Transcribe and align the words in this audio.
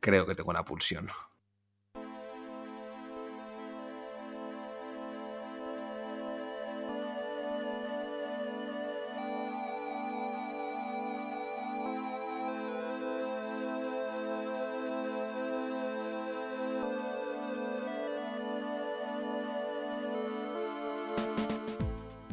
Creo 0.00 0.26
que 0.26 0.34
tengo 0.34 0.52
la 0.54 0.64
pulsión. 0.64 1.08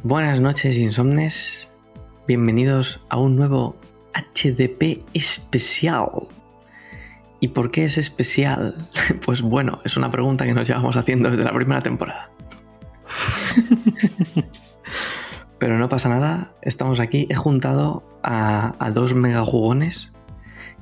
Buenas 0.04 0.40
noches, 0.40 0.78
insomnes. 0.78 1.68
Bienvenidos 2.26 2.98
a 3.10 3.18
un 3.18 3.36
nuevo 3.36 3.76
HDP 4.14 5.04
especial. 5.12 6.08
¿Y 7.40 7.48
por 7.48 7.70
qué 7.70 7.84
es 7.84 7.98
especial? 7.98 8.74
Pues 9.24 9.42
bueno, 9.42 9.80
es 9.84 9.96
una 9.96 10.10
pregunta 10.10 10.46
que 10.46 10.54
nos 10.54 10.66
llevamos 10.66 10.96
haciendo 10.96 11.30
desde 11.30 11.44
la 11.44 11.52
primera 11.52 11.82
temporada. 11.82 12.30
Pero 15.58 15.76
no 15.78 15.88
pasa 15.88 16.08
nada, 16.08 16.52
estamos 16.62 17.00
aquí. 17.00 17.26
He 17.30 17.34
juntado 17.34 18.04
a, 18.22 18.74
a 18.78 18.90
dos 18.90 19.14
mega 19.14 19.44
jugones 19.44 20.12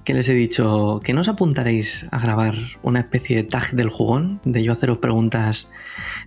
que 0.04 0.14
les 0.14 0.28
he 0.28 0.34
dicho 0.34 1.00
que 1.02 1.12
no 1.12 1.22
os 1.22 1.28
apuntaréis 1.28 2.06
a 2.12 2.20
grabar 2.20 2.54
una 2.82 3.00
especie 3.00 3.36
de 3.36 3.42
tag 3.42 3.72
del 3.72 3.88
jugón, 3.88 4.40
de 4.44 4.62
yo 4.62 4.70
haceros 4.70 4.98
preguntas 4.98 5.68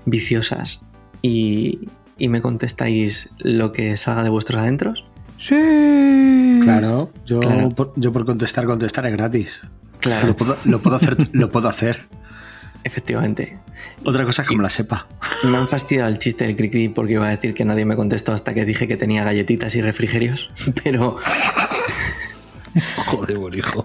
viciosas 0.05 0.81
y, 1.21 1.87
y 2.17 2.27
me 2.27 2.41
contestáis 2.41 3.29
lo 3.37 3.71
que 3.71 3.95
salga 3.95 4.23
de 4.23 4.29
vuestros 4.29 4.59
adentros. 4.61 5.05
Sí. 5.37 6.59
Claro, 6.61 7.09
yo, 7.25 7.39
Claro. 7.39 7.69
Por, 7.69 7.93
yo 7.95 8.11
por 8.11 8.25
contestar, 8.25 8.65
contestar 8.65 9.05
es 9.05 9.13
gratis. 9.13 9.61
Claro, 9.99 10.27
Lo 10.27 10.35
puedo, 10.35 10.57
lo 10.65 10.79
puedo 10.81 10.95
hacer, 10.95 11.17
lo 11.33 11.49
puedo 11.49 11.67
hacer. 11.67 12.07
efectivamente. 12.83 13.57
Otra 14.05 14.23
cosa 14.25 14.41
es 14.43 14.47
que 14.47 14.55
me 14.55 14.63
la 14.63 14.69
sepa. 14.69 15.07
Me 15.43 15.57
han 15.57 15.67
fastidiado 15.67 16.09
el 16.09 16.17
chiste 16.17 16.45
del 16.45 16.55
cri 16.55 16.89
porque 16.89 17.13
iba 17.13 17.27
a 17.27 17.29
decir 17.29 17.53
que 17.53 17.65
nadie 17.65 17.85
me 17.85 17.95
contestó 17.95 18.33
hasta 18.33 18.53
que 18.53 18.65
dije 18.65 18.87
que 18.87 18.97
tenía 18.97 19.23
galletitas 19.23 19.75
y 19.75 19.81
refrigerios, 19.81 20.49
pero, 20.83 21.17
Joder, 23.07 23.37
buen 23.37 23.57
hijo. 23.57 23.83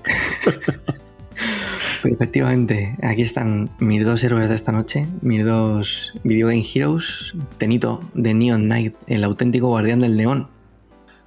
efectivamente 2.05 2.97
aquí 3.03 3.23
están 3.23 3.71
mis 3.79 4.05
dos 4.05 4.23
héroes 4.25 4.49
de 4.49 4.55
esta 4.55 4.73
noche, 4.73 5.07
mis 5.23 5.45
dos 5.45 6.13
Video 6.23 6.49
Game 6.49 6.65
Heroes, 6.75 7.35
Tenito 7.59 8.01
de 8.15 8.35
Neon 8.35 8.65
Knight, 8.69 8.95
el 9.07 9.25
auténtico 9.25 9.69
guardián 9.69 10.01
del 10.01 10.17
neón. 10.17 10.49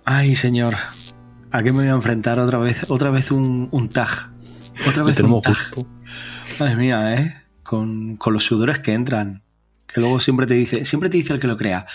Ay, 0.05 0.35
señor. 0.35 0.75
¿A 1.51 1.63
qué 1.63 1.71
me 1.71 1.79
voy 1.79 1.87
a 1.87 1.91
enfrentar 1.91 2.39
otra 2.39 2.59
vez? 2.59 2.89
Otra 2.89 3.09
vez 3.09 3.31
un, 3.31 3.67
un 3.71 3.89
tag. 3.89 4.29
Otra 4.87 5.03
vez 5.03 5.15
tenemos 5.15 5.45
justo. 5.45 5.87
Madre 6.59 6.75
mía, 6.75 7.15
¿eh? 7.15 7.35
Con, 7.63 8.17
con 8.17 8.33
los 8.33 8.43
sudores 8.43 8.79
que 8.79 8.93
entran. 8.93 9.41
Que 9.87 10.01
luego 10.01 10.19
siempre 10.19 10.45
te 10.45 10.53
dice, 10.53 10.83
siempre 10.85 11.09
te 11.09 11.17
dice 11.17 11.33
el 11.33 11.39
que 11.39 11.47
lo 11.47 11.55
crea, 11.57 11.85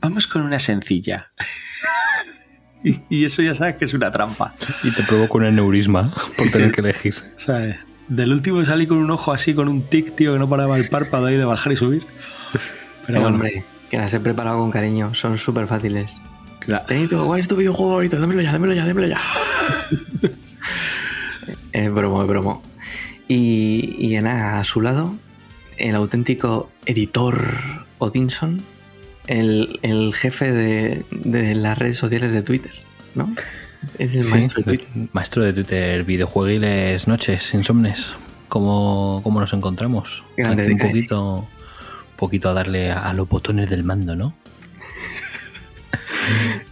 vamos 0.00 0.26
con 0.26 0.42
una 0.42 0.58
sencilla. 0.58 1.30
y, 2.84 2.96
y 3.08 3.24
eso 3.24 3.40
ya 3.42 3.54
sabes 3.54 3.76
que 3.76 3.84
es 3.84 3.94
una 3.94 4.10
trampa. 4.10 4.52
Y 4.82 4.90
te 4.90 5.02
provoca 5.04 5.34
un 5.34 5.44
aneurisma 5.44 6.12
por 6.36 6.50
tener 6.50 6.72
que 6.72 6.80
elegir. 6.80 7.14
¿Sabes? 7.36 7.86
Del 8.08 8.32
último 8.32 8.64
salí 8.64 8.86
con 8.86 8.98
un 8.98 9.10
ojo 9.10 9.32
así, 9.32 9.54
con 9.54 9.68
un 9.68 9.82
tic, 9.88 10.14
tío, 10.14 10.32
que 10.32 10.38
no 10.38 10.48
paraba 10.48 10.76
el 10.76 10.88
párpado 10.88 11.26
ahí 11.26 11.36
de 11.36 11.44
bajar 11.44 11.72
y 11.72 11.76
subir. 11.76 12.04
Pero 12.52 12.64
Pero 13.06 13.20
bueno, 13.20 13.36
hombre, 13.36 13.64
que 13.90 13.96
las 13.98 14.12
he 14.14 14.20
preparado 14.20 14.58
con 14.58 14.70
cariño, 14.70 15.14
son 15.14 15.38
súper 15.38 15.66
fáciles. 15.66 16.20
claro. 16.60 16.84
Tenito, 16.86 17.24
¿cuál 17.26 17.40
es 17.40 17.48
tu 17.48 17.56
videojuego 17.56 17.92
favorito? 17.92 18.18
Dámelo 18.20 18.42
ya, 18.42 18.52
dámelo 18.52 18.74
ya, 18.74 18.86
dámelo 18.86 19.08
ya. 19.08 19.20
es 21.84 21.92
bromo, 21.92 22.22
es 22.22 22.28
bromo. 22.28 22.62
Y, 23.28 23.96
y 23.98 24.20
nada, 24.20 24.60
a 24.60 24.64
su 24.64 24.80
lado, 24.80 25.14
el 25.78 25.94
auténtico 25.96 26.70
editor 26.86 27.40
Odinson, 27.98 28.62
el, 29.26 29.78
el 29.82 30.14
jefe 30.14 30.52
de, 30.52 31.04
de 31.10 31.54
las 31.54 31.76
redes 31.78 31.96
sociales 31.96 32.32
de 32.32 32.42
Twitter, 32.42 32.72
¿no? 33.14 33.32
Es 33.98 34.14
el 34.14 34.24
Sí, 34.24 34.30
maestro 34.30 34.62
de 34.62 34.78
Twitter. 34.78 35.08
maestro 35.12 35.44
de 35.44 35.52
Twitter, 35.52 36.04
videojueguiles, 36.04 37.08
noches, 37.08 37.52
insomnes. 37.54 38.14
¿Cómo, 38.48 39.20
cómo 39.24 39.40
nos 39.40 39.52
encontramos? 39.52 40.22
Grande, 40.36 40.62
Aquí 40.64 40.72
un 40.72 40.78
poquito, 40.78 41.48
poquito 42.16 42.48
a 42.50 42.54
darle 42.54 42.90
a, 42.92 43.08
a 43.08 43.12
los 43.12 43.28
botones 43.28 43.68
del 43.68 43.82
mando, 43.84 44.14
¿no? 44.16 44.34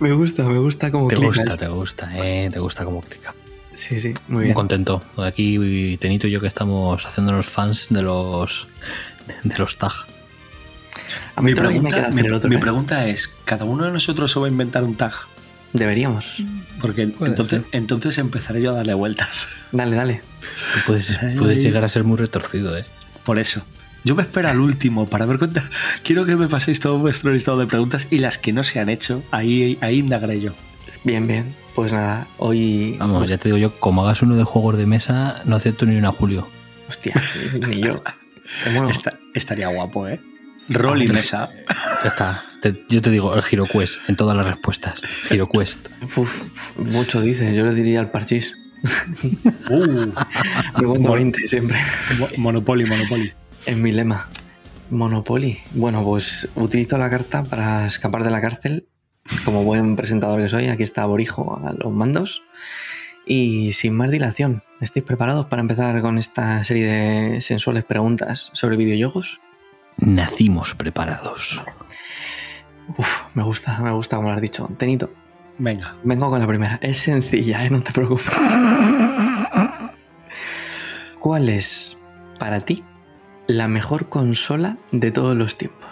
Me 0.01 0.13
gusta, 0.13 0.43
me 0.45 0.59
gusta 0.59 0.91
como 0.91 1.09
Te 1.09 1.17
clicas. 1.17 1.37
gusta, 1.39 1.57
te 1.57 1.69
gusta, 1.69 2.11
eh, 2.17 2.51
te 2.53 2.59
gusta 2.59 2.85
cómo 2.85 3.01
clica. 3.03 3.35
Sí, 3.77 4.01
sí, 4.01 4.09
muy 4.29 4.37
Muy 4.37 4.43
bien. 4.45 4.55
contento. 4.55 5.03
Aquí 5.19 5.97
Tenito 6.01 6.27
y 6.27 6.31
yo 6.31 6.41
que 6.41 6.47
estamos 6.47 7.05
haciéndonos 7.07 7.47
fans 7.47 7.87
de 7.91 8.03
los 8.03 8.69
de 9.43 9.57
los 9.59 9.77
tag. 9.79 9.93
A 11.37 11.43
mí 11.43 11.51
Mi 11.51 11.55
todavía 11.57 11.83
me 11.83 11.89
queda 11.89 11.99
pregunta, 12.03 12.23
mi, 12.23 12.27
el 12.29 12.35
otro, 12.35 12.51
mi 12.51 12.57
¿eh? 12.57 12.59
pregunta 12.61 13.09
es, 13.09 13.35
¿cada 13.45 13.65
uno 13.65 13.85
de 13.85 13.91
nosotros 13.91 14.31
se 14.31 14.39
va 14.39 14.47
a 14.47 14.49
inventar 14.49 14.85
un 14.85 14.95
tag? 14.95 15.13
Deberíamos. 15.73 16.43
Porque 16.81 17.09
Puede 17.09 17.31
entonces, 17.33 17.63
ser. 17.63 17.69
entonces 17.73 18.19
empezaré 18.19 18.63
yo 18.63 18.71
a 18.71 18.75
darle 18.75 18.95
vueltas. 18.95 19.47
Dale, 19.73 19.97
dale. 19.97 20.21
Puedes, 20.87 21.09
puedes 21.39 21.61
llegar 21.63 21.85
a 21.85 21.89
ser 21.89 22.05
muy 22.05 22.17
retorcido, 22.17 22.77
¿eh? 22.79 22.85
Por 23.25 23.39
eso. 23.41 23.65
Yo 24.05 24.15
me 24.15 24.23
espero 24.23 24.49
al 24.51 24.61
último 24.61 25.09
para 25.09 25.27
ver 25.27 25.39
cuántas. 25.39 25.65
Quiero 26.05 26.27
que 26.27 26.37
me 26.37 26.47
paséis 26.47 26.79
todo 26.79 26.99
vuestro 26.99 27.33
listado 27.33 27.59
de 27.59 27.67
preguntas 27.67 28.07
y 28.11 28.19
las 28.19 28.39
que 28.39 28.53
no 28.53 28.63
se 28.63 28.79
han 28.79 28.89
hecho, 28.89 29.25
ahí, 29.33 29.79
ahí 29.81 29.99
indagaré 29.99 30.41
yo. 30.41 30.53
Bien, 31.03 31.27
bien. 31.27 31.55
Pues 31.75 31.93
nada, 31.93 32.27
hoy. 32.39 32.97
Vamos, 32.99 33.19
pues- 33.19 33.31
ya 33.31 33.39
te 33.39 33.49
digo 33.49 33.59
yo, 33.59 33.79
como 33.81 34.05
hagas 34.05 34.23
uno 34.23 34.37
de 34.37 34.45
juegos 34.45 34.77
de 34.77 34.87
mesa, 34.87 35.43
no 35.45 35.57
acepto 35.57 35.87
ni 35.87 35.97
una 35.97 36.13
Julio. 36.13 36.47
Hostia, 36.89 37.15
ni 37.69 37.83
yo. 37.83 38.03
Bueno, 38.73 38.89
Esta- 38.91 39.19
estaría 39.35 39.69
guapo, 39.69 40.07
¿eh? 40.09 40.21
Rol 40.69 41.03
y 41.03 41.09
mesa. 41.09 41.51
Ya 42.03 42.09
está. 42.09 42.45
Te- 42.63 42.85
yo 42.89 43.03
te 43.03 43.11
digo, 43.11 43.35
el 43.35 43.43
HeroQuest, 43.43 44.09
en 44.09 44.15
todas 44.15 44.37
las 44.37 44.47
respuestas. 44.47 45.01
HeroQuest. 45.31 45.89
uf, 46.17 46.43
mucho 46.79 47.21
dices, 47.21 47.55
yo 47.55 47.65
le 47.65 47.75
diría 47.75 48.01
al 48.01 48.11
parchís. 48.11 48.55
Uh, 49.71 50.13
Me 50.79 50.87
cuento 50.87 51.13
20 51.13 51.47
siempre. 51.47 51.79
mo- 52.19 52.29
Monopoly, 52.37 52.85
Monopoly. 52.85 53.33
Es 53.65 53.77
mi 53.77 53.93
lema. 53.93 54.29
Monopoly. 54.91 55.59
Bueno, 55.73 56.05
pues 56.05 56.47
utilizo 56.55 56.99
la 56.99 57.09
carta 57.09 57.45
para 57.45 57.87
escapar 57.87 58.23
de 58.25 58.31
la 58.31 58.41
cárcel. 58.43 58.87
Como 59.45 59.65
buen 59.65 59.97
presentador 59.97 60.43
que 60.43 60.49
soy, 60.49 60.69
aquí 60.69 60.83
está 60.83 61.07
Borijo 61.07 61.61
a 61.65 61.73
los 61.73 61.93
mandos. 61.93 62.43
Y 63.27 63.73
sin 63.73 63.95
más 63.95 64.11
dilación, 64.11 64.63
¿estáis 64.81 65.05
preparados 65.05 65.47
para 65.47 65.63
empezar 65.63 66.01
con 66.03 66.19
esta 66.19 66.63
serie 66.65 66.87
de 66.87 67.41
sensuales 67.41 67.85
preguntas 67.85 68.51
sobre 68.53 68.77
videojuegos? 68.77 69.41
Nacimos 69.97 70.75
preparados. 70.75 71.63
Uf, 72.99 73.09
me 73.35 73.43
gusta, 73.43 73.79
me 73.81 73.93
gusta 73.93 74.17
como 74.17 74.29
lo 74.29 74.35
has 74.35 74.43
dicho. 74.43 74.69
Tenito, 74.77 75.11
Venga. 75.59 75.95
Vengo 76.03 76.31
con 76.31 76.41
la 76.41 76.47
primera. 76.47 76.79
Es 76.83 76.99
sencilla, 76.99 77.65
¿eh? 77.65 77.71
no 77.71 77.81
te 77.81 77.93
preocupes. 77.93 78.31
¿Cuál 81.21 81.49
es, 81.49 81.97
para 82.39 82.61
ti, 82.61 82.85
la 83.47 83.69
mejor 83.69 84.09
consola 84.09 84.77
de 84.91 85.11
todos 85.11 85.37
los 85.37 85.57
tiempos? 85.57 85.89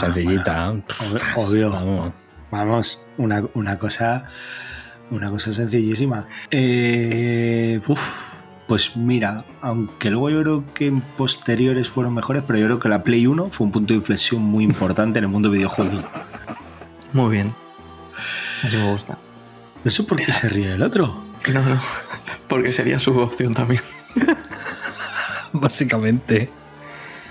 Sencillita. 0.00 0.72
Ob- 0.72 1.20
Obvio. 1.36 1.70
Vamos. 1.70 2.12
Vamos, 2.50 3.00
una, 3.18 3.42
una 3.54 3.78
cosa. 3.78 4.24
Una 5.10 5.30
cosa 5.30 5.52
sencillísima. 5.52 6.26
Eh, 6.50 7.80
uf, 7.86 8.00
pues 8.66 8.96
mira, 8.96 9.44
aunque 9.62 10.10
luego 10.10 10.30
yo 10.30 10.42
creo 10.42 10.64
que 10.74 10.86
en 10.88 11.00
posteriores 11.00 11.88
fueron 11.88 12.12
mejores, 12.14 12.42
pero 12.46 12.58
yo 12.58 12.66
creo 12.66 12.80
que 12.80 12.88
la 12.88 13.02
Play 13.04 13.26
1 13.26 13.50
fue 13.52 13.66
un 13.66 13.72
punto 13.72 13.92
de 13.94 13.98
inflexión 13.98 14.42
muy 14.42 14.64
importante 14.64 15.18
en 15.20 15.24
el 15.26 15.30
mundo 15.30 15.48
videojuego. 15.50 16.02
Muy 17.12 17.30
bien. 17.30 17.54
Así 18.64 18.76
me 18.76 18.90
gusta. 18.90 19.16
No 19.84 19.90
sé 19.92 20.02
por 20.02 20.18
qué 20.18 20.32
se 20.32 20.48
ríe 20.48 20.72
el 20.72 20.82
otro. 20.82 21.22
No, 21.54 21.62
no. 21.62 21.80
Porque 22.48 22.72
sería 22.72 22.98
su 22.98 23.16
opción 23.16 23.54
también. 23.54 23.82
Básicamente. 25.52 26.50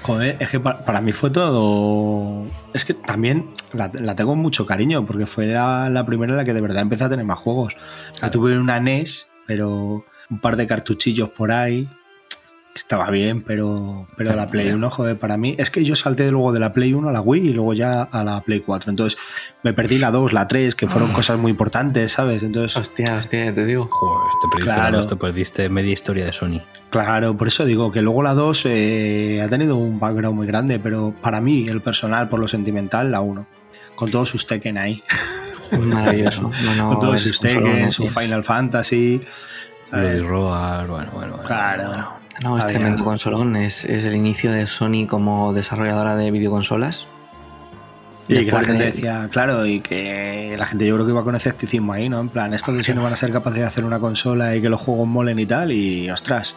Joder, 0.05 0.37
es 0.39 0.49
que 0.49 0.59
pa- 0.59 0.85
para, 0.85 1.01
mí 1.01 1.11
fue 1.13 1.31
todo. 1.31 2.45
Es 2.75 2.85
que 2.85 2.93
también 2.93 3.49
la, 3.73 3.89
la 3.93 4.13
tengo 4.15 4.35
mucho 4.35 4.65
cariño, 4.67 5.03
porque 5.05 5.25
fue 5.25 5.47
la, 5.47 5.89
la 5.89 6.05
primera 6.05 6.31
en 6.33 6.37
la 6.37 6.43
que 6.45 6.53
de 6.53 6.61
verdad 6.61 6.83
empecé 6.83 7.05
a 7.05 7.09
tener 7.09 7.25
más 7.25 7.39
juegos. 7.39 7.75
La 8.21 8.29
tuve 8.29 8.59
una 8.59 8.79
NES, 8.79 9.25
pero 9.47 10.05
un 10.29 10.39
par 10.41 10.57
de 10.57 10.67
cartuchillos 10.67 11.29
por 11.29 11.51
ahí. 11.51 11.89
Estaba 12.75 13.09
bien, 13.09 13.41
pero, 13.41 14.05
pero 14.17 14.31
Claro, 14.31 14.41
la 14.45 14.51
Play 14.51 14.67
ya. 14.67 14.75
1, 14.75 14.89
joder, 14.89 15.17
para 15.17 15.37
mí. 15.37 15.55
Es 15.57 15.69
que 15.69 15.85
yo 15.85 15.95
salté 15.95 16.29
luego 16.29 16.51
de 16.51 16.59
la 16.59 16.73
Play 16.73 16.93
1 16.93 17.07
a 17.07 17.11
la 17.13 17.21
Wii 17.21 17.45
y 17.51 17.53
luego 17.53 17.73
ya 17.73 18.01
a 18.03 18.21
la 18.25 18.41
Play 18.41 18.59
4. 18.59 18.89
Entonces 18.89 19.17
me 19.63 19.71
perdí 19.71 19.97
la 19.97 20.11
2, 20.11 20.33
la 20.33 20.45
3, 20.49 20.75
que 20.75 20.85
fueron 20.85 21.13
cosas 21.13 21.39
muy 21.39 21.51
importantes, 21.51 22.11
¿sabes? 22.11 22.43
Entonces, 22.43 22.75
Hostia, 22.75 23.15
hostia, 23.17 23.55
te 23.55 23.63
digo. 23.65 23.87
Joder, 23.89 24.27
te 24.41 24.47
perdiste, 24.49 24.73
Claro. 24.73 24.91
la 24.91 24.97
dos, 24.97 25.07
te 25.07 25.15
perdiste 25.15 25.69
media 25.69 25.93
historia 25.93 26.25
de 26.25 26.33
Sony. 26.33 26.61
Claro, 26.89 27.37
por 27.37 27.47
eso 27.47 27.63
digo 27.63 27.93
que 27.93 28.01
luego 28.01 28.21
la 28.21 28.33
2 28.33 28.63
eh, 28.65 29.41
ha 29.41 29.47
tenido 29.47 29.77
un 29.77 29.97
background 29.97 30.35
muy 30.35 30.45
grande, 30.45 30.77
pero 30.77 31.13
para 31.21 31.39
mí, 31.39 31.67
el 31.69 31.81
personal, 31.81 32.27
por 32.27 32.41
lo 32.41 32.47
sentimental, 32.49 33.09
la 33.09 33.21
1. 33.21 33.47
Con 33.95 34.11
todos 34.11 34.27
sus 34.27 34.45
Tekken 34.47 34.77
ahí. 34.77 35.01
Maravilloso. 35.79 36.51
No, 36.65 36.75
no, 36.75 36.89
con 36.89 36.99
todos 36.99 37.21
sus 37.21 37.39
Tekken, 37.39 37.89
su 37.93 38.07
Final 38.09 38.43
Fantasy. 38.43 39.21
Bloody 39.93 40.19
Roar, 40.19 40.87
bueno, 40.87 41.09
bueno, 41.13 41.33
bueno. 41.35 41.47
Claro. 41.47 41.87
bueno. 41.87 42.24
No, 42.43 42.57
es 42.57 42.65
Había- 42.65 42.77
tremendo 42.79 43.03
consolón. 43.03 43.55
Es, 43.55 43.85
es 43.85 44.03
el 44.05 44.15
inicio 44.15 44.51
de 44.51 44.65
Sony 44.67 45.07
como 45.07 45.53
desarrolladora 45.53 46.15
de 46.15 46.31
videoconsolas. 46.31 47.07
Y 48.27 48.43
que 48.43 48.51
la 48.51 48.63
gente 48.63 48.83
de- 48.85 48.91
decía, 48.91 49.29
claro, 49.31 49.65
y 49.65 49.81
que 49.81 50.55
la 50.57 50.65
gente 50.65 50.87
yo 50.87 50.95
creo 50.95 51.05
que 51.05 51.11
iba 51.11 51.23
con 51.23 51.35
escepticismo 51.35 51.93
ahí, 51.93 52.09
¿no? 52.09 52.19
En 52.19 52.29
plan, 52.29 52.53
estos 52.53 52.75
de 52.75 52.83
si 52.83 52.93
no 52.93 53.03
van 53.03 53.13
a 53.13 53.15
ser 53.15 53.31
capaces 53.31 53.59
de 53.59 53.65
hacer 53.65 53.85
una 53.85 53.99
consola 53.99 54.55
y 54.55 54.61
que 54.61 54.69
los 54.69 54.81
juegos 54.81 55.07
molen 55.07 55.37
y 55.37 55.45
tal, 55.45 55.71
y 55.71 56.09
ostras, 56.09 56.55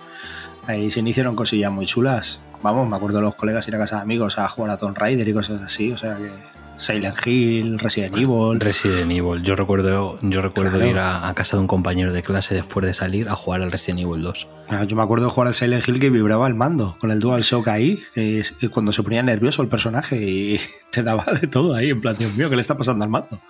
ahí 0.66 0.90
se 0.90 1.00
iniciaron 1.00 1.36
cosillas 1.36 1.70
muy 1.70 1.84
chulas. 1.84 2.40
Vamos, 2.62 2.88
me 2.88 2.96
acuerdo 2.96 3.18
de 3.18 3.24
los 3.24 3.34
colegas 3.34 3.68
ir 3.68 3.76
a 3.76 3.78
casa 3.78 3.96
de 3.96 4.02
amigos 4.02 4.38
a 4.38 4.48
jugar 4.48 4.70
a 4.72 4.76
Tomb 4.78 4.96
Raider 4.96 5.28
y 5.28 5.32
cosas 5.34 5.60
así, 5.60 5.92
o 5.92 5.98
sea 5.98 6.16
que 6.16 6.32
Silent 6.78 7.16
Hill, 7.26 7.78
Resident 7.78 8.16
Evil. 8.16 8.58
Resident 8.60 9.10
Evil. 9.10 9.42
Yo 9.42 9.56
recuerdo, 9.56 10.18
yo 10.22 10.40
recuerdo 10.42 10.70
Claro. 10.78 10.86
ir 10.86 10.98
a, 10.98 11.28
a 11.28 11.34
casa 11.34 11.56
de 11.56 11.60
un 11.62 11.66
compañero 11.66 12.12
de 12.12 12.22
clase 12.22 12.54
después 12.54 12.86
de 12.86 12.94
salir 12.94 13.28
a 13.28 13.34
jugar 13.34 13.62
al 13.62 13.70
Resident 13.72 14.00
Evil 14.00 14.22
2. 14.22 14.46
Ah, 14.70 14.84
Yo 14.84 14.96
me 14.96 15.02
acuerdo 15.02 15.26
de 15.26 15.30
jugar 15.32 15.48
al 15.48 15.54
Silent 15.54 15.86
Hill 15.88 15.98
que 16.00 16.10
vibraba 16.10 16.46
el 16.46 16.54
mando 16.54 16.96
con 17.00 17.10
el 17.10 17.20
DualShock 17.20 17.68
ahí, 17.68 18.02
que 18.14 18.40
es- 18.40 18.52
que 18.52 18.68
cuando 18.68 18.92
se 18.92 19.02
ponía 19.02 19.22
nervioso 19.22 19.60
el 19.62 19.68
personaje 19.68 20.16
y 20.22 20.60
te 20.92 21.02
daba 21.02 21.24
de 21.40 21.46
todo 21.48 21.74
ahí, 21.74 21.90
en 21.90 22.00
plan, 22.00 22.16
Dios 22.18 22.34
mío, 22.36 22.48
¿qué 22.48 22.56
le 22.56 22.62
está 22.62 22.76
pasando 22.76 23.04
al 23.04 23.10
mando? 23.10 23.40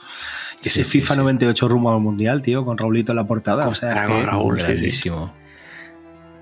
Y 0.65 0.69
ese 0.69 0.83
Sí, 0.83 0.91
FIFA 0.91 1.15
sí. 1.15 1.21
98 1.21 1.69
rumbo 1.69 1.93
al 1.95 2.01
mundial, 2.01 2.43
tío, 2.43 2.65
con 2.65 2.79
Raulito 2.79 3.13
en 3.13 3.17
la 3.17 3.27
portada. 3.27 3.69
O 3.69 3.75
sea, 3.75 4.03
que- 4.03 4.09
con 4.13 4.27
Raúl, 4.27 4.61
sí. 4.61 5.01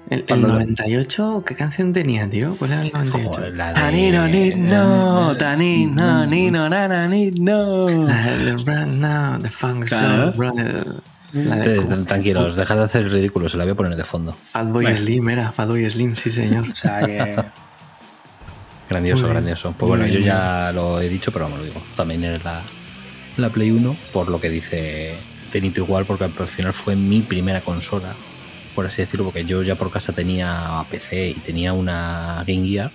El, 0.08 0.20
el 0.20 0.24
Cuando 0.26 0.46
lo- 0.48 0.54
98, 0.54 1.42
¿qué 1.46 1.54
canción 1.56 1.92
tenía, 1.92 2.28
tío? 2.30 2.56
¿Cuál 2.56 2.72
era 2.72 2.80
el 2.82 2.92
98? 2.92 3.30
Joder, 3.34 3.56
la 3.56 3.68
de- 3.68 3.74
Tanino, 3.74 4.28
ni, 4.28 4.50
no, 4.50 5.36
tanino, 5.36 6.26
ni, 6.26 6.50
no, 6.50 6.68
na, 6.68 6.86
na, 6.86 7.08
ni, 7.08 7.30
no. 7.32 7.88
La 8.06 8.26
de 8.36 8.52
Run 8.52 9.00
Now, 9.00 9.42
The 9.42 9.50
Funk 9.50 9.86
Claro. 9.86 10.32
La 11.32 11.56
de 11.56 11.76
como- 11.82 12.04
Tranquilos, 12.04 12.56
dejad 12.56 12.76
de 12.76 12.84
hacer 12.84 13.02
el 13.02 13.10
ridículo, 13.10 13.48
se 13.48 13.56
la 13.56 13.64
voy 13.64 13.72
a 13.72 13.74
poner 13.74 13.96
de 13.96 14.04
fondo. 14.04 14.32
Fatboy 14.40 14.84
Bueno. 14.84 14.98
Slim 15.00 15.28
era, 15.28 15.50
Fatboy 15.52 15.90
Slim, 15.90 16.14
sí 16.14 16.30
señor. 16.30 16.66
O 16.70 16.74
sea 16.74 17.00
que. 17.04 17.36
Grandioso, 18.88 19.22
bien. 19.22 19.32
grandioso. 19.32 19.74
Pues 19.76 19.88
bueno, 19.88 20.06
yo 20.06 20.20
ya 20.20 20.70
lo 20.72 21.00
he 21.00 21.08
dicho, 21.08 21.32
pero 21.32 21.46
vamos, 21.46 21.58
lo 21.58 21.64
digo. 21.64 21.82
También 21.96 22.22
es 22.24 22.44
la, 22.44 22.62
la 23.36 23.48
Play 23.48 23.72
1, 23.72 23.96
por 24.12 24.28
lo 24.28 24.40
que 24.40 24.48
dice 24.48 25.14
Tenito 25.50 25.80
igual, 25.82 26.04
porque 26.04 26.24
al 26.24 26.30
final 26.32 26.72
fue 26.72 26.94
mi 26.94 27.20
primera 27.20 27.60
consola, 27.60 28.12
por 28.76 28.86
así 28.86 29.02
decirlo, 29.02 29.24
porque 29.24 29.44
yo 29.44 29.62
ya 29.64 29.74
por 29.74 29.90
casa 29.90 30.12
tenía 30.12 30.84
PC 30.88 31.30
y 31.30 31.34
tenía 31.34 31.72
una 31.72 32.44
Game 32.46 32.68
Gear, 32.68 32.92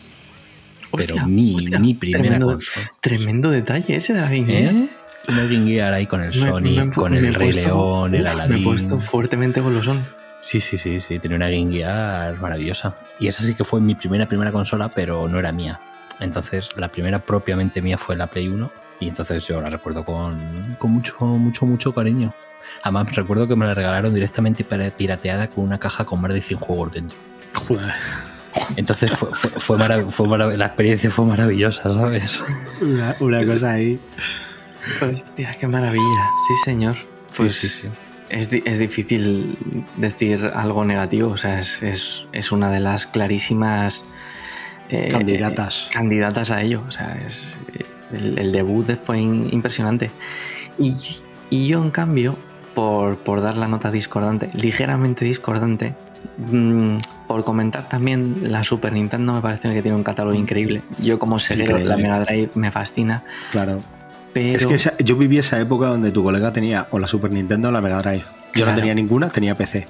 pero 0.95 1.27
mi, 1.27 1.55
hostia, 1.55 1.79
mi 1.79 1.93
primera 1.93 2.21
tremendo, 2.21 2.45
consola. 2.53 2.91
Tremendo 3.01 3.49
detalle 3.51 3.95
ese 3.97 4.13
de 4.13 4.21
la 4.21 4.29
Game 4.29 4.45
Gear. 4.45 4.73
¿Eh? 4.75 4.87
Una 5.27 5.43
Game 5.43 5.67
Gear 5.67 5.93
ahí 5.93 6.07
con 6.07 6.21
el 6.21 6.31
Sonic, 6.33 6.85
me- 6.85 6.91
con 6.93 7.11
me 7.11 7.19
el 7.19 7.33
Rey 7.33 7.51
puesto- 7.51 7.67
León, 7.67 8.15
el 8.15 8.25
Aladdin. 8.27 8.53
Me 8.55 8.59
he 8.61 8.63
puesto 8.63 8.99
fuertemente 9.01 9.59
golosón. 9.61 10.01
Sí, 10.41 10.59
sí, 10.61 10.77
sí, 10.77 10.99
sí, 10.99 11.19
tenía 11.19 11.37
una 11.37 11.49
Game 11.49 11.71
Gear 11.71 12.39
maravillosa. 12.39 12.95
Y 13.19 13.27
esa 13.27 13.43
sí 13.43 13.53
que 13.53 13.63
fue 13.63 13.79
mi 13.81 13.93
primera, 13.95 14.25
primera 14.27 14.51
consola, 14.51 14.89
pero 14.89 15.27
no 15.27 15.37
era 15.39 15.51
mía. 15.51 15.79
Entonces, 16.19 16.69
la 16.75 16.87
primera 16.89 17.19
propiamente 17.19 17.81
mía 17.81 17.97
fue 17.97 18.15
la 18.15 18.27
Play 18.27 18.47
1. 18.47 18.71
Y 18.99 19.07
entonces 19.07 19.47
yo 19.47 19.59
la 19.61 19.69
recuerdo 19.69 20.03
con, 20.05 20.75
con 20.79 20.91
mucho, 20.91 21.15
mucho, 21.25 21.65
mucho 21.65 21.93
cariño. 21.93 22.33
Además, 22.83 23.15
recuerdo 23.15 23.47
que 23.47 23.55
me 23.55 23.65
la 23.65 23.73
regalaron 23.73 24.13
directamente 24.13 24.63
pira- 24.63 24.89
pirateada 24.91 25.47
con 25.47 25.63
una 25.65 25.77
caja 25.79 26.05
con 26.05 26.21
más 26.21 26.33
de 26.33 26.41
100 26.41 26.59
juegos 26.59 26.91
dentro. 26.93 27.17
Joder, 27.53 27.91
Entonces, 28.75 29.11
fue, 29.11 29.29
fue, 29.33 29.51
fue 29.59 29.77
marav- 29.77 30.09
fue 30.09 30.27
marav- 30.27 30.55
la 30.55 30.65
experiencia 30.67 31.09
fue 31.11 31.25
maravillosa, 31.25 31.83
¿sabes? 31.93 32.41
una, 32.81 33.15
una 33.19 33.45
cosa 33.45 33.71
ahí. 33.71 33.99
Hostia, 35.01 35.51
qué 35.59 35.67
maravilla. 35.67 36.29
Sí, 36.47 36.53
señor. 36.65 36.95
Pues 37.37 37.55
sí, 37.55 37.67
sí. 37.67 37.87
Es, 38.29 38.49
di- 38.49 38.63
es 38.65 38.79
difícil 38.79 39.57
decir 39.97 40.51
algo 40.55 40.83
negativo. 40.85 41.29
O 41.31 41.37
sea, 41.37 41.59
es, 41.59 41.81
es- 41.83 42.25
es 42.31 42.51
una 42.51 42.71
de 42.71 42.79
las 42.79 43.05
clarísimas 43.05 44.03
eh, 44.89 45.09
Candidatas. 45.11 45.87
eh, 45.87 45.93
candidatas 45.93 46.51
a 46.51 46.61
ello. 46.61 46.83
O 46.87 46.91
sea, 46.91 47.15
es, 47.25 47.57
el, 48.11 48.37
el 48.39 48.51
debut 48.51 48.89
fue 49.03 49.19
in- 49.19 49.49
impresionante. 49.53 50.11
Y, 50.79 50.95
y 51.49 51.67
yo, 51.67 51.81
en 51.81 51.91
cambio, 51.91 52.37
por, 52.73 53.17
por 53.17 53.41
dar 53.41 53.57
la 53.57 53.67
nota 53.67 53.91
discordante, 53.91 54.47
ligeramente 54.53 55.25
discordante, 55.25 55.95
mm, 56.37 56.97
por 57.27 57.43
comentar 57.43 57.87
también 57.89 58.51
la 58.51 58.63
Super 58.63 58.93
Nintendo, 58.93 59.33
me 59.33 59.41
parece 59.41 59.73
que 59.73 59.81
tiene 59.81 59.97
un 59.97 60.03
catálogo 60.03 60.35
increíble. 60.35 60.81
Yo, 60.99 61.19
como 61.19 61.39
seguidor 61.39 61.79
de 61.79 61.85
la. 61.85 61.97
Mega 61.97 62.19
Drive, 62.21 62.51
me 62.55 62.71
fascina. 62.71 63.23
Claro. 63.51 63.81
Pero 64.33 64.55
Es 64.57 64.65
que 64.65 64.75
esa- 64.75 64.95
yo 64.99 65.17
viví 65.17 65.37
esa 65.37 65.59
época 65.59 65.87
donde 65.87 66.11
tu 66.11 66.23
colega 66.23 66.53
tenía 66.53 66.87
o 66.91 66.99
la 66.99 67.07
Super 67.07 67.31
Nintendo 67.31 67.67
o 67.67 67.71
la 67.71 67.81
Mega 67.81 68.01
Drive. 68.01 68.23
Yo 68.23 68.51
Claro. 68.53 68.71
no 68.71 68.75
tenía 68.77 68.95
ninguna, 68.95 69.29
tenía 69.29 69.55
PC. 69.55 69.87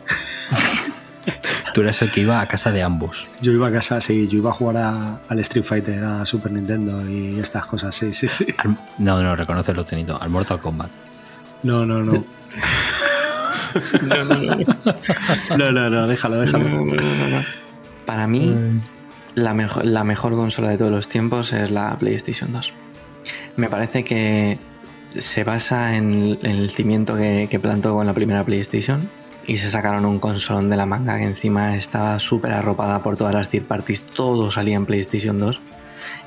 Tú 1.73 1.81
eras 1.81 2.01
el 2.01 2.11
que 2.11 2.21
iba 2.21 2.41
a 2.41 2.47
casa 2.47 2.71
de 2.71 2.83
ambos. 2.83 3.27
Yo 3.41 3.51
iba 3.53 3.67
a 3.67 3.71
casa, 3.71 4.01
sí, 4.01 4.27
yo 4.27 4.37
iba 4.39 4.49
a 4.49 4.53
jugar 4.53 4.77
a- 4.77 5.19
al 5.29 5.39
Street 5.39 5.63
Fighter, 5.63 6.03
a 6.03 6.25
Super 6.25 6.51
Nintendo 6.51 7.07
y 7.09 7.39
estas 7.39 7.65
cosas, 7.65 7.95
sí, 7.95 8.13
sí, 8.13 8.27
sí. 8.27 8.45
Al- 8.57 8.77
no, 8.97 9.21
no, 9.23 9.35
reconócelo, 9.35 9.85
Tenito. 9.85 10.21
Al 10.21 10.29
Mortal 10.29 10.59
Kombat. 10.59 10.89
No, 11.63 11.85
no, 11.85 12.03
no. 12.03 12.25
No, 15.57 15.71
no, 15.71 15.89
no, 15.89 16.07
déjalo, 16.07 16.39
déjalo. 16.39 16.85
Para 18.05 18.27
mí, 18.27 18.53
la 19.35 19.53
mejor, 19.53 19.85
la 19.85 20.03
mejor 20.03 20.33
consola 20.33 20.69
de 20.69 20.77
todos 20.77 20.91
los 20.91 21.07
tiempos 21.07 21.53
es 21.53 21.71
la 21.71 21.97
PlayStation 21.97 22.51
2. 22.51 22.73
Me 23.57 23.69
parece 23.69 24.03
que 24.03 24.57
se 25.13 25.43
basa 25.43 25.95
en, 25.95 26.39
en 26.41 26.57
el 26.57 26.69
cimiento 26.69 27.15
que, 27.15 27.47
que 27.49 27.59
plantó 27.59 27.93
con 27.93 28.07
la 28.07 28.13
primera 28.13 28.45
PlayStation 28.45 29.09
y 29.47 29.57
se 29.57 29.69
sacaron 29.69 30.05
un 30.05 30.19
consolón 30.19 30.69
de 30.69 30.77
la 30.77 30.85
manga 30.85 31.17
que 31.17 31.25
encima 31.25 31.75
estaba 31.75 32.17
súper 32.19 32.53
arropada 32.53 33.01
por 33.01 33.17
todas 33.17 33.33
las 33.33 33.49
third 33.49 33.65
parties, 33.65 34.03
todo 34.03 34.51
salía 34.51 34.75
en 34.75 34.85
PlayStation 34.85 35.39
2. 35.39 35.61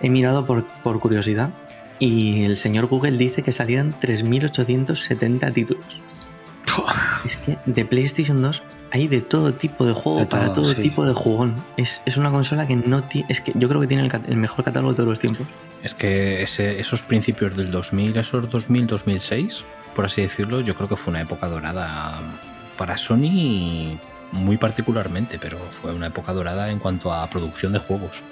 He 0.02 0.10
mirado 0.10 0.46
por, 0.46 0.64
por 0.82 1.00
curiosidad 1.00 1.50
y 1.98 2.44
el 2.44 2.56
señor 2.56 2.86
Google 2.86 3.16
dice 3.16 3.42
que 3.42 3.52
salieron 3.52 3.92
3.870 3.94 5.52
títulos. 5.52 6.00
Es 7.24 7.36
que 7.36 7.58
de 7.66 7.84
PlayStation 7.84 8.40
2 8.42 8.62
hay 8.90 9.08
de 9.08 9.20
todo 9.20 9.54
tipo 9.54 9.84
de 9.86 9.92
juego 9.92 10.20
De 10.20 10.26
para 10.26 10.52
todo, 10.52 10.64
todo 10.64 10.74
sí. 10.74 10.80
tipo 10.82 11.04
de 11.04 11.14
jugón. 11.14 11.54
Es, 11.76 12.00
es 12.06 12.16
una 12.16 12.30
consola 12.30 12.66
que 12.66 12.76
no 12.76 13.02
tiene. 13.02 13.26
Es 13.30 13.40
que 13.40 13.52
yo 13.54 13.68
creo 13.68 13.80
que 13.80 13.86
tiene 13.86 14.08
el, 14.28 14.36
mejor 14.36 14.64
catálogo 14.64 14.92
de 14.92 14.96
todos 14.96 15.08
los 15.08 15.18
tiempos. 15.18 15.46
Es 15.82 15.94
que 15.94 16.42
ese- 16.42 16.78
esos 16.78 17.02
principios 17.02 17.56
del 17.56 17.70
2000, 17.70 18.16
esos 18.16 18.48
2000, 18.50 18.86
2006, 18.86 19.64
por 19.96 20.04
así 20.06 20.22
decirlo, 20.22 20.60
yo 20.60 20.74
creo 20.74 20.88
que 20.88 20.96
fue 20.96 21.10
una 21.12 21.22
época 21.22 21.48
dorada 21.48 22.20
para 22.76 22.96
Sony 22.98 23.98
muy 24.32 24.56
particularmente, 24.56 25.38
pero 25.38 25.58
fue 25.70 25.92
una 25.92 26.08
época 26.08 26.32
dorada 26.32 26.70
en 26.70 26.78
cuanto 26.78 27.12
a 27.12 27.28
producción 27.30 27.72
de 27.72 27.78
juegos. 27.78 28.22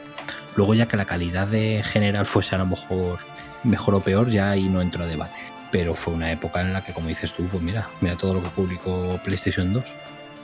Luego 0.56 0.74
ya 0.74 0.86
que 0.86 0.96
la 0.96 1.04
calidad 1.04 1.46
de 1.46 1.82
general 1.84 2.26
fuese 2.26 2.54
a 2.54 2.58
lo 2.58 2.66
mejor 2.66 3.18
mejor 3.64 3.94
o 3.94 4.00
peor, 4.00 4.28
ya 4.28 4.50
ahí 4.50 4.68
no 4.68 4.82
entró 4.82 5.04
a 5.04 5.06
debate. 5.06 5.38
Pero 5.72 5.94
fue 5.94 6.14
una 6.14 6.30
época 6.30 6.60
en 6.60 6.72
la 6.72 6.84
que, 6.84 6.92
como 6.92 7.08
dices 7.08 7.32
tú, 7.32 7.48
pues 7.48 7.62
mira, 7.62 7.88
mira 8.00 8.14
todo 8.16 8.34
lo 8.34 8.42
que 8.42 8.50
publicó 8.50 9.18
PlayStation 9.24 9.72
2. 9.72 9.82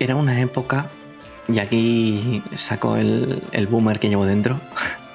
Era 0.01 0.17
una 0.17 0.41
época. 0.41 0.89
Y 1.47 1.61
aquí 1.61 2.43
saco 2.57 2.97
el, 2.97 3.43
el 3.53 3.69
boomer 3.69 4.01
que 4.01 4.09
llevo 4.09 4.27
dentro. 4.27 4.61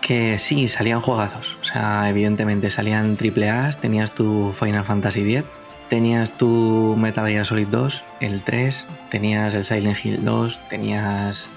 Que 0.00 0.36
sí, 0.36 0.68
salían 0.68 1.00
juegazos. 1.00 1.56
O 1.62 1.64
sea, 1.64 2.10
evidentemente 2.10 2.68
salían 2.68 3.16
AAAs. 3.16 3.80
Tenías 3.80 4.12
tu 4.12 4.52
Final 4.52 4.84
Fantasy 4.84 5.20
X. 5.22 5.44
Tenías 5.88 6.36
tu 6.36 6.94
Metal 6.98 7.26
Gear 7.26 7.46
Solid 7.46 7.68
2, 7.68 8.04
el 8.20 8.44
3. 8.44 8.86
Tenías 9.08 9.54
el 9.54 9.64
Silent 9.64 10.04
Hill 10.04 10.22
2. 10.22 10.60
Tenías. 10.68 11.48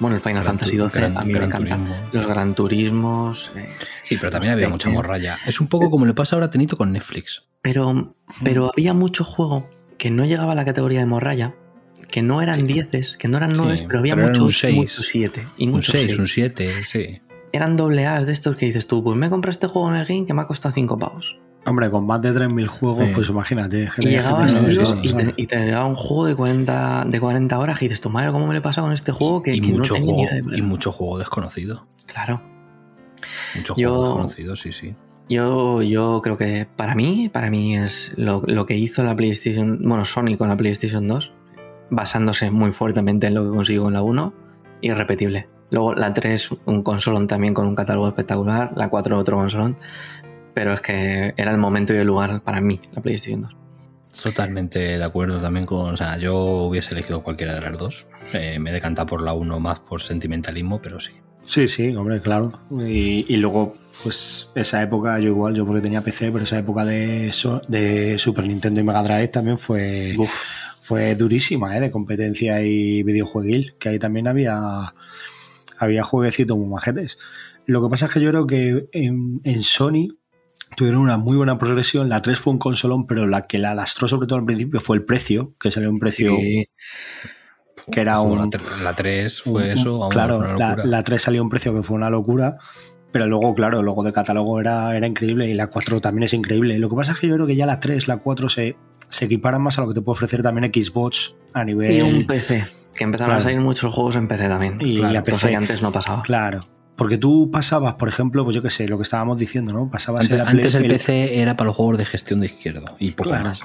Bueno, 0.00 0.16
el 0.16 0.22
Final 0.22 0.42
Gran 0.42 0.46
Fantasy 0.58 0.76
12. 0.76 0.98
Gran- 0.98 1.16
a 1.18 1.22
mí 1.22 1.32
me 1.32 1.44
encanta. 1.44 1.76
Turismo. 1.76 1.96
Los 2.12 2.26
Gran 2.26 2.54
Turismos. 2.54 3.52
eh, 3.54 3.68
Sí, 4.02 4.16
pero 4.18 4.32
también 4.32 4.54
había 4.54 4.68
mucha 4.68 4.88
morralla. 4.90 5.36
Es 5.46 5.60
un 5.60 5.68
poco 5.68 5.90
como 5.90 6.06
le 6.06 6.14
pasa 6.14 6.34
ahora 6.36 6.46
a 6.46 6.50
Tenito 6.50 6.76
con 6.76 6.90
Netflix. 6.92 7.44
Pero, 7.62 8.14
pero 8.42 8.70
había 8.72 8.94
mucho 8.94 9.22
juego 9.24 9.68
que 9.98 10.10
no 10.10 10.24
llegaba 10.24 10.52
a 10.52 10.54
la 10.54 10.64
categoría 10.64 11.00
de 11.00 11.06
morralla, 11.06 11.54
que 12.10 12.22
no 12.22 12.40
eran 12.42 12.56
Sí. 12.56 12.62
dieces, 12.62 13.16
que 13.18 13.28
no 13.28 13.36
eran 13.36 13.54
Sí, 13.54 13.60
nueves, 13.60 13.82
pero 13.82 13.98
había 13.98 14.14
pero 14.14 14.28
muchos 14.28 14.42
un 14.44 14.52
seis. 14.52 14.76
muchos 14.76 15.06
siete 15.06 15.46
y 15.58 15.66
Un 15.66 15.72
muchos 15.72 15.92
6, 15.92 16.06
seis. 16.08 16.18
un 16.18 16.26
7, 16.26 16.68
sí. 16.84 17.20
eran 17.52 17.76
doble 17.76 18.06
A's 18.06 18.26
de 18.26 18.32
estos 18.32 18.56
que 18.56 18.64
dices 18.66 18.86
tú, 18.86 19.04
pues 19.04 19.16
me 19.16 19.26
he 19.26 19.30
comprado 19.30 19.50
este 19.50 19.66
juego 19.66 19.90
en 19.90 19.96
el 19.96 20.06
game 20.06 20.24
que 20.24 20.32
me 20.32 20.40
ha 20.40 20.46
costado 20.46 20.72
5 20.72 20.98
pavos. 20.98 21.36
Hombre, 21.66 21.90
con 21.90 22.06
más 22.06 22.22
de 22.22 22.32
3.000 22.32 22.66
juegos, 22.66 23.06
Sí. 23.06 23.12
pues 23.14 23.28
imagínate. 23.28 23.88
Y 23.98 24.06
llegabas 24.06 24.56
y, 25.02 25.12
te, 25.12 25.34
y 25.36 25.46
te 25.46 25.76
un 25.76 25.94
juego 25.94 26.26
de 26.26 26.34
40, 26.34 27.04
de 27.06 27.20
40 27.20 27.58
horas 27.58 27.80
y 27.82 27.84
dices, 27.84 28.00
tu 28.00 28.08
madre, 28.08 28.32
¿cómo 28.32 28.46
me 28.46 28.54
le 28.54 28.58
he 28.58 28.62
pasado 28.62 28.86
con 28.86 28.94
este 28.94 29.12
juego? 29.12 29.42
Que, 29.42 29.54
y, 29.54 29.60
que 29.60 29.72
mucho 29.72 29.94
no 29.94 30.00
juego, 30.04 30.22
de 30.50 30.58
y 30.58 30.62
mucho 30.62 30.90
juego 30.90 31.18
desconocido. 31.18 31.86
Claro. 32.06 32.40
Mucho 33.56 33.74
Yo- 33.76 33.90
juego 33.90 34.04
desconocido, 34.06 34.56
sí, 34.56 34.72
sí. 34.72 34.94
Yo, 35.28 35.80
yo 35.82 36.20
creo 36.24 36.36
que 36.36 36.66
para 36.74 36.96
mí, 36.96 37.28
para 37.28 37.50
mí 37.50 37.76
es 37.76 38.12
lo, 38.16 38.42
lo 38.46 38.66
que 38.66 38.76
hizo 38.76 39.04
la 39.04 39.14
PlayStation, 39.14 39.78
bueno, 39.80 40.04
Sony 40.04 40.36
con 40.36 40.48
la 40.48 40.56
PlayStation 40.56 41.06
2, 41.06 41.32
basándose 41.90 42.50
muy 42.50 42.72
fuertemente 42.72 43.28
en 43.28 43.34
lo 43.34 43.44
que 43.44 43.50
consiguió 43.50 43.86
en 43.86 43.92
la 43.94 44.02
1, 44.02 44.32
irrepetible. 44.80 45.48
Luego 45.70 45.94
la 45.94 46.12
3, 46.12 46.48
un 46.64 46.82
consolón 46.82 47.28
también 47.28 47.54
con 47.54 47.68
un 47.68 47.76
catálogo 47.76 48.08
espectacular, 48.08 48.72
la 48.74 48.88
4 48.88 49.16
otro 49.18 49.36
consolón, 49.36 49.76
pero 50.54 50.72
es 50.72 50.80
que 50.80 51.34
era 51.36 51.50
el 51.50 51.58
momento 51.58 51.94
y 51.94 51.98
el 51.98 52.06
lugar 52.06 52.42
para 52.42 52.60
mí, 52.60 52.80
la 52.92 53.02
PlayStation 53.02 53.42
2. 53.42 53.56
Totalmente 54.22 54.78
de 54.78 55.02
acuerdo 55.02 55.40
también 55.40 55.64
con. 55.64 55.94
O 55.94 55.96
sea, 55.96 56.18
yo 56.18 56.36
hubiese 56.36 56.92
elegido 56.92 57.22
cualquiera 57.22 57.54
de 57.54 57.60
las 57.60 57.78
dos. 57.78 58.06
Eh, 58.34 58.58
me 58.58 58.70
he 58.70 58.72
decantado 58.72 59.06
por 59.06 59.22
la 59.22 59.32
uno 59.32 59.58
más 59.60 59.80
por 59.80 60.02
sentimentalismo, 60.02 60.80
pero 60.82 61.00
sí. 61.00 61.12
Sí, 61.44 61.66
sí, 61.68 61.94
hombre, 61.96 62.20
claro. 62.20 62.60
Y, 62.70 63.24
y 63.32 63.36
luego, 63.36 63.74
pues 64.02 64.50
esa 64.54 64.82
época, 64.82 65.18
yo 65.18 65.28
igual, 65.28 65.54
yo 65.54 65.66
porque 65.66 65.80
tenía 65.80 66.02
PC, 66.02 66.30
pero 66.30 66.44
esa 66.44 66.58
época 66.58 66.84
de, 66.84 67.32
de 67.68 68.18
Super 68.18 68.46
Nintendo 68.46 68.80
y 68.80 68.84
Mega 68.84 69.02
Drive 69.02 69.28
también 69.28 69.58
fue, 69.58 70.14
fue 70.80 71.14
durísima, 71.14 71.76
¿eh? 71.76 71.80
de 71.80 71.90
competencia 71.90 72.62
y 72.62 73.02
videojueguil, 73.02 73.74
que 73.78 73.88
ahí 73.88 73.98
también 73.98 74.28
había, 74.28 74.94
había 75.78 76.04
jueguecitos 76.04 76.56
muy 76.56 76.68
majetes. 76.68 77.18
Lo 77.66 77.82
que 77.82 77.88
pasa 77.88 78.06
es 78.06 78.12
que 78.12 78.20
yo 78.20 78.30
creo 78.30 78.46
que 78.46 78.88
en, 78.92 79.40
en 79.42 79.62
Sony 79.62 80.19
tuvieron 80.80 81.02
una 81.02 81.18
muy 81.18 81.36
buena 81.36 81.58
progresión. 81.58 82.08
La 82.08 82.22
3 82.22 82.38
fue 82.38 82.54
un 82.54 82.58
consolón, 82.58 83.06
pero 83.06 83.26
la 83.26 83.42
que 83.42 83.58
la 83.58 83.74
lastró 83.74 84.08
sobre 84.08 84.26
todo 84.26 84.38
al 84.38 84.44
principio 84.46 84.80
fue 84.80 84.96
el 84.96 85.04
precio, 85.04 85.52
que 85.60 85.70
salió 85.70 85.90
un 85.90 85.98
precio 85.98 86.34
Sí, 86.36 86.66
que 87.92 88.00
era 88.00 88.20
un, 88.20 88.38
La, 88.38 88.44
tre- 88.46 88.76
la 88.82 88.94
3 88.94 89.42
fue 89.42 89.64
un- 89.72 89.78
eso, 89.78 89.98
vamos, 89.98 90.12
claro, 90.14 90.56
la, 90.56 90.76
la 90.84 91.02
3 91.02 91.20
salió 91.20 91.40
a 91.40 91.44
un 91.44 91.50
precio 91.50 91.74
que 91.74 91.82
fue 91.82 91.96
una 91.96 92.08
locura, 92.10 92.56
pero 93.12 93.26
luego, 93.26 93.54
claro, 93.54 93.82
luego 93.82 94.02
de 94.04 94.12
catálogo 94.12 94.60
era, 94.60 94.96
era 94.96 95.06
increíble 95.06 95.48
y 95.48 95.54
la 95.54 95.66
4 95.68 96.00
también 96.00 96.24
es 96.24 96.32
increíble. 96.32 96.78
Lo 96.78 96.88
que 96.88 96.96
pasa 96.96 97.12
es 97.12 97.18
que 97.18 97.28
yo 97.28 97.34
creo 97.34 97.46
que 97.46 97.56
ya 97.56 97.66
la 97.66 97.78
3, 97.80 98.08
la 98.08 98.16
4 98.18 98.48
se, 98.48 98.76
se 99.08 99.24
equiparan 99.26 99.60
más 99.62 99.78
a 99.78 99.82
lo 99.82 99.88
que 99.88 99.94
te 99.94 100.02
puede 100.02 100.14
ofrecer 100.16 100.42
también 100.42 100.72
Xbox 100.72 101.34
a 101.54 101.64
nivel... 101.64 101.92
Y 101.92 102.00
un 102.02 102.26
PC, 102.26 102.64
que 102.96 103.04
empezaron 103.04 103.34
a 103.36 103.40
salir 103.40 103.60
muchos 103.60 103.92
juegos 103.92 104.16
en 104.16 104.28
PC 104.28 104.48
también. 104.48 104.78
Y 104.80 104.96
Claro, 104.98 105.18
a 105.18 105.22
cosa 105.22 105.32
PC. 105.36 105.48
que 105.50 105.56
antes 105.56 105.82
no 105.82 105.92
pasaba. 105.92 106.22
Claro. 106.22 106.66
Porque 107.00 107.16
tú 107.16 107.50
pasabas, 107.50 107.94
por 107.94 108.10
ejemplo, 108.10 108.44
pues 108.44 108.54
yo 108.54 108.60
qué 108.60 108.68
sé, 108.68 108.86
lo 108.86 108.98
que 108.98 109.04
estábamos 109.04 109.38
diciendo, 109.38 109.72
¿no? 109.72 109.90
Pasabas 109.90 110.24
Antes, 110.26 110.32
en 110.32 110.38
la 110.44 110.50
Play- 110.50 110.58
antes 110.58 110.74
el 110.74 110.84
el- 110.84 110.90
PC 110.90 111.40
era 111.40 111.56
para 111.56 111.68
los 111.68 111.76
juegos 111.76 111.96
de 111.96 112.04
gestión 112.04 112.40
de 112.40 112.46
izquierdo 112.46 112.94
y 112.98 113.12
poco 113.12 113.30
Claro. 113.30 113.44
más. 113.46 113.62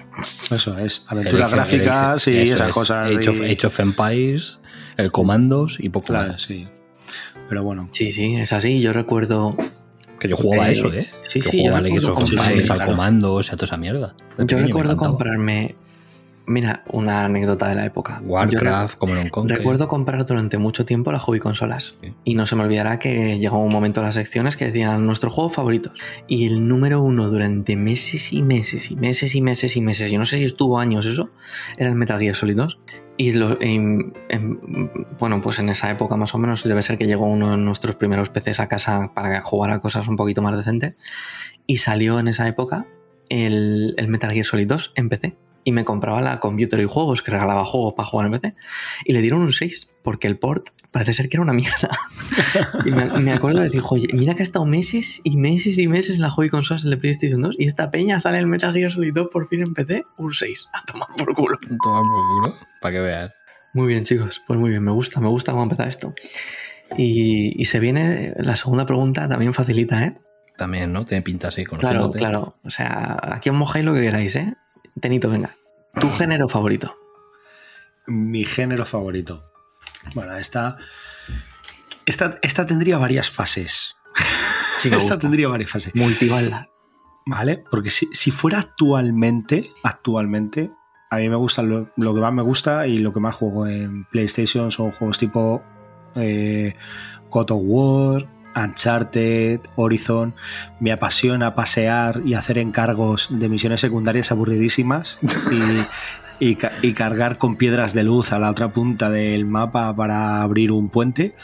Eso 0.50 0.74
es, 0.77 1.04
aventuras 1.08 1.51
El- 1.51 1.60
el- 1.60 1.65
gráficas 1.65 2.27
y 2.30 2.38
esas 2.38 2.70
es, 2.70 2.74
cosas. 2.74 3.13
Age 3.13 3.30
of, 3.30 3.42
y- 3.42 3.51
Age 3.51 3.68
of 3.68 3.80
Empires, 3.82 4.60
el 4.96 5.12
Commandos 5.12 5.77
y 5.82 5.89
poco 5.89 6.06
Claro, 6.08 6.32
más. 6.32 6.44
sí. 6.44 6.65
Pero 7.50 7.62
bueno. 7.63 7.89
Sí, 7.92 8.13
sí, 8.13 8.36
es 8.38 8.54
así. 8.54 8.80
Yo 8.80 8.94
recuerdo 8.94 9.54
Que 10.18 10.30
yo 10.30 10.38
jugaba 10.38 10.70
Eh, 10.70 10.72
eso, 10.72 10.88
¿eh? 10.94 11.10
sí, 11.24 11.42
yo 11.42 11.51
sí, 11.51 11.58
yo 11.58 11.63
jugaba 11.63 11.80
al 11.80 11.86
of 11.92 12.13
comprarme, 12.13 12.46
Empires, 12.46 12.72
al 12.72 12.77
claro. 12.77 12.92
Commandos 12.92 13.48
y 13.48 13.51
a 13.51 13.56
toda 13.58 13.65
esa 13.65 13.77
mierda. 13.77 14.15
De 14.38 14.46
Yo 14.48 14.58
recuerdo 14.60 14.96
comprarme. 14.96 15.75
Mira, 16.48 16.84
una 16.92 17.25
anécdota 17.25 17.68
de 17.68 17.75
la 17.75 17.86
época. 17.86 18.22
Warcraft, 18.24 19.02
and 19.04 19.12
re- 19.24 19.30
Conquer. 19.32 19.58
recuerdo 19.58 19.88
comprar 19.88 20.24
durante 20.25 20.58
mucho 20.60 20.86
tiempo 20.86 21.12
las 21.12 21.24
hobby 21.24 21.40
consolas. 21.40 21.98
Sí. 22.04 22.14
Y 22.24 22.36
no 22.36 22.46
se 22.46 22.56
me 22.56 22.64
olvidará 22.64 23.00
que 23.00 23.40
llegó 23.40 23.58
un 23.58 23.72
momento 23.72 24.00
en 24.02 24.06
las 24.06 24.14
secciones 24.14 24.56
que 24.56 24.66
decían 24.66 25.06
nuestros 25.08 25.34
juegos 25.34 25.54
favoritos. 25.54 25.94
Y 26.28 26.46
el 26.46 26.68
número 26.68 27.02
uno 27.02 27.30
durante 27.32 27.75
meses 27.75 28.32
y 28.32 28.44
meses 28.44 28.92
y 28.92 28.96
meses 28.96 29.34
y 29.34 29.42
meses 29.42 29.75
y 29.75 29.82
meses, 29.82 30.12
yo 30.12 30.20
no 30.20 30.25
sé 30.25 30.38
si 30.38 30.44
estuvo 30.44 30.78
años 30.80 31.06
eso, 31.08 31.32
era 31.78 31.90
el 31.90 31.96
Metal 31.96 32.20
Gear 32.20 32.36
Solid 32.36 32.58
2. 32.58 32.80
Y 33.18 33.32
lo- 33.32 33.60
en- 33.62 34.14
en- 34.30 34.92
bueno, 35.18 35.42
pues 35.42 35.58
en 35.60 35.70
esa 35.70 35.90
época 35.90 36.16
más 36.16 36.36
o 36.36 36.38
menos 36.38 36.64
debe 36.64 36.82
ser 36.84 36.98
que 36.98 37.08
llegó 37.08 37.25
uno 37.28 37.52
de 37.52 37.58
nuestros 37.58 37.96
primeros 37.96 38.30
PCs 38.30 38.60
a 38.60 38.68
casa 38.68 39.12
para 39.16 39.42
jugar 39.42 39.72
a 39.72 39.80
cosas 39.80 40.08
un 40.08 40.16
poquito 40.16 40.42
más 40.44 40.56
decentes. 40.56 40.94
Y 41.66 41.78
salió 41.78 42.20
en 42.20 42.28
esa 42.28 42.48
época 42.48 42.86
el, 43.30 43.96
el 43.98 44.08
Metal 44.10 44.32
Gear 44.32 44.46
Solid 44.46 44.68
2 44.68 44.92
en 44.96 45.10
PC. 45.10 45.36
Y 45.65 45.72
me 45.74 45.84
compraba 45.84 46.22
la 46.22 46.39
Computer 46.39 46.79
y 46.79 46.86
Juegos, 46.86 47.22
que 47.22 47.31
regalaba 47.31 47.65
juegos 47.65 47.93
para 47.95 48.07
jugar 48.07 48.27
en 48.27 48.31
PC. 48.34 48.55
Y 49.03 49.12
le 49.13 49.22
dieron 49.22 49.41
un 49.41 49.51
6, 49.51 49.89
porque 50.03 50.27
el 50.27 50.38
port 50.38 50.69
parece 50.91 51.12
ser 51.12 51.27
que 51.27 51.36
era 51.36 51.41
una 51.41 51.51
mierda. 51.53 51.89
y 52.86 52.91
me, 52.91 53.05
me 53.19 53.34
acuerdo 53.34 53.57
de 53.60 53.65
decir, 53.65 53.81
oye, 53.89 54.07
mira 54.13 54.36
que 54.36 54.43
ha 54.43 54.43
estado 54.43 54.65
meses 54.65 55.19
y 55.25 55.36
meses 55.36 55.77
y 55.77 55.88
meses 55.88 56.15
en 56.15 56.22
la 56.22 56.29
hobby 56.29 56.48
consolas 56.50 56.86
en 56.86 56.93
el 56.93 57.00
PlayStation 57.00 57.41
2 57.41 57.55
y 57.60 57.65
esta 57.65 57.91
peña 57.91 58.22
sale 58.22 58.38
el 58.38 58.45
Metal 58.48 58.72
Gear 58.74 58.91
Solid 58.91 59.12
2 59.13 59.27
por 59.31 59.50
fin 59.50 59.62
en 59.62 59.74
PC, 59.74 60.05
un 60.17 60.31
6. 60.31 60.69
A 60.72 60.86
tomar 60.86 61.07
por 61.17 61.34
culo. 61.34 61.57
Toma 61.84 62.01
por 62.01 62.27
culo, 62.29 62.55
para 62.79 62.93
que 62.93 63.01
veas. 63.01 63.34
Muy 63.74 63.88
bien, 63.88 64.03
chicos. 64.05 64.41
Pues 64.48 64.57
muy 64.57 64.69
bien, 64.69 64.84
me 64.84 64.91
gusta, 64.91 65.19
me 65.19 65.27
gusta 65.27 65.51
cómo 65.51 65.63
empezar 65.63 65.88
esto. 65.89 66.13
Y, 66.98 67.60
y 67.60 67.65
se 67.65 67.79
viene 67.79 68.34
la 68.38 68.55
segunda 68.55 68.86
pregunta, 68.86 69.27
también 69.27 69.53
facilita, 69.53 70.03
¿eh? 70.03 70.17
También, 70.55 70.93
¿no? 70.93 71.03
Tiene 71.03 71.24
pinta 71.24 71.50
así, 71.50 71.65
Claro, 71.65 71.81
conociéndote. 71.81 72.17
claro. 72.19 72.55
O 72.63 72.69
sea, 72.69 73.19
aquí 73.22 73.50
os 73.50 73.55
mojáis 73.55 73.84
lo 73.84 73.93
que 73.93 74.01
queráis, 74.01 74.36
¿eh? 74.38 74.53
Tenito, 75.00 75.30
venga. 75.30 75.56
¿Tu 76.00 76.10
género 76.12 76.48
favorito? 76.48 76.98
Mi 78.08 78.46
género 78.46 78.86
favorito. 78.86 79.52
Bueno, 80.14 80.36
esta. 80.36 80.78
Esta, 82.06 82.38
esta 82.42 82.66
tendría 82.66 82.98
varias 82.98 83.30
fases. 83.30 83.96
Sí, 84.80 84.88
esta 84.90 84.96
gusta. 84.96 85.20
tendría 85.20 85.48
varias 85.48 85.72
fases. 85.72 85.96
Multibalda. 85.96 86.70
¿Vale? 87.25 87.64
Porque 87.72 87.90
si, 87.90 88.08
si 88.12 88.30
fuera 88.30 88.60
actualmente, 88.60 89.68
actualmente, 89.84 90.72
a 91.10 91.18
mí 91.18 91.30
me 91.30 91.36
gusta 91.36 91.64
lo, 91.64 91.90
lo 91.96 92.14
que 92.14 92.22
más 92.22 92.34
me 92.34 92.44
gusta 92.44 92.88
y 92.88 93.00
lo 93.00 93.12
que 93.12 93.20
más 93.20 93.36
juego 93.36 93.66
en 93.66 94.06
PlayStation 94.06 94.72
son 94.72 94.92
juegos 94.92 95.18
tipo 95.18 95.64
eh, 96.16 96.75
God 97.30 97.52
of 97.52 97.62
War, 97.64 98.28
Uncharted, 98.55 99.59
Horizon. 99.75 100.33
Me 100.79 100.91
apasiona 100.91 101.55
pasear 101.55 102.21
y 102.25 102.33
hacer 102.35 102.57
encargos 102.57 103.27
de 103.29 103.50
misiones 103.50 103.79
secundarias 103.81 104.31
aburridísimas 104.31 105.17
y, 106.39 106.50
y 106.51 106.55
ca- 106.55 106.71
y 106.81 106.93
cargar 106.93 107.38
con 107.38 107.55
piedras 107.55 107.93
de 107.93 108.03
luz 108.03 108.31
a 108.31 108.39
la 108.39 108.50
otra 108.50 108.69
punta 108.69 109.09
del 109.09 109.45
mapa 109.45 109.95
para 109.95 110.41
abrir 110.41 110.71
un 110.71 110.89
puente 110.89 111.35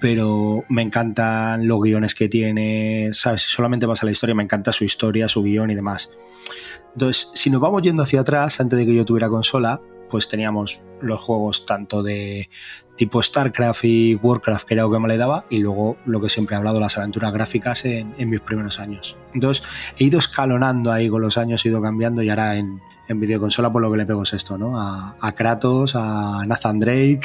pero 0.00 0.62
me 0.68 0.82
encantan 0.82 1.66
los 1.66 1.80
guiones 1.82 2.14
que 2.14 2.28
tiene, 2.28 3.10
¿sabes? 3.14 3.42
Si 3.42 3.50
solamente 3.50 3.84
vas 3.84 4.00
a 4.00 4.06
la 4.06 4.12
historia, 4.12 4.32
me 4.32 4.44
encanta 4.44 4.70
su 4.70 4.84
historia, 4.84 5.26
su 5.26 5.42
guion 5.42 5.72
y 5.72 5.74
demás. 5.74 6.08
Entonces, 6.92 7.32
si 7.34 7.50
nos 7.50 7.60
vamos 7.60 7.82
yendo 7.82 8.04
hacia 8.04 8.20
atrás, 8.20 8.60
antes 8.60 8.78
de 8.78 8.86
que 8.86 8.94
yo 8.94 9.04
tuviera 9.04 9.28
consola, 9.28 9.80
pues 10.08 10.28
teníamos 10.28 10.80
los 11.02 11.18
juegos 11.18 11.66
tanto 11.66 12.04
de 12.04 12.48
tipo 12.98 13.22
StarCraft 13.22 13.84
y 13.84 14.16
Warcraft, 14.16 14.66
que 14.66 14.74
era 14.74 14.82
lo 14.82 14.90
que 14.90 14.98
me 14.98 15.08
le 15.08 15.16
daba, 15.16 15.44
y 15.48 15.58
luego 15.58 15.96
lo 16.04 16.20
que 16.20 16.28
siempre 16.28 16.54
he 16.54 16.58
hablado, 16.58 16.80
las 16.80 16.98
aventuras 16.98 17.32
gráficas 17.32 17.84
en, 17.84 18.12
mis 18.28 18.40
primeros 18.40 18.80
años. 18.80 19.16
Entonces, 19.32 19.64
he 19.96 20.04
ido 20.04 20.18
escalonando 20.18 20.92
ahí 20.92 21.08
con 21.08 21.22
los 21.22 21.38
años, 21.38 21.64
he 21.64 21.68
ido 21.68 21.80
cambiando 21.80 22.22
y 22.22 22.28
ahora 22.28 22.56
en, 22.56 22.80
videoconsola, 23.08 23.72
por 23.72 23.80
lo 23.80 23.90
que 23.90 23.96
le 23.96 24.04
pego 24.04 24.24
es 24.24 24.34
esto, 24.34 24.58
¿no? 24.58 24.78
A, 24.78 25.32
Kratos, 25.34 25.94
a 25.94 26.42
Nathan 26.46 26.78
Drake 26.78 27.20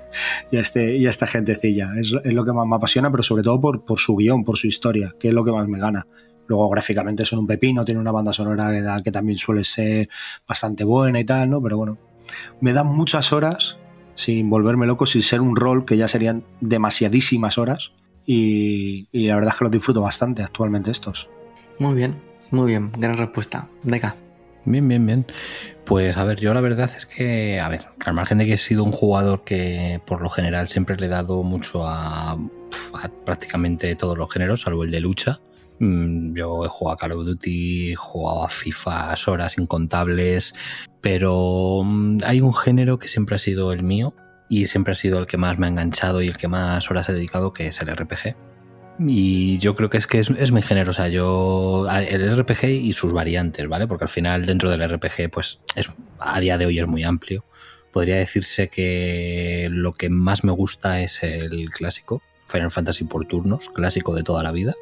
y 0.50 0.56
a, 0.56 0.60
este, 0.60 0.96
y 0.96 1.06
esta 1.06 1.28
gentecilla. 1.28 1.92
Es, 1.96 2.10
lo 2.10 2.44
que 2.44 2.52
más 2.52 2.66
me 2.66 2.74
apasiona, 2.74 3.08
pero 3.10 3.22
sobre 3.22 3.44
todo 3.44 3.60
por, 3.60 3.84
por 3.84 4.00
su 4.00 4.16
guion, 4.16 4.42
por 4.44 4.56
su 4.56 4.66
historia, 4.66 5.14
que 5.20 5.28
es 5.28 5.34
lo 5.34 5.44
que 5.44 5.52
más 5.52 5.68
me 5.68 5.78
gana. 5.78 6.06
Luego 6.48 6.68
gráficamente 6.70 7.26
son 7.26 7.40
un 7.40 7.46
pepino, 7.46 7.84
tiene 7.84 8.00
una 8.00 8.10
banda 8.10 8.32
sonora 8.32 9.00
que 9.04 9.12
también 9.12 9.38
suele 9.38 9.62
ser 9.62 10.08
bastante 10.48 10.82
buena 10.82 11.20
y 11.20 11.24
tal, 11.24 11.50
¿no? 11.50 11.62
Pero 11.62 11.76
bueno, 11.76 11.98
me 12.60 12.72
dan 12.72 12.86
muchas 12.86 13.32
horas 13.32 13.76
sin 14.18 14.50
volverme 14.50 14.84
loco, 14.84 15.06
sin 15.06 15.22
ser 15.22 15.40
un 15.40 15.54
rol 15.54 15.84
que 15.84 15.96
ya 15.96 16.08
serían 16.08 16.42
demasiadísimas 16.60 17.56
horas. 17.56 17.92
Y, 18.26 19.06
y 19.12 19.28
la 19.28 19.36
verdad 19.36 19.52
es 19.52 19.58
que 19.58 19.64
los 19.64 19.70
disfruto 19.70 20.02
bastante 20.02 20.42
actualmente 20.42 20.90
estos. 20.90 21.30
Muy 21.78 21.94
bien, 21.94 22.16
muy 22.50 22.72
bien. 22.72 22.90
Gran 22.98 23.16
respuesta. 23.16 23.68
Deca. 23.84 24.16
Bien, 24.64 24.88
bien, 24.88 25.06
bien. 25.06 25.24
Pues 25.84 26.16
a 26.16 26.24
ver, 26.24 26.40
yo 26.40 26.52
la 26.52 26.60
verdad 26.60 26.90
es 26.96 27.06
que, 27.06 27.60
a 27.60 27.68
ver, 27.68 27.86
al 28.04 28.12
margen 28.12 28.38
de 28.38 28.46
que 28.46 28.54
he 28.54 28.58
sido 28.58 28.82
un 28.82 28.90
jugador 28.90 29.44
que 29.44 30.00
por 30.04 30.20
lo 30.20 30.30
general 30.30 30.66
siempre 30.66 30.96
le 30.96 31.06
he 31.06 31.10
dado 31.10 31.44
mucho 31.44 31.86
a, 31.86 32.32
a 32.32 33.08
prácticamente 33.24 33.94
todos 33.94 34.18
los 34.18 34.28
géneros, 34.32 34.62
salvo 34.62 34.82
el 34.82 34.90
de 34.90 34.98
lucha. 34.98 35.40
Mm, 35.80 36.34
Yo 36.34 36.64
he 36.64 36.68
jugado 36.68 36.94
a 36.94 36.98
Call 36.98 37.12
of 37.12 37.24
Duty, 37.24 37.92
he 37.92 37.94
jugado 37.94 38.44
a 38.44 38.48
FIFA 38.48 39.14
horas 39.26 39.58
incontables, 39.58 40.54
pero 41.00 41.82
mm, 41.84 42.18
hay 42.24 42.40
un 42.40 42.54
género 42.54 42.98
que 42.98 43.08
siempre 43.08 43.36
ha 43.36 43.38
sido 43.38 43.72
el 43.72 43.82
mío 43.82 44.14
y 44.48 44.66
siempre 44.66 44.92
ha 44.92 44.96
sido 44.96 45.18
el 45.18 45.26
que 45.26 45.36
más 45.36 45.58
me 45.58 45.66
ha 45.66 45.70
enganchado 45.70 46.22
y 46.22 46.28
el 46.28 46.36
que 46.36 46.48
más 46.48 46.90
horas 46.90 47.08
he 47.08 47.12
dedicado, 47.12 47.52
que 47.52 47.68
es 47.68 47.80
el 47.80 47.94
RPG. 47.94 48.36
Y 49.00 49.58
yo 49.58 49.76
creo 49.76 49.90
que 49.90 49.98
es 49.98 50.08
que 50.08 50.18
es, 50.18 50.52
mi 50.52 50.62
género, 50.62 50.90
o 50.90 50.94
sea, 50.94 51.06
yo 51.08 51.86
el 51.88 52.36
RPG 52.36 52.64
y 52.64 52.92
sus 52.92 53.12
variantes, 53.12 53.68
¿vale? 53.68 53.86
Porque 53.86 54.04
al 54.04 54.10
final 54.10 54.44
dentro 54.44 54.70
del 54.70 54.88
RPG, 54.88 55.30
pues 55.30 55.60
es, 55.76 55.88
a 56.18 56.40
día 56.40 56.58
de 56.58 56.66
hoy 56.66 56.80
es 56.80 56.88
muy 56.88 57.04
amplio. 57.04 57.44
Podría 57.92 58.16
decirse 58.16 58.68
que 58.68 59.68
lo 59.70 59.92
que 59.92 60.10
más 60.10 60.42
me 60.42 60.50
gusta 60.50 61.00
es 61.00 61.22
el 61.22 61.70
clásico, 61.70 62.22
Final 62.48 62.72
Fantasy 62.72 63.04
por 63.04 63.24
turnos, 63.26 63.70
clásico 63.70 64.14
de 64.16 64.24
toda 64.24 64.42
la 64.42 64.50
vida. 64.50 64.74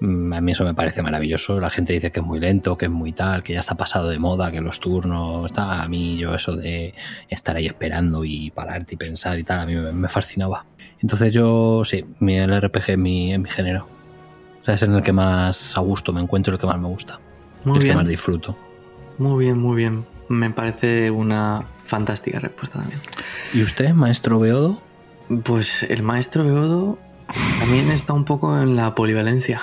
Mm, 0.00 0.32
A 0.32 0.40
mí 0.40 0.52
eso 0.52 0.64
me 0.64 0.74
parece 0.74 1.02
maravilloso. 1.02 1.60
La 1.60 1.70
gente 1.70 1.92
dice 1.92 2.10
que 2.10 2.20
es 2.20 2.26
muy 2.26 2.40
lento, 2.40 2.76
que 2.76 2.86
es 2.86 2.90
muy 2.90 3.12
tal, 3.12 3.42
que 3.42 3.52
ya 3.54 3.60
está 3.60 3.74
pasado 3.76 4.08
de 4.08 4.18
moda, 4.18 4.50
que 4.50 4.60
los 4.60 4.80
turnos. 4.80 5.46
Está, 5.46 5.82
a 5.82 5.88
mí, 5.88 6.16
yo, 6.18 6.34
eso 6.34 6.56
de 6.56 6.94
estar 7.28 7.56
ahí 7.56 7.66
esperando 7.66 8.24
y 8.24 8.50
pararte 8.50 8.94
y 8.94 8.96
pensar 8.98 9.38
y 9.38 9.44
tal, 9.44 9.60
a 9.60 9.66
mí 9.66 9.74
me, 9.74 10.08
fascinaba. 10.08 10.64
Entonces, 11.00 11.32
yo, 11.32 11.82
sí, 11.84 12.04
mi, 12.20 12.36
el 12.38 12.58
RPG 12.60 12.90
es 12.90 12.98
mi, 12.98 13.32
es 13.32 13.38
mi 13.38 13.48
género. 13.48 13.86
O 14.60 14.64
sea, 14.64 14.74
es 14.74 14.82
en 14.82 14.94
el 14.94 15.02
que 15.02 15.12
más 15.12 15.76
a 15.76 15.80
gusto 15.80 16.12
me 16.12 16.20
encuentro, 16.20 16.52
el 16.54 16.60
que 16.60 16.66
más 16.66 16.78
me 16.78 16.88
gusta, 16.88 17.18
Muy 17.64 17.74
el 17.76 17.80
que 17.80 17.84
bien, 17.84 17.96
más 17.96 18.06
disfruto. 18.08 18.56
muy 19.18 19.44
bien, 19.44 19.58
muy 19.58 19.76
bien. 19.76 20.04
Me 20.28 20.50
parece 20.50 21.10
una 21.10 21.64
fantástica 21.86 22.38
respuesta 22.38 22.78
también. 22.78 23.00
¿Y 23.52 23.62
usted, 23.62 23.92
maestro 23.94 24.38
Beodo? 24.38 24.80
Pues 25.44 25.82
el 25.84 26.02
maestro 26.02 26.44
Beodo 26.44 26.98
también 27.58 27.90
está 27.90 28.12
un 28.12 28.24
poco 28.24 28.58
en 28.58 28.76
la 28.76 28.94
polivalencia. 28.94 29.60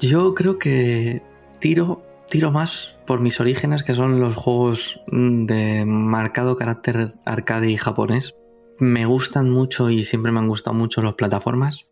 Yo 0.00 0.34
creo 0.34 0.58
que 0.58 1.22
tiro, 1.60 2.02
tiro 2.28 2.50
más 2.50 2.96
por 3.06 3.20
mis 3.20 3.40
orígenes, 3.40 3.82
que 3.82 3.94
son 3.94 4.20
los 4.20 4.34
juegos 4.36 5.00
de 5.10 5.84
marcado 5.86 6.56
carácter 6.56 7.14
arcade 7.24 7.70
y 7.70 7.76
japonés. 7.76 8.34
Me 8.78 9.06
gustan 9.06 9.50
mucho 9.50 9.90
y 9.90 10.02
siempre 10.02 10.32
me 10.32 10.40
han 10.40 10.48
gustado 10.48 10.74
mucho 10.74 11.00
las 11.00 11.14
plataformas, 11.14 11.86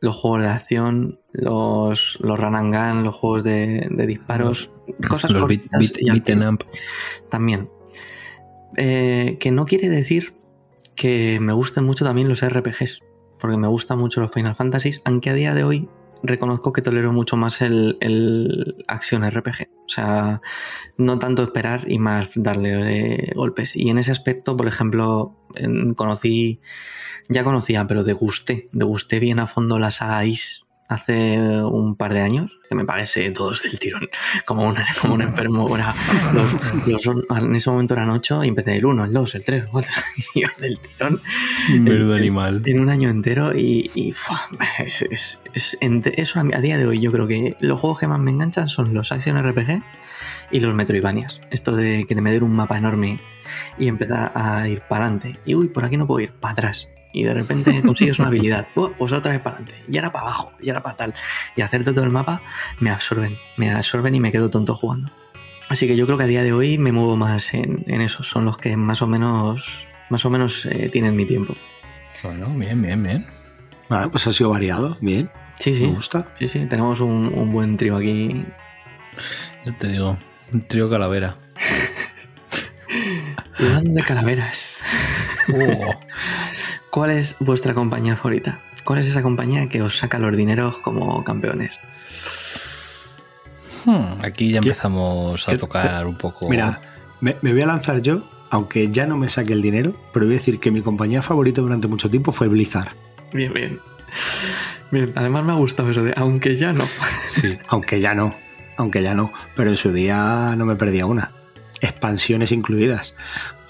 los 0.00 0.14
juegos 0.14 0.42
de 0.42 0.48
acción, 0.48 1.20
los, 1.32 2.18
los 2.20 2.38
run 2.38 2.54
and 2.54 2.74
gun, 2.74 3.04
los 3.04 3.14
juegos 3.14 3.42
de, 3.42 3.88
de 3.90 4.06
disparos, 4.06 4.70
cosas 5.08 5.30
Los 5.30 5.48
beat, 5.48 5.62
fin- 5.78 6.42
up. 6.42 6.64
también. 7.30 7.70
Eh, 8.76 9.38
que 9.40 9.50
no 9.50 9.64
quiere 9.64 9.88
decir 9.88 10.34
que 10.96 11.38
me 11.40 11.52
gusten 11.52 11.84
mucho 11.84 12.04
también 12.04 12.28
los 12.28 12.44
RPGs, 12.44 13.02
porque 13.38 13.56
me 13.56 13.68
gustan 13.68 13.98
mucho 13.98 14.20
los 14.20 14.32
Final 14.32 14.54
Fantasies, 14.54 15.02
aunque 15.04 15.30
a 15.30 15.34
día 15.34 15.54
de 15.54 15.64
hoy 15.64 15.88
reconozco 16.22 16.72
que 16.72 16.82
tolero 16.82 17.12
mucho 17.12 17.36
más 17.36 17.60
el, 17.60 17.98
el 18.00 18.76
acción 18.88 19.28
RPG. 19.28 19.68
O 19.86 19.88
sea, 19.88 20.40
no 20.96 21.18
tanto 21.18 21.44
esperar 21.44 21.90
y 21.90 21.98
más 21.98 22.30
darle 22.34 23.28
eh, 23.28 23.32
golpes. 23.34 23.76
Y 23.76 23.88
en 23.90 23.98
ese 23.98 24.10
aspecto, 24.10 24.56
por 24.56 24.66
ejemplo, 24.66 25.36
conocí, 25.94 26.60
ya 27.28 27.44
conocía, 27.44 27.86
pero 27.86 28.02
degusté, 28.02 28.68
degusté 28.72 29.20
bien 29.20 29.38
a 29.38 29.46
fondo 29.46 29.78
la 29.78 29.90
saga 29.90 30.24
hace 30.88 31.38
un 31.38 31.96
par 31.96 32.12
de 32.14 32.20
años, 32.20 32.58
que 32.68 32.74
me 32.74 32.84
pagué 32.84 33.06
todos 33.32 33.62
del 33.62 33.78
tirón, 33.78 34.08
como, 34.46 34.66
una, 34.68 34.84
como 35.00 35.14
un 35.14 35.22
enfermo. 35.22 35.74
Era, 35.76 35.94
los, 36.32 36.86
los 36.86 37.02
son- 37.02 37.24
en 37.30 37.54
ese 37.54 37.70
momento 37.70 37.94
eran 37.94 38.10
ocho 38.10 38.44
y 38.44 38.48
empecé 38.48 38.76
el 38.76 38.86
1, 38.86 39.04
el 39.04 39.12
2, 39.12 39.34
el 39.34 39.44
3, 39.44 39.62
el 39.64 39.68
4, 39.68 39.92
y 40.34 40.40
yo 40.42 40.48
del 40.58 40.78
tirón 40.78 41.20
Menudo 41.70 42.14
animal. 42.14 42.62
en 42.64 42.80
un 42.80 42.88
año 42.88 43.08
entero 43.10 43.56
y, 43.56 43.90
y, 43.94 44.12
a 46.54 46.60
día 46.60 46.78
de 46.78 46.86
hoy 46.86 47.00
yo 47.00 47.12
creo 47.12 47.26
que 47.26 47.56
los 47.60 47.80
juegos 47.80 48.00
que 48.00 48.06
más 48.08 48.18
me 48.20 48.30
enganchan 48.30 48.68
son 48.68 48.94
los 48.94 49.12
Action 49.12 49.36
RPG 49.42 49.82
y 50.52 50.60
los 50.60 50.74
Metroidvanias. 50.74 51.40
Esto 51.50 51.74
de 51.74 52.04
que 52.08 52.14
te 52.14 52.20
me 52.20 52.30
den 52.32 52.42
un 52.44 52.52
mapa 52.54 52.78
enorme 52.78 53.20
y 53.78 53.88
empezar 53.88 54.32
a 54.34 54.68
ir 54.68 54.80
para 54.82 55.06
adelante. 55.06 55.38
Y 55.44 55.54
uy, 55.54 55.68
por 55.68 55.84
aquí 55.84 55.96
no 55.96 56.06
puedo 56.06 56.20
ir, 56.20 56.32
para 56.32 56.52
atrás. 56.52 56.88
Y 57.18 57.24
de 57.24 57.32
repente 57.34 57.80
consigues 57.86 58.18
una 58.18 58.28
habilidad. 58.28 58.66
Oh, 58.74 58.90
pues 58.92 59.12
otra 59.12 59.32
vez 59.32 59.40
para 59.40 59.56
adelante. 59.56 59.82
Y 59.88 59.96
ahora 59.96 60.12
para 60.12 60.24
abajo. 60.26 60.52
Y 60.60 60.68
ahora 60.68 60.82
para 60.82 60.96
tal. 60.96 61.14
Y 61.56 61.62
hacerte 61.62 61.92
todo 61.92 62.04
el 62.04 62.10
mapa 62.10 62.42
me 62.78 62.90
absorben. 62.90 63.38
Me 63.56 63.70
absorben 63.70 64.14
y 64.14 64.20
me 64.20 64.30
quedo 64.30 64.50
tonto 64.50 64.74
jugando. 64.74 65.10
Así 65.68 65.86
que 65.86 65.96
yo 65.96 66.04
creo 66.06 66.18
que 66.18 66.24
a 66.24 66.28
día 66.28 66.42
de 66.42 66.52
hoy 66.52 66.78
me 66.78 66.92
muevo 66.92 67.16
más 67.16 67.54
en, 67.54 67.84
en 67.86 68.00
esos. 68.02 68.28
Son 68.28 68.44
los 68.44 68.58
que 68.58 68.76
más 68.76 69.00
o 69.02 69.06
menos, 69.06 69.86
más 70.10 70.24
o 70.24 70.30
menos 70.30 70.66
eh, 70.66 70.88
tienen 70.90 71.16
mi 71.16 71.24
tiempo. 71.26 71.54
Bueno, 72.22 72.48
bien, 72.54 72.80
bien, 72.82 73.02
bien. 73.02 73.26
Bueno, 73.88 74.10
pues 74.10 74.26
ha 74.26 74.32
sido 74.32 74.50
variado, 74.50 74.96
bien, 75.00 75.30
Sí, 75.58 75.70
me 75.70 75.76
sí. 75.76 75.86
gusta. 75.86 76.28
Sí, 76.38 76.48
sí, 76.48 76.66
tenemos 76.66 77.00
un, 77.00 77.32
un 77.32 77.50
buen 77.52 77.76
trío 77.76 77.96
aquí. 77.96 78.44
Yo 79.64 79.74
te 79.74 79.88
digo, 79.88 80.16
un 80.52 80.66
trío 80.68 80.90
calavera. 80.90 81.36
Hablando 83.58 83.94
de 83.94 84.02
calaveras, 84.02 84.76
Oh. 85.54 85.90
¿cuál 86.96 87.10
es 87.10 87.36
vuestra 87.40 87.74
compañía 87.74 88.16
favorita? 88.16 88.58
¿Cuál 88.82 89.00
es 89.00 89.06
esa 89.06 89.20
compañía 89.20 89.68
que 89.68 89.82
os 89.82 89.98
saca 89.98 90.18
los 90.18 90.34
dineros 90.34 90.78
como 90.78 91.22
campeones? 91.24 91.78
Hmm, 93.84 94.24
Aquí 94.24 94.50
ya 94.50 94.60
¿Qué- 94.60 94.68
empezamos 94.68 95.46
a 95.46 95.52
qué- 95.52 95.58
tocar 95.58 96.06
un 96.06 96.16
poco. 96.16 96.48
Mira, 96.48 96.80
me, 97.20 97.36
me 97.42 97.52
voy 97.52 97.60
a 97.62 97.66
lanzar 97.66 98.00
yo, 98.00 98.22
aunque 98.50 98.90
ya 98.90 99.06
no 99.06 99.16
me 99.18 99.28
saque 99.28 99.52
el 99.52 99.60
dinero, 99.60 99.94
pero 100.14 100.24
voy 100.26 100.36
a 100.36 100.38
decir 100.38 100.58
que 100.58 100.70
mi 100.70 100.80
compañía 100.80 101.20
favorita 101.20 101.60
durante 101.60 101.86
mucho 101.86 102.08
tiempo 102.10 102.32
fue 102.32 102.48
Blizzard. 102.48 102.88
Bien, 103.32 103.52
bien. 103.52 103.78
Bien, 104.90 105.12
además 105.16 105.44
me 105.44 105.52
ha 105.52 105.56
gustado 105.56 105.90
eso 105.90 106.02
de, 106.02 106.14
aunque 106.16 106.56
ya 106.56 106.72
no. 106.72 106.84
Sí. 107.40 107.58
Aunque 107.68 108.00
ya 108.00 108.14
no, 108.14 108.34
aunque 108.78 109.02
ya 109.02 109.12
no, 109.14 109.30
pero 109.54 109.68
en 109.68 109.76
su 109.76 109.92
día 109.92 110.54
no 110.56 110.64
me 110.64 110.74
perdía 110.76 111.04
una. 111.04 111.32
Expansiones 111.82 112.50
incluidas. 112.50 113.14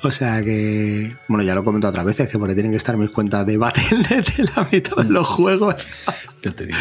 O 0.03 0.11
sea 0.13 0.43
que, 0.45 1.17
bueno, 1.27 1.43
ya 1.43 1.55
lo 1.55 1.63
he 1.63 1.65
comentado 1.65 1.91
otras 1.91 2.05
veces, 2.05 2.29
que 2.29 2.39
porque 2.39 2.55
tienen 2.55 2.71
que 2.71 2.77
estar 2.77 2.97
mis 2.99 3.11
cuentas 3.11 3.47
de 3.47 3.57
Battle.net 3.57 4.25
de 4.37 4.45
la 4.55 4.69
mitad 4.71 4.97
de 5.03 5.11
los 5.11 5.27
juegos. 5.27 5.75
Yo 6.43 6.53
te 6.55 6.67
digo. 6.67 6.79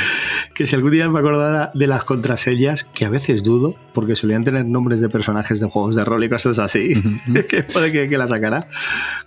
Que 0.54 0.68
si 0.68 0.76
algún 0.76 0.92
día 0.92 1.10
me 1.10 1.20
acordara 1.20 1.72
de 1.74 1.88
las 1.88 2.04
contraseñas, 2.04 2.84
que 2.84 3.06
a 3.06 3.10
veces 3.10 3.42
dudo, 3.42 3.76
porque 3.94 4.16
solían 4.18 4.44
tener 4.44 4.66
nombres 4.66 5.00
de 5.02 5.08
personajes 5.10 5.60
de 5.62 5.68
juegos 5.68 5.96
de 5.96 6.04
rol 6.06 6.24
y 6.26 6.30
cosas 6.30 6.60
así, 6.60 6.94
que 7.50 7.64
puede 7.64 7.92
que, 7.92 8.10
que 8.10 8.18
la 8.18 8.28
sacara, 8.28 8.68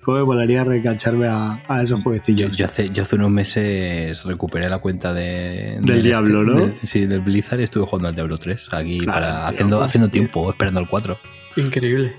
como 0.03 0.19
me 0.19 0.25
molaría 0.25 0.65
reengancharme 0.65 1.27
a, 1.27 1.63
a 1.67 1.83
esos 1.83 1.99
Yo, 1.99 2.03
jueguecillos. 2.05 2.57
yo 2.57 2.67
hace, 2.67 2.91
yo 2.91 3.03
hace 3.05 3.17
unos 3.17 3.31
meses 3.31 4.23
recuperé 4.25 4.69
la 4.69 4.79
cuenta 4.79 5.13
de, 5.15 5.79
Del 5.81 6.03
Diablo, 6.03 6.45
¿no? 6.45 6.55
del- 6.55 6.73
sí, 6.85 7.07
del 7.07 7.21
Blizzard 7.21 7.61
y 7.61 7.65
estuve 7.65 7.87
jugando 7.87 8.09
al 8.09 8.15
Diablo 8.15 8.37
3 8.39 8.69
aquí 8.73 8.99
Claro, 9.01 9.13
para, 9.21 9.49
haciendo, 9.49 9.79
pues, 9.79 9.89
haciendo 9.89 10.11
tiempo, 10.11 10.51
esperando 10.51 10.81
el 10.81 10.89
4. 10.89 11.19
Increíble. 11.57 12.15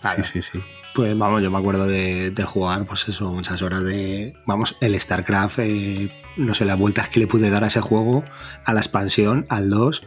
Claro. 0.00 0.24
Sí, 0.24 0.40
sí, 0.42 0.48
sí. 0.52 0.58
Pues 0.94 1.18
vamos, 1.18 1.42
yo 1.42 1.50
me 1.50 1.58
acuerdo 1.58 1.88
de, 1.88 2.32
jugar, 2.46 2.86
pues 2.86 3.08
eso, 3.08 3.28
muchas 3.32 3.60
horas 3.62 3.82
de. 3.82 4.34
Vamos, 4.46 4.76
el 4.80 4.98
StarCraft, 4.98 5.58
eh, 5.58 6.12
no 6.36 6.54
sé, 6.54 6.64
las 6.64 6.78
vueltas 6.78 7.08
que 7.08 7.18
le 7.18 7.26
pude 7.26 7.50
dar 7.50 7.64
a 7.64 7.66
ese 7.66 7.80
juego, 7.80 8.22
a 8.64 8.72
la 8.72 8.78
expansión, 8.78 9.44
al 9.48 9.70
2, 9.70 10.02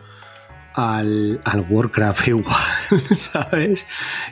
al, 0.75 1.41
al 1.43 1.65
Warcraft 1.69 2.27
igual, 2.29 2.55
¿sabes? 3.33 3.85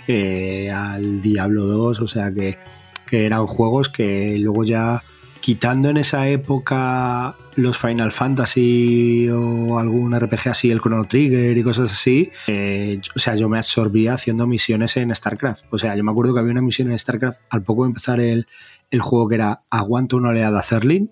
Eh, 0.07 0.71
al 0.71 1.21
Diablo 1.21 1.65
2, 1.65 1.99
o 1.99 2.07
sea 2.07 2.31
que, 2.31 2.57
que 3.05 3.25
eran 3.25 3.45
juegos 3.45 3.89
que 3.89 4.37
luego 4.39 4.63
ya, 4.63 5.03
quitando 5.45 5.91
en 5.91 5.97
esa 5.97 6.27
época 6.27 7.35
los 7.55 7.77
Final 7.77 8.11
Fantasy 8.11 9.29
o 9.29 9.77
algún 9.77 10.19
RPG 10.19 10.49
así, 10.49 10.71
el 10.71 10.79
Chrono 10.79 11.05
Trigger 11.05 11.55
y 11.55 11.61
cosas 11.61 11.91
así, 11.91 12.31
eh, 12.47 12.99
o 13.15 13.19
sea, 13.19 13.35
yo 13.35 13.47
me 13.47 13.59
absorbía 13.59 14.15
haciendo 14.15 14.47
misiones 14.47 14.97
en 14.97 15.13
StarCraft. 15.13 15.65
O 15.69 15.77
sea, 15.77 15.95
yo 15.95 16.03
me 16.03 16.09
acuerdo 16.09 16.33
que 16.33 16.39
había 16.39 16.51
una 16.51 16.63
misión 16.63 16.91
en 16.91 16.97
StarCraft 16.97 17.41
al 17.51 17.61
poco 17.61 17.83
de 17.83 17.89
empezar 17.89 18.19
el, 18.19 18.47
el 18.89 19.01
juego 19.01 19.27
que 19.27 19.35
era 19.35 19.61
Aguanta 19.69 20.15
una 20.15 20.29
oleada 20.29 20.63
Zerlin. 20.63 21.11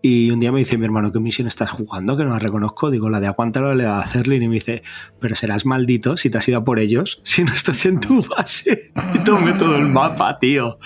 Y 0.00 0.30
un 0.30 0.38
día 0.38 0.52
me 0.52 0.60
dice 0.60 0.78
mi 0.78 0.84
hermano, 0.84 1.10
¿qué 1.10 1.18
misión 1.18 1.48
estás 1.48 1.70
jugando? 1.70 2.16
Que 2.16 2.22
no 2.22 2.30
la 2.30 2.38
reconozco. 2.38 2.88
Digo, 2.90 3.08
la 3.10 3.18
de 3.18 3.26
Aguanta 3.26 3.60
la 3.60 3.70
oleada 3.70 4.06
Zerlin. 4.06 4.44
Y 4.44 4.48
me 4.48 4.54
dice, 4.54 4.84
pero 5.18 5.34
serás 5.34 5.66
maldito 5.66 6.16
si 6.16 6.30
te 6.30 6.38
has 6.38 6.46
ido 6.48 6.58
a 6.58 6.64
por 6.64 6.78
ellos, 6.78 7.18
si 7.24 7.42
no 7.42 7.52
estás 7.52 7.84
en 7.84 7.98
tu 7.98 8.22
base. 8.22 8.92
Y 9.14 9.18
tomé 9.24 9.54
todo 9.54 9.76
el 9.76 9.86
mapa, 9.88 10.38
tío. 10.38 10.78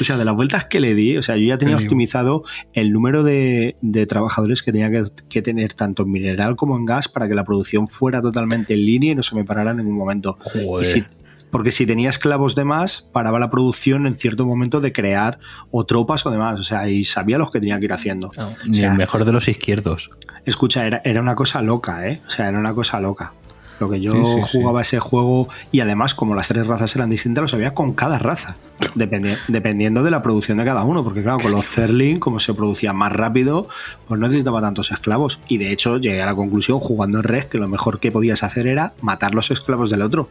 O 0.00 0.04
sea, 0.04 0.16
de 0.16 0.24
las 0.24 0.34
vueltas 0.34 0.64
que 0.64 0.80
le 0.80 0.96
di, 0.96 1.16
o 1.16 1.22
sea, 1.22 1.36
yo 1.36 1.44
ya 1.46 1.58
tenía 1.58 1.76
optimizado 1.84 2.42
el 2.72 2.92
número 2.92 3.22
de, 3.22 3.76
de 3.82 4.04
trabajadores 4.06 4.62
que 4.64 4.72
tenía 4.72 4.90
que, 4.90 5.04
que 5.28 5.42
tener 5.42 5.74
tanto 5.74 6.02
en 6.02 6.10
mineral 6.10 6.56
como 6.56 6.76
en 6.76 6.84
gas 6.86 7.06
para 7.08 7.28
que 7.28 7.34
la 7.36 7.44
producción 7.44 7.86
fuera 7.86 8.20
totalmente 8.20 8.74
en 8.74 8.84
línea 8.84 9.12
y 9.12 9.14
no 9.14 9.22
se 9.22 9.36
me 9.36 9.44
parara 9.44 9.70
en 9.70 9.76
ningún 9.76 9.96
momento. 9.96 10.36
Y 10.56 10.64
Joder. 10.66 10.84
si- 10.84 11.04
porque 11.50 11.70
si 11.70 11.86
tenía 11.86 12.10
esclavos 12.10 12.54
de 12.54 12.64
más, 12.64 13.02
paraba 13.12 13.38
la 13.38 13.50
producción 13.50 14.06
en 14.06 14.14
cierto 14.16 14.44
momento 14.46 14.80
de 14.80 14.92
crear 14.92 15.38
o 15.70 15.84
tropas 15.86 16.24
o 16.26 16.30
demás. 16.30 16.60
O 16.60 16.62
sea, 16.64 16.88
y 16.88 17.04
sabía 17.04 17.38
los 17.38 17.50
que 17.50 17.60
tenía 17.60 17.78
que 17.78 17.84
ir 17.86 17.92
haciendo. 17.92 18.30
No, 18.36 18.46
O 18.48 18.52
ni 18.66 18.74
sea, 18.74 18.90
el 18.92 18.98
mejor 18.98 19.24
de 19.24 19.32
los 19.32 19.48
izquierdos. 19.48 20.10
Escucha, 20.44 20.86
era, 20.86 21.00
era 21.04 21.20
una 21.20 21.34
cosa 21.34 21.62
loca, 21.62 22.08
¿eh? 22.08 22.20
O 22.26 22.30
sea, 22.30 22.48
era 22.48 22.58
una 22.58 22.74
cosa 22.74 23.00
loca. 23.00 23.32
Lo 23.78 23.90
que 23.90 24.00
yo 24.00 24.12
Sí, 24.14 24.18
sí, 24.18 24.42
sí. 24.52 24.58
jugaba 24.58 24.80
ese 24.80 24.98
juego 25.00 25.48
y 25.70 25.80
además 25.80 26.14
como 26.14 26.34
las 26.34 26.48
tres 26.48 26.66
razas 26.66 26.96
eran 26.96 27.10
distintas, 27.10 27.42
lo 27.42 27.48
sabía 27.48 27.74
con 27.74 27.92
cada 27.92 28.18
raza, 28.18 28.56
dependi- 28.94 29.36
dependiendo 29.48 30.02
de 30.02 30.10
la 30.10 30.22
producción 30.22 30.56
de 30.56 30.64
cada 30.64 30.82
uno, 30.84 31.04
porque 31.04 31.22
claro, 31.22 31.40
con 31.40 31.52
los 31.52 31.66
Zerling, 31.68 32.18
como 32.18 32.40
se 32.40 32.54
producía 32.54 32.94
más 32.94 33.12
rápido, 33.12 33.68
pues 34.08 34.18
no 34.18 34.28
necesitaba 34.28 34.62
tantos 34.62 34.90
esclavos. 34.92 35.40
Y 35.48 35.58
de 35.58 35.72
hecho 35.72 35.98
llegué 35.98 36.22
a 36.22 36.26
la 36.26 36.34
conclusión, 36.34 36.78
jugando 36.80 37.18
en 37.18 37.24
Red, 37.24 37.44
que 37.44 37.58
lo 37.58 37.68
mejor 37.68 38.00
que 38.00 38.10
podías 38.10 38.42
hacer 38.42 38.66
era 38.66 38.94
matar 39.02 39.34
los 39.34 39.50
esclavos 39.50 39.90
del 39.90 40.00
otro. 40.00 40.30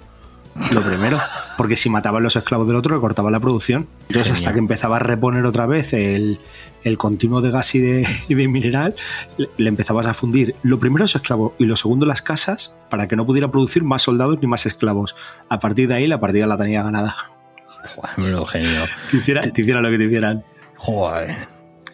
Lo 0.72 0.82
primero, 0.82 1.20
porque 1.58 1.76
si 1.76 1.90
mataban 1.90 2.24
los 2.24 2.36
esclavos 2.38 2.66
del 2.68 2.78
otro, 2.78 2.96
le 2.96 3.02
cortaba 3.02 3.30
la 3.30 3.40
producción. 3.42 3.88
Entonces, 4.08 4.34
hasta 4.34 4.54
que 4.54 4.60
empezaba 4.60 4.96
a 4.96 5.00
reponer 5.00 5.44
otra 5.46 5.66
vez 5.66 5.92
el, 5.92 6.40
el 6.84 6.98
continuo 6.98 7.42
de 7.42 7.52
gas 7.52 7.76
y 7.76 7.80
de, 7.80 8.08
y 8.30 8.36
de 8.36 8.48
mineral, 8.48 8.96
le, 9.38 9.50
le 9.58 9.68
empezabas 9.70 10.06
a 10.08 10.14
fundir 10.14 10.56
lo 10.64 10.80
primero 10.80 11.04
los 11.04 11.16
esclavos 11.16 11.52
y 11.60 11.66
lo 11.66 11.76
segundo 11.76 12.06
las 12.06 12.22
casas 12.22 12.74
para 12.90 13.08
que 13.08 13.18
no 13.18 13.26
pudiera 13.26 13.50
producir 13.52 13.84
más 13.84 14.04
soldados 14.04 14.38
ni 14.42 14.48
más 14.48 14.66
esclavos. 14.66 15.14
A 15.50 15.60
partir 15.60 15.90
de 15.90 15.96
ahí, 15.96 16.08
la 16.08 16.20
partida 16.22 16.48
la 16.48 16.56
tenía 16.58 16.84
ganada. 16.84 17.16
Joder, 17.96 18.46
genio. 18.48 18.80
Te 19.12 19.18
hiciera, 19.18 19.42
te 19.42 19.62
hiciera 19.62 19.82
lo 19.82 19.90
que 19.92 19.98
te 19.98 20.06
hicieran. 20.06 20.44
Joder. 20.78 21.36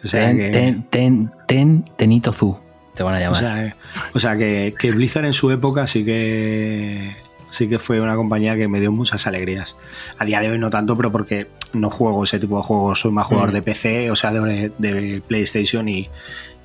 O 0.04 0.08
sea 0.08 0.28
ten, 0.28 0.38
que- 0.38 0.50
ten, 0.50 0.86
ten, 0.88 1.30
ten, 1.46 1.84
Tenito 1.96 2.32
Zu, 2.32 2.58
te 2.94 3.02
van 3.02 3.14
a 3.14 3.18
O 3.18 3.20
llamar. 3.20 3.40
sea, 3.40 3.64
eh, 3.66 3.74
o 4.14 4.18
sea 4.20 4.36
que, 4.36 4.74
que 4.78 4.90
Blizzard 4.92 5.24
en 5.26 5.32
su 5.32 5.50
época 5.50 5.86
sí 5.86 6.04
que 6.04 7.14
sí 7.52 7.68
que 7.68 7.78
fue 7.78 8.00
una 8.00 8.16
compañía 8.16 8.56
que 8.56 8.66
me 8.66 8.80
dio 8.80 8.90
muchas 8.90 9.26
alegrías. 9.26 9.76
A 10.18 10.24
día 10.24 10.40
de 10.40 10.50
hoy 10.50 10.58
no 10.58 10.70
tanto, 10.70 10.96
pero 10.96 11.12
porque 11.12 11.48
no 11.74 11.90
juego 11.90 12.24
ese 12.24 12.38
tipo 12.38 12.56
de 12.56 12.62
juegos, 12.62 13.00
soy 13.00 13.12
más 13.12 13.26
jugador 13.26 13.50
Mm. 13.50 13.54
de 13.54 13.62
PC, 13.62 14.10
o 14.10 14.16
sea, 14.16 14.32
de, 14.32 14.72
de 14.78 15.22
PlayStation 15.28 15.86
y, 15.88 16.08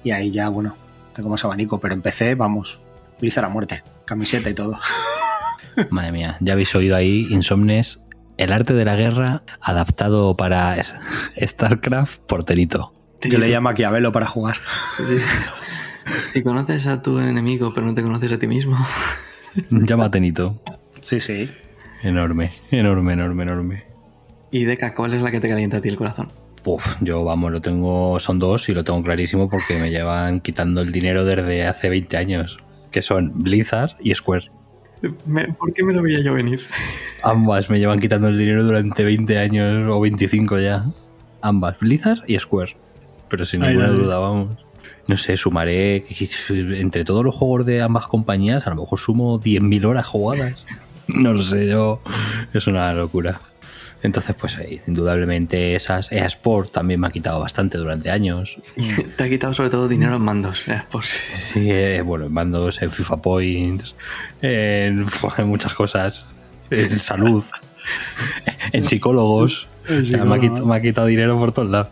y 0.04 0.12
ahí 0.12 0.32
ya, 0.32 0.48
bueno, 0.50 0.76
tengo 1.14 1.30
más 1.30 1.44
abanico, 1.44 1.80
pero 1.80 1.94
en 1.94 2.02
PC, 2.02 2.36
vamos, 2.36 2.80
Blizzard 3.20 3.46
a 3.46 3.50
muerte, 3.50 3.84
camiseta 4.06 4.50
y 4.50 4.54
todo. 4.54 4.80
Madre 5.90 6.12
mía, 6.14 6.38
ya 6.40 6.54
habéis 6.54 6.74
oído 6.74 6.96
ahí, 6.96 7.28
Insomnes, 7.30 8.00
el 8.38 8.52
arte 8.54 8.74
de 8.74 8.86
la 8.86 8.96
guerra 8.96 9.44
adaptado 9.60 10.36
para 10.36 10.78
StarCraft 11.42 12.20
por 12.22 12.46
Tenito. 12.46 12.94
Yo 13.22 13.40
le 13.40 13.48
llamo 13.48 13.70
a 13.70 13.72
Maquiavelo 13.72 14.12
para 14.12 14.28
jugar. 14.28 14.58
Sí. 15.06 15.18
Si 16.32 16.42
conoces 16.42 16.88
a 16.88 17.02
tu 17.02 17.20
enemigo 17.20 17.74
pero 17.74 17.86
no 17.86 17.94
te 17.94 18.02
conoces 18.02 18.32
a 18.32 18.40
ti 18.40 18.48
mismo. 18.48 18.78
Llama 19.72 20.06
a 20.06 20.12
Tenito. 20.12 20.60
Sí, 21.02 21.20
sí. 21.20 21.50
Enorme, 22.04 22.52
enorme, 22.72 23.14
enorme, 23.14 23.44
enorme. 23.44 23.84
Y 24.52 24.64
Deca, 24.66 24.94
¿cuál 24.94 25.14
es 25.14 25.22
la 25.22 25.32
que 25.32 25.40
te 25.40 25.50
calienta 25.50 25.78
a 25.78 25.82
ti 25.82 25.90
el 25.90 25.98
corazón? 25.98 26.32
Uf, 26.66 26.98
yo 27.02 27.24
vamos, 27.24 27.52
lo 27.52 27.62
tengo, 27.62 28.20
son 28.20 28.40
dos 28.40 28.68
y 28.70 28.74
lo 28.74 28.84
tengo 28.84 29.02
clarísimo 29.02 29.50
porque 29.50 29.80
me 29.80 29.90
llevan 29.90 30.42
quitando 30.42 30.82
el 30.82 30.92
dinero 30.92 31.24
desde 31.24 31.66
hace 31.66 31.90
20 31.90 32.18
años, 32.18 32.60
que 32.92 33.02
son 33.02 33.32
Blizzard 33.36 33.96
y 34.02 34.14
Square. 34.14 34.52
¿Por 35.58 35.74
qué 35.74 35.84
me 35.84 35.94
lo 35.94 36.02
veía 36.02 36.22
yo 36.22 36.34
venir? 36.34 36.62
Ambas 37.24 37.70
me 37.70 37.80
llevan 37.80 38.00
quitando 38.00 38.28
el 38.28 38.38
dinero 38.38 38.64
durante 38.64 39.04
20 39.04 39.38
años 39.38 39.90
o 39.90 40.00
25 40.00 40.60
ya. 40.60 40.86
Ambas, 41.42 41.80
Blizzard 41.80 42.24
y 42.28 42.38
Square. 42.38 42.76
Pero 43.30 43.46
sin 43.46 43.64
Ay, 43.64 43.70
ninguna 43.70 43.90
duda, 43.90 44.20
vamos. 44.20 44.67
No 45.08 45.18
sé, 45.18 45.38
sumaré 45.38 46.06
entre 46.50 47.04
todos 47.06 47.24
los 47.24 47.36
juegos 47.36 47.66
de 47.66 47.82
ambas 47.82 48.08
compañías, 48.08 48.68
a 48.68 48.72
lo 48.72 48.78
mejor 48.78 49.00
sumo 49.00 49.40
10.000 49.40 49.86
horas 49.86 50.06
jugadas. 50.06 50.66
No 51.10 51.32
lo 51.32 51.42
sé, 51.42 51.68
yo. 51.68 52.02
Es 52.54 52.68
una 52.68 52.92
locura. 52.92 53.40
Entonces, 54.04 54.36
pues 54.38 54.58
indudablemente 54.88 55.74
esas 55.74 56.12
EA 56.12 56.26
Sport 56.26 56.74
también 56.74 57.00
me 57.00 57.08
ha 57.08 57.12
quitado 57.12 57.40
bastante 57.40 57.78
durante 57.78 58.12
años. 58.12 58.58
Te 59.16 59.24
ha 59.24 59.30
quitado 59.30 59.54
sobre 59.54 59.70
todo 59.70 59.88
dinero 59.88 60.18
en 60.18 60.22
mandos. 60.22 60.68
eh, 60.68 60.82
por- 60.92 61.06
Sí, 61.06 61.72
eh, 61.72 62.02
bueno, 62.02 62.26
en 62.26 62.34
mandos, 62.34 62.82
en 62.82 62.92
FIFA 62.92 63.22
Points, 63.22 63.96
en, 64.42 65.06
en 65.38 65.48
muchas 65.48 65.74
cosas, 65.74 66.26
en 66.72 67.00
salud, 67.00 67.42
en 68.74 68.86
psicólogos. 68.86 69.68
O 69.90 70.04
sea, 70.04 70.26
me, 70.26 70.36
ha 70.36 70.40
quitado, 70.42 70.66
me 70.66 70.76
ha 70.76 70.82
quitado 70.82 71.08
dinero 71.08 71.40
por 71.40 71.54
todos 71.54 71.70
lados. 71.70 71.88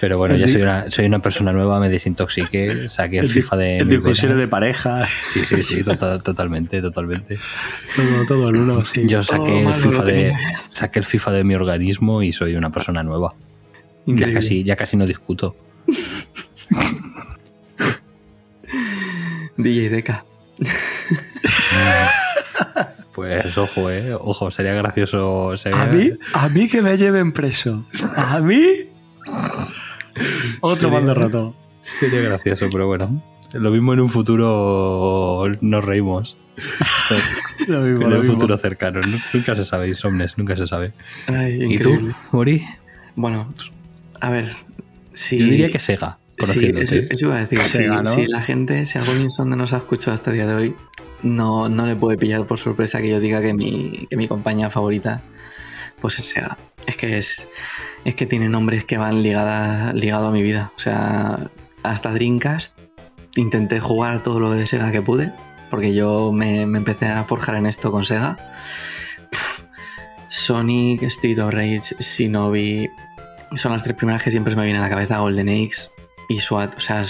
Pero 0.00 0.16
bueno, 0.18 0.36
ya 0.36 0.46
Sí. 0.46 0.52
soy 0.52 0.62
una, 0.62 0.90
soy 0.90 1.06
una 1.06 1.18
persona 1.20 1.52
nueva, 1.52 1.80
me 1.80 1.88
desintoxiqué, 1.88 2.88
saqué 2.94 3.18
el 3.18 3.24
El 3.24 3.30
FIFA 3.30 3.56
de. 3.56 3.78
el 3.78 3.88
discusiones 3.88 4.38
de 4.38 4.46
pareja, 4.48 5.06
Sí, 5.30 5.44
sí, 5.44 5.62
sí, 5.62 5.82
tota- 5.82 6.18
totalmente, 6.20 6.80
totalmente. 6.80 7.38
todo, 7.96 8.26
todo 8.26 8.48
el 8.50 8.56
uno, 8.56 8.84
sí. 8.84 9.06
Yo 9.08 9.22
saqué 9.22 9.58
el, 9.58 9.64
malo 9.64 9.76
lo 9.76 9.82
FIFA 9.90 10.04
de, 10.04 10.32
saqué 10.68 10.98
el 11.00 11.04
FIFA 11.04 11.32
de 11.32 11.44
mi 11.44 11.54
organismo 11.54 12.22
y 12.22 12.32
soy 12.32 12.54
una 12.54 12.70
persona 12.70 13.02
nueva. 13.02 13.34
Ya 14.06 14.32
casi, 14.32 14.62
ya 14.64 14.76
casi 14.76 14.96
no 14.96 15.06
discuto. 15.06 15.54
DJ 19.56 19.90
Deca. 19.90 20.24
Pues 23.14 23.58
ojo, 23.58 23.90
eh, 23.90 24.14
ojo, 24.14 24.52
sería 24.52 24.74
gracioso. 24.74 25.56
sería- 25.56 25.82
A 25.82 25.86
mí, 25.86 26.12
a 26.34 26.48
mí 26.50 26.68
que 26.68 26.80
me 26.82 26.96
lleven 26.96 27.32
preso. 27.32 27.84
A 28.14 28.38
mí. 28.38 28.62
Otro 30.60 30.80
Sería- 30.88 30.94
mando 30.94 31.14
roto. 31.14 31.54
Sería 31.82 32.20
gracioso, 32.20 32.68
pero 32.70 32.86
bueno. 32.86 33.22
Lo 33.54 33.70
mismo 33.70 33.94
en 33.94 34.00
un 34.00 34.08
futuro 34.10 35.46
nos 35.60 35.84
reímos. 35.84 36.36
Lo 37.66 37.80
mismo, 37.80 38.02
en 38.04 38.10
lo 38.10 38.16
un 38.16 38.20
mismo. 38.22 38.34
futuro 38.34 38.56
cercano. 38.58 39.00
Nu- 39.00 39.18
Nunca 39.32 39.54
se 39.54 39.64
sabe, 39.64 39.88
Insomnes, 39.88 40.36
nunca 40.38 40.56
se 40.56 40.66
sabe. 40.66 40.92
Ay, 41.26 41.58
¿Y 41.74 41.78
tú. 41.78 42.12
Mori? 42.32 42.64
Bueno, 43.16 43.52
a 44.20 44.30
ver. 44.30 44.50
Si, 45.12 45.38
Yo 45.38 45.46
diría 45.46 45.70
que 45.70 45.78
Sega, 45.78 46.18
Sí, 46.38 46.72
eso, 46.76 46.94
eso 46.94 47.26
iba 47.26 47.36
a 47.36 47.40
decir. 47.40 47.58
Si, 47.64 47.70
Sega, 47.78 48.02
¿no? 48.02 48.14
si 48.14 48.26
la 48.28 48.40
gente, 48.42 48.86
si 48.86 48.96
algún 48.98 49.20
insonde 49.22 49.56
nos 49.56 49.72
ha 49.72 49.78
escuchado 49.78 50.12
hasta 50.14 50.30
el 50.30 50.36
día 50.36 50.46
de 50.46 50.54
hoy, 50.54 50.74
no, 51.24 51.68
no 51.68 51.84
le 51.86 51.96
puede 51.96 52.16
pillar 52.16 52.46
por 52.46 52.58
sorpresa 52.58 53.00
que 53.00 53.08
yo 53.08 53.18
diga 53.18 53.40
que 53.42 53.52
mi, 53.54 54.06
que 54.08 54.16
mi 54.16 54.28
compañía 54.28 54.70
favorita 54.70 55.20
pues 56.00 56.18
es 56.20 56.26
Sega. 56.26 56.56
Es 56.86 56.96
que 56.96 57.18
es, 57.18 57.48
es 58.04 58.14
que 58.14 58.26
tiene 58.26 58.48
nombres 58.48 58.84
que 58.84 58.98
van 58.98 59.22
ligadas, 59.22 59.94
ligado 59.94 60.28
a 60.28 60.30
mi 60.30 60.42
vida. 60.42 60.72
O 60.76 60.78
sea, 60.78 61.46
hasta 61.82 62.12
Dreamcast 62.12 62.78
intenté 63.36 63.80
jugar 63.80 64.22
todo 64.22 64.40
lo 64.40 64.50
de 64.52 64.66
Sega 64.66 64.90
que 64.92 65.02
pude, 65.02 65.32
porque 65.70 65.94
yo 65.94 66.32
me, 66.32 66.66
me 66.66 66.78
empecé 66.78 67.06
a 67.06 67.24
forjar 67.24 67.56
en 67.56 67.66
esto 67.66 67.90
con 67.90 68.04
Sega. 68.04 68.36
Sonic, 70.28 71.02
Street 71.04 71.38
of 71.38 71.52
Rage, 71.52 71.94
Shinobi, 72.00 72.88
son 73.56 73.72
las 73.72 73.82
tres 73.82 73.96
primeras 73.96 74.22
que 74.22 74.30
siempre 74.30 74.54
me 74.54 74.64
vienen 74.64 74.82
a 74.82 74.84
la 74.84 74.90
cabeza, 74.90 75.18
Golden 75.18 75.48
Axe 75.48 75.90
y 76.28 76.38
SWAT. 76.38 76.76
O 76.76 76.80
sea, 76.80 77.02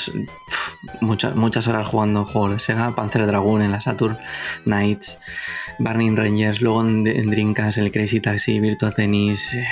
muchas, 1.01 1.35
muchas 1.35 1.67
horas 1.67 1.87
jugando 1.87 2.25
juegos 2.25 2.53
de 2.53 2.61
Sega, 2.61 2.95
Panzer 2.95 3.27
Dragoon 3.27 3.63
en 3.63 3.73
la 3.73 3.81
Saturn, 3.81 4.17
Knights, 4.65 5.19
Burning 5.79 6.17
Rangers, 6.17 6.61
luego 6.61 6.83
en, 6.83 7.07
en 7.07 7.31
Dreamcast 7.31 7.79
el 7.79 7.91
Crazy 7.91 8.21
Taxi, 8.21 8.61
Virtua 8.61 8.93
Tennis, 8.93 9.53
eh, 9.55 9.67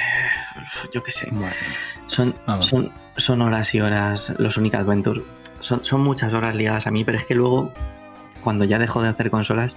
yo 0.92 1.02
qué 1.02 1.10
sé. 1.10 1.32
Son, 2.06 2.34
Vamos. 2.46 2.66
son, 2.66 2.92
son 3.16 3.42
horas 3.42 3.74
y 3.74 3.80
horas 3.80 4.32
los 4.38 4.54
Sonic 4.54 4.74
Adventure. 4.74 5.22
Son, 5.60 5.82
son 5.84 6.02
muchas 6.02 6.34
horas 6.34 6.54
ligadas 6.54 6.86
a 6.86 6.90
mí, 6.90 7.04
pero 7.04 7.18
es 7.18 7.24
que 7.24 7.34
luego, 7.34 7.72
cuando 8.42 8.64
ya 8.64 8.78
dejo 8.78 9.02
de 9.02 9.08
hacer 9.08 9.30
consolas, 9.30 9.76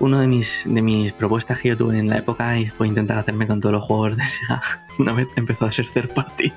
uno 0.00 0.18
de 0.18 0.26
mis, 0.26 0.62
de 0.64 0.82
mis 0.82 1.12
propuestas 1.12 1.60
que 1.60 1.68
yo 1.68 1.76
tuve 1.76 1.98
en 1.98 2.08
la 2.08 2.18
época 2.18 2.54
fue 2.76 2.88
intentar 2.88 3.18
hacerme 3.18 3.46
con 3.46 3.60
todos 3.60 3.74
los 3.74 3.84
juegos 3.84 4.16
de 4.16 4.24
Sega. 4.24 4.60
Una 4.98 5.12
vez 5.12 5.28
empezó 5.36 5.66
a 5.66 5.70
ser 5.70 5.88
third 5.90 6.12
party. 6.14 6.52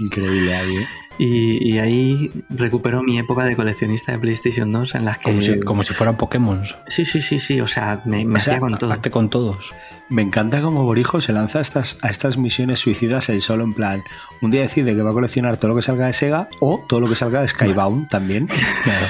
Increíble 0.00 0.54
ahí, 0.54 0.76
¿eh? 0.76 0.88
Y, 1.18 1.72
y 1.72 1.78
ahí 1.78 2.30
recuperó 2.48 3.02
mi 3.02 3.18
época 3.18 3.44
de 3.44 3.54
coleccionista 3.54 4.12
de 4.12 4.18
PlayStation 4.18 4.72
2 4.72 4.94
en 4.94 5.04
las 5.04 5.18
que... 5.18 5.24
Como, 5.24 5.40
si, 5.40 5.60
como 5.60 5.82
si 5.82 5.94
fueran 5.94 6.16
Pokémon. 6.16 6.62
Sí, 6.88 7.04
sí, 7.04 7.20
sí, 7.20 7.38
sí. 7.38 7.60
O 7.60 7.66
sea, 7.66 8.00
me, 8.04 8.24
me 8.24 8.36
O 8.36 8.40
sea, 8.40 8.54
hacía 8.54 8.60
con 8.60 8.78
todo. 8.78 8.92
Hazte 8.92 9.10
con 9.10 9.30
todos. 9.30 9.74
Me 10.08 10.22
encanta 10.22 10.60
cómo 10.60 10.84
Borijo 10.84 11.20
se 11.20 11.32
lanza 11.32 11.58
a 11.58 11.62
estas, 11.62 11.98
a 12.02 12.08
estas 12.08 12.36
misiones 12.36 12.80
suicidas 12.80 13.28
él 13.28 13.40
solo 13.40 13.64
en 13.64 13.74
plan. 13.74 14.02
Un 14.40 14.50
día 14.50 14.62
decide 14.62 14.94
que 14.94 15.02
va 15.02 15.10
a 15.10 15.14
coleccionar 15.14 15.56
todo 15.56 15.70
lo 15.70 15.76
que 15.76 15.82
salga 15.82 16.06
de 16.06 16.12
Sega 16.12 16.48
o 16.60 16.84
todo 16.88 17.00
lo 17.00 17.08
que 17.08 17.14
salga 17.14 17.40
de 17.40 17.48
Skybound 17.48 18.08
también. 18.08 18.48
Claro. 18.84 19.06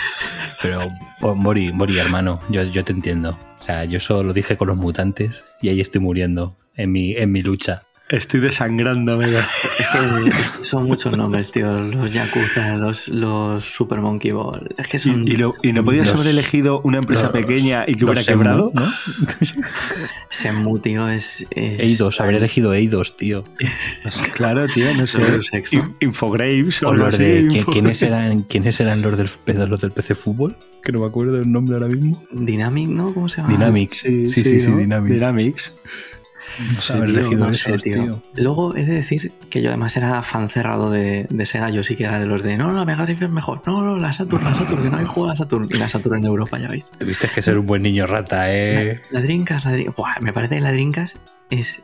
Pero, 0.60 0.80
oh, 1.22 1.34
Mori, 1.34 1.72
Mori, 1.72 1.98
hermano, 1.98 2.40
yo, 2.48 2.62
yo 2.62 2.84
te 2.84 2.92
entiendo. 2.92 3.36
O 3.60 3.64
sea, 3.64 3.84
yo 3.84 3.98
solo 3.98 4.24
lo 4.24 4.32
dije 4.32 4.56
con 4.56 4.68
los 4.68 4.76
mutantes 4.76 5.42
y 5.60 5.70
ahí 5.70 5.80
estoy 5.80 6.00
muriendo 6.00 6.56
en 6.76 6.92
mi, 6.92 7.16
en 7.16 7.32
mi 7.32 7.42
lucha. 7.42 7.82
Estoy 8.12 8.40
desangrándome. 8.40 9.26
Es 9.26 9.34
que 10.58 10.64
son 10.64 10.84
muchos 10.84 11.16
nombres, 11.16 11.50
tío. 11.50 11.80
Los 11.80 12.10
Yakuza, 12.12 12.76
los, 12.76 13.08
los 13.08 13.64
Super 13.64 14.00
Monkey 14.00 14.30
Ball. 14.30 14.74
Es 14.78 14.86
que 14.86 14.98
son... 14.98 15.26
y 15.26 15.32
no, 15.32 15.52
y 15.62 15.72
no 15.72 15.82
podías 15.84 16.08
Los- 16.08 16.20
haber 16.20 16.30
elegido 16.30 16.80
una 16.84 16.98
empresa 16.98 17.24
los- 17.24 17.32
pequeña 17.32 17.84
y 17.86 17.96
que 17.96 18.04
hubiera 18.04 18.22
quebrado. 18.22 18.70
¿no? 18.74 18.82
Shenmue, 20.30 20.80
tío, 20.80 21.08
es... 21.08 21.46
es 21.50 21.80
Eidos, 21.80 22.20
haber 22.20 22.36
elegido 22.36 22.74
Eidos, 22.74 23.16
tío. 23.16 23.44
Claro, 24.34 24.66
tío, 24.68 24.94
no 24.94 25.06
sé. 25.06 25.18
Infograves 26.00 26.82
o 26.82 26.88
O 26.88 26.90
algo 26.92 27.06
los 27.06 27.18
de. 27.18 27.44
¿qui- 27.44 27.56
Info- 27.60 27.72
¿quiénes, 27.72 28.02
eran, 28.02 28.42
¿Quiénes 28.42 28.80
eran 28.80 29.02
los 29.02 29.16
del, 29.16 29.30
los 29.68 29.80
del 29.80 29.90
PC 29.92 30.14
Fútbol? 30.14 30.56
Que 30.82 30.90
no 30.92 31.00
me 31.00 31.06
acuerdo 31.06 31.38
el 31.38 31.50
nombre 31.50 31.74
ahora 31.76 31.88
mismo. 31.88 32.22
Dynamic, 32.32 32.88
¿no? 32.88 33.14
¿Cómo 33.14 33.28
se 33.28 33.40
llama? 33.40 33.52
Dynamics. 33.54 33.98
Sí, 33.98 34.28
sí, 34.28 34.42
sí, 34.42 34.60
sí, 34.62 34.68
¿no? 34.68 34.76
Dynamics. 34.78 35.14
Dynamics. 35.14 35.74
No 36.74 36.80
sé, 36.82 36.92
Haber 36.92 37.08
tío, 37.08 37.18
elegido 37.20 37.46
No 37.46 37.52
sé, 37.52 37.68
esos, 37.70 37.82
tío. 37.82 38.22
Luego 38.34 38.76
he 38.76 38.84
de 38.84 38.94
decir 38.94 39.32
que 39.50 39.62
yo 39.62 39.68
además 39.70 39.96
era 39.96 40.22
fan 40.22 40.48
cerrado 40.48 40.90
de, 40.90 41.26
de 41.30 41.46
Sega. 41.46 41.70
Yo 41.70 41.82
sí 41.82 41.96
que 41.96 42.04
era 42.04 42.18
de 42.18 42.26
los 42.26 42.42
de 42.42 42.56
no, 42.56 42.68
no, 42.72 42.78
la 42.78 42.84
Mega 42.84 43.04
Drive 43.04 43.24
es 43.26 43.30
mejor. 43.30 43.62
No, 43.66 43.82
no, 43.82 43.98
la 43.98 44.12
Saturn, 44.12 44.44
la 44.44 44.54
Saturn, 44.54 44.82
que 44.82 44.90
no 44.90 44.96
hay 44.98 45.04
juego 45.06 45.26
a 45.26 45.32
la 45.32 45.36
Saturn. 45.36 45.66
Y 45.70 45.74
la 45.78 45.88
Saturn 45.88 46.18
en 46.18 46.24
Europa, 46.24 46.58
ya 46.58 46.68
veis. 46.68 46.90
Tuviste 46.98 47.28
que 47.28 47.42
ser 47.42 47.58
un 47.58 47.66
buen 47.66 47.82
niño 47.82 48.06
rata, 48.06 48.52
eh. 48.52 49.00
La 49.10 49.20
la 49.20 49.26
Dream- 49.26 49.44
Buah, 49.96 50.20
me 50.20 50.32
parece 50.32 50.56
que 50.56 50.60
la 50.60 50.72
Dreamcast 50.72 51.16
es, 51.50 51.82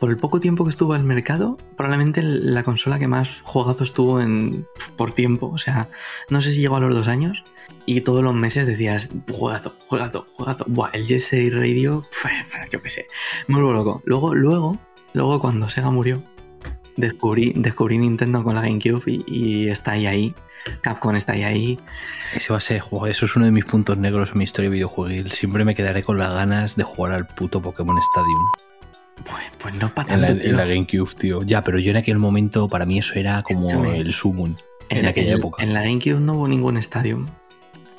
por 0.00 0.10
el 0.10 0.16
poco 0.16 0.40
tiempo 0.40 0.64
que 0.64 0.70
estuvo 0.70 0.92
al 0.92 1.04
mercado, 1.04 1.56
probablemente 1.76 2.22
la 2.22 2.62
consola 2.62 2.98
que 2.98 3.08
más 3.08 3.40
juegazos 3.42 3.92
tuvo 3.92 4.20
en, 4.20 4.66
por 4.96 5.12
tiempo. 5.12 5.50
O 5.52 5.58
sea, 5.58 5.88
no 6.30 6.40
sé 6.40 6.52
si 6.52 6.60
llegó 6.60 6.76
a 6.76 6.80
los 6.80 6.94
dos 6.94 7.08
años 7.08 7.44
y 7.86 8.00
todos 8.00 8.22
los 8.22 8.34
meses 8.34 8.66
decías, 8.66 9.10
juegazo, 9.30 9.74
juegazo, 9.88 10.26
juegazo. 10.34 10.64
Buah, 10.68 10.90
el 10.92 11.06
Jet 11.06 11.20
Set 11.20 11.54
Radio, 11.54 12.06
yo 12.70 12.82
qué 12.82 12.88
sé, 12.88 13.06
me 13.46 13.54
vuelvo 13.54 13.72
loco. 13.72 14.02
Luego, 14.04 14.34
luego, 14.34 14.78
luego 15.12 15.40
cuando 15.40 15.68
Sega 15.68 15.90
murió, 15.90 16.22
descubrí, 16.96 17.52
descubrí 17.56 17.98
Nintendo 17.98 18.42
con 18.42 18.54
la 18.54 18.62
GameCube 18.62 19.02
y, 19.26 19.68
está 19.68 19.92
ahí 19.92 20.06
ahí. 20.06 20.34
Capcom 20.80 21.14
está 21.16 21.32
ahí 21.32 21.42
ahí. 21.42 21.78
Ese 22.34 22.52
va 22.52 22.58
a 22.58 22.60
ser, 22.60 22.80
jo, 22.80 23.06
eso 23.06 23.26
es 23.26 23.36
uno 23.36 23.44
de 23.44 23.50
mis 23.50 23.64
puntos 23.64 23.98
negros 23.98 24.32
en 24.32 24.38
mi 24.38 24.44
historia 24.44 24.70
videojueguil. 24.70 25.30
Siempre 25.32 25.64
me 25.64 25.74
quedaré 25.74 26.02
con 26.02 26.18
las 26.18 26.32
ganas 26.32 26.76
de 26.76 26.82
jugar 26.82 27.12
al 27.12 27.26
puto 27.26 27.60
Pokémon 27.60 27.98
Stadium. 27.98 28.63
Pues, 29.22 29.44
pues 29.58 29.74
no 29.74 29.88
para 29.94 30.14
En 30.14 30.20
la, 30.22 30.26
tanto, 30.28 30.44
en 30.44 30.56
la 30.56 30.64
tío. 30.64 30.74
GameCube, 30.74 31.14
tío. 31.16 31.42
Ya, 31.42 31.62
pero 31.62 31.78
yo 31.78 31.90
en 31.92 31.96
aquel 31.98 32.18
momento, 32.18 32.68
para 32.68 32.84
mí 32.84 32.98
eso 32.98 33.14
era 33.14 33.42
como 33.42 33.66
Escúchame. 33.66 33.98
el 33.98 34.12
Summon 34.12 34.56
en, 34.88 34.98
En, 34.98 35.06
aquella 35.06 35.34
época. 35.34 35.62
en 35.62 35.72
la 35.72 35.82
GameCube 35.82 36.20
no 36.20 36.34
hubo 36.34 36.48
ningún 36.48 36.76
Stadium. 36.78 37.26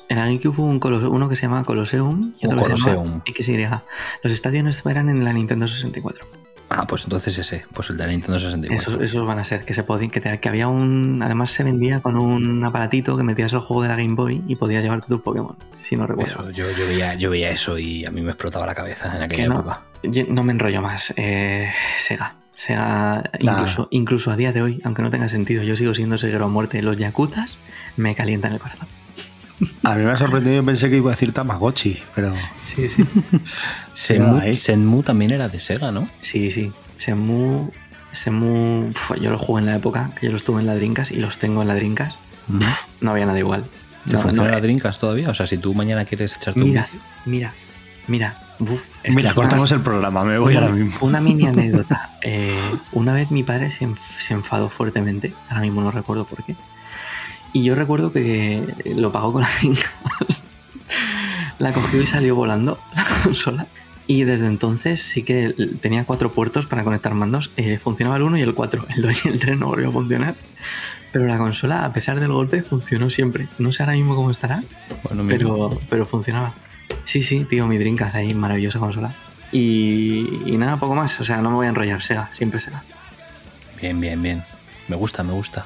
En 0.08 0.18
la 0.18 0.24
GameCube 0.26 0.54
hubo 0.60 0.66
un 0.66 0.80
uno 1.12 1.28
que 1.28 1.34
se 1.36 1.42
llamaba 1.42 1.64
Colosseum 1.64 2.34
y 2.40 2.46
otro 2.46 2.58
que 2.58 2.64
se 2.64 2.70
Colosseum. 2.70 3.04
llamaba 3.04 3.22
XY. 3.26 3.66
Los 4.22 4.32
estadios 4.32 4.86
eran 4.86 5.08
en 5.08 5.24
la 5.24 5.32
Nintendo 5.32 5.66
64. 5.66 6.24
Ah, 6.68 6.84
pues 6.86 7.04
entonces 7.04 7.38
ese, 7.38 7.64
pues 7.72 7.90
el 7.90 7.96
de 7.96 8.06
la 8.06 8.10
Nintendo 8.12 8.38
64. 8.40 8.74
Esos, 8.94 9.02
esos 9.02 9.24
van 9.26 9.38
a 9.38 9.44
ser, 9.44 9.64
que 9.64 9.72
se 9.72 9.84
podían, 9.84 10.10
que, 10.10 10.20
te- 10.20 10.38
que 10.40 10.48
había 10.48 10.66
un. 10.68 11.22
Además 11.22 11.50
se 11.50 11.62
vendía 11.62 12.00
con 12.00 12.16
un 12.16 12.64
aparatito 12.64 13.16
que 13.16 13.22
metías 13.22 13.52
el 13.52 13.60
juego 13.60 13.82
de 13.82 13.88
la 13.88 13.96
Game 13.96 14.14
Boy 14.14 14.42
y 14.48 14.56
podías 14.56 14.82
llevarte 14.82 15.06
tus 15.08 15.20
Pokémon, 15.22 15.56
si 15.76 15.94
no 15.96 16.06
recuerdo. 16.08 16.48
Eso, 16.48 16.50
yo, 16.50 16.64
yo 16.76 16.86
veía, 16.88 17.14
yo 17.14 17.30
veía 17.30 17.50
eso 17.50 17.78
y 17.78 18.04
a 18.04 18.10
mí 18.10 18.20
me 18.20 18.30
explotaba 18.30 18.66
la 18.66 18.74
cabeza 18.74 19.14
en 19.16 19.22
aquella 19.22 19.46
no. 19.48 19.54
época. 19.60 19.82
Yo 20.10 20.24
no 20.28 20.42
me 20.42 20.52
enrollo 20.52 20.82
más. 20.82 21.12
Eh, 21.16 21.70
Sega. 22.00 22.36
Sega, 22.54 23.22
Claro. 23.38 23.58
incluso, 23.60 23.88
incluso 23.90 24.30
a 24.30 24.36
día 24.36 24.52
de 24.52 24.62
hoy, 24.62 24.80
aunque 24.84 25.02
no 25.02 25.10
tenga 25.10 25.28
sentido, 25.28 25.62
yo 25.62 25.76
sigo 25.76 25.92
siendo 25.94 26.16
seguero 26.16 26.46
a 26.46 26.48
muerte. 26.48 26.80
Los 26.82 26.96
yakuzas 26.96 27.58
me 27.96 28.14
calientan 28.14 28.52
el 28.54 28.58
corazón. 28.58 28.88
A 29.84 29.94
mí 29.94 30.04
me 30.04 30.10
ha 30.10 30.16
sorprendido, 30.18 30.62
pensé 30.64 30.88
que 30.90 30.96
iba 30.96 31.10
a 31.10 31.14
decir 31.14 31.32
Tamagotchi, 31.32 32.02
pero 32.14 32.34
Sí, 32.62 32.88
sí. 32.88 33.04
Senmu. 33.94 34.54
Senmu 34.54 35.02
también 35.02 35.30
era 35.32 35.48
de 35.48 35.58
Sega, 35.60 35.90
¿no? 35.90 36.08
Sí, 36.20 36.50
sí. 36.50 36.72
Semu. 36.98 37.70
uf, 38.90 39.12
yo 39.20 39.30
lo 39.30 39.38
jugué 39.38 39.60
en 39.60 39.66
la 39.66 39.76
época 39.76 40.12
que 40.18 40.26
yo 40.26 40.32
los 40.32 40.44
tuve 40.44 40.60
en 40.60 40.66
la 40.66 40.74
Drinkas 40.74 41.10
y 41.10 41.16
los 41.16 41.38
tengo 41.38 41.62
en 41.62 41.68
la 41.68 41.74
Drinkas. 41.74 42.18
No 43.00 43.10
había 43.10 43.26
nada 43.26 43.38
igual. 43.38 43.64
¿Te 44.06 44.12
No, 44.14 44.20
funciona 44.20 44.48
no, 44.48 44.52
la 44.52 44.58
eh, 44.58 44.62
Drinkas 44.62 44.98
todavía? 44.98 45.30
O 45.30 45.34
sea, 45.34 45.46
si 45.46 45.58
tú 45.58 45.74
mañana 45.74 46.04
quieres 46.04 46.34
echarte 46.36 46.60
un 46.60 46.66
Mira, 46.68 46.82
vicio. 46.82 47.00
mira, 47.24 47.52
mira. 48.06 48.40
Uf, 48.58 48.82
mira, 49.14 49.28
una- 49.30 49.34
cortamos 49.34 49.70
el 49.72 49.80
programa, 49.80 50.24
me 50.24 50.38
voy 50.38 50.56
una, 50.56 50.66
ahora 50.66 50.74
mismo. 50.76 50.98
una 51.06 51.20
mini 51.20 51.46
anécdota. 51.46 52.12
Eh, 52.28 52.74
una 52.92 53.12
vez 53.12 53.30
mi 53.30 53.44
padre 53.44 53.70
se, 53.70 53.86
enf- 53.86 53.98
se 54.18 54.34
enfadó 54.34 54.68
fuertemente, 54.68 55.32
ahora 55.48 55.60
mismo 55.60 55.80
no 55.80 55.90
recuerdo 55.92 56.24
por 56.24 56.42
qué. 56.44 56.56
Y 57.52 57.62
yo 57.62 57.74
recuerdo 57.76 58.12
que 58.12 58.64
lo 58.96 59.12
pagó 59.12 59.32
con 59.32 59.42
la 59.42 59.48
Drinkas. 59.60 59.90
La 61.58 61.72
cogió 61.72 62.02
y 62.02 62.06
salió 62.06 62.34
volando 62.34 62.78
la 62.94 63.04
consola. 63.22 63.66
Y 64.06 64.24
desde 64.24 64.46
entonces 64.46 65.02
sí 65.02 65.22
que 65.22 65.54
tenía 65.80 66.04
cuatro 66.04 66.32
puertos 66.32 66.66
para 66.66 66.84
conectar 66.84 67.14
mandos. 67.14 67.50
Eh, 67.56 67.78
funcionaba 67.78 68.16
el 68.16 68.22
1 68.22 68.38
y 68.38 68.42
el 68.42 68.54
4. 68.54 68.86
El 68.96 69.02
2 69.02 69.24
y 69.24 69.28
el 69.28 69.40
3 69.40 69.58
no 69.58 69.66
volvió 69.68 69.88
a 69.88 69.92
funcionar. 69.92 70.34
Pero 71.12 71.24
la 71.26 71.38
consola, 71.38 71.84
a 71.84 71.92
pesar 71.92 72.20
del 72.20 72.30
golpe, 72.30 72.62
funcionó 72.62 73.08
siempre. 73.10 73.48
No 73.58 73.72
sé 73.72 73.82
ahora 73.82 73.94
mismo 73.94 74.14
cómo 74.14 74.30
estará, 74.30 74.62
Bueno, 75.04 75.24
pero, 75.26 75.80
pero 75.88 76.04
funcionaba. 76.06 76.54
Sí, 77.04 77.20
sí, 77.22 77.44
tío, 77.44 77.66
mi 77.66 77.78
Drinkas 77.78 78.14
ahí, 78.14 78.34
maravillosa 78.34 78.78
consola. 78.78 79.14
Y, 79.52 80.28
y 80.46 80.56
nada, 80.58 80.76
poco 80.76 80.94
más. 80.94 81.18
O 81.20 81.24
sea, 81.24 81.38
no 81.38 81.50
me 81.50 81.56
voy 81.56 81.66
a 81.66 81.70
enrollar, 81.70 82.02
Sega, 82.02 82.30
siempre 82.32 82.60
Sega. 82.60 82.82
Bien, 83.80 84.00
bien, 84.00 84.20
bien. 84.22 84.44
Me 84.88 84.96
gusta, 84.96 85.22
me 85.22 85.32
gusta. 85.32 85.64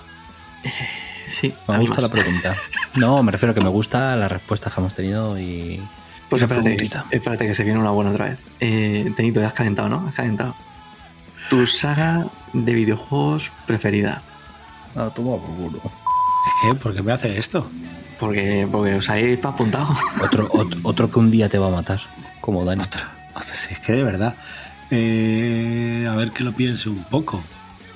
Sí, 1.26 1.54
Me 1.68 1.74
a 1.74 1.78
mí 1.78 1.86
gusta 1.86 2.02
más. 2.02 2.10
la 2.14 2.20
pregunta. 2.22 2.54
No, 2.96 3.22
me 3.22 3.30
refiero 3.30 3.52
a 3.52 3.54
que 3.54 3.60
me 3.60 3.68
gusta 3.68 4.16
la 4.16 4.26
respuesta 4.28 4.68
que 4.68 4.80
hemos 4.80 4.94
tenido 4.94 5.38
y. 5.38 5.80
Pues 6.28 6.42
espérate, 6.42 6.64
preguntita. 6.64 7.04
espérate 7.12 7.46
que 7.46 7.54
se 7.54 7.62
viene 7.62 7.78
una 7.78 7.90
buena 7.92 8.10
otra 8.10 8.24
vez. 8.26 8.40
Eh, 8.58 9.12
Tenito, 9.16 9.40
ya 9.40 9.46
has 9.46 9.52
calentado, 9.52 9.88
¿no? 9.88 10.08
Has 10.08 10.14
calentado. 10.16 10.56
Tu 11.48 11.66
saga 11.68 12.26
de 12.52 12.74
videojuegos 12.74 13.52
preferida. 13.66 14.22
Ah, 14.96 15.12
toma 15.14 15.36
por 15.40 15.54
culo. 15.54 15.80
Que, 16.62 16.74
¿por 16.74 16.94
qué 16.96 17.02
me 17.02 17.12
hace 17.12 17.38
esto? 17.38 17.70
Porque, 18.20 18.68
porque 18.70 18.94
os 18.96 19.08
habéis 19.08 19.42
apuntado. 19.44 19.88
Otro, 20.22 20.48
otro, 20.52 20.78
otro 20.84 21.10
que 21.10 21.18
un 21.18 21.30
día 21.30 21.48
te 21.48 21.58
va 21.58 21.68
a 21.68 21.70
matar, 21.70 22.00
como 22.42 22.64
Dani. 22.64 22.82
O 23.34 23.42
sea, 23.42 23.54
si 23.56 23.72
es 23.72 23.80
que 23.80 23.94
de 23.94 24.04
verdad. 24.04 24.34
Eh, 24.90 26.06
a 26.10 26.14
ver 26.16 26.30
que 26.32 26.44
lo 26.44 26.52
piense 26.52 26.88
un 26.88 27.04
poco. 27.04 27.42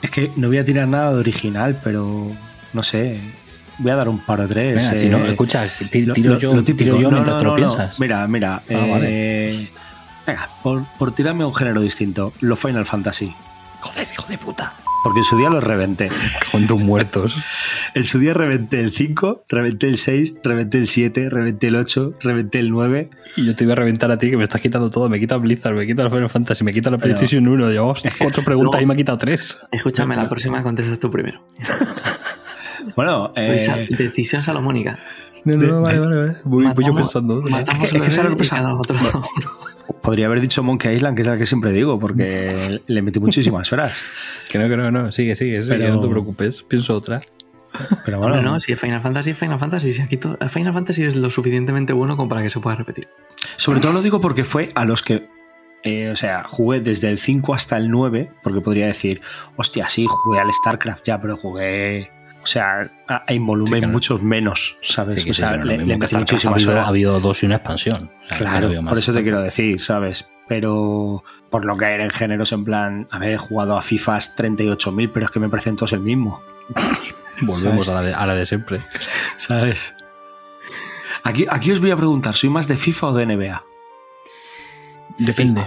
Es 0.01 0.11
que 0.11 0.31
no 0.37 0.49
voy 0.49 0.59
a 0.59 0.65
tirar 0.65 0.87
nada 0.89 1.13
de 1.13 1.19
original, 1.21 1.81
pero 1.83 2.31
no 2.73 2.83
sé. 2.83 3.21
Voy 3.79 3.91
a 3.91 3.97
dar 3.97 4.09
un 4.09 4.21
paro 4.21 4.47
tres. 4.47 4.77
Venga, 4.77 4.97
si 4.99 5.07
eh, 5.07 5.11
no, 5.11 5.19
escucha, 5.27 5.67
ti- 5.91 6.05
lo- 6.05 6.15
tiro, 6.15 6.35
lo- 6.35 6.39
yo, 6.39 6.55
lo 6.55 6.63
típico. 6.65 6.93
tiro 6.97 7.01
yo 7.01 7.11
No, 7.11 7.17
mientras 7.17 7.35
no, 7.35 7.39
te 7.41 7.45
lo 7.47 7.57
piensas. 7.57 7.99
Mira, 8.01 8.27
mira. 8.29 8.63
Ah, 8.71 8.99
eh, 9.03 9.69
Venga, 10.27 10.49
por, 10.63 10.85
por 10.99 11.13
tirarme 11.13 11.45
a 11.45 11.47
un 11.49 11.55
género 11.55 11.81
distinto, 11.83 12.33
los 12.41 12.59
Final 12.59 12.87
Fantasy. 12.87 13.35
Joder, 13.81 14.09
hijo 14.13 14.25
de 14.29 14.39
puta. 14.39 14.73
Porque 15.05 15.21
en 15.21 15.25
su 15.25 15.37
día 15.37 15.51
los 15.51 15.63
reventé. 15.63 16.09
Con 16.51 16.67
tus 16.67 16.81
muertos. 16.81 17.37
En 17.95 18.03
su 18.05 18.19
día 18.19 18.35
reventé 18.35 18.81
el 18.81 18.91
5, 18.91 19.43
reventé 19.49 19.87
el 19.89 19.99
6, 19.99 20.35
reventé 20.43 20.79
el 20.79 20.87
7, 20.89 21.29
reventé 21.31 21.67
el 21.69 21.77
8, 21.77 22.15
reventé 22.23 22.59
el 22.59 22.71
9. 22.71 23.11
Y 23.37 23.45
yo 23.47 23.55
te 23.55 23.65
iba 23.65 23.75
a 23.75 23.77
reventar 23.77 24.11
a 24.11 24.19
ti, 24.19 24.31
que 24.31 24.37
me 24.37 24.43
estás 24.45 24.61
quitando 24.61 24.91
todo. 24.91 25.09
Me 25.09 25.21
quita 25.21 25.37
Blizzard, 25.37 25.75
me 25.75 25.87
quita 25.87 26.03
el 26.03 26.11
Final 26.11 26.29
Fantasy, 26.31 26.65
me 26.65 26.73
quita 26.73 26.91
la 26.91 26.97
Pero- 26.99 27.15
PlayStation 27.15 27.47
1. 27.47 27.71
Llevamos 27.71 28.03
cuatro 28.19 28.43
preguntas 28.43 28.81
No. 28.81 28.83
y 28.83 28.87
me 28.87 28.95
ha 28.95 28.97
quitado 28.97 29.19
tres. 29.19 29.59
Escúchame, 29.71 30.17
la 30.17 30.29
próxima 30.29 30.63
contestas 30.63 30.99
tú 30.99 31.11
primero. 31.11 31.41
Bueno, 32.97 33.33
Soy 33.35 33.45
eh, 33.47 33.59
sa- 33.61 33.77
decisión 33.77 34.43
salomónica. 34.43 34.99
No, 35.45 35.57
no, 35.57 35.81
vale, 35.83 36.01
vale, 36.01 36.17
vale. 36.17 36.33
Voy, 36.45 36.67
voy 36.67 36.85
yo 36.85 36.95
pensando. 36.95 37.41
Matamos 37.43 37.85
Es 37.85 37.93
que- 37.93 37.97
es 37.99 38.03
que 38.03 38.07
el 38.09 38.13
¿sabes 38.13 38.31
lo 38.31 38.37
bebé 38.37 38.37
que 38.37 39.74
podría 40.03 40.27
haber 40.27 40.41
dicho 40.41 40.63
Monkey 40.63 40.95
Island, 40.97 41.17
que 41.17 41.23
es 41.23 41.29
la 41.29 41.37
que 41.37 41.47
siempre 41.47 41.73
digo, 41.73 41.99
porque 41.99 42.81
le 42.87 43.03
metí 43.03 43.21
muchísimas 43.21 43.73
horas. 43.73 43.97
Que 44.51 44.59
no, 44.59 44.69
que 44.69 44.77
no, 44.77 44.91
no. 44.91 45.13
Sigue, 45.13 45.37
sigue, 45.37 45.63
sigue. 45.63 45.77
Pero- 45.79 45.95
No 45.95 46.01
te 46.01 46.09
preocupes. 46.09 46.63
Pienso 46.63 46.97
otra. 46.97 47.21
Pero 48.05 48.19
bueno, 48.19 48.35
Hombre, 48.35 48.49
no, 48.51 48.61
si 48.61 48.73
es 48.73 48.79
Final 48.81 49.01
Fantasy, 49.01 49.31
es 49.31 49.39
Final 49.39 49.59
Fantasy. 49.59 49.93
Si 49.93 50.01
aquí 50.01 50.17
Final 50.49 50.73
Fantasy 50.75 51.03
es 51.07 51.17
lo 51.17 51.29
suficientemente 51.29 51.93
bueno 51.93 52.17
como 52.17 52.29
para 52.29 52.41
que 52.43 52.51
se 52.51 52.61
pueda 52.61 52.77
repetir. 52.77 53.09
sobre 53.57 53.81
todo 53.81 53.93
lo 53.93 54.01
digo 54.01 54.21
porque 54.21 54.45
fue 54.45 54.71
a 54.77 54.85
los 54.85 55.03
que, 55.03 55.29
eh, 55.83 56.11
o 56.11 56.15
sea, 56.17 56.45
jugué 56.47 56.81
desde 56.81 57.11
el 57.11 57.19
5 57.19 57.53
hasta 57.53 57.77
el 57.77 57.91
9, 57.91 58.31
porque 58.45 58.61
podría 58.61 58.87
decir, 58.87 59.23
hostia, 59.57 59.89
sí, 59.89 60.07
jugué 60.09 60.39
al 60.39 60.53
StarCraft 60.53 61.05
ya, 61.05 61.21
pero 61.21 61.37
jugué, 61.37 62.13
o 62.45 62.47
sea, 62.47 62.91
en 63.27 63.47
volumen 63.47 63.75
Sí, 63.75 63.81
que 63.81 63.87
muchos 63.87 64.23
menos, 64.23 64.77
¿sabes? 64.83 65.17
Sí, 65.17 65.25
que 65.25 65.31
o 65.31 65.35
sí, 65.35 65.41
sea, 65.41 65.57
lo 65.57 65.65
le, 65.65 65.79
le 65.79 65.87
que 65.87 65.97
metí 65.99 66.15
muchísimas 66.17 66.45
ha 66.45 66.57
habido, 66.57 66.71
horas. 66.73 66.85
ha 66.85 66.89
habido 66.89 67.21
dos 67.21 67.43
y 67.43 67.47
una 67.47 67.57
expansión. 67.57 68.11
Claro, 68.39 68.69
no 68.83 68.89
por 68.91 68.99
eso 68.99 69.13
te 69.13 69.23
quiero 69.23 69.41
decir, 69.43 69.83
¿sabes? 69.83 70.29
Pero 70.47 71.25
por 71.51 71.65
no 71.67 71.77
caer 71.77 72.03
en 72.03 72.11
géneros 72.11 72.53
en 72.53 72.65
plan, 72.65 73.09
a 73.11 73.19
ver, 73.19 73.33
he 73.33 73.37
jugado 73.39 73.77
a 73.77 73.83
FIFAs 73.83 74.37
38.000, 74.37 75.11
pero 75.13 75.27
es 75.27 75.33
que 75.33 75.41
me 75.41 75.49
parecen 75.49 75.75
todos 75.77 75.93
el 75.95 76.01
mismo, 76.01 76.43
Volvemos 77.43 77.89
a 77.89 77.95
la, 77.95 78.03
de, 78.03 78.15
a 78.15 78.27
la 78.27 78.35
de 78.35 78.47
siempre. 78.47 78.81
¿sabes? 79.39 79.95
Aquí, 81.25 81.47
aquí 81.51 81.73
os 81.73 81.81
voy 81.81 81.91
a 81.91 81.97
preguntar, 81.97 82.35
¿soy 82.37 82.51
más 82.51 82.69
de 82.69 82.77
FIFA 82.77 83.07
o 83.09 83.15
de 83.15 83.27
NBA? 83.27 83.65
Depende. 85.19 85.67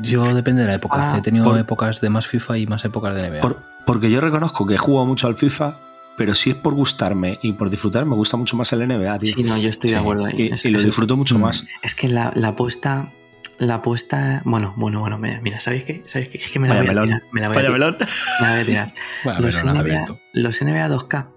Yo 0.00 0.34
depende 0.34 0.62
de 0.62 0.68
la 0.68 0.74
época. 0.74 1.12
Ah, 1.14 1.18
He 1.18 1.22
tenido 1.22 1.44
por- 1.44 1.58
épocas 1.58 2.00
de 2.00 2.10
más 2.10 2.26
FIFA 2.26 2.58
y 2.58 2.66
más 2.66 2.84
épocas 2.84 3.14
de 3.14 3.28
NBA. 3.28 3.40
Por- 3.40 3.62
porque 3.86 4.10
yo 4.10 4.20
reconozco 4.20 4.66
que 4.66 4.74
he 4.74 4.78
jugado 4.78 5.06
mucho 5.06 5.26
al 5.26 5.34
FIFA, 5.36 5.78
pero 6.20 6.34
si 6.34 6.50
es 6.50 6.56
por 6.56 6.74
gustarme 6.74 7.38
y 7.40 7.54
por 7.54 7.70
disfrutar, 7.70 8.04
me 8.04 8.14
gusta 8.14 8.36
mucho 8.36 8.54
más 8.58 8.70
el 8.74 8.86
NBA, 8.86 9.18
tío. 9.20 9.34
Sí, 9.34 9.42
no, 9.42 9.56
yo 9.56 9.70
estoy 9.70 9.88
Sí, 9.88 9.94
de 9.94 10.00
acuerdo 10.02 10.26
ahí. 10.26 10.34
y, 10.36 10.52
Es- 10.52 10.66
y 10.66 10.68
lo 10.68 10.78
disfruto 10.82 11.16
mucho 11.16 11.38
Mm. 11.38 11.40
más. 11.40 11.64
Es 11.82 11.94
que 11.94 12.08
la, 12.08 12.30
la 12.34 12.48
apuesta. 12.48 13.10
La 13.56 13.76
apuesta. 13.76 14.42
Bueno, 14.44 14.74
bueno, 14.76 15.00
bueno, 15.00 15.16
mira, 15.18 15.40
mira, 15.42 15.60
¿sabéis 15.60 15.84
qué? 15.84 16.02
¿Sabéis 16.04 16.28
qué? 16.28 16.36
Es 16.38 16.48
que 16.50 16.58
me 16.58 16.68
la 16.68 16.74
voy 16.74 16.84
a 16.88 16.90
tirar. 16.90 17.22
Me 17.32 17.40
la 17.40 17.48
voy 17.48 17.56
a 17.56 17.60
tirar. 17.60 17.72
melón. 17.72 17.96
Me 18.40 18.46
la 18.46 18.52
voy 18.52 18.60
a 18.60 18.66
tirar. 18.66 18.92
Bueno, 19.24 19.40
los, 19.40 19.64
NBA, 19.64 20.06
los 20.34 20.60
NBA 20.62 20.88
2K, 20.90 21.28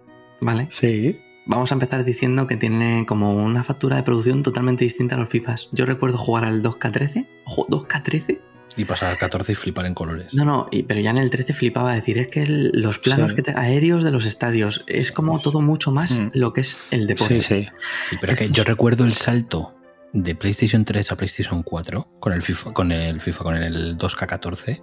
¿vale? 0.41 0.67
Sí. 0.69 1.17
Vamos 1.45 1.71
a 1.71 1.75
empezar 1.75 2.03
diciendo 2.03 2.45
que 2.45 2.57
tiene 2.57 3.05
como 3.07 3.33
una 3.35 3.63
factura 3.63 3.95
de 3.95 4.03
producción 4.03 4.43
totalmente 4.43 4.83
distinta 4.83 5.15
a 5.15 5.17
los 5.19 5.29
FIFAs. 5.29 5.69
Yo 5.71 5.85
recuerdo 5.85 6.17
jugar 6.17 6.43
al 6.43 6.61
2K13. 6.61 7.25
Ojo, 7.45 7.65
2K13. 7.69 8.39
Y 8.77 8.85
pasar 8.85 9.11
al 9.11 9.17
14 9.17 9.51
y 9.51 9.55
flipar 9.55 9.85
en 9.85 9.93
colores. 9.93 10.33
No, 10.33 10.45
no, 10.45 10.67
y- 10.71 10.83
pero 10.83 10.99
ya 10.99 11.09
en 11.11 11.17
el 11.17 11.29
13 11.29 11.53
flipaba 11.53 11.91
a 11.91 11.95
decir, 11.95 12.17
es 12.17 12.27
que 12.27 12.43
el- 12.43 12.71
los 12.73 12.99
planos 12.99 13.29
Sí. 13.31 13.35
que 13.35 13.41
te- 13.43 13.57
aéreos 13.57 14.03
de 14.03 14.11
los 14.11 14.25
estadios 14.25 14.83
es 14.87 15.11
como 15.11 15.39
todo 15.39 15.61
mucho 15.61 15.91
más 15.91 16.11
Mm. 16.11 16.29
lo 16.33 16.53
que 16.53 16.61
es 16.61 16.77
el 16.91 17.07
deporte. 17.07 17.41
Sí, 17.41 17.63
sí. 17.63 17.67
Sí, 18.09 18.17
pero 18.19 18.33
es 18.33 18.39
que 18.39 18.45
Esto 18.45 18.57
yo 18.57 18.63
recuerdo 18.63 19.05
el 19.05 19.13
salto 19.13 19.75
de 20.13 20.35
PlayStation 20.35 20.85
3 20.85 21.11
a 21.11 21.15
PlayStation 21.17 21.63
4 21.63 22.07
con 22.19 22.33
el 22.33 22.41
FIFA, 22.41 22.73
con 22.73 22.91
el 22.91 23.19
FIFA, 23.21 23.43
con 23.43 23.55
el 23.57 23.97
2K14 23.97 24.81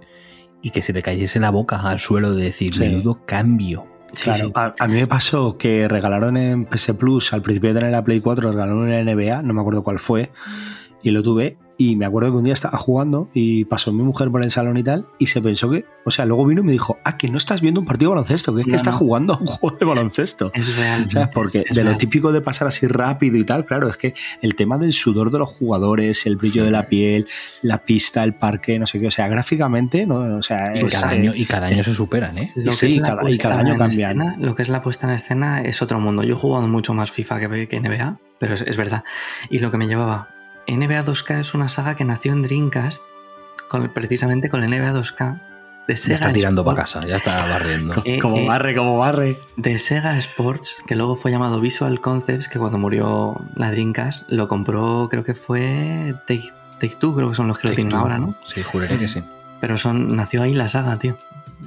y 0.61 0.69
que 0.71 0.81
se 0.81 0.93
te 0.93 1.01
cayese 1.01 1.39
la 1.39 1.49
boca 1.49 1.77
al 1.81 1.99
suelo 1.99 2.33
de 2.33 2.43
decir, 2.45 2.73
Sí. 2.73 2.79
menudo 2.79 3.25
cambio. 3.25 3.85
Sí, 4.13 4.25
Claro, 4.25 4.47
sí. 4.47 4.51
A, 4.55 4.73
a 4.77 4.87
mí 4.87 4.93
me 4.95 5.07
pasó 5.07 5.57
que 5.57 5.87
regalaron 5.87 6.35
en 6.35 6.65
PS 6.65 6.93
Plus, 6.95 7.31
al 7.31 7.41
principio 7.41 7.69
de 7.73 7.79
tener 7.79 7.93
la 7.93 8.03
Play 8.03 8.19
4, 8.19 8.51
regalaron 8.51 8.79
una 8.79 8.99
NBA, 8.99 9.41
no 9.41 9.53
me 9.53 9.61
acuerdo 9.61 9.83
cuál 9.83 9.99
fue, 9.99 10.31
y 11.01 11.11
lo 11.11 11.23
tuve. 11.23 11.57
Y 11.83 11.95
me 11.95 12.05
acuerdo 12.05 12.29
que 12.31 12.37
un 12.37 12.43
día 12.43 12.53
estaba 12.53 12.77
jugando 12.77 13.29
y 13.33 13.65
pasó 13.65 13.91
mi 13.91 14.03
mujer 14.03 14.29
por 14.29 14.43
el 14.43 14.51
salón 14.51 14.77
y 14.77 14.83
tal, 14.83 15.07
y 15.17 15.25
se 15.25 15.41
pensó 15.41 15.67
que, 15.71 15.83
o 16.05 16.11
sea, 16.11 16.25
luego 16.25 16.45
vino 16.45 16.61
y 16.61 16.63
me 16.65 16.71
dijo, 16.73 16.97
ah, 17.03 17.17
que 17.17 17.27
no 17.27 17.37
estás 17.39 17.59
viendo 17.59 17.79
un 17.79 17.87
partido 17.87 18.11
de 18.11 18.15
baloncesto, 18.17 18.53
que 18.53 18.61
es 18.61 18.65
que 18.65 18.71
No, 18.73 18.77
estás 18.77 18.93
no. 18.93 18.99
jugando 18.99 19.33
a 19.33 19.37
un 19.39 19.47
juego 19.47 19.77
de 19.77 19.85
baloncesto. 19.85 20.51
Es 20.53 20.75
real. 20.77 21.09
¿Sabes? 21.09 21.29
Porque 21.33 21.65
Es 21.67 21.75
de 21.75 21.83
lo 21.83 21.97
típico 21.97 22.31
de 22.31 22.41
pasar 22.41 22.67
así 22.67 22.85
rápido 22.85 23.37
y 23.37 23.43
tal, 23.45 23.65
claro, 23.65 23.89
es 23.89 23.97
que 23.97 24.13
el 24.43 24.53
tema 24.55 24.77
del 24.77 24.93
sudor 24.93 25.31
de 25.31 25.39
los 25.39 25.49
jugadores, 25.49 26.25
el 26.27 26.35
brillo 26.35 26.63
de 26.63 26.69
la 26.71 26.87
piel, 26.87 27.25
la 27.63 27.79
pista, 27.83 28.23
el 28.23 28.35
parque, 28.35 28.77
no 28.77 28.85
sé 28.85 28.99
qué, 28.99 29.07
o 29.07 29.11
sea, 29.11 29.27
gráficamente, 29.27 30.05
¿no? 30.05 30.37
O 30.37 30.43
sea, 30.43 30.75
Y 30.75 30.85
es, 30.85 30.93
cada, 30.93 31.09
año, 31.09 31.33
y 31.35 31.45
cada 31.45 31.65
año 31.67 31.83
se 31.83 31.95
superan, 31.95 32.37
¿eh? 32.37 32.51
Lo 32.55 32.71
Sí, 32.73 32.87
que 32.87 32.95
es 32.97 33.01
la 33.01 33.07
cada- 33.07 33.21
y 33.21 33.25
puesta 33.25 33.49
cada 33.49 33.61
año 33.61 33.73
en 33.73 33.79
cambian. 33.79 34.11
escena- 34.21 34.37
lo 34.39 34.53
que 34.55 34.61
es 34.61 34.69
la 34.69 34.81
puesta 34.83 35.07
en 35.07 35.13
escena 35.13 35.61
es 35.61 35.81
otro 35.81 35.99
mundo. 35.99 36.21
Yo 36.23 36.35
he 36.35 36.37
jugado 36.37 36.67
mucho 36.67 36.93
más 36.93 37.09
FIFA 37.11 37.39
que, 37.39 37.67
que 37.67 37.77
NBA, 37.79 38.19
pero 38.39 38.53
es, 38.53 38.61
es 38.61 38.77
verdad. 38.77 39.03
Y 39.49 39.59
lo 39.59 39.71
que 39.71 39.77
me 39.77 39.87
llevaba, 39.87 40.29
NBA 40.77 41.03
2K 41.05 41.39
es 41.39 41.53
una 41.53 41.69
saga 41.69 41.95
que 41.95 42.05
nació 42.05 42.33
en 42.33 42.41
Dreamcast 42.41 43.03
con, 43.67 43.89
precisamente 43.93 44.49
con 44.49 44.63
el 44.63 44.69
NBA 44.69 44.93
2K 44.93 45.41
de 45.87 45.95
Ya 45.95 46.01
Sega 46.01 46.15
está 46.15 46.33
tirando 46.33 46.63
para 46.63 46.81
casa, 46.81 47.05
ya 47.05 47.15
está 47.17 47.45
barriendo. 47.47 47.95
Eh, 48.05 48.19
Como 48.19 48.37
eh, 48.37 48.47
barre, 48.47 48.75
como 48.75 48.97
barre. 48.97 49.37
de 49.57 49.79
Sega 49.79 50.17
Sports, 50.17 50.75
que 50.87 50.95
luego 50.95 51.15
fue 51.15 51.31
llamado 51.31 51.59
Visual 51.59 51.99
Concepts, 51.99 52.47
que 52.47 52.59
cuando 52.59 52.77
murió 52.77 53.41
la 53.55 53.71
Dreamcast 53.71 54.29
lo 54.29 54.47
compró, 54.47 55.07
creo 55.09 55.23
que 55.23 55.33
fue 55.33 56.15
Take, 56.27 56.51
Take 56.79 56.95
Two, 56.97 57.15
creo 57.15 57.29
que 57.29 57.35
son 57.35 57.47
los 57.47 57.57
que 57.57 57.67
lo 57.69 57.73
tienen 57.73 57.91
Two. 57.91 57.99
ahora, 57.99 58.19
¿no? 58.19 58.35
Sí, 58.45 58.61
juraré 58.63 58.97
que 58.97 59.07
sí. 59.07 59.23
Pero 59.59 59.77
son, 59.77 60.15
nació 60.15 60.43
ahí 60.43 60.53
la 60.53 60.67
saga, 60.67 60.97
tío. 60.97 61.17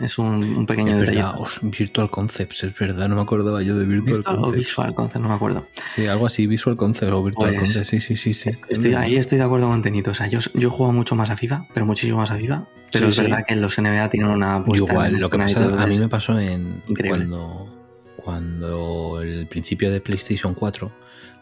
Es 0.01 0.19
un, 0.19 0.43
un 0.57 0.67
pequeño 0.67 0.99
Es 1.01 1.09
verdad, 1.09 1.35
Virtual 1.63 2.11
Concepts, 2.11 2.65
es 2.65 2.79
verdad, 2.79 3.09
no 3.09 3.17
me 3.17 3.23
acordaba 3.23 3.63
yo 3.63 3.77
de 3.79 3.87
Virtual 3.87 4.17
Virtual 4.19 4.37
o 4.37 4.41
Concepts. 4.43 4.67
Visual 4.67 4.95
Concepts, 4.95 5.23
no 5.23 5.29
me 5.29 5.35
acuerdo. 5.35 5.67
Sí, 5.95 6.07
algo 6.07 6.27
así, 6.27 6.47
Visual 6.47 6.77
Concepts 6.77 7.13
o 7.13 7.23
Virtual 7.23 7.49
Pues, 7.51 7.61
Concepts, 7.61 7.89
sí, 7.89 8.01
sí, 8.01 8.17
sí. 8.17 8.35
sí. 8.35 8.51
Estoy, 8.69 8.95
ahí 8.95 9.17
estoy 9.17 9.39
de 9.39 9.45
acuerdo 9.45 9.69
con 9.69 9.83
Tenito. 9.83 10.11
O 10.11 10.15
sea, 10.15 10.27
yo, 10.27 10.41
yo 10.55 10.71
juego 10.71 10.93
mucho 10.93 11.15
más 11.15 11.31
a 11.31 11.37
FIFA, 11.37 11.67
pero 11.73 11.87
muchísimo 11.87 12.19
más 12.19 12.31
a 12.31 12.37
FIFA. 12.37 12.65
Pero 12.93 13.07
Sí, 13.07 13.11
es 13.11 13.17
sí. 13.17 13.23
verdad 13.23 13.45
que 13.47 13.57
los 13.57 13.79
NBA 13.79 14.09
tienen 14.11 14.31
una 14.31 14.57
apuesta 14.57 14.93
igual, 14.93 15.13
lo 15.21 15.31
que 15.31 15.39
pasa, 15.39 15.65
a 15.83 15.87
mí 15.87 15.99
me 15.99 16.09
pasó 16.09 16.39
en 16.39 16.83
increíble. 16.89 17.27
cuando, 17.27 17.69
cuando 18.17 19.21
el 19.23 19.47
principio 19.47 19.91
de 19.91 20.01
PlayStation 20.01 20.55
4 20.55 20.91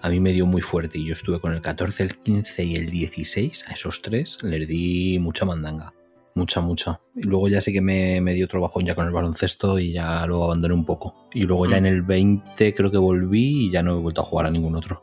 a 0.02 0.08
mí 0.10 0.18
me 0.18 0.32
dio 0.32 0.46
muy 0.46 0.60
fuerte 0.62 0.98
y 0.98 1.06
yo 1.06 1.12
estuve 1.14 1.38
con 1.40 1.52
el 1.52 1.60
14, 1.60 2.02
el 2.02 2.16
15 2.18 2.64
y 2.64 2.74
el 2.76 2.90
16, 2.90 3.66
a 3.68 3.72
esos 3.72 4.02
tres 4.02 4.38
les 4.42 4.66
di 4.66 5.18
mucha 5.20 5.44
mandanga, 5.44 5.92
mucha, 6.34 6.60
mucha. 6.60 7.00
Y 7.14 7.22
luego 7.22 7.48
ya 7.48 7.60
sí 7.60 7.72
que 7.72 7.80
me, 7.80 8.20
me 8.20 8.34
dio 8.34 8.46
otro 8.46 8.60
bajón 8.60 8.84
ya 8.84 8.94
con 8.94 9.06
el 9.06 9.12
baloncesto 9.12 9.78
y 9.78 9.92
ya 9.92 10.26
lo 10.26 10.44
abandoné 10.44 10.74
un 10.74 10.84
poco. 10.84 11.28
Y 11.32 11.42
luego 11.44 11.66
ya 11.66 11.76
Mm. 11.76 11.78
en 11.78 11.86
el 11.86 12.02
20 12.02 12.74
creo 12.74 12.90
que 12.90 12.98
volví 12.98 13.66
y 13.66 13.70
ya 13.70 13.82
no 13.82 13.96
he 13.96 14.00
vuelto 14.00 14.22
a 14.22 14.24
jugar 14.24 14.46
a 14.46 14.50
ningún 14.50 14.74
otro. 14.76 15.02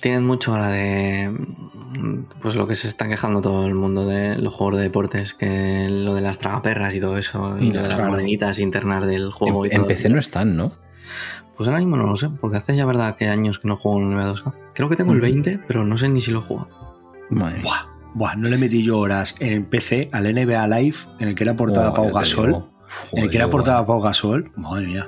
Tienen 0.00 0.26
mucho 0.26 0.52
ahora 0.52 0.68
de. 0.68 1.30
mm, 1.30 2.24
Pues 2.42 2.54
lo 2.54 2.66
que 2.66 2.74
se 2.74 2.86
está 2.86 3.08
quejando 3.08 3.40
todo 3.40 3.66
el 3.66 3.74
mundo 3.74 4.06
de 4.06 4.36
los 4.36 4.52
juegos 4.54 4.76
de 4.76 4.82
deportes, 4.84 5.32
que 5.34 5.88
lo 5.88 6.14
de 6.14 6.20
las 6.20 6.38
tragaperras 6.38 6.94
y 6.94 7.00
todo 7.00 7.16
eso, 7.16 7.58
y 7.58 7.70
lo 7.70 7.82
de 7.82 7.88
las 7.88 7.98
moneditas 8.10 8.58
internas 8.58 9.06
del 9.06 9.32
juego 9.32 9.64
En, 9.64 9.70
y 9.72 9.74
todo. 9.74 9.82
en 9.82 9.88
PC 9.88 10.08
no 10.10 10.18
están, 10.18 10.56
¿no? 10.56 10.72
Pues 11.56 11.68
ahora 11.68 11.78
mismo 11.80 11.96
no 11.96 12.06
lo 12.06 12.14
sé, 12.16 12.28
porque 12.40 12.58
hace 12.58 12.76
ya 12.76 12.84
verdad 12.84 13.16
que 13.16 13.28
años 13.28 13.58
que 13.58 13.68
no 13.68 13.76
juego 13.76 13.98
en 13.98 14.12
el 14.12 14.18
NBA 14.18 14.34
2K. 14.34 14.52
Creo 14.74 14.88
que 14.90 14.96
tengo 14.96 15.12
el 15.12 15.18
Ujú. 15.18 15.22
20, 15.32 15.60
pero 15.66 15.84
no 15.84 15.96
sé 15.96 16.08
ni 16.10 16.20
si 16.20 16.30
lo 16.30 16.40
he 16.40 16.42
jugado. 16.42 16.68
Madre. 17.30 17.62
Buah, 17.62 17.86
buah, 18.16 18.34
no 18.36 18.48
le 18.48 18.56
metí 18.56 18.82
yo 18.82 18.98
horas 18.98 19.34
en 19.40 19.52
el 19.52 19.66
PC 19.66 20.08
al 20.12 20.24
NBA 20.24 20.66
Live, 20.68 20.96
en 21.20 21.28
el 21.28 21.34
que 21.34 21.44
era 21.44 21.54
portada 21.54 21.92
Pau 21.92 22.10
Gasol. 22.12 22.64
En 23.12 23.24
el 23.24 23.30
que 23.30 23.36
era 23.36 23.48
portada 23.50 23.84
Pau 23.84 24.00
Gasol. 24.00 24.50
Madre 24.56 24.86
mía. 24.86 25.06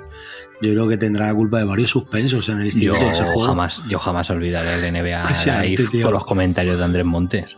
Yo 0.61 0.71
creo 0.73 0.88
que 0.88 0.97
tendrá 0.97 1.27
la 1.29 1.35
culpa 1.35 1.59
de 1.59 1.64
varios 1.64 1.90
suspensos 1.90 2.49
en 2.49 2.61
el 2.61 2.71
Yo 2.73 2.92
de 2.94 3.09
ese 3.12 3.23
juego. 3.25 3.47
jamás, 3.47 3.81
yo 3.88 3.99
jamás 3.99 4.29
olvidaré 4.31 4.75
el 4.75 4.92
NBA 4.92 5.31
Live 5.62 5.87
tío. 5.90 6.05
con 6.05 6.12
los 6.12 6.25
comentarios 6.25 6.79
de 6.79 6.85
Andrés 6.85 7.05
Montes. 7.07 7.57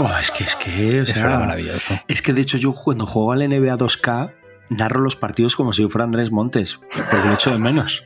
Oh, 0.00 0.10
es 0.20 0.30
que, 0.30 0.44
es 0.44 0.54
que, 0.56 1.00
o 1.00 1.02
Eso 1.02 1.18
era 1.18 1.38
maravilloso. 1.40 1.94
es 2.06 2.22
que 2.22 2.32
de 2.32 2.42
hecho 2.42 2.56
yo 2.56 2.72
cuando 2.72 3.04
juego 3.04 3.32
al 3.32 3.40
NBA 3.40 3.76
2K 3.78 4.32
narro 4.68 5.00
los 5.00 5.16
partidos 5.16 5.56
como 5.56 5.72
si 5.72 5.88
fuera 5.88 6.04
Andrés 6.04 6.30
Montes, 6.30 6.78
porque 7.10 7.26
lo 7.26 7.34
echo 7.34 7.50
de 7.50 7.58
menos. 7.58 8.04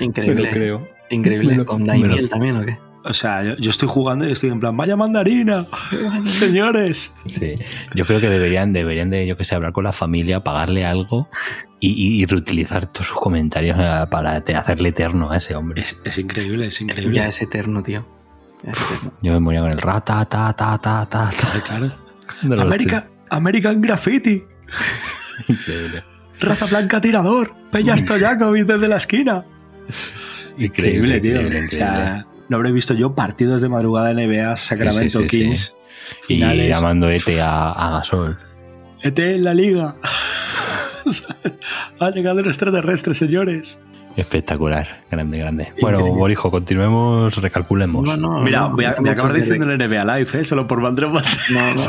Increíble. 0.00 0.50
creo. 0.50 0.93
Increíble. 1.14 1.56
Lo- 1.56 1.64
¿Con 1.64 1.84
Daimiel 1.84 2.22
lo- 2.22 2.28
también 2.28 2.56
o 2.56 2.64
qué? 2.64 2.78
O 3.06 3.12
sea, 3.12 3.44
yo, 3.44 3.54
yo 3.56 3.68
estoy 3.70 3.86
jugando 3.86 4.26
y 4.26 4.32
estoy 4.32 4.48
en 4.48 4.60
plan, 4.60 4.74
vaya 4.76 4.96
mandarina, 4.96 5.66
señores. 6.24 7.14
Sí. 7.26 7.52
Yo 7.94 8.06
creo 8.06 8.18
que 8.18 8.30
deberían, 8.30 8.72
deberían 8.72 9.10
de, 9.10 9.26
yo 9.26 9.36
que 9.36 9.44
sé, 9.44 9.54
hablar 9.54 9.72
con 9.72 9.84
la 9.84 9.92
familia, 9.92 10.42
pagarle 10.42 10.86
algo 10.86 11.28
y, 11.80 11.88
y- 11.90 12.22
y 12.22 12.24
reutilizar 12.24 12.86
todos 12.86 13.08
sus 13.08 13.18
comentarios 13.18 13.76
eh, 13.78 14.06
para 14.10 14.40
te- 14.40 14.56
hacerle 14.56 14.88
eterno 14.88 15.30
a 15.30 15.36
ese 15.36 15.54
hombre. 15.54 15.82
Es, 15.82 15.96
es 16.02 16.16
increíble, 16.18 16.66
es 16.68 16.80
increíble. 16.80 17.14
Ya 17.14 17.26
es 17.26 17.42
eterno, 17.42 17.82
tío. 17.82 18.06
Ya 18.64 18.72
es 18.72 18.78
eterno. 18.78 19.12
Yo 19.20 19.32
me 19.34 19.40
moría 19.40 19.60
con 19.60 19.70
el 19.70 19.78
rata, 19.78 20.24
ta, 20.24 20.54
ta, 20.54 20.78
ta, 20.78 21.06
ta, 21.06 21.30
ta. 21.30 21.60
Claro. 21.60 21.92
América, 22.62 23.10
American 23.28 23.82
Graffiti. 23.82 24.42
Increíble. 25.48 26.02
raza 26.40 26.64
blanca 26.66 27.02
tirador, 27.02 27.52
Peña 27.70 27.96
Stojakovic 27.98 28.64
desde 28.64 28.88
la 28.88 28.96
esquina. 28.96 29.44
Increíble, 30.58 31.20
tío. 31.20 31.40
increíble, 31.42 31.66
O 31.66 31.70
sea, 31.70 32.26
no 32.48 32.56
habré 32.56 32.72
visto 32.72 32.94
yo 32.94 33.14
partidos 33.14 33.62
de 33.62 33.68
madrugada 33.68 34.12
NBA, 34.12 34.56
Sacramento 34.56 35.20
Sí, 35.20 35.28
sí, 35.28 35.38
sí, 35.38 35.44
sí. 35.44 35.44
Kings, 35.44 35.76
Y 36.28 36.68
llamando 36.68 37.08
ET 37.08 37.26
a, 37.40 37.72
a 37.72 37.90
Gasol. 37.98 38.38
ET 39.02 39.18
en 39.18 39.44
la 39.44 39.54
liga. 39.54 39.94
ha 42.00 42.10
llegado 42.10 42.40
el 42.40 42.46
extraterrestre, 42.46 43.14
señores. 43.14 43.78
Espectacular, 44.16 45.00
grande, 45.10 45.38
grande. 45.38 45.72
Bueno, 45.80 46.00
Borijo, 46.06 46.50
continuemos, 46.50 47.34
recalculemos. 47.36 48.04
No, 48.04 48.16
no, 48.16 48.40
Mira, 48.42 48.60
no, 48.60 48.70
voy 48.70 48.84
a, 48.84 48.94
voy 48.94 49.08
a 49.08 49.12
acabar 49.12 49.32
diciendo 49.32 49.68
el 49.70 49.76
NBA 49.76 50.04
Live, 50.18 50.40
¿eh? 50.40 50.44
solo 50.44 50.68
por 50.68 50.80
Vandré 50.80 51.08
No, 51.08 51.20
no. 51.20 51.82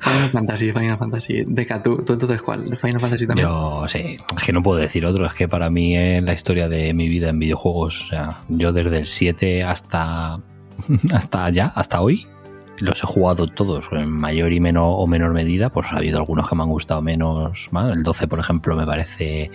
Final 0.00 0.30
Fantasy, 0.30 0.72
Final 0.72 0.98
Fantasy. 0.98 1.44
Deca, 1.46 1.82
¿tú, 1.82 2.02
tú 2.04 2.14
entonces 2.14 2.40
cuál? 2.42 2.68
¿De 2.68 2.76
Final 2.76 3.00
Fantasy 3.00 3.26
también? 3.26 3.46
Yo 3.46 3.84
sí, 3.88 4.16
es 4.36 4.44
que 4.44 4.52
no 4.52 4.62
puedo 4.62 4.78
decir 4.80 5.04
otro, 5.04 5.26
es 5.26 5.34
que 5.34 5.46
para 5.46 5.68
mí 5.70 5.96
es 5.96 6.22
la 6.22 6.32
historia 6.32 6.68
de 6.68 6.94
mi 6.94 7.08
vida 7.08 7.28
en 7.28 7.38
videojuegos. 7.38 8.02
O 8.02 8.06
sea, 8.06 8.42
yo 8.48 8.72
desde 8.72 8.98
el 8.98 9.06
7 9.06 9.62
hasta, 9.62 10.40
hasta 11.12 11.44
allá, 11.44 11.72
hasta 11.74 12.00
hoy, 12.00 12.26
los 12.80 13.02
he 13.02 13.06
jugado 13.06 13.46
todos, 13.46 13.88
en 13.92 14.10
mayor 14.10 14.52
y 14.52 14.60
menor 14.60 14.94
o 14.96 15.06
menor 15.06 15.34
medida. 15.34 15.68
Pues 15.70 15.88
ha 15.92 15.96
habido 15.96 16.18
algunos 16.18 16.48
que 16.48 16.56
me 16.56 16.62
han 16.62 16.70
gustado 16.70 17.02
menos. 17.02 17.68
Más. 17.70 17.94
El 17.94 18.02
12, 18.02 18.26
por 18.26 18.38
ejemplo, 18.38 18.74
me 18.76 18.86
parece 18.86 19.50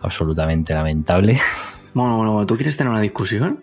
absolutamente 0.00 0.74
lamentable. 0.74 1.40
Bueno, 1.94 2.16
bueno, 2.16 2.32
bueno, 2.32 2.46
¿tú 2.48 2.56
quieres 2.56 2.74
tener 2.74 2.90
una 2.90 3.00
discusión? 3.00 3.62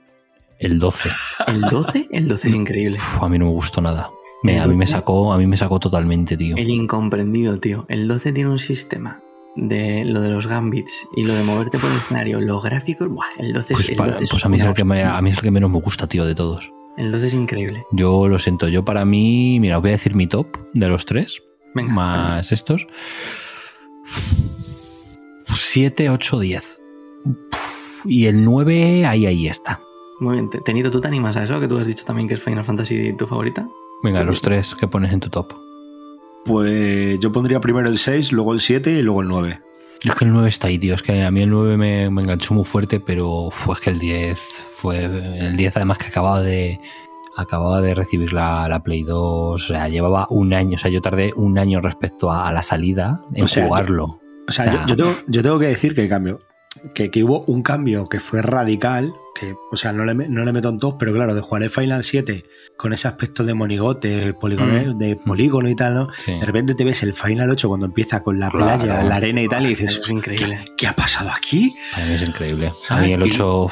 El 0.58 0.80
12, 0.80 1.10
¿El 1.48 1.60
12? 1.60 2.08
El 2.14 2.30
12 2.30 2.48
es 2.48 2.54
increíble. 2.56 2.98
uf, 2.98 3.22
a 3.24 3.28
mí 3.28 3.38
no 3.38 3.44
me 3.44 3.52
gustó 3.52 3.82
nada. 3.82 4.10
Me- 4.44 4.56
El 4.58 4.62
a 4.64 4.68
mí 4.68 4.74
me 4.76 4.86
12? 4.86 4.92
sacó, 4.94 5.34
a 5.34 5.38
mí 5.38 5.46
me 5.48 5.58
sacó 5.58 5.80
totalmente, 5.80 6.36
tío. 6.38 6.56
El 6.58 6.70
incomprendido, 6.70 7.58
tío. 7.60 7.86
El 7.90 8.08
12 8.08 8.32
tiene 8.34 8.50
un 8.50 8.60
sistema 8.60 9.22
de 9.56 10.06
lo 10.06 10.22
de 10.22 10.30
los 10.30 10.48
gambits 10.48 11.08
y 11.16 11.24
lo 11.26 11.34
de 11.34 11.44
moverte 11.44 11.78
por 11.78 11.92
el 11.92 11.98
escenario, 11.98 12.40
los 12.42 12.64
gráficos. 12.64 13.08
Buah, 13.10 13.26
el 13.38 13.54
12 13.54 13.74
Pues, 13.74 13.84
es, 13.86 13.90
el 13.92 13.96
para- 13.98 14.12
12 14.14 14.24
es 14.24 14.30
pues 14.32 14.46
a, 14.46 14.50
mí 14.50 14.58
es 14.58 14.64
el 14.64 14.74
que 14.74 14.84
me- 14.84 15.04
a 15.04 15.22
mí 15.22 15.30
es 15.30 15.38
el 15.38 15.44
que 15.44 15.52
menos 15.52 15.70
me 15.70 15.80
gusta, 15.80 16.08
tío, 16.08 16.26
de 16.26 16.34
todos. 16.36 16.72
El 16.98 17.12
12 17.12 17.26
es 17.28 17.34
increíble. 17.34 17.84
Yo 17.92 18.28
lo 18.28 18.38
siento, 18.40 18.68
yo 18.68 18.84
para 18.84 19.06
mí, 19.06 19.60
mira, 19.60 19.78
os 19.78 19.82
voy 19.82 19.90
a 19.90 19.94
decir 19.94 20.16
mi 20.16 20.28
top 20.28 20.48
de 20.74 20.88
los 20.88 21.06
tres, 21.06 21.42
Venga, 21.76 21.92
más 21.94 22.52
estos. 22.52 22.88
7, 25.50 26.10
8, 26.10 26.40
10. 26.40 26.80
Y 28.06 28.26
el 28.26 28.44
9, 28.44 29.06
ahí, 29.06 29.26
ahí 29.26 29.48
está. 29.48 29.80
Muy 30.20 30.34
bien. 30.34 30.50
Te- 30.50 30.60
Tenito, 30.62 30.92
¿tú 30.92 31.02
te 31.02 31.08
animas 31.08 31.38
a 31.38 31.44
eso? 31.44 31.60
Que 31.60 31.68
tú 31.68 31.78
has 31.78 31.88
dicho 31.88 32.04
también 32.06 32.28
que 32.28 32.36
es 32.36 32.42
Final 32.44 32.64
Fantasy 32.66 33.14
tu 33.14 33.28
favorita. 33.28 33.68
Venga, 34.04 34.24
los 34.24 34.42
tres 34.42 34.76
que 34.76 34.88
pones 34.88 35.14
en 35.14 35.20
tu 35.20 35.30
top. 35.30 35.54
Pues 36.46 37.20
yo 37.20 37.32
pondría 37.32 37.60
primero 37.62 37.88
el 37.88 37.98
6, 38.00 38.32
luego 38.32 38.54
el 38.54 38.60
7 38.60 38.92
y 38.92 39.02
luego 39.02 39.22
el 39.22 39.28
9. 39.28 39.62
Yo 40.04 40.12
es 40.14 40.18
que 40.18 40.26
el 40.26 40.32
9 40.32 40.50
está 40.50 40.68
ahí, 40.68 40.80
tío. 40.80 40.96
Es 40.96 41.04
que 41.04 41.24
a 41.24 41.30
mí 41.30 41.42
el 41.44 41.50
9 41.52 41.78
me, 41.78 42.10
me 42.10 42.22
enganchó 42.24 42.56
muy 42.56 42.64
fuerte, 42.66 43.00
pero 43.00 43.50
fue 43.52 43.76
que 43.80 43.92
el 43.92 44.00
10 44.00 44.40
fue. 44.74 45.06
El 45.06 45.56
10, 45.56 45.78
además, 45.78 46.00
que 46.00 46.08
acababa 46.08 46.42
de. 46.42 46.80
Acababa 47.38 47.80
de 47.82 47.94
recibir 47.96 48.34
la, 48.34 48.68
la 48.68 48.82
Play 48.84 49.04
2. 49.04 49.18
O 49.20 49.58
sea, 49.58 49.88
llevaba 49.88 50.26
un 50.32 50.54
año. 50.54 50.76
O 50.76 50.78
sea, 50.80 50.90
yo 50.90 51.02
tardé 51.02 51.32
un 51.36 51.60
año 51.60 51.80
respecto 51.80 52.32
a, 52.32 52.48
a 52.48 52.52
la 52.52 52.64
salida 52.64 53.20
en 53.34 53.44
O 53.44 53.48
sea, 53.48 53.68
jugarlo. 53.68 54.20
O 54.50 54.52
sea, 54.52 54.66
Ya. 54.66 54.72
yo, 54.72 54.88
yo 54.88 54.96
tengo, 54.98 55.16
yo 55.28 55.44
tengo 55.44 55.60
que 55.60 55.68
decir 55.68 55.94
que 55.94 56.10
cambio. 56.10 56.40
Que, 56.96 57.12
que 57.12 57.22
hubo 57.24 57.42
un 57.48 57.64
cambio 57.64 58.08
que 58.08 58.22
fue 58.22 58.42
radical, 58.42 59.14
que, 59.36 59.56
o 59.72 59.76
sea, 59.76 59.92
no 59.92 60.06
le, 60.06 60.14
no 60.14 60.46
le 60.46 60.54
meto 60.54 60.70
en 60.70 60.78
todos, 60.80 60.96
pero 60.98 61.12
claro, 61.14 61.36
de 61.36 61.42
jugar 61.42 61.64
el 61.64 61.70
Final 61.70 62.02
7 62.02 62.46
con 62.78 62.94
ese 62.94 63.10
aspecto 63.10 63.44
de 63.44 63.54
monigote, 63.54 64.34
polígono, 64.34 64.94
Mm. 64.94 64.98
de 64.98 65.16
polígono 65.18 65.68
y 65.70 65.76
tal, 65.76 65.96
¿no? 65.96 66.08
Sí. 66.18 66.32
De 66.40 66.46
repente 66.46 66.74
te 66.74 66.86
ves 66.86 67.04
el 67.04 67.14
Final 67.14 67.50
8 67.52 67.68
cuando 67.68 67.86
empieza 67.88 68.24
con 68.24 68.40
la 68.40 68.50
Claro. 68.50 68.80
playa, 68.80 69.04
la 69.04 69.16
arena 69.16 69.42
y 69.42 69.50
tal, 69.50 69.66
y 69.66 69.70
dices, 69.70 70.00
es 70.02 70.10
increíble. 70.10 70.60
¿qué, 70.66 70.72
qué 70.78 70.88
ha 70.88 70.96
pasado 70.96 71.30
aquí? 71.30 71.76
Para 71.94 72.06
mí 72.06 72.14
es 72.14 72.22
increíble. 72.22 72.72
A 72.90 73.06
el 73.06 73.22
Y- 73.28 73.32
8. 73.34 73.68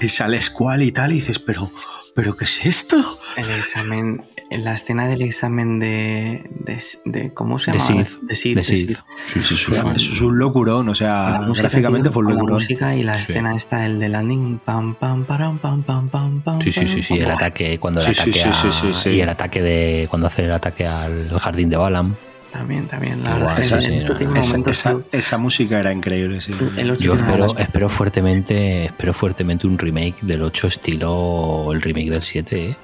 Y, 0.00 0.04
y 0.04 0.08
sales 0.08 0.48
cual 0.50 0.82
y 0.84 0.92
tal, 0.92 1.10
y 1.12 1.16
dices, 1.16 1.40
pero, 1.40 1.70
pero 2.14 2.36
¿qué 2.36 2.44
es 2.44 2.64
esto? 2.64 2.96
El 3.36 3.50
examen, 3.50 4.24
en 4.56 4.64
la 4.64 4.74
escena 4.74 5.06
del 5.06 5.22
examen 5.22 5.78
de. 5.78 6.42
de, 6.50 6.82
de- 7.04 7.32
¿Cómo 7.32 7.58
se 7.58 7.72
llama? 7.72 8.02
De 8.22 8.34
Sid. 8.34 8.58
Eso 8.58 9.54
es 9.94 10.20
un 10.20 10.38
locurón, 10.38 10.88
o 10.88 10.94
sea, 10.94 11.40
gráficamente 11.56 12.10
fue 12.10 12.20
un 12.22 12.26
con 12.26 12.34
la 12.34 12.40
locurón. 12.40 12.54
música 12.54 12.94
y 12.96 13.02
la 13.02 13.14
Sí. 13.16 13.20
escena 13.32 13.54
esta, 13.54 13.86
el 13.86 13.98
de 13.98 14.08
landing, 14.08 14.58
pam, 14.58 14.94
pam, 14.94 15.24
param, 15.24 15.58
pam, 15.58 15.82
pam, 15.82 16.08
pam, 16.08 16.40
pam. 16.40 16.60
Sí, 16.60 16.72
sí, 16.72 16.86
sí, 17.02 17.14
el 17.14 17.24
pam. 17.26 17.36
ataque, 17.36 17.78
cuando 17.78 18.00
el 18.00 18.06
Sí, 18.08 18.14
sí, 18.14 18.20
ataque 18.20 18.32
sí, 18.32 18.40
a- 18.42 18.52
sí, 18.52 18.68
sí, 18.72 18.94
sí. 19.02 19.10
y 19.10 19.20
el 19.20 19.28
ataque 19.28 19.62
de 19.62 20.06
cuando 20.10 20.26
hace 20.28 20.44
el 20.44 20.52
ataque 20.52 20.86
al 20.86 21.28
jardín 21.38 21.68
de 21.70 21.76
Balam. 21.76 22.14
También, 22.52 22.86
también. 22.86 23.22
La 23.22 23.52
es 23.58 23.66
esa 23.70 23.78
tiene 23.80 24.02
no. 24.32 24.40
Esa, 24.70 24.96
esa- 25.12 25.36
música 25.36 25.78
era 25.78 25.92
increíble, 25.92 26.40
sí. 26.40 26.52
el 26.78 26.90
ocho 26.90 27.04
Yo 27.04 27.14
espero, 27.14 27.36
las- 27.38 27.54
espero 27.58 27.88
fuertemente, 27.90 28.86
espero 28.86 29.12
fuertemente 29.12 29.66
un 29.66 29.76
remake 29.78 30.14
del 30.22 30.40
8 30.42 30.68
estilo 30.68 31.70
el 31.74 31.82
remake 31.82 32.08
del 32.10 32.22
7, 32.22 32.70
¿eh? 32.70 32.76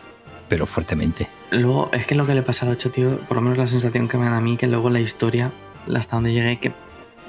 pero 0.48 0.66
fuertemente. 0.66 1.26
Luego, 1.52 1.90
es 1.92 2.06
que 2.06 2.14
lo 2.14 2.26
que 2.26 2.34
le 2.34 2.42
pasa 2.42 2.66
al 2.66 2.72
8, 2.72 2.90
tío, 2.90 3.16
por 3.28 3.36
lo 3.36 3.42
menos 3.42 3.58
la 3.58 3.68
sensación 3.68 4.08
que 4.08 4.16
me 4.18 4.24
da 4.26 4.38
a 4.38 4.40
mí, 4.40 4.56
que 4.56 4.66
luego 4.66 4.90
la 4.90 5.00
historia, 5.00 5.52
hasta 5.94 6.16
donde 6.16 6.32
llegué, 6.32 6.58
que 6.58 6.70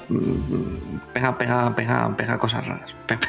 mm, 0.08 0.98
pega, 1.12 1.36
pega, 1.38 1.74
pega, 1.74 2.16
pega 2.16 2.38
cosas 2.38 2.66
raras. 2.66 2.94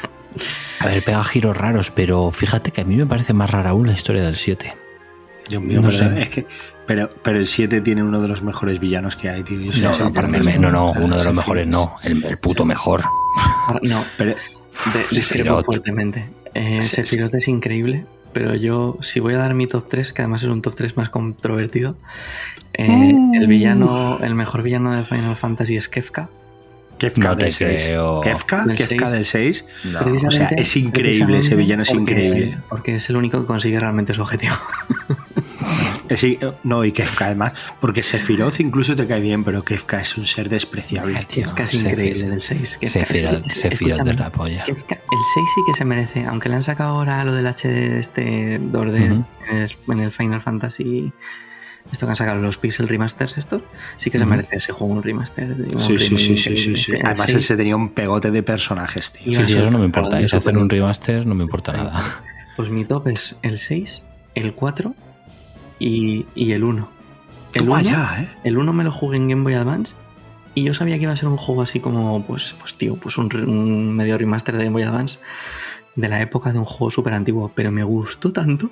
A 0.82 0.88
ver, 0.88 1.02
pega 1.04 1.24
giros 1.24 1.56
raros, 1.56 1.92
pero 1.92 2.30
fíjate 2.32 2.72
que 2.72 2.82
a 2.82 2.84
mí 2.86 2.96
me 2.98 3.06
parece 3.06 3.34
más 3.34 3.50
rara 3.50 3.70
aún 3.70 3.88
la 3.88 3.94
historia 3.94 4.24
del 4.24 4.36
7. 4.36 4.74
Dios 5.50 5.62
mío, 5.62 5.82
No 5.82 5.90
pero 5.90 5.98
sé. 6.10 6.22
es 6.22 6.30
que. 6.30 6.48
Pero, 6.86 7.10
pero 7.24 7.40
el 7.40 7.48
7 7.48 7.82
tiene 7.82 8.04
uno 8.04 8.22
de 8.22 8.28
los 8.28 8.42
mejores 8.44 8.80
villanos 8.80 9.16
que 9.16 9.30
hay, 9.30 9.44
tío. 9.44 9.60
ese 9.70 9.82
No, 9.82 9.98
no, 9.98 10.14
para 10.14 10.28
mí 10.28 10.38
no, 10.60 10.70
no, 10.72 10.92
uno 10.92 11.18
de 11.18 11.24
los 11.24 11.34
mejores 11.34 11.66
no, 11.68 11.96
el, 12.04 12.24
el 12.26 12.38
puto 12.38 12.66
mejor. 12.66 13.04
No, 13.82 14.04
Pero, 14.18 14.32
de- 14.34 15.06
discrepo 15.16 15.64
fuertemente. 15.64 16.30
Eh, 16.54 16.80
Sí, 16.82 16.90
sí. 16.90 16.96
Sephiroth 17.06 17.34
es 17.36 17.48
increíble, 17.48 18.06
pero 18.36 18.54
yo, 18.54 18.98
si 19.02 19.22
voy 19.22 19.34
a 19.34 19.38
dar 19.38 19.54
mi 19.54 19.66
top 19.66 19.88
3, 19.88 20.12
que 20.12 20.22
además 20.22 20.44
es 20.44 20.50
un 20.50 20.62
top 20.62 20.76
3 20.76 20.98
más 20.98 21.08
controvertido, 21.10 21.96
eh, 22.74 23.14
el 23.34 23.48
villano, 23.48 24.20
el 24.22 24.36
mejor 24.36 24.62
villano 24.62 24.92
de 24.94 25.04
Final 25.04 25.38
Fantasy 25.38 25.78
es 25.78 25.88
Kefka. 25.88 26.28
Kefka 27.00 27.30
No 27.30 27.36
del 27.36 27.52
6. 27.54 27.84
creo. 27.86 28.20
Kefka, 28.22 28.66
Del 28.66 28.76
Kefka 28.78 29.06
seis. 29.08 29.12
del 29.12 29.26
6. 29.26 29.66
No. 29.86 30.28
O 30.28 30.32
sea, 30.32 30.48
es 30.48 30.76
increíble, 30.76 31.40
ese 31.40 31.56
villano 31.56 31.84
es 31.84 31.90
porque- 31.90 32.02
increíble. 32.12 32.58
Porque 32.70 32.96
es 32.98 33.10
el 33.10 33.16
único 33.16 33.40
que 33.40 33.48
consigue 33.48 33.80
realmente 33.80 34.14
su 34.14 34.22
objetivo. 34.22 34.56
I- 36.24 36.40
no, 36.64 36.84
y 36.86 36.92
Kefka 36.92 37.26
además, 37.28 37.54
porque 37.80 38.04
Sephiroth 38.04 38.60
incluso 38.60 38.96
te 38.96 39.08
cae 39.08 39.20
bien, 39.22 39.44
pero 39.44 39.62
Kefka 39.64 40.00
es 40.02 40.18
un 40.18 40.26
ser 40.26 40.50
despreciable. 40.50 41.26
Tío, 41.26 41.44
Kefka 41.44 41.64
es 41.64 41.74
increíble 41.74 42.30
del 42.30 42.42
6. 42.42 42.78
Kefka, 42.80 43.00
es 43.00 43.08
que- 43.08 43.50
Sephiroth 43.50 44.00
de 44.04 44.14
la 44.14 44.30
polla. 44.32 44.64
Kefka, 44.64 44.96
el 44.96 45.20
6 45.34 45.48
sí 45.56 45.62
que 45.68 45.74
se 45.78 45.86
merece, 45.86 46.26
aunque 46.26 46.50
le 46.50 46.56
han 46.56 46.64
sacado 46.64 46.90
ahora 46.98 47.24
lo 47.24 47.34
del 47.34 47.46
HD 47.48 48.00
este 48.00 48.60
2D 48.60 49.12
Ujú. 49.12 49.26
en, 49.50 49.58
el, 49.58 49.72
en 49.90 50.00
el 50.00 50.12
Final 50.12 50.42
Fantasy, 50.42 51.12
esto 51.92 52.06
que 52.08 52.10
han 52.12 52.16
sacado 52.16 52.42
los 52.42 52.58
Pixel 52.58 52.88
Remasters 52.88 53.38
estos, 53.38 53.62
sí 53.98 54.10
que 54.10 54.18
se 54.18 54.26
merece 54.26 54.56
ese 54.56 54.72
juego 54.74 54.94
un 54.94 55.04
remaster. 55.04 55.56
de 55.56 55.74
un 55.76 55.80
Sí, 55.80 56.00
sí, 56.00 56.18
sí, 56.18 56.38
sí, 56.38 56.58
sí, 56.58 56.76
sí. 56.76 56.94
Además, 57.04 57.26
6 57.28 57.38
ese 57.38 57.56
tenía 57.58 57.76
un 57.76 57.90
pegote 57.90 58.32
de 58.32 58.42
personajes, 58.44 59.12
tío. 59.12 59.34
Sí, 59.34 59.46
sí, 59.54 59.58
eso 59.60 59.70
no 59.72 59.78
me 59.80 59.86
importa. 59.86 60.18
de 60.18 60.24
Es 60.26 60.34
hacer 60.34 60.42
Super 60.42 60.58
un 60.58 60.70
remaster, 60.70 61.26
no 61.28 61.36
me 61.36 61.44
importa 61.44 61.74
nada. 61.74 62.04
Pues 62.56 62.70
mi 62.70 62.86
top 62.86 63.08
es 63.10 63.36
el 63.44 63.58
6, 63.60 64.02
el 64.34 64.54
4 64.54 64.96
y, 65.80 66.26
y 66.36 66.52
el 66.52 66.64
1. 66.64 66.90
El 67.54 67.66
Toma 67.66 67.80
1, 67.80 67.90
ya, 67.90 68.22
¿eh? 68.22 68.28
el 68.44 68.58
1 68.58 68.74
me 68.74 68.84
lo 68.84 68.92
jugué 68.92 69.18
en 69.18 69.30
Game 69.30 69.44
Boy 69.44 69.54
Advance 69.54 69.96
y 70.56 70.64
yo 70.64 70.74
sabía 70.74 70.98
que 70.98 71.04
iba 71.04 71.14
a 71.14 71.18
ser 71.18 71.28
un 71.28 71.38
juego 71.38 71.62
así 71.62 71.80
como, 71.80 72.24
pues, 72.26 72.56
pues 72.60 72.78
tío, 72.78 72.96
pues 72.96 73.18
un, 73.18 73.34
un 73.36 73.96
medio 73.96 74.18
remaster 74.18 74.58
de 74.58 74.66
Game 74.66 74.74
Boy 74.74 74.84
Advance 74.84 75.20
de 75.96 76.10
la 76.10 76.22
época 76.22 76.52
de 76.52 76.60
un 76.60 76.66
juego 76.66 76.92
súper 76.92 77.14
antiguo, 77.14 77.52
pero 77.54 77.72
me 77.72 77.84
gustó 77.84 78.32
tanto 78.32 78.70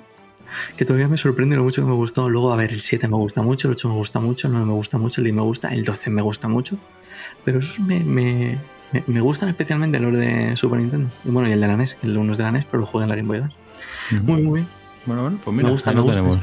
que 0.76 0.84
todavía 0.84 1.08
me 1.08 1.16
sorprende 1.16 1.56
lo 1.56 1.64
mucho 1.64 1.82
que 1.82 1.88
me 1.88 1.94
gustó. 1.94 2.28
Luego, 2.28 2.52
a 2.52 2.56
ver, 2.56 2.72
el 2.72 2.80
7 2.80 3.08
me 3.08 3.16
gusta 3.16 3.42
mucho, 3.42 3.68
el 3.68 3.72
8 3.72 3.88
me 3.88 3.94
gusta 3.94 4.20
mucho, 4.20 4.46
el 4.46 4.52
9 4.52 4.66
me 4.66 4.72
gusta 4.74 4.98
mucho, 4.98 5.20
el 5.20 5.24
10 5.24 5.36
me 5.36 5.42
gusta, 5.42 5.68
el 5.68 5.84
12 5.84 6.10
me 6.10 6.22
gusta 6.22 6.48
mucho, 6.48 6.76
pero 7.44 7.58
esos 7.58 7.80
me, 7.80 8.00
me, 8.00 8.58
me, 8.92 9.04
me 9.06 9.20
gustan 9.20 9.48
especialmente 9.48 9.98
los 9.98 10.12
de 10.12 10.56
Super 10.56 10.80
Nintendo. 10.80 11.10
Y 11.24 11.30
bueno, 11.30 11.48
y 11.48 11.52
el 11.52 11.60
de 11.60 11.66
la 11.66 11.76
NES, 11.76 11.96
el 12.02 12.16
1 12.16 12.32
es 12.32 12.38
de 12.38 12.44
la 12.44 12.52
NES, 12.52 12.66
pero 12.66 12.80
lo 12.80 12.86
jugué 12.86 13.04
en 13.04 13.10
la 13.10 13.16
Game 13.16 13.28
Boy 13.28 13.38
Advance. 13.38 13.56
Muy, 14.22 14.42
muy 14.42 14.60
bien. 14.60 14.83
Bueno, 15.06 15.22
bueno, 15.22 15.38
pues 15.44 15.54
Me 15.54 15.62
mira, 15.62 15.72
gusta, 15.72 15.90
ahí 15.90 15.96
me 15.96 16.02
gusta 16.02 16.20
tenemos. 16.20 16.40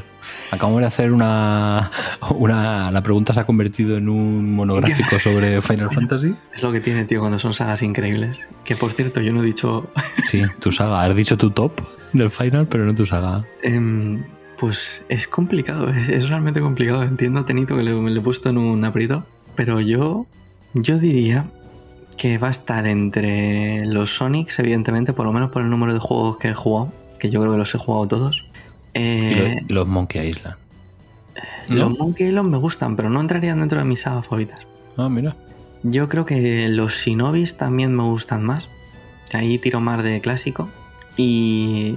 Acabamos 0.52 0.80
de 0.80 0.86
hacer 0.86 1.12
una, 1.12 1.90
una. 2.36 2.90
La 2.90 3.02
pregunta 3.02 3.34
se 3.34 3.40
ha 3.40 3.44
convertido 3.46 3.96
en 3.96 4.08
un 4.08 4.54
monográfico 4.54 5.18
sobre 5.18 5.60
Final 5.62 5.90
Fantasy. 5.94 6.34
Es 6.54 6.62
lo 6.62 6.70
que 6.70 6.80
tiene, 6.80 7.04
tío, 7.04 7.20
cuando 7.20 7.38
son 7.38 7.52
sagas 7.52 7.82
increíbles. 7.82 8.46
Que 8.64 8.76
por 8.76 8.92
cierto, 8.92 9.20
yo 9.20 9.32
no 9.32 9.42
he 9.42 9.46
dicho. 9.46 9.88
Sí, 10.30 10.42
tu 10.60 10.70
saga. 10.70 11.02
Has 11.02 11.16
dicho 11.16 11.36
tu 11.36 11.50
top 11.50 11.72
del 12.12 12.30
final, 12.30 12.66
pero 12.68 12.84
no 12.84 12.94
tu 12.94 13.04
saga. 13.04 13.44
em, 13.62 14.22
pues 14.58 15.04
es 15.08 15.26
complicado, 15.26 15.88
es, 15.88 16.08
es 16.08 16.28
realmente 16.28 16.60
complicado. 16.60 17.02
Entiendo 17.02 17.40
a 17.40 17.44
Tenito 17.44 17.76
que 17.76 17.82
le, 17.82 17.92
me 17.94 18.10
lo 18.12 18.20
he 18.20 18.22
puesto 18.22 18.48
en 18.50 18.58
un 18.58 18.84
aprieto. 18.84 19.26
Pero 19.56 19.80
yo. 19.80 20.26
Yo 20.74 20.98
diría 20.98 21.46
que 22.16 22.38
va 22.38 22.48
a 22.48 22.50
estar 22.52 22.86
entre 22.86 23.84
los 23.84 24.14
Sonics, 24.16 24.58
evidentemente, 24.60 25.12
por 25.12 25.26
lo 25.26 25.32
menos 25.32 25.50
por 25.50 25.60
el 25.62 25.68
número 25.68 25.92
de 25.92 25.98
juegos 25.98 26.36
que 26.38 26.48
he 26.50 26.54
jugado. 26.54 26.92
Que 27.18 27.28
yo 27.30 27.40
creo 27.40 27.52
que 27.52 27.58
los 27.58 27.74
he 27.74 27.78
jugado 27.78 28.06
todos. 28.08 28.46
Eh, 28.94 29.56
los, 29.68 29.70
los 29.70 29.88
Monkey 29.88 30.28
Island. 30.28 30.56
¿No? 31.68 31.74
Los 31.88 31.98
Monkey 31.98 32.28
Island 32.28 32.48
me 32.50 32.58
gustan, 32.58 32.96
pero 32.96 33.08
no 33.10 33.20
entrarían 33.20 33.60
dentro 33.60 33.78
de 33.78 33.84
mis 33.84 34.00
sagas 34.00 34.26
favoritas. 34.26 34.66
Ah, 34.96 35.08
mira. 35.08 35.36
Yo 35.82 36.08
creo 36.08 36.24
que 36.26 36.68
los 36.68 36.92
Shinobis 36.94 37.56
también 37.56 37.94
me 37.96 38.02
gustan 38.04 38.44
más. 38.44 38.68
Ahí 39.32 39.58
tiro 39.58 39.80
más 39.80 40.02
de 40.02 40.20
clásico. 40.20 40.68
Y, 41.16 41.96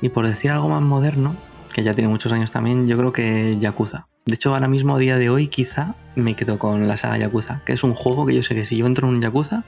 y 0.00 0.08
por 0.08 0.26
decir 0.26 0.50
algo 0.50 0.68
más 0.68 0.82
moderno, 0.82 1.34
que 1.74 1.82
ya 1.82 1.92
tiene 1.94 2.08
muchos 2.08 2.32
años 2.32 2.50
también, 2.50 2.86
yo 2.88 2.96
creo 2.96 3.12
que 3.12 3.56
Yakuza. 3.58 4.06
De 4.24 4.34
hecho, 4.34 4.54
ahora 4.54 4.68
mismo, 4.68 4.94
a 4.96 4.98
día 4.98 5.18
de 5.18 5.30
hoy, 5.30 5.48
quizá 5.48 5.94
me 6.14 6.36
quedo 6.36 6.58
con 6.58 6.86
la 6.86 6.96
saga 6.96 7.18
Yakuza, 7.18 7.62
que 7.64 7.72
es 7.72 7.82
un 7.82 7.92
juego 7.92 8.24
que 8.26 8.34
yo 8.34 8.42
sé 8.42 8.54
que 8.54 8.64
si 8.64 8.76
yo 8.76 8.86
entro 8.86 9.08
en 9.08 9.14
un 9.16 9.20
Yakuza, 9.22 9.64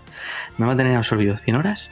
me 0.59 0.67
va 0.67 0.73
a 0.73 0.77
tener 0.77 0.97
absorbido 0.97 1.37
100 1.37 1.57
horas. 1.57 1.91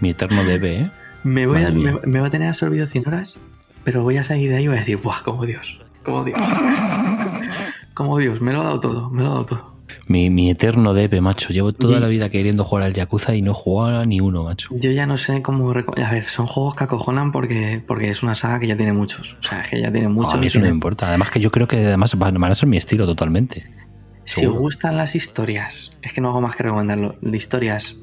Mi 0.00 0.10
eterno 0.10 0.44
debe, 0.44 0.80
¿eh? 0.82 0.90
Me, 1.24 1.46
voy 1.46 1.62
a- 1.62 1.70
me, 1.70 1.92
me 2.04 2.20
va 2.20 2.26
a 2.26 2.30
tener 2.30 2.48
absorbido 2.48 2.86
100 2.86 3.08
horas, 3.08 3.38
pero 3.84 4.02
voy 4.02 4.16
a 4.16 4.24
salir 4.24 4.50
de 4.50 4.56
ahí 4.56 4.64
y 4.64 4.68
voy 4.68 4.76
a 4.76 4.80
decir, 4.80 4.96
¡buah, 4.96 5.22
como 5.22 5.46
Dios! 5.46 5.78
Como 6.02 6.24
Dios. 6.24 6.40
Como 7.94 8.18
Dios, 8.18 8.40
me 8.40 8.52
lo 8.52 8.60
ha 8.60 8.64
dado 8.64 8.80
todo, 8.80 9.10
me 9.10 9.22
lo 9.22 9.28
ha 9.28 9.32
dado 9.34 9.46
todo. 9.46 9.74
Mi, 10.08 10.28
mi 10.28 10.50
eterno 10.50 10.94
debe, 10.94 11.20
macho. 11.20 11.50
Llevo 11.50 11.72
toda 11.72 12.00
la 12.00 12.08
vida 12.08 12.28
queriendo 12.28 12.64
jugar 12.64 12.84
al 12.84 12.92
Yakuza 12.92 13.36
y 13.36 13.42
no 13.42 13.52
he 13.52 13.54
jugado 13.54 14.00
a 14.00 14.06
ni 14.06 14.20
uno, 14.20 14.42
macho. 14.42 14.68
Yo 14.72 14.90
ya 14.90 15.06
no 15.06 15.16
sé 15.16 15.42
cómo... 15.42 15.70
A 15.70 16.10
ver, 16.10 16.24
son 16.26 16.46
juegos 16.46 16.74
que 16.74 16.84
acojonan 16.84 17.30
porque, 17.30 17.82
porque 17.86 18.10
es 18.10 18.24
una 18.24 18.34
saga 18.34 18.58
que 18.58 18.66
ya 18.66 18.76
tiene 18.76 18.92
muchos. 18.92 19.36
O 19.38 19.42
sea, 19.42 19.60
es 19.60 19.68
que 19.68 19.80
ya 19.80 19.92
tiene 19.92 20.08
muchos. 20.08 20.34
a 20.34 20.36
mí 20.38 20.48
eso 20.48 20.58
no 20.58 20.64
me 20.64 20.70
importa. 20.70 21.06
Además 21.06 21.30
que 21.30 21.38
yo 21.38 21.50
creo 21.50 21.68
que 21.68 21.86
además 21.86 22.18
van, 22.18 22.34
van 22.40 22.50
a 22.50 22.54
ser 22.56 22.68
mi 22.68 22.76
estilo 22.76 23.06
totalmente. 23.06 23.64
Si 24.24 24.44
os 24.44 24.54
gustan 24.54 24.96
las 24.96 25.14
historias, 25.14 25.92
es 26.02 26.12
que 26.12 26.20
no 26.20 26.30
hago 26.30 26.40
más 26.40 26.56
que 26.56 26.64
recomendarlo. 26.64 27.16
De 27.20 27.36
historias, 27.36 28.00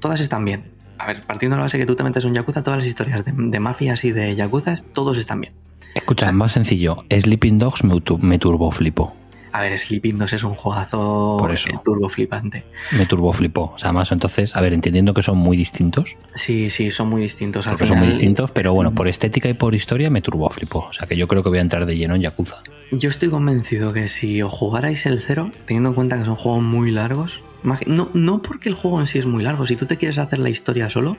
todas 0.00 0.20
están 0.20 0.44
bien. 0.44 0.73
A 0.98 1.06
ver, 1.08 1.22
partiendo 1.22 1.56
de 1.56 1.58
la 1.58 1.64
base 1.64 1.78
que 1.78 1.86
tú 1.86 1.94
te 1.96 2.04
metes 2.04 2.24
un 2.24 2.34
Yakuza, 2.34 2.62
todas 2.62 2.78
las 2.78 2.86
historias 2.86 3.24
de, 3.24 3.32
de 3.36 3.60
mafias 3.60 4.04
y 4.04 4.12
de 4.12 4.34
Yakuzas, 4.36 4.84
todos 4.92 5.16
están 5.18 5.40
bien. 5.40 5.52
Escucha, 5.94 6.26
O 6.26 6.28
sea- 6.28 6.32
más 6.32 6.52
sencillo. 6.52 7.04
Sleeping 7.10 7.58
Dogs 7.58 7.84
me, 7.84 8.00
me 8.20 8.38
turbo 8.38 8.70
flipo. 8.70 9.14
A 9.52 9.60
ver, 9.60 9.78
Sleeping 9.78 10.18
2 10.18 10.32
es 10.32 10.42
un 10.42 10.54
juegazo 10.54 11.36
Por 11.38 11.52
eso. 11.52 11.68
eh, 11.68 11.74
turbo 11.84 12.08
flipante. 12.08 12.64
Me 12.98 13.06
turbo 13.06 13.32
flipo. 13.32 13.72
O 13.76 13.78
sea, 13.78 13.92
más 13.92 14.10
entonces, 14.10 14.56
a 14.56 14.60
ver, 14.60 14.72
entendiendo 14.72 15.14
que 15.14 15.22
son 15.22 15.38
muy 15.38 15.56
distintos, 15.56 16.16
Sí, 16.34 16.68
sí, 16.70 16.90
son 16.90 17.08
muy 17.08 17.22
distintos. 17.22 17.68
Al 17.68 17.74
porque 17.74 17.86
son 17.86 17.98
muy 17.98 18.06
final, 18.08 18.18
distintos, 18.18 18.50
pero 18.50 18.72
bueno, 18.74 18.92
por 18.92 19.06
estética 19.06 19.48
y 19.48 19.54
por 19.54 19.76
historia 19.76 20.10
me 20.10 20.22
turbo 20.22 20.50
flipo. 20.50 20.80
O 20.90 20.92
sea, 20.92 21.06
que 21.06 21.16
yo 21.16 21.28
creo 21.28 21.44
que 21.44 21.50
voy 21.50 21.58
a 21.58 21.60
entrar 21.60 21.86
de 21.86 21.96
lleno 21.96 22.16
en 22.16 22.22
Yakuza. 22.22 22.56
Yo 22.90 23.08
estoy 23.08 23.28
convencido 23.28 23.92
que 23.92 24.08
si 24.08 24.42
os 24.42 24.52
jugarais 24.52 25.06
el 25.06 25.20
cero, 25.20 25.52
teniendo 25.66 25.90
en 25.90 25.94
cuenta 25.94 26.18
que 26.18 26.24
son 26.24 26.34
juegos 26.34 26.64
muy 26.64 26.90
largos, 26.90 27.44
no, 27.86 28.10
no 28.14 28.42
porque 28.42 28.68
el 28.68 28.74
juego 28.74 29.00
en 29.00 29.06
sí 29.06 29.18
es 29.18 29.26
muy 29.26 29.42
largo, 29.42 29.66
si 29.66 29.76
tú 29.76 29.86
te 29.86 29.96
quieres 29.96 30.18
hacer 30.18 30.38
la 30.38 30.50
historia 30.50 30.88
solo, 30.88 31.16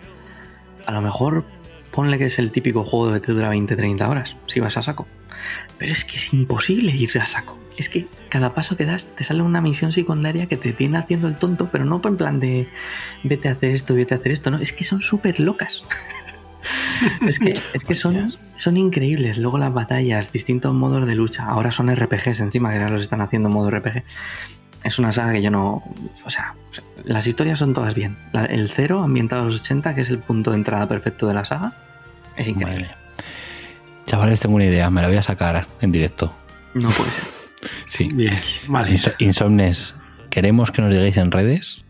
a 0.85 0.91
lo 0.91 1.01
mejor 1.01 1.45
ponle 1.91 2.17
que 2.17 2.25
es 2.25 2.39
el 2.39 2.51
típico 2.51 2.83
juego 2.83 3.13
que 3.13 3.19
te 3.19 3.31
dura 3.31 3.53
20-30 3.53 4.09
horas, 4.09 4.37
si 4.47 4.59
vas 4.59 4.77
a 4.77 4.81
saco. 4.81 5.07
Pero 5.77 5.91
es 5.91 6.03
que 6.03 6.17
es 6.17 6.33
imposible 6.33 6.91
ir 6.91 7.17
a 7.19 7.25
saco. 7.25 7.57
Es 7.77 7.89
que 7.89 8.05
cada 8.29 8.53
paso 8.53 8.77
que 8.77 8.85
das 8.85 9.09
te 9.15 9.23
sale 9.23 9.41
una 9.41 9.61
misión 9.61 9.91
secundaria 9.91 10.47
que 10.47 10.57
te 10.57 10.71
tiene 10.71 10.97
haciendo 10.97 11.27
el 11.27 11.37
tonto, 11.37 11.69
pero 11.71 11.83
no 11.83 12.01
en 12.03 12.17
plan 12.17 12.39
de 12.39 12.69
vete 13.23 13.49
a 13.49 13.53
hacer 13.53 13.71
esto, 13.71 13.95
vete 13.95 14.13
a 14.13 14.17
hacer 14.17 14.31
esto, 14.31 14.51
no, 14.51 14.59
es 14.59 14.71
que 14.71 14.83
son 14.83 15.01
súper 15.01 15.39
locas. 15.39 15.83
es 17.27 17.39
que, 17.39 17.59
es 17.73 17.83
que 17.83 17.95
son, 17.95 18.33
son 18.55 18.77
increíbles. 18.77 19.37
Luego 19.37 19.57
las 19.57 19.73
batallas, 19.73 20.31
distintos 20.31 20.73
modos 20.73 21.05
de 21.05 21.15
lucha. 21.15 21.45
Ahora 21.45 21.71
son 21.71 21.93
RPGs 21.93 22.39
encima, 22.39 22.71
que 22.71 22.79
ya 22.79 22.89
los 22.89 23.01
están 23.01 23.21
haciendo 23.21 23.49
en 23.49 23.55
modo 23.55 23.69
RPG. 23.71 24.03
Es 24.85 24.99
una 24.99 25.11
saga 25.11 25.33
que 25.33 25.41
yo 25.41 25.51
no. 25.51 25.83
O 26.25 26.29
sea, 26.29 26.55
las 27.03 27.25
historias 27.27 27.59
son 27.59 27.73
todas 27.73 27.93
bien. 27.93 28.17
La- 28.31 28.45
el 28.45 28.69
cero, 28.69 29.01
ambientado 29.03 29.41
a 29.41 29.45
los 29.45 29.59
80, 29.59 29.93
que 29.95 30.01
es 30.01 30.09
el 30.09 30.19
punto 30.19 30.51
de 30.51 30.57
entrada 30.57 30.87
perfecto 30.87 31.27
de 31.27 31.33
la 31.33 31.43
saga, 31.43 31.75
es 32.37 32.47
increíble. 32.47 32.85
Madre 32.87 32.95
mía. 32.95 32.97
Chavales, 34.05 34.39
tengo 34.39 34.55
una 34.55 34.65
idea. 34.65 34.89
Me 34.89 35.01
la 35.01 35.07
voy 35.07 35.17
a 35.17 35.23
sacar 35.23 35.65
en 35.81 35.91
directo. 35.91 36.33
No 36.73 36.89
puede 36.89 37.11
ser. 37.11 37.23
Sí. 37.87 38.09
Bien, 38.13 38.33
vale. 38.67 38.91
Inso- 38.91 39.13
Insomnes, 39.17 39.95
queremos 40.29 40.69
que 40.71 40.83
nos 40.83 40.91
digáis 40.91 41.17
en 41.17 41.31
redes 41.31 41.83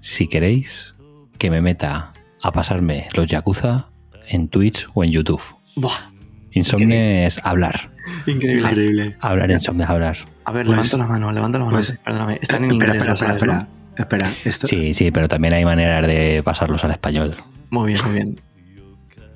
si 0.00 0.28
queréis 0.28 0.94
que 1.36 1.50
me 1.50 1.60
meta 1.60 2.12
a 2.42 2.52
pasarme 2.52 3.08
los 3.12 3.26
Yakuza 3.26 3.88
en 4.28 4.48
Twitch 4.48 4.88
o 4.94 5.04
en 5.04 5.10
YouTube. 5.10 5.42
Buah, 5.76 6.10
Insomnes, 6.52 7.38
hablar. 7.44 7.89
Increíble. 8.26 8.68
Increíble. 8.68 9.16
Hablar, 9.20 9.50
Insomnes, 9.50 9.88
hablar. 9.88 10.16
A 10.44 10.52
ver, 10.52 10.66
Pues- 10.66 10.76
levanto 10.76 10.96
la 10.98 11.06
mano, 11.06 11.32
levanto 11.32 11.58
la 11.58 11.64
mano. 11.64 11.76
pues- 11.76 11.98
Perdóname, 12.04 12.38
están 12.40 12.64
en 12.64 12.70
espera, 12.72 12.94
inglés. 12.94 13.12
espera, 13.14 13.32
espera. 13.34 13.68
Espera, 13.96 14.32
esto. 14.44 14.66
Sí, 14.66 14.94
sí, 14.94 15.10
pero 15.10 15.28
también 15.28 15.52
hay 15.54 15.64
maneras 15.64 16.06
de 16.06 16.42
pasarlos 16.44 16.82
al 16.84 16.92
español. 16.92 17.34
Muy 17.70 17.92
bien, 17.92 18.04
muy 18.04 18.14
bien. 18.14 18.40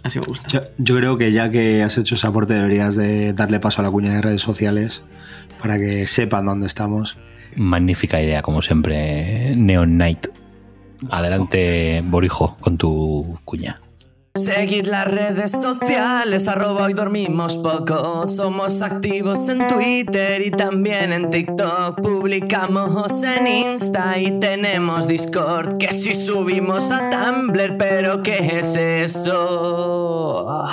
Así 0.02 0.18
me 0.18 0.26
gusta. 0.26 0.48
Yo, 0.50 0.60
yo 0.78 0.96
creo 0.96 1.18
que 1.18 1.32
ya 1.32 1.50
que 1.50 1.82
has 1.82 1.96
hecho 1.98 2.14
ese 2.14 2.26
aporte 2.26 2.54
deberías 2.54 2.94
de 2.96 3.32
darle 3.32 3.58
paso 3.60 3.80
a 3.80 3.84
la 3.84 3.90
cuña 3.90 4.12
de 4.12 4.22
redes 4.22 4.40
sociales 4.42 5.02
para 5.60 5.76
que 5.78 6.06
sepan 6.06 6.46
dónde 6.46 6.66
estamos. 6.66 7.18
Magnífica 7.56 8.20
idea, 8.20 8.42
como 8.42 8.62
siempre, 8.62 9.54
Neon 9.56 9.90
Knight. 9.96 10.26
Adelante, 11.10 12.02
Borijo, 12.04 12.56
con 12.60 12.78
tu 12.78 13.38
cuña. 13.44 13.80
Seguid 14.36 14.86
las 14.86 15.06
redes 15.06 15.52
sociales, 15.52 16.48
arroba 16.48 16.86
hoy 16.86 16.92
dormimos 16.92 17.56
poco. 17.56 18.26
Somos 18.26 18.82
activos 18.82 19.48
en 19.48 19.64
Twitter 19.68 20.44
y 20.44 20.50
también 20.50 21.12
en 21.12 21.30
TikTok. 21.30 22.00
Publicamos 22.02 23.22
en 23.22 23.46
Insta 23.46 24.18
y 24.18 24.36
tenemos 24.40 25.06
Discord. 25.06 25.78
Que 25.78 25.92
si 25.92 26.14
subimos 26.14 26.90
a 26.90 27.10
Tumblr, 27.10 27.76
pero 27.76 28.24
¿qué 28.24 28.58
es 28.58 28.76
eso? 28.76 30.64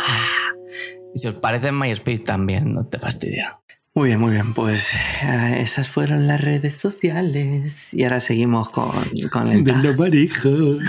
Y 1.14 1.20
si 1.20 1.28
os 1.28 1.36
parece 1.36 1.68
en 1.68 1.78
MySpace 1.78 2.24
también, 2.24 2.74
no 2.74 2.88
te 2.88 2.98
fastidia. 2.98 3.60
Muy 3.94 4.08
bien, 4.08 4.20
muy 4.22 4.32
bien. 4.32 4.56
Pues 4.56 4.88
eh, 5.22 5.58
esas 5.60 5.88
fueron 5.88 6.26
las 6.26 6.42
redes 6.42 6.78
sociales. 6.78 7.94
Y 7.94 8.06
ahora 8.06 8.22
seguimos 8.22 8.70
con, 8.70 8.92
con 9.32 9.50
el 9.50 9.64
De 9.64 9.74
los 9.74 9.96
parejos. 9.96 10.82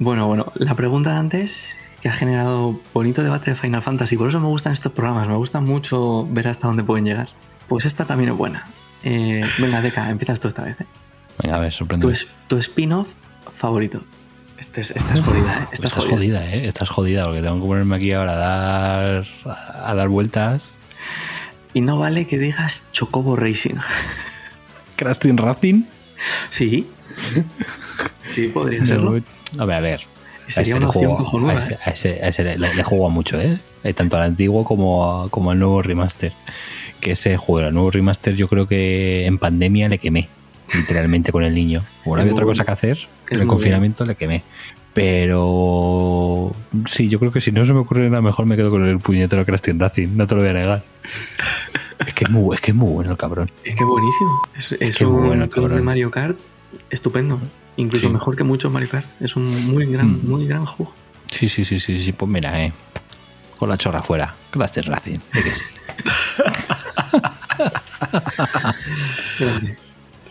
Bueno, 0.00 0.26
bueno, 0.26 0.50
la 0.56 0.74
pregunta 0.74 1.12
de 1.12 1.16
antes 1.18 1.64
que 2.00 2.08
ha 2.08 2.12
generado 2.12 2.80
bonito 2.94 3.22
debate 3.22 3.50
de 3.50 3.56
Final 3.56 3.82
Fantasy. 3.82 4.16
Por 4.16 4.28
eso 4.28 4.40
me 4.40 4.46
gustan 4.48 4.72
estos 4.72 4.90
programas. 4.92 5.28
Me 5.28 5.36
gusta 5.36 5.60
mucho 5.60 6.26
ver 6.30 6.48
hasta 6.48 6.66
dónde 6.66 6.82
pueden 6.82 7.04
llegar. 7.04 7.28
Pues 7.68 7.84
esta 7.84 8.06
también 8.06 8.30
es 8.30 8.36
buena. 8.36 8.68
Eh, 9.04 9.44
venga, 9.58 9.80
Deca, 9.82 10.10
empiezas 10.10 10.40
tú 10.40 10.48
esta 10.48 10.62
vez. 10.64 10.80
¿eh? 10.80 10.86
Venga, 11.42 11.56
a 11.56 11.60
ver, 11.60 11.70
Tu, 11.70 11.76
sorprende. 11.78 12.10
es- 12.12 12.26
tu 12.48 12.56
spin-off 12.56 13.12
favorito. 13.52 14.02
Este 14.58 14.80
es- 14.80 14.90
esta 14.90 15.14
es 15.14 15.20
jodida, 15.20 15.52
¿eh? 15.54 15.58
Esta 15.72 15.74
es 15.74 15.80
Estás 15.84 15.92
jodida. 16.04 16.16
jodida, 16.16 16.46
¿eh? 16.54 16.66
Estás 16.66 16.88
jodida 16.88 17.24
porque 17.26 17.42
tengo 17.42 17.60
que 17.60 17.66
ponerme 17.66 17.96
aquí 17.96 18.12
ahora 18.12 18.32
a 18.32 18.36
dar, 18.36 19.26
a 19.84 19.94
dar 19.94 20.08
vueltas. 20.08 20.74
Y 21.74 21.82
no 21.82 21.98
vale 21.98 22.26
que 22.26 22.38
digas 22.38 22.86
Chocobo 22.92 23.36
Racing. 23.36 23.76
Crash 24.96 25.18
Racing. 25.36 25.84
Sí. 26.48 26.88
Sí, 28.30 28.48
podría 28.48 28.84
serlo. 28.86 29.20
A 29.58 29.64
ver, 29.64 29.76
a 29.76 29.80
ver. 29.80 30.00
Sería 30.46 30.76
una 30.76 30.88
opción 30.88 31.04
juego- 31.10 31.16
cojonuda. 31.24 31.52
A 31.52 31.58
ese, 31.58 31.74
¿eh? 31.74 31.78
a 31.84 31.90
ese- 31.90 32.24
a 32.24 32.28
ese 32.28 32.42
le, 32.44 32.58
le- 32.58 32.82
juego 32.82 33.08
mucho, 33.10 33.40
¿eh? 33.40 33.60
Eh, 33.84 33.94
Tanto 33.94 34.16
al 34.16 34.24
antiguo 34.24 34.64
como, 34.64 35.28
como 35.30 35.50
al 35.52 35.58
nuevo 35.58 35.80
remaster. 35.82 36.32
Que 37.00 37.12
ese 37.12 37.36
juego, 37.36 37.68
el 37.68 37.74
nuevo 37.74 37.90
remaster, 37.90 38.34
yo 38.34 38.48
creo 38.48 38.66
que 38.66 39.26
en 39.26 39.38
pandemia 39.38 39.88
le 39.88 39.98
quemé. 39.98 40.28
Literalmente 40.74 41.32
con 41.32 41.44
el 41.44 41.54
niño. 41.54 41.84
Como 42.04 42.16
no 42.16 42.20
Es 42.20 42.22
había 42.22 42.32
muy 42.32 42.38
otra 42.38 42.44
cosa 42.46 42.64
que 42.64 42.70
hacer, 42.72 42.96
Es 42.98 43.32
en 43.32 43.40
el 43.40 43.46
muy 43.46 43.54
confinamiento 43.54 44.04
le 44.04 44.14
quemé. 44.16 44.42
Pero 44.92 46.54
sí, 46.86 47.08
yo 47.08 47.18
creo 47.18 47.32
que 47.32 47.40
si 47.40 47.52
no 47.52 47.64
se 47.64 47.72
me 47.72 47.78
ocurre 47.80 48.08
nada 48.10 48.22
mejor 48.22 48.46
me 48.46 48.56
quedo 48.56 48.70
con 48.70 48.84
el 48.86 48.98
puñetero 48.98 49.44
Crash 49.46 49.60
Team 49.60 49.78
Racing, 49.78 50.08
no 50.16 50.26
te 50.26 50.34
lo 50.34 50.40
voy 50.42 50.50
a 50.50 50.52
negar. 50.54 50.82
es 52.06 52.14
que 52.14 52.24
es 52.24 52.30
muy, 52.30 52.54
es 52.54 52.60
que 52.60 52.70
es 52.72 52.76
muy 52.76 52.92
bueno 52.92 53.12
el 53.12 53.16
cabrón. 53.16 53.48
Es 53.64 53.74
que 53.76 53.84
buenísimo. 53.84 54.42
Es, 54.56 54.72
es 54.80 54.96
que 54.96 55.06
un 55.06 55.26
bueno, 55.28 55.48
clon 55.48 55.74
de. 55.74 55.80
Mario 55.80 56.10
Kart 56.10 56.36
estupendo. 56.90 57.40
Incluso 57.80 58.06
Sí. 58.08 58.12
mejor 58.12 58.36
que 58.36 58.44
muchos 58.44 58.70
Mario 58.72 58.88
Kart. 58.88 59.06
Es 59.20 59.36
un 59.36 59.66
muy 59.68 59.86
gran, 59.86 60.06
Mm. 60.12 60.28
muy 60.28 60.46
gran 60.46 60.64
juego. 60.66 60.92
Sí, 61.30 61.48
sí, 61.48 61.64
sí, 61.64 61.78
sí, 61.80 61.98
sí, 62.02 62.12
pues 62.12 62.30
mira, 62.30 62.62
eh. 62.64 62.72
Con 63.58 63.68
la 63.68 63.76
chorra 63.78 64.02
fuera. 64.02 64.34
Team 64.52 64.86
Racing. 64.86 65.18
¿de 65.32 65.42
qué 65.42 65.52
sí? 65.54 65.64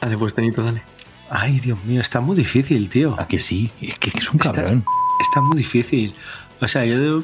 Dale, 0.02 0.18
pues 0.18 0.34
Tenito, 0.34 0.64
dale. 0.64 0.82
Ay, 1.30 1.60
Dios 1.60 1.84
mío, 1.84 2.02
está 2.02 2.20
muy 2.22 2.36
difícil, 2.36 2.90
tío. 2.90 3.16
¿A 3.20 3.28
que 3.28 3.40
sí? 3.40 3.70
Es 3.82 3.96
que 4.00 4.10
es 4.18 4.30
un 4.32 4.38
Está- 4.40 4.54
cabrón. 4.54 4.84
Está 5.22 5.42
muy 5.42 5.58
difícil. 5.58 6.16
O 6.62 6.68
sea, 6.68 6.86
yo 6.86 7.00
debo... 7.00 7.24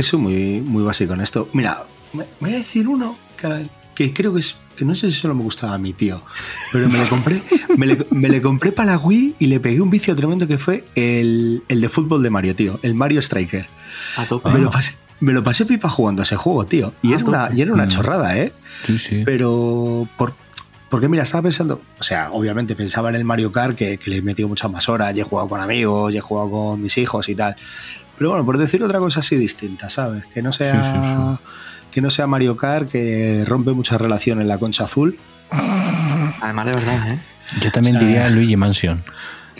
soy 0.00 0.18
muy, 0.20 0.60
muy 0.60 0.82
básico 0.82 1.12
en 1.14 1.20
esto. 1.20 1.48
Mira, 1.52 1.84
me, 2.12 2.24
me 2.24 2.48
voy 2.48 2.54
a 2.54 2.56
decir 2.58 2.88
uno 2.88 3.16
que, 3.36 3.68
que 3.94 4.12
creo 4.12 4.32
que 4.34 4.40
es. 4.40 4.56
que 4.76 4.84
no 4.84 4.94
sé 4.94 5.10
si 5.10 5.18
solo 5.20 5.34
me 5.34 5.42
gustaba 5.42 5.74
a 5.74 5.78
mi 5.78 5.92
tío. 5.92 6.22
Pero 6.72 6.88
me 6.88 6.98
le 6.98 7.08
compré. 7.08 7.42
me, 7.76 7.86
le, 7.86 8.06
me 8.10 8.28
le 8.28 8.42
compré 8.42 8.72
para 8.72 8.92
la 8.92 8.98
Wii 8.98 9.36
y 9.38 9.46
le 9.46 9.60
pegué 9.60 9.80
un 9.80 9.90
vicio 9.90 10.14
tremendo 10.16 10.46
que 10.46 10.58
fue 10.58 10.84
el, 10.94 11.62
el 11.68 11.80
de 11.80 11.88
fútbol 11.88 12.22
de 12.22 12.30
Mario, 12.30 12.54
tío. 12.56 12.78
El 12.82 12.94
Mario 12.94 13.20
Striker. 13.20 13.66
A 14.16 14.26
tope. 14.26 14.50
Me, 14.50 14.58
lo 14.58 14.70
pasé, 14.70 14.94
me 15.20 15.32
lo 15.32 15.42
pasé 15.42 15.64
pipa 15.64 15.88
jugando 15.88 16.22
a 16.22 16.24
ese 16.24 16.36
juego, 16.36 16.66
tío. 16.66 16.92
Y 17.02 17.12
era 17.12 17.24
una, 17.24 17.48
y 17.54 17.60
era 17.62 17.72
una 17.72 17.84
Mm. 17.86 17.88
chorrada, 17.88 18.36
¿eh? 18.36 18.52
Sí, 18.84 18.98
sí. 18.98 19.22
Pero 19.24 20.08
por, 20.16 20.34
porque 20.90 21.08
mira, 21.08 21.22
estaba 21.22 21.42
pensando, 21.42 21.80
o 21.98 22.02
sea, 22.02 22.30
obviamente 22.32 22.74
pensaba 22.76 23.08
en 23.10 23.14
el 23.16 23.24
Mario 23.24 23.50
Kart 23.52 23.76
que, 23.76 23.98
que 23.98 24.10
le 24.10 24.16
he 24.18 24.22
metido 24.22 24.48
muchas 24.48 24.70
más 24.70 24.88
horas, 24.88 25.16
y 25.16 25.20
he 25.20 25.24
jugado 25.24 25.48
con 25.48 25.60
amigos, 25.60 26.12
y 26.12 26.16
he 26.18 26.20
jugado 26.20 26.50
con 26.50 26.82
mis 26.82 26.96
hijos 26.98 27.28
y 27.28 27.34
tal. 27.34 27.56
Pero 28.16 28.30
bueno, 28.30 28.44
por 28.44 28.58
decir 28.58 28.82
otra 28.84 28.98
cosa 29.00 29.20
así 29.20 29.34
distinta, 29.36 29.90
¿sabes? 29.90 30.24
Que 30.26 30.40
no 30.42 30.52
sea, 30.52 31.40
Que 31.94 32.00
no 32.00 32.10
sea 32.10 32.26
Mario 32.26 32.56
Kart, 32.56 32.90
que 32.90 33.44
rompe 33.46 33.70
muchas 33.72 34.00
relaciones 34.00 34.42
en 34.42 34.48
la 34.48 34.58
concha 34.58 34.82
azul. 34.84 35.16
Además, 36.40 36.66
de 36.66 36.72
verdad, 36.72 37.12
¿eh? 37.12 37.18
Yo 37.60 37.70
también 37.70 37.96
o 37.96 38.00
sea, 38.00 38.08
diría 38.08 38.30
Luigi 38.30 38.56
Mansion. 38.56 39.02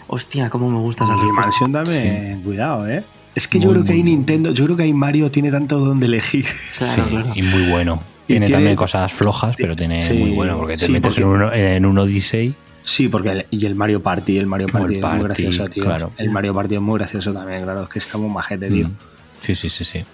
Hostia, 0.09 0.51
cómo 0.51 0.69
me 0.69 0.79
gusta 0.79 1.05
esa 1.05 1.15
respuesta. 1.15 1.41
Mansión 1.43 1.73
también, 1.73 2.43
cuidado, 2.43 2.89
¿eh? 2.89 3.05
Es 3.37 3.47
que 3.49 3.59
yo 3.61 3.71
creo 3.71 3.85
que 3.85 3.93
hay. 3.93 4.03
Nintendo, 4.03 4.53
yo 4.53 4.65
creo 4.65 4.77
que 4.77 4.83
hay 4.83 4.93
Mario 4.93 5.31
tiene 5.31 5.51
tanto 5.51 5.79
donde 5.79 6.07
elegir. 6.07 6.45
Claro, 6.79 7.05
Sí, 7.05 7.11
claro. 7.11 7.33
Y 7.37 7.43
muy 7.43 7.71
bueno. 7.71 8.03
Tiene, 8.27 8.47
tiene- 8.47 8.57
también 8.59 8.77
cosas 8.77 9.13
flojas, 9.13 9.55
pero 9.57 9.77
tiene 9.77 10.01
Sí, 10.03 10.15
muy 10.15 10.31
bueno, 10.31 10.57
porque 10.57 10.77
te 10.77 10.87
sí, 10.87 10.93
metes 10.93 11.11
porque- 11.15 11.23
En, 11.23 11.29
uno, 11.29 11.53
en 11.53 11.87
un 11.87 11.99
Odyssey. 11.99 12.55
Sí, 12.83 13.09
porque 13.09 13.31
el, 13.31 13.47
y 13.51 13.65
el 13.67 13.75
Mario 13.77 14.03
Party, 14.03 14.39
el 14.39 14.47
Mario 14.47 14.69
Party 14.69 14.97
el 14.97 15.05
es 15.05 15.11
muy 15.11 15.23
gracioso, 15.25 15.69
tío. 15.69 15.85
claro. 15.85 16.11
El 16.17 16.31
Mario 16.31 16.53
Party 16.55 16.75
es 16.75 16.81
muy 16.81 16.99
gracioso 16.99 17.33
también, 17.33 17.63
claro, 17.63 17.85
es 17.85 17.89
que 17.89 17.99
está 17.99 18.19
muy 18.19 18.29
majete, 18.31 18.69
tío. 18.71 18.89
Mm. 18.89 18.97
Sí, 19.41 19.55
sí, 19.55 19.69
sí, 19.71 19.85
sí. 19.85 20.05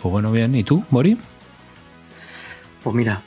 Pues 0.00 0.12
bueno, 0.12 0.30
bien. 0.30 0.54
¿Y 0.54 0.62
tú, 0.62 0.84
Mori? 0.90 1.16
Pues 2.88 2.96
mira, 2.96 3.20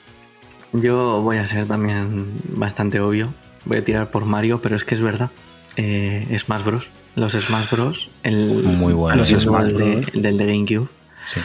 yo 0.74 1.22
voy 1.22 1.38
a 1.38 1.48
ser 1.48 1.68
también 1.68 2.42
bastante 2.50 3.00
obvio. 3.00 3.32
Voy 3.66 3.78
a 3.78 3.84
tirar 3.84 4.10
por 4.10 4.26
Mario, 4.26 4.60
pero 4.60 4.76
es 4.76 4.84
que 4.84 4.96
es 4.96 5.02
verdad. 5.02 5.30
Eh, 5.76 6.36
Smash 6.36 6.64
Bros. 6.64 6.92
Los 7.14 7.34
Smash 7.34 7.70
Bros. 7.70 8.10
El, 8.24 8.48
Muy 8.64 8.94
bueno. 8.94 9.18
Los 9.18 9.30
Smash 9.30 9.66
de- 9.74 10.02
del 10.20 10.36
de 10.40 10.46
GameCube. 10.48 10.88
Sí. 11.28 11.40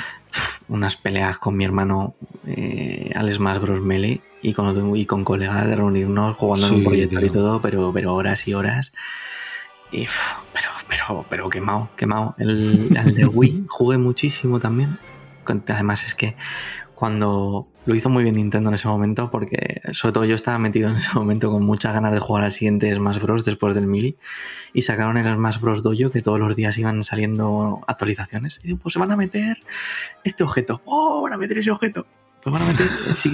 Unas 0.69 0.97
peleas 0.97 1.39
con 1.39 1.59
mi 1.59 1.67
hermano 1.67 2.15
eh, 2.47 3.11
al 3.15 3.31
Smash 3.31 3.59
Bros. 3.59 3.83
Melee 3.83 4.23
y 4.41 4.55
con, 4.55 4.67
otro- 4.67 4.97
y 4.97 5.05
con 5.05 5.23
colegas 5.23 5.67
de 5.67 5.77
reunirnos 5.77 6.35
jugando 6.37 6.69
en 6.69 6.73
un 6.73 6.81
Sí, 6.81 6.87
proyector 6.87 7.23
y 7.23 7.29
todo, 7.29 7.61
pero, 7.61 7.93
pero 7.93 8.15
horas 8.15 8.49
y 8.49 8.55
horas. 8.55 8.95
Y, 9.93 10.07
pero, 10.55 10.71
pero, 10.89 11.27
pero 11.29 11.49
quemado, 11.51 11.91
quemado. 11.97 12.35
El, 12.39 12.97
el 12.97 13.15
de 13.15 13.27
Wii 13.27 13.65
jugué 13.69 13.99
muchísimo 13.99 14.59
también. 14.59 14.99
Además 15.69 16.05
es 16.07 16.15
que 16.15 16.35
cuando 16.95 17.69
lo 17.87 17.95
hizo 17.95 18.11
muy 18.11 18.25
bien 18.25 18.35
Nintendo 18.35 18.69
en 18.69 18.75
ese 18.75 18.89
momento, 18.89 19.31
porque 19.31 19.81
sobre 19.93 20.13
todo 20.13 20.25
yo 20.25 20.35
estaba 20.35 20.59
metido 20.59 20.91
en 20.91 20.97
ese 20.97 21.09
momento 21.15 21.51
con 21.51 21.65
muchas 21.65 21.95
ganas 21.95 22.13
de 22.13 22.19
jugar 22.19 22.45
al 22.45 22.53
siguiente 22.53 22.93
Smash 22.95 23.21
Bros. 23.21 23.45
después 23.45 23.75
del 23.75 23.87
Melee, 23.87 24.17
y 24.73 24.83
sacaron 24.83 25.17
el 25.17 25.35
Smash 25.35 25.61
Bros. 25.61 25.83
Dojo 25.83 26.11
que 26.11 26.21
todos 26.21 26.39
los 26.39 26.55
días 26.57 26.77
iban 26.79 27.05
saliendo 27.05 27.81
actualizaciones. 27.87 28.59
Y 28.63 28.69
digo, 28.69 28.79
pues 28.81 28.93
se 28.93 28.99
van 28.99 29.13
a 29.13 29.17
meter 29.17 29.59
este 30.25 30.43
objeto. 30.43 30.83
¡Oh, 30.85 31.23
van 31.23 31.33
a 31.33 31.37
meter 31.37 31.59
ese 31.59 31.71
objeto! 31.71 32.07
Pues 32.43 32.53
van 32.53 32.63
a 32.63 32.67
meter. 32.67 32.89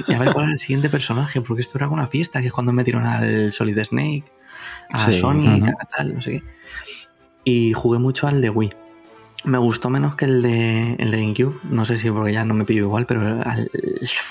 y 0.07 0.13
a 0.13 0.19
ver 0.19 0.33
cuál 0.33 0.45
era 0.45 0.53
el 0.53 0.59
siguiente 0.59 0.89
personaje, 0.89 1.41
porque 1.41 1.63
esto 1.63 1.79
era 1.79 1.89
una 1.89 2.07
fiesta, 2.07 2.41
que 2.41 2.47
es 2.47 2.53
cuando 2.53 2.73
metieron 2.73 3.05
al 3.05 3.53
Solid 3.53 3.83
Snake, 3.83 4.25
a 4.91 5.11
Sí, 5.11 5.19
Sonic, 5.19 5.69
a 5.69 5.85
tal, 5.87 6.15
no 6.15 6.21
sé 6.21 6.31
qué. 6.31 6.43
Y 7.45 7.73
jugué 7.73 7.99
mucho 7.99 8.27
al 8.27 8.41
de 8.41 8.51
Wii. 8.51 8.71
Me 9.45 9.59
gustó 9.59 9.91
menos 9.91 10.15
que 10.15 10.25
el 10.27 10.41
de, 10.43 10.95
el 10.95 11.11
de 11.11 11.17
GameCube. 11.21 11.59
No 11.65 11.85
sé 11.85 11.97
si 11.99 12.11
porque 12.11 12.33
ya 12.33 12.45
no 12.45 12.55
me 12.55 12.65
pillo 12.65 12.83
igual, 12.85 13.07
pero 13.07 13.21
al- 13.45 13.71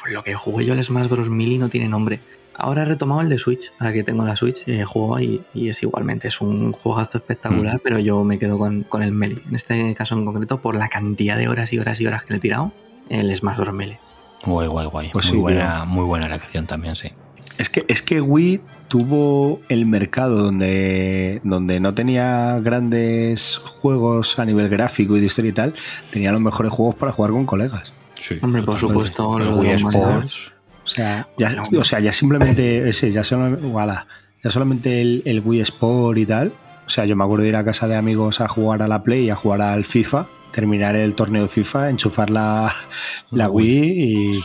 lo 0.10 0.24
que 0.24 0.34
jugué 0.36 0.66
yo 0.66 0.74
al 0.74 0.84
Smash 0.84 1.10
Bros. 1.10 1.30
Melee 1.30 1.58
no 1.58 1.68
tiene 1.70 1.88
nombre. 1.90 2.22
Ahora 2.54 2.84
he 2.84 2.86
retomado 2.86 3.22
el 3.22 3.30
de 3.30 3.38
Switch, 3.38 3.72
ahora 3.80 3.92
que 3.94 4.04
tengo 4.04 4.24
la 4.24 4.36
Switch, 4.36 4.64
eh, 4.68 4.84
juego 4.84 5.20
y, 5.20 5.42
y 5.54 5.70
es 5.70 5.82
igualmente, 5.84 6.28
es 6.28 6.42
un 6.42 6.74
juegazo 6.74 7.18
espectacular, 7.18 7.76
Mm. 7.78 7.82
pero 7.84 7.98
yo 8.00 8.24
me 8.24 8.38
quedo 8.38 8.58
con, 8.58 8.84
con 8.84 9.02
el 9.02 9.12
Melee. 9.12 9.42
En 9.48 9.56
este 9.56 9.94
caso 9.96 10.16
en 10.16 10.26
concreto, 10.26 10.62
por 10.62 10.76
la 10.76 10.88
cantidad 10.88 11.38
de 11.38 11.48
horas 11.48 11.74
y 11.74 11.80
horas 11.80 12.00
y 12.02 12.06
horas 12.08 12.24
que 12.24 12.34
le 12.34 12.38
he 12.38 12.42
tirado, 12.42 12.72
el 13.10 13.36
Smash 13.36 13.58
Bros. 13.58 13.74
Melee. 13.74 14.00
Guay, 14.46 14.68
guay, 14.68 14.88
guay. 14.88 15.10
Pues 15.12 15.26
muy, 15.28 15.34
sí, 15.36 15.40
buena, 15.42 15.86
muy 15.86 16.04
buena 16.06 16.28
elección 16.28 16.68
también, 16.68 16.96
sí. 16.96 17.10
Es 17.58 17.70
que, 17.70 17.86
es 17.88 18.02
que 18.02 18.22
Wii 18.22 18.62
tuvo 18.88 19.62
el 19.70 19.86
mercado 19.86 20.44
donde, 20.44 21.40
donde 21.44 21.80
no 21.80 21.94
tenía 21.94 22.60
grandes 22.60 23.58
juegos 23.58 24.38
a 24.40 24.46
nivel 24.46 24.68
gráfico 24.70 25.16
y 25.16 25.20
de 25.20 25.26
historia 25.28 25.50
y 25.50 25.54
tal, 25.54 25.76
tenía 26.12 26.32
los 26.32 26.42
mejores 26.42 26.72
juegos 26.72 26.96
para 26.96 27.12
jugar 27.12 27.32
con 27.32 27.46
colegas. 27.46 27.94
Sí, 28.20 28.36
Hombre, 28.42 28.64
por 28.64 28.78
supuesto, 28.78 29.38
El 29.40 29.54
Wii 29.54 29.72
Sports. 29.72 30.52
O 30.84 30.88
sea, 30.88 31.28
ya, 31.38 31.62
o 31.78 31.84
sea, 31.84 32.00
ya 32.00 32.12
simplemente 32.12 32.88
ese, 32.90 33.12
ya, 33.12 33.24
solo- 33.24 33.58
voilà, 33.58 34.08
ya 34.44 34.50
solamente 34.50 35.02
el, 35.02 35.22
el 35.26 35.40
Wii 35.42 35.62
Sport 35.62 36.18
y 36.18 36.26
tal. 36.26 36.52
O 36.86 36.90
sea, 36.90 37.06
yo 37.06 37.16
me 37.16 37.24
acuerdo 37.24 37.44
de 37.44 37.50
ir 37.50 37.56
a 37.56 37.64
casa 37.64 37.88
de 37.88 37.96
amigos 37.96 38.42
a 38.42 38.48
jugar 38.48 38.82
a 38.82 38.88
la 38.88 39.04
Play 39.04 39.26
y 39.26 39.30
a 39.30 39.36
jugar 39.36 39.62
al 39.62 39.86
FIFA, 39.86 40.26
terminar 40.52 40.96
el 40.96 41.16
torneo 41.16 41.44
de 41.44 41.48
FIFA, 41.48 41.90
enchufar 41.90 42.30
la, 42.30 42.74
la 43.30 43.48
Wii 43.48 44.34
y, 44.36 44.40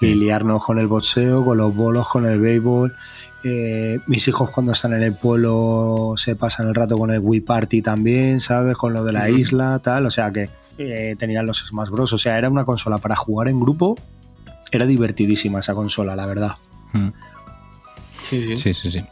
y 0.00 0.14
liarnos 0.14 0.64
con 0.64 0.78
el 0.78 0.86
boxeo, 0.86 1.44
con 1.44 1.58
los 1.58 1.74
bolos, 1.74 2.08
con 2.08 2.26
el 2.26 2.40
béisbol. 2.40 2.94
Eh, 3.42 3.98
mis 4.06 4.28
hijos 4.28 4.50
cuando 4.50 4.72
están 4.72 4.92
en 4.92 5.02
el 5.02 5.14
pueblo 5.14 6.14
se 6.16 6.36
pasan 6.36 6.68
el 6.68 6.74
rato 6.74 6.98
con 6.98 7.10
el 7.10 7.20
Wii 7.20 7.40
Party 7.40 7.80
también, 7.80 8.40
¿sabes? 8.40 8.76
Con 8.76 8.92
lo 8.92 9.04
de 9.04 9.12
la 9.12 9.30
isla, 9.30 9.78
tal. 9.78 10.06
O 10.06 10.10
sea 10.10 10.32
que 10.32 10.50
eh, 10.78 11.16
tenían 11.18 11.46
los 11.46 11.58
Smash 11.58 11.88
Bros. 11.88 12.12
O 12.12 12.18
sea, 12.18 12.38
era 12.38 12.48
una 12.48 12.64
consola 12.64 12.98
para 12.98 13.16
jugar 13.16 13.48
en 13.48 13.60
grupo. 13.60 13.96
Era 14.72 14.86
divertidísima 14.86 15.60
esa 15.60 15.74
consola, 15.74 16.16
la 16.16 16.26
verdad. 16.26 16.52
Sí, 18.22 18.44
sí. 18.46 18.56
Sí, 18.56 18.74
sí, 18.74 18.90
sí. 18.90 19.04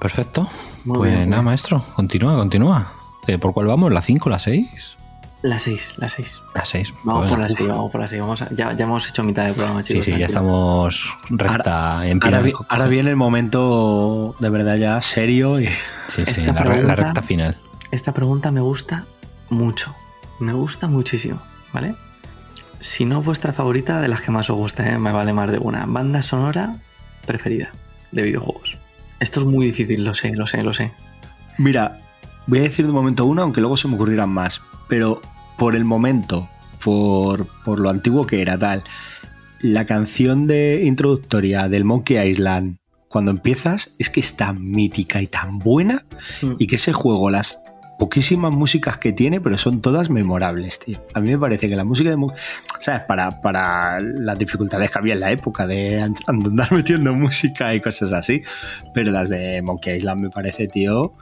Perfecto. 0.00 0.48
Muy 0.84 0.98
pues 0.98 1.16
bien, 1.16 1.30
nada, 1.30 1.42
muy 1.42 1.50
maestro. 1.50 1.84
Continúa, 1.94 2.36
continúa. 2.36 2.92
¿Que 3.26 3.38
¿Por 3.38 3.52
cuál 3.52 3.66
vamos? 3.66 3.92
¿La 3.92 4.02
5, 4.02 4.30
la 4.30 4.38
6? 4.38 4.96
La 5.46 5.58
6, 5.60 5.94
la 5.98 6.08
6. 6.08 6.42
La 6.54 6.64
6. 6.64 6.92
Vamos 7.04 7.20
Pues, 7.22 7.30
por 7.30 7.38
la 7.38 7.46
uf. 7.46 7.52
6, 7.56 7.68
vamos 7.68 7.92
por 7.92 8.00
la 8.00 8.08
6. 8.08 8.20
Vamos 8.20 8.42
a- 8.42 8.48
ya, 8.50 8.72
ya 8.72 8.84
hemos 8.84 9.08
hecho 9.08 9.22
mitad 9.22 9.44
del 9.44 9.54
programa, 9.54 9.84
Sí, 9.84 9.92
chicos. 9.92 10.06
sí, 10.06 10.10
ya 10.12 10.26
tranquilo. 10.26 10.40
estamos 10.40 11.16
recta 11.30 12.06
en 12.06 12.18
Ahora, 12.22 12.38
final. 12.38 12.42
vi- 12.42 12.52
ahora 12.68 12.86
viene 12.88 13.10
el 13.10 13.16
momento 13.16 14.34
de 14.40 14.50
verdad 14.50 14.76
ya 14.76 15.00
serio 15.02 15.60
y 15.60 15.66
Sí, 15.68 15.72
sí, 16.16 16.22
esta 16.26 16.52
la, 16.52 16.60
re- 16.62 16.68
la 16.68 16.72
pregunta- 16.72 16.94
recta 16.96 17.22
final. 17.22 17.56
Esta 17.92 18.12
pregunta 18.12 18.50
me 18.50 18.60
gusta 18.60 19.04
mucho. 19.50 19.94
Me 20.40 20.52
gusta 20.52 20.88
muchísimo, 20.88 21.38
¿vale? 21.72 21.94
Si 22.80 23.04
no 23.04 23.22
vuestra 23.22 23.52
favorita, 23.52 24.00
de 24.00 24.08
las 24.08 24.20
que 24.22 24.30
más 24.32 24.50
os 24.50 24.56
gusta, 24.56 24.88
¿eh? 24.88 24.98
me 24.98 25.12
vale 25.12 25.32
más 25.32 25.50
de 25.50 25.58
una. 25.58 25.86
Banda 25.86 26.22
sonora 26.22 26.76
preferida 27.24 27.70
de 28.10 28.22
videojuegos. 28.22 28.76
Esto 29.20 29.40
es 29.40 29.46
muy 29.46 29.66
difícil, 29.66 30.04
lo 30.04 30.14
sé, 30.14 30.34
lo 30.34 30.46
sé, 30.48 30.62
lo 30.64 30.74
sé. 30.74 30.90
Mira, 31.56 31.98
voy 32.48 32.58
a 32.58 32.62
decir 32.62 32.84
de 32.86 32.92
momento 32.92 33.24
una, 33.24 33.42
aunque 33.42 33.60
luego 33.60 33.76
se 33.76 33.86
me 33.88 33.94
ocurrirán 33.94 34.28
más, 34.30 34.60
pero 34.88 35.22
por 35.56 35.76
el 35.76 35.84
momento, 35.84 36.48
por, 36.82 37.46
por 37.64 37.80
lo 37.80 37.90
antiguo 37.90 38.26
que 38.26 38.42
era 38.42 38.58
tal, 38.58 38.84
la 39.60 39.86
canción 39.86 40.46
de 40.46 40.82
introductoria 40.84 41.68
del 41.68 41.84
Monkey 41.84 42.18
Island, 42.28 42.78
cuando 43.08 43.30
empiezas, 43.30 43.94
es 43.98 44.10
que 44.10 44.20
es 44.20 44.36
tan 44.36 44.70
mítica 44.70 45.22
y 45.22 45.26
tan 45.26 45.58
buena, 45.58 46.04
y 46.58 46.66
que 46.66 46.76
ese 46.76 46.92
juego, 46.92 47.30
las 47.30 47.60
poquísimas 47.98 48.52
músicas 48.52 48.98
que 48.98 49.12
tiene, 49.12 49.40
pero 49.40 49.56
son 49.58 49.80
todas 49.80 50.10
memorables, 50.10 50.78
tío. 50.78 51.02
A 51.14 51.20
mí 51.20 51.30
me 51.30 51.38
parece 51.38 51.68
que 51.68 51.76
la 51.76 51.84
música 51.84 52.10
de... 52.10 52.16
¿Sabes? 52.80 53.02
Para, 53.02 53.40
para 53.40 53.98
las 54.00 54.38
dificultades 54.38 54.90
que 54.90 54.98
había 54.98 55.14
en 55.14 55.20
la 55.20 55.30
época 55.32 55.66
de 55.66 56.00
an- 56.02 56.14
andar 56.26 56.70
metiendo 56.74 57.14
música 57.14 57.74
y 57.74 57.80
cosas 57.80 58.12
así. 58.12 58.42
Pero 58.94 59.10
las 59.12 59.30
de 59.30 59.62
Monkey 59.62 59.96
Island 59.96 60.20
me 60.20 60.30
parece, 60.30 60.68
tío. 60.68 61.14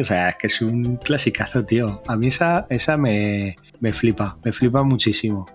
O 0.00 0.04
sea, 0.04 0.28
es 0.30 0.36
que 0.36 0.46
es 0.48 0.60
un 0.60 0.96
clasicazo, 0.96 1.64
tío. 1.64 2.02
A 2.06 2.16
mí 2.16 2.26
esa, 2.28 2.66
esa 2.68 2.96
me, 2.96 3.56
me 3.80 3.92
flipa, 3.92 4.36
me 4.44 4.52
flipa 4.52 4.82
muchísimo. 4.82 5.46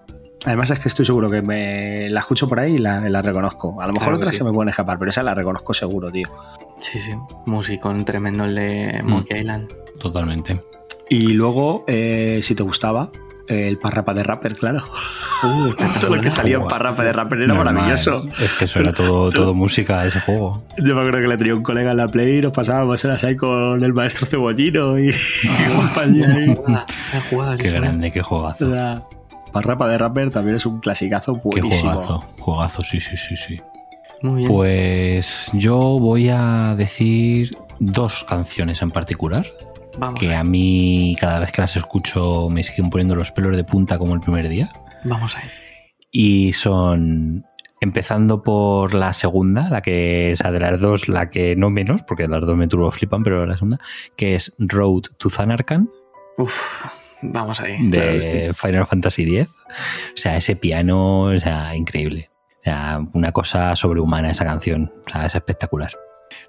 Además 0.46 0.70
es 0.70 0.80
que 0.80 0.88
estoy 0.88 1.06
seguro 1.06 1.30
que 1.30 1.42
me 1.42 2.10
la 2.10 2.22
escucho 2.22 2.48
por 2.48 2.60
ahí 2.60 2.76
y 2.76 2.78
la, 2.78 3.02
la 3.10 3.22
reconozco. 3.22 3.82
A 3.82 3.88
lo 3.88 3.94
mejor 3.94 4.08
Claro 4.08 4.18
otras 4.18 4.32
sí. 4.32 4.38
se 4.38 4.44
me 4.46 4.54
pueden 4.54 4.70
escapar, 4.70 4.98
pero 4.98 5.12
esa 5.12 5.22
la 5.22 5.36
reconozco 5.36 5.74
seguro, 5.74 6.10
tío. 6.12 6.28
Sí, 6.80 6.98
sí. 7.00 7.12
Musicón 7.46 8.06
tremendo 8.06 8.46
el 8.46 8.56
de 8.56 9.02
Mm. 9.04 9.10
Monkey 9.10 9.40
Island. 9.40 9.70
Totalmente. 10.00 10.60
Y 11.10 11.34
luego, 11.34 11.84
eh, 11.88 12.40
si 12.42 12.56
te 12.56 12.64
gustaba, 12.64 13.12
el 13.48 13.78
parrapa 13.80 14.14
de 14.14 14.24
rapper, 14.24 14.56
claro. 14.56 14.84
Uh, 15.44 15.74
Todo 16.00 16.16
lo 16.16 16.22
que 16.22 16.30
salía 16.32 16.56
en 16.58 16.68
parrapa 16.68 17.04
de 17.04 17.12
rapper 17.12 17.40
era 17.42 17.48
Normal. 17.56 17.74
maravilloso. 17.74 18.24
Es 18.40 18.54
que 18.54 18.66
eso 18.66 18.80
era 18.80 18.94
todo, 18.94 19.30
todo 19.32 19.54
música 19.54 20.06
ese 20.06 20.20
juego. 20.22 20.64
Yo 20.78 20.94
me 20.96 21.02
acuerdo 21.02 21.20
que 21.20 21.28
le 21.28 21.38
tenía 21.38 21.56
un 21.56 21.64
colega 21.64 21.92
en 21.92 21.98
la 21.98 22.08
Play 22.08 22.38
y 22.38 22.42
nos 22.42 22.54
pasábamos 22.54 23.04
horas 23.04 23.24
ahí 23.24 23.36
con 23.36 23.84
el 23.84 23.94
maestro 23.94 24.26
Cebollino 24.26 24.98
y 25.00 25.12
compañía. 25.76 26.28
Qué 27.58 27.72
grande, 27.72 28.12
qué 28.12 28.22
O 28.22 28.24
juegazo. 28.24 29.10
Parrapa 29.52 29.88
de 29.88 29.98
rapper 29.98 30.30
también 30.30 30.58
es 30.58 30.66
un 30.66 30.80
clasicazo 30.80 31.34
Qué 31.34 31.42
buenísimo. 31.44 31.94
juegazo. 31.94 32.24
Juegazo, 32.40 32.82
sí, 32.84 33.00
sí, 33.00 33.18
sí, 33.18 33.36
sí. 33.38 33.62
Muy 34.22 34.40
bien. 34.40 34.52
Pues 34.52 35.50
yo 35.54 35.78
voy 35.78 36.30
a 36.30 36.76
decir 36.78 37.52
dos 37.80 38.26
canciones 38.26 38.82
en 38.82 38.92
particular 38.92 39.48
vamos, 39.98 40.20
que 40.20 40.34
a 40.34 40.44
mí 40.44 41.16
cada 41.20 41.40
vez 41.40 41.52
que 41.52 41.62
las 41.62 41.76
escucho 41.76 42.50
me 42.50 42.64
siguen 42.64 42.90
poniendo 42.90 43.16
los 43.16 43.32
pelos 43.32 43.56
de 43.56 43.64
punta 43.64 43.98
como 43.98 44.14
el 44.14 44.20
primer 44.20 44.50
día. 44.50 44.72
vamos 45.04 45.36
ahí. 45.38 45.50
Y 46.12 46.54
son, 46.54 47.46
empezando 47.82 48.44
por 48.44 48.94
la 48.94 49.14
segunda, 49.14 49.70
la 49.70 49.82
que 49.82 50.32
es 50.32 50.40
de 50.40 50.60
las 50.60 50.80
dos, 50.80 51.08
la 51.08 51.30
que 51.30 51.56
no 51.56 51.70
menos, 51.70 52.04
porque 52.04 52.28
las 52.28 52.42
dos 52.42 52.56
me 52.58 52.68
turbo 52.68 52.92
flipan, 52.92 53.24
pero 53.24 53.46
la 53.46 53.54
segunda, 53.56 53.80
que 54.16 54.36
es 54.36 54.54
Road 54.58 55.04
to 55.18 55.30
Zanarkand 55.30 55.88
Uf, 56.38 56.86
vamos 57.22 57.60
ahí. 57.62 57.78
claro 57.90 58.14
que 58.14 58.22
sí. 58.22 58.30
de 58.30 58.54
Final 58.54 58.88
Fantasy 58.88 59.38
X. 59.38 59.50
O 60.14 60.18
sea, 60.18 60.38
ese 60.38 60.56
piano, 60.56 61.24
o 61.24 61.40
sea, 61.40 61.76
increíble. 61.76 62.30
O 62.62 62.64
sea, 62.64 63.00
una 63.14 63.32
cosa 63.32 63.76
sobrehumana 63.76 64.32
esa 64.32 64.46
canción. 64.46 64.92
O 65.08 65.10
sea, 65.10 65.26
es 65.26 65.36
espectacular. 65.36 65.92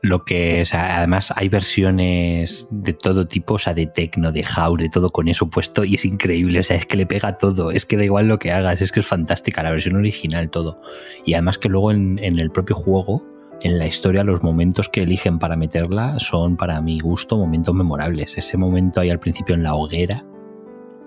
Lo 0.02 0.24
que, 0.24 0.62
o 0.62 0.66
sea, 0.66 0.98
además 0.98 1.32
hay 1.36 1.48
versiones 1.48 2.68
de 2.70 2.92
todo 2.92 3.26
tipo, 3.26 3.54
o 3.54 3.58
sea, 3.58 3.74
de 3.74 3.86
techno, 3.86 4.32
de 4.32 4.42
house, 4.42 4.78
de 4.78 4.88
todo 4.88 5.10
con 5.10 5.28
eso 5.28 5.48
puesto 5.48 5.84
y 5.84 5.94
es 5.94 6.04
increíble, 6.04 6.60
o 6.60 6.62
sea, 6.62 6.76
es 6.76 6.86
que 6.86 6.96
le 6.96 7.06
pega 7.06 7.38
todo, 7.38 7.70
es 7.70 7.86
que 7.86 7.96
da 7.96 8.04
igual 8.04 8.28
lo 8.28 8.38
que 8.38 8.52
hagas, 8.52 8.82
es 8.82 8.92
que 8.92 9.00
es 9.00 9.06
fantástica 9.06 9.62
la 9.62 9.70
versión 9.70 9.96
original, 9.96 10.50
todo. 10.50 10.80
Y 11.24 11.34
además 11.34 11.58
que 11.58 11.68
luego 11.68 11.92
en, 11.92 12.18
en 12.22 12.38
el 12.38 12.50
propio 12.50 12.76
juego, 12.76 13.24
en 13.62 13.78
la 13.78 13.86
historia, 13.86 14.24
los 14.24 14.42
momentos 14.42 14.88
que 14.88 15.02
eligen 15.02 15.38
para 15.38 15.56
meterla 15.56 16.18
son 16.18 16.56
para 16.56 16.80
mi 16.80 16.98
gusto 16.98 17.36
momentos 17.36 17.74
memorables. 17.74 18.38
Ese 18.38 18.56
momento 18.56 19.00
ahí 19.00 19.10
al 19.10 19.20
principio 19.20 19.54
en 19.54 19.62
la 19.62 19.74
hoguera, 19.74 20.24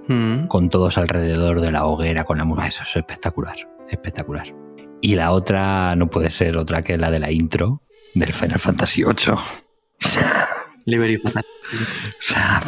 Mm, 0.08 0.48
con 0.48 0.70
todos 0.70 0.98
alrededor 0.98 1.62
de 1.62 1.72
la 1.72 1.86
hoguera, 1.86 2.24
con 2.26 2.38
la 2.38 2.46
música. 2.46 2.68
Eso 2.68 2.84
es 2.84 2.96
espectacular, 2.96 3.56
espectacular. 3.90 4.54
Y 5.02 5.16
la 5.16 5.32
otra 5.32 5.96
no 5.96 6.10
puede 6.10 6.30
ser 6.30 6.58
otra 6.58 6.82
que 6.82 6.98
la 6.98 7.12
de 7.12 7.20
la 7.20 7.32
intro 7.32 7.82
del 8.14 8.34
Final 8.34 8.60
Fantasy 8.60 9.04
VIII. 9.04 9.36
Liberty 10.86 11.18
Fatal. 11.18 11.46
O 11.46 12.22
sea, 12.22 12.62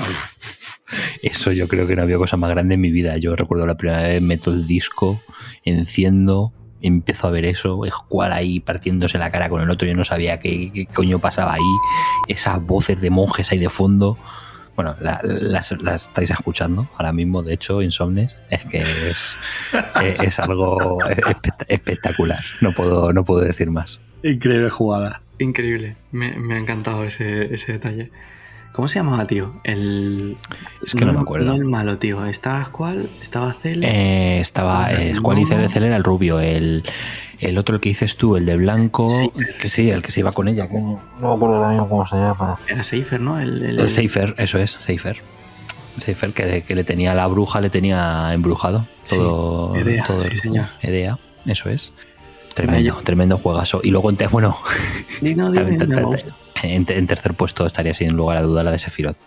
eso 1.21 1.51
yo 1.51 1.67
creo 1.67 1.87
que 1.87 1.95
no 1.95 2.03
había 2.03 2.17
cosa 2.17 2.37
más 2.37 2.49
grande 2.49 2.75
en 2.75 2.81
mi 2.81 2.91
vida. 2.91 3.17
Yo 3.17 3.35
recuerdo 3.35 3.65
la 3.65 3.75
primera 3.75 4.01
vez 4.01 4.21
meto 4.21 4.51
el 4.51 4.67
disco, 4.67 5.21
enciendo, 5.63 6.53
empiezo 6.81 7.27
a 7.27 7.31
ver 7.31 7.45
eso, 7.45 7.85
es 7.85 7.93
cual 7.93 8.31
ahí 8.31 8.59
partiéndose 8.59 9.17
la 9.17 9.31
cara 9.31 9.49
con 9.49 9.61
el 9.61 9.69
otro, 9.69 9.87
yo 9.87 9.95
no 9.95 10.03
sabía 10.03 10.39
qué, 10.39 10.71
qué 10.73 10.85
coño 10.85 11.19
pasaba 11.19 11.53
ahí, 11.53 11.61
esas 12.27 12.61
voces 12.61 13.01
de 13.01 13.09
monjes 13.09 13.51
ahí 13.51 13.59
de 13.59 13.69
fondo. 13.69 14.17
Bueno, 14.75 14.95
la- 14.99 15.21
las, 15.23 15.71
las 15.81 16.07
estáis 16.07 16.29
escuchando 16.31 16.89
ahora 16.97 17.13
mismo, 17.13 17.41
de 17.43 17.53
hecho, 17.53 17.81
Insomnes, 17.81 18.37
es 18.49 18.65
que 18.65 18.79
es, 18.81 19.35
es, 20.03 20.19
es 20.21 20.39
algo 20.39 20.99
espect- 20.99 21.65
espectacular, 21.67 22.43
no 22.61 22.73
puedo, 22.73 23.13
no 23.13 23.23
puedo 23.23 23.41
decir 23.41 23.69
más. 23.71 24.01
Increíble 24.23 24.69
jugada. 24.69 25.21
Increíble. 25.39 25.95
Me, 26.11 26.37
me 26.37 26.55
ha 26.55 26.57
encantado 26.57 27.03
ese, 27.03 27.53
ese 27.53 27.73
detalle. 27.73 28.11
¿Cómo 28.75 28.87
se 28.89 28.99
llamaba, 28.99 29.25
tío? 29.25 29.53
El. 29.63 30.35
Es 30.85 30.93
que 30.95 31.05
no 31.05 31.13
me 31.13 31.21
acuerdo. 31.21 31.45
No 31.47 31.53
el 31.55 31.63
malo, 31.63 31.97
tío. 31.97 32.25
¿Estaba 32.25 32.65
cuál? 32.71 33.09
¿Estaba 33.21 33.53
Cel? 33.53 33.83
Eh, 33.85 34.39
estaba. 34.41 34.87
Ah, 34.87 34.91
El, 34.93 35.21
¿Cuál 35.21 35.39
hice 35.39 35.55
no. 35.55 35.63
el 35.63 35.69
Cel 35.69 35.83
era 35.85 35.95
el 35.95 36.03
rubio? 36.03 36.39
El, 36.41 36.83
el 37.39 37.57
otro, 37.57 37.75
el 37.75 37.81
que 37.81 37.87
dices 37.89 38.17
tú, 38.17 38.35
el 38.35 38.45
de 38.45 38.57
blanco. 38.57 39.07
Sí. 39.09 39.31
Que 39.61 39.69
sí, 39.69 39.89
el 39.89 40.01
que 40.01 40.11
se 40.11 40.19
iba 40.19 40.33
con 40.33 40.49
ella. 40.49 40.67
que 40.67 40.73
No 40.77 40.99
me 41.21 41.33
acuerdo 41.33 41.55
ahora 41.55 41.69
mismo 41.69 41.87
cómo 41.87 42.05
se 42.07 42.15
llama. 42.17 42.59
Era 42.67 42.83
Seifer, 42.83 43.21
¿no? 43.21 43.39
El, 43.39 43.63
el- 43.63 43.79
El 43.79 43.89
Seifer, 43.89 44.35
eso 44.37 44.57
es, 44.57 44.71
Seifer. 44.85 45.21
Seifer, 45.97 46.33
que, 46.33 46.63
que 46.63 46.75
le 46.75 46.83
tenía 46.83 47.13
la 47.13 47.27
bruja, 47.27 47.61
le 47.61 47.69
tenía 47.69 48.33
embrujado. 48.33 48.85
Sí, 49.05 49.15
Todo, 49.15 49.73
Edea, 49.77 50.03
todo 50.05 50.19
sí, 50.19 50.27
el- 50.31 50.35
señor. 50.39 50.65
Edea, 50.81 51.17
eso 51.45 51.69
es. 51.69 51.93
Tremendo, 52.53 52.93
Vaya. 52.93 53.05
tremendo 53.05 53.37
juegazo. 53.37 53.79
Y 53.83 53.91
luego, 53.91 54.11
bueno, 54.31 54.57
no, 54.59 54.61
dime, 55.21 55.35
también 55.55 55.65
dime, 55.71 55.77
te- 55.77 55.87
me 55.87 56.01
gusta. 56.03 56.35
En, 56.63 56.85
en 56.89 57.07
tercer 57.07 57.33
puesto 57.35 57.65
estaría 57.65 57.93
sin 57.93 58.15
lugar 58.15 58.37
a 58.37 58.41
duda 58.41 58.63
la 58.63 58.71
de 58.71 58.79
Sephiroth. 58.79 59.17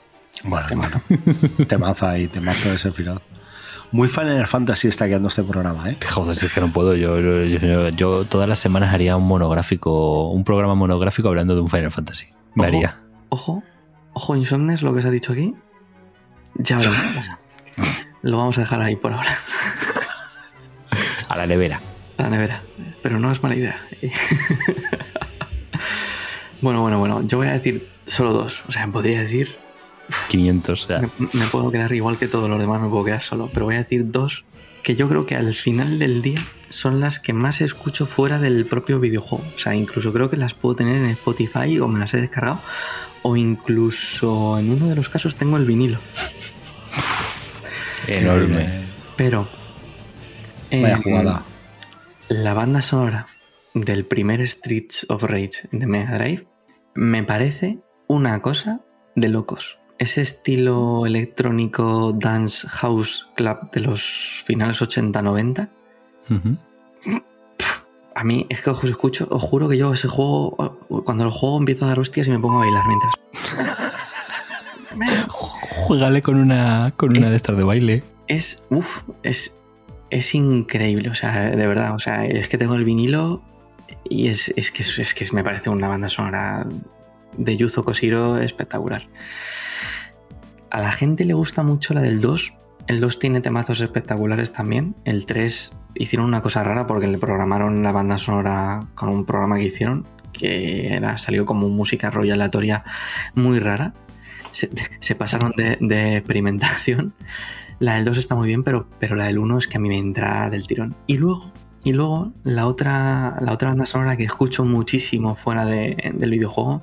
Bueno, 0.44 0.66
Temazo. 0.66 1.00
temazo 1.68 2.06
ahí, 2.06 2.28
temazo 2.28 2.70
de 2.70 2.78
final. 2.92 3.20
Muy 3.90 4.06
Final 4.08 4.46
Fantasy 4.46 4.86
está 4.88 5.06
quedando 5.08 5.28
este 5.28 5.42
programa, 5.42 5.88
¿eh? 5.88 5.96
Joder, 6.10 6.36
si 6.36 6.46
es 6.46 6.52
que 6.52 6.60
no 6.60 6.72
puedo. 6.72 6.94
Yo, 6.94 7.18
yo, 7.20 7.44
yo- 7.44 7.88
yo 7.88 8.24
todas 8.26 8.46
las 8.48 8.58
semanas 8.58 8.92
haría 8.92 9.16
un 9.16 9.26
monográfico, 9.26 10.28
un 10.30 10.44
programa 10.44 10.74
monográfico 10.74 11.28
hablando 11.28 11.54
de 11.54 11.62
un 11.62 11.70
Final 11.70 11.90
Fantasy. 11.90 12.26
Me 12.54 12.64
Ojo. 12.66 12.76
haría. 12.76 13.00
Ojo, 13.30 13.62
ojo, 14.12 14.36
Insomnes, 14.36 14.82
lo 14.82 14.94
que 14.94 15.00
se 15.02 15.08
ha 15.08 15.10
dicho 15.10 15.32
aquí. 15.32 15.54
Ya 16.56 16.76
veremos 16.76 16.98
qué 17.00 17.14
pasa. 17.16 17.38
Lo 18.22 18.36
vamos 18.36 18.58
a 18.58 18.60
dejar 18.62 18.80
ahí 18.82 18.96
por 18.96 19.12
ahora. 19.12 19.38
A 21.28 21.36
la 21.36 21.46
nevera. 21.46 21.80
La 22.18 22.28
nevera. 22.28 22.62
Pero 23.02 23.18
no 23.18 23.30
es 23.32 23.42
mala 23.42 23.54
idea. 23.56 23.76
bueno, 26.60 26.82
bueno, 26.82 26.98
bueno. 26.98 27.22
Yo 27.22 27.38
voy 27.38 27.48
a 27.48 27.52
decir 27.52 27.88
solo 28.04 28.32
dos. 28.32 28.62
O 28.68 28.72
sea, 28.72 28.86
podría 28.88 29.22
decir 29.22 29.56
500. 30.28 30.82
o 30.82 30.86
sea, 30.86 31.00
Me, 31.00 31.08
me 31.32 31.46
puedo 31.46 31.70
quedar 31.70 31.92
igual 31.92 32.18
que 32.18 32.28
todos 32.28 32.48
los 32.48 32.58
demás, 32.58 32.80
me 32.80 32.88
puedo 32.88 33.04
quedar 33.04 33.22
solo, 33.22 33.50
pero 33.52 33.66
voy 33.66 33.76
a 33.76 33.78
decir 33.78 34.10
dos 34.10 34.44
que 34.82 34.94
yo 34.94 35.08
creo 35.08 35.26
que 35.26 35.34
al 35.34 35.52
final 35.54 35.98
del 35.98 36.22
día 36.22 36.40
son 36.68 37.00
las 37.00 37.18
que 37.20 37.32
más 37.32 37.60
escucho 37.60 38.06
fuera 38.06 38.38
del 38.38 38.66
propio 38.66 39.00
videojuego. 39.00 39.44
O 39.54 39.58
sea, 39.58 39.74
incluso 39.74 40.12
creo 40.12 40.30
que 40.30 40.36
las 40.36 40.54
puedo 40.54 40.76
tener 40.76 40.96
en 40.96 41.06
Spotify 41.10 41.78
o 41.80 41.88
me 41.88 41.98
las 41.98 42.14
he 42.14 42.20
descargado, 42.20 42.60
o 43.22 43.36
incluso 43.36 44.58
en 44.58 44.70
uno 44.70 44.88
de 44.88 44.96
los 44.96 45.08
casos 45.08 45.34
tengo 45.34 45.56
el 45.56 45.66
vinilo. 45.66 45.98
enorme. 48.06 48.62
Eh, 48.62 48.84
Pero 49.16 49.48
Vaya 50.70 50.96
eh, 50.96 51.00
jugada. 51.02 51.42
la 52.28 52.54
banda 52.54 52.80
sonora 52.82 53.28
del 53.74 54.04
primer 54.06 54.46
Streets 54.46 55.06
of 55.08 55.22
Rage 55.24 55.68
de 55.72 55.86
Mega 55.86 56.16
Drive 56.18 56.46
me 56.98 57.22
parece 57.22 57.78
una 58.08 58.40
cosa 58.42 58.80
de 59.14 59.28
locos. 59.28 59.78
Ese 59.98 60.20
estilo 60.20 61.06
electrónico 61.06 62.12
dance 62.12 62.66
house 62.68 63.28
club 63.36 63.70
de 63.70 63.80
los 63.80 64.42
finales 64.44 64.82
80-90, 64.82 65.70
Ujú. 66.30 66.58
A 68.14 68.24
mí 68.24 68.46
es 68.50 68.60
que 68.60 68.70
os 68.70 68.82
escucho, 68.84 69.28
os 69.30 69.42
juro 69.42 69.68
que 69.68 69.78
yo 69.78 69.92
ese 69.92 70.08
juego, 70.08 70.76
cuando 71.04 71.24
lo 71.24 71.30
juego 71.30 71.56
empiezo 71.58 71.84
a 71.84 71.88
dar 71.88 72.00
hostias 72.00 72.26
y 72.26 72.32
me 72.32 72.38
pongo 72.40 72.56
a 72.56 72.66
bailar 72.66 72.84
mientras. 72.86 73.14
Juégale 75.28 76.20
con 76.20 76.36
una, 76.36 76.92
con 76.96 77.16
una 77.16 77.30
de 77.30 77.36
estas 77.36 77.56
de 77.56 77.64
baile. 77.64 78.02
Es, 78.26 78.66
uff, 78.70 79.02
es, 79.22 79.56
es 80.10 80.34
increíble, 80.34 81.08
o 81.08 81.14
sea, 81.14 81.50
de 81.50 81.66
verdad, 81.66 81.94
o 81.94 81.98
sea, 82.00 82.26
es 82.26 82.48
que 82.48 82.58
tengo 82.58 82.74
el 82.74 82.84
vinilo 82.84 83.42
y 84.04 84.28
es, 84.28 84.52
es 84.56 84.70
que, 84.70 84.82
es 84.82 85.14
que 85.14 85.26
me 85.32 85.44
parece 85.44 85.70
una 85.70 85.88
banda 85.88 86.08
sonora 86.08 86.66
de 87.36 87.56
Yuzo 87.56 87.84
Koshiro 87.84 88.38
espectacular. 88.38 89.08
A 90.70 90.80
la 90.80 90.92
gente 90.92 91.24
le 91.24 91.34
gusta 91.34 91.62
mucho 91.62 91.94
la 91.94 92.02
del 92.02 92.20
2. 92.20 92.54
El 92.88 93.00
2 93.00 93.18
tiene 93.18 93.40
temazos 93.40 93.80
espectaculares 93.80 94.52
también. 94.52 94.94
El 95.04 95.26
3 95.26 95.72
hicieron 95.94 96.26
una 96.26 96.40
cosa 96.40 96.62
rara 96.62 96.86
porque 96.86 97.06
le 97.06 97.18
programaron 97.18 97.82
la 97.82 97.92
banda 97.92 98.18
sonora 98.18 98.86
con 98.94 99.08
un 99.08 99.24
programa 99.24 99.56
que 99.56 99.64
hicieron 99.64 100.06
que 100.32 100.94
era, 100.94 101.18
salió 101.18 101.44
como 101.44 101.68
música 101.68 102.10
rollo 102.10 102.34
aleatoria 102.34 102.84
muy 103.34 103.58
rara. 103.58 103.94
Se, 104.52 105.14
pasaron 105.14 105.52
de, 105.56 106.16
experimentación. 106.16 107.14
La 107.78 107.94
del 107.94 108.04
2 108.04 108.18
está 108.18 108.34
muy 108.34 108.48
bien, 108.48 108.64
pero, 108.64 108.88
pero 108.98 109.16
la 109.16 109.24
del 109.26 109.38
1 109.38 109.58
es 109.58 109.66
que 109.66 109.78
a 109.78 109.80
mí 109.80 109.88
me 109.88 109.98
entra 109.98 110.50
del 110.50 110.66
tirón. 110.66 110.96
Y 111.06 111.16
luego 111.16 111.52
y 111.84 111.92
luego 111.92 112.32
la 112.42 112.66
otra, 112.66 113.36
la 113.40 113.52
otra 113.52 113.68
banda 113.68 113.86
sonora 113.86 114.16
que 114.16 114.24
escucho 114.24 114.64
muchísimo 114.64 115.34
fuera 115.34 115.64
del 115.64 116.30
videojuego 116.30 116.82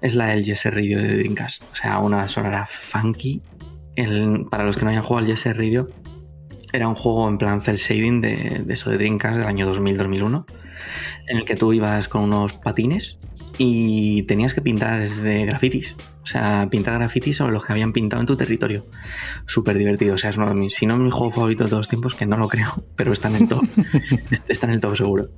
es 0.00 0.14
la 0.14 0.26
del 0.26 0.44
Jesse 0.44 0.66
Radio 0.66 1.00
de 1.00 1.18
Dreamcast. 1.18 1.62
O 1.70 1.74
sea, 1.74 1.98
una 2.00 2.26
sonora 2.26 2.66
funky. 2.66 3.40
para 4.50 4.64
los 4.64 4.76
que 4.76 4.84
no 4.84 4.90
hayan 4.90 5.02
jugado 5.02 5.24
al 5.24 5.30
Jesse 5.30 5.56
Radio, 5.56 5.88
era 6.72 6.88
un 6.88 6.96
juego 6.96 7.28
en 7.28 7.38
plan 7.38 7.62
cel 7.62 7.76
shading 7.76 8.20
de, 8.20 8.62
de 8.66 8.74
eso 8.74 8.90
de 8.90 8.98
Dreamcast 8.98 9.38
del 9.38 9.46
año 9.46 9.72
2000-2001, 9.72 10.44
en 11.28 11.36
el 11.36 11.44
que 11.44 11.56
tú 11.56 11.72
ibas 11.72 12.08
con 12.08 12.22
unos 12.22 12.54
patines 12.54 13.18
y 13.58 14.22
tenías 14.24 14.54
que 14.54 14.60
pintar 14.60 15.08
grafitis. 15.22 15.96
O 16.22 16.28
sea, 16.28 16.68
pintar 16.68 16.94
grafitis 16.94 17.36
sobre 17.36 17.52
los 17.52 17.64
que 17.64 17.72
habían 17.72 17.92
pintado 17.92 18.20
en 18.20 18.26
tu 18.26 18.36
territorio. 18.36 18.84
Súper 19.46 19.78
divertido. 19.78 20.16
O 20.16 20.18
sea, 20.18 20.30
es 20.30 20.36
uno 20.36 20.48
de 20.48 20.54
mis, 20.54 20.74
si 20.74 20.84
no 20.84 20.94
es 20.94 21.00
mi 21.00 21.10
juego 21.10 21.30
favorito 21.30 21.62
de 21.62 21.70
todos 21.70 21.80
los 21.80 21.88
tiempos, 21.88 22.14
que 22.14 22.26
no 22.26 22.36
lo 22.36 22.48
creo, 22.48 22.66
pero 22.96 23.12
está 23.12 23.28
en 23.28 23.36
el 23.36 23.48
top. 23.48 23.64
está 24.48 24.66
en 24.66 24.72
el 24.72 24.80
top 24.80 24.96
seguro. 24.96 25.30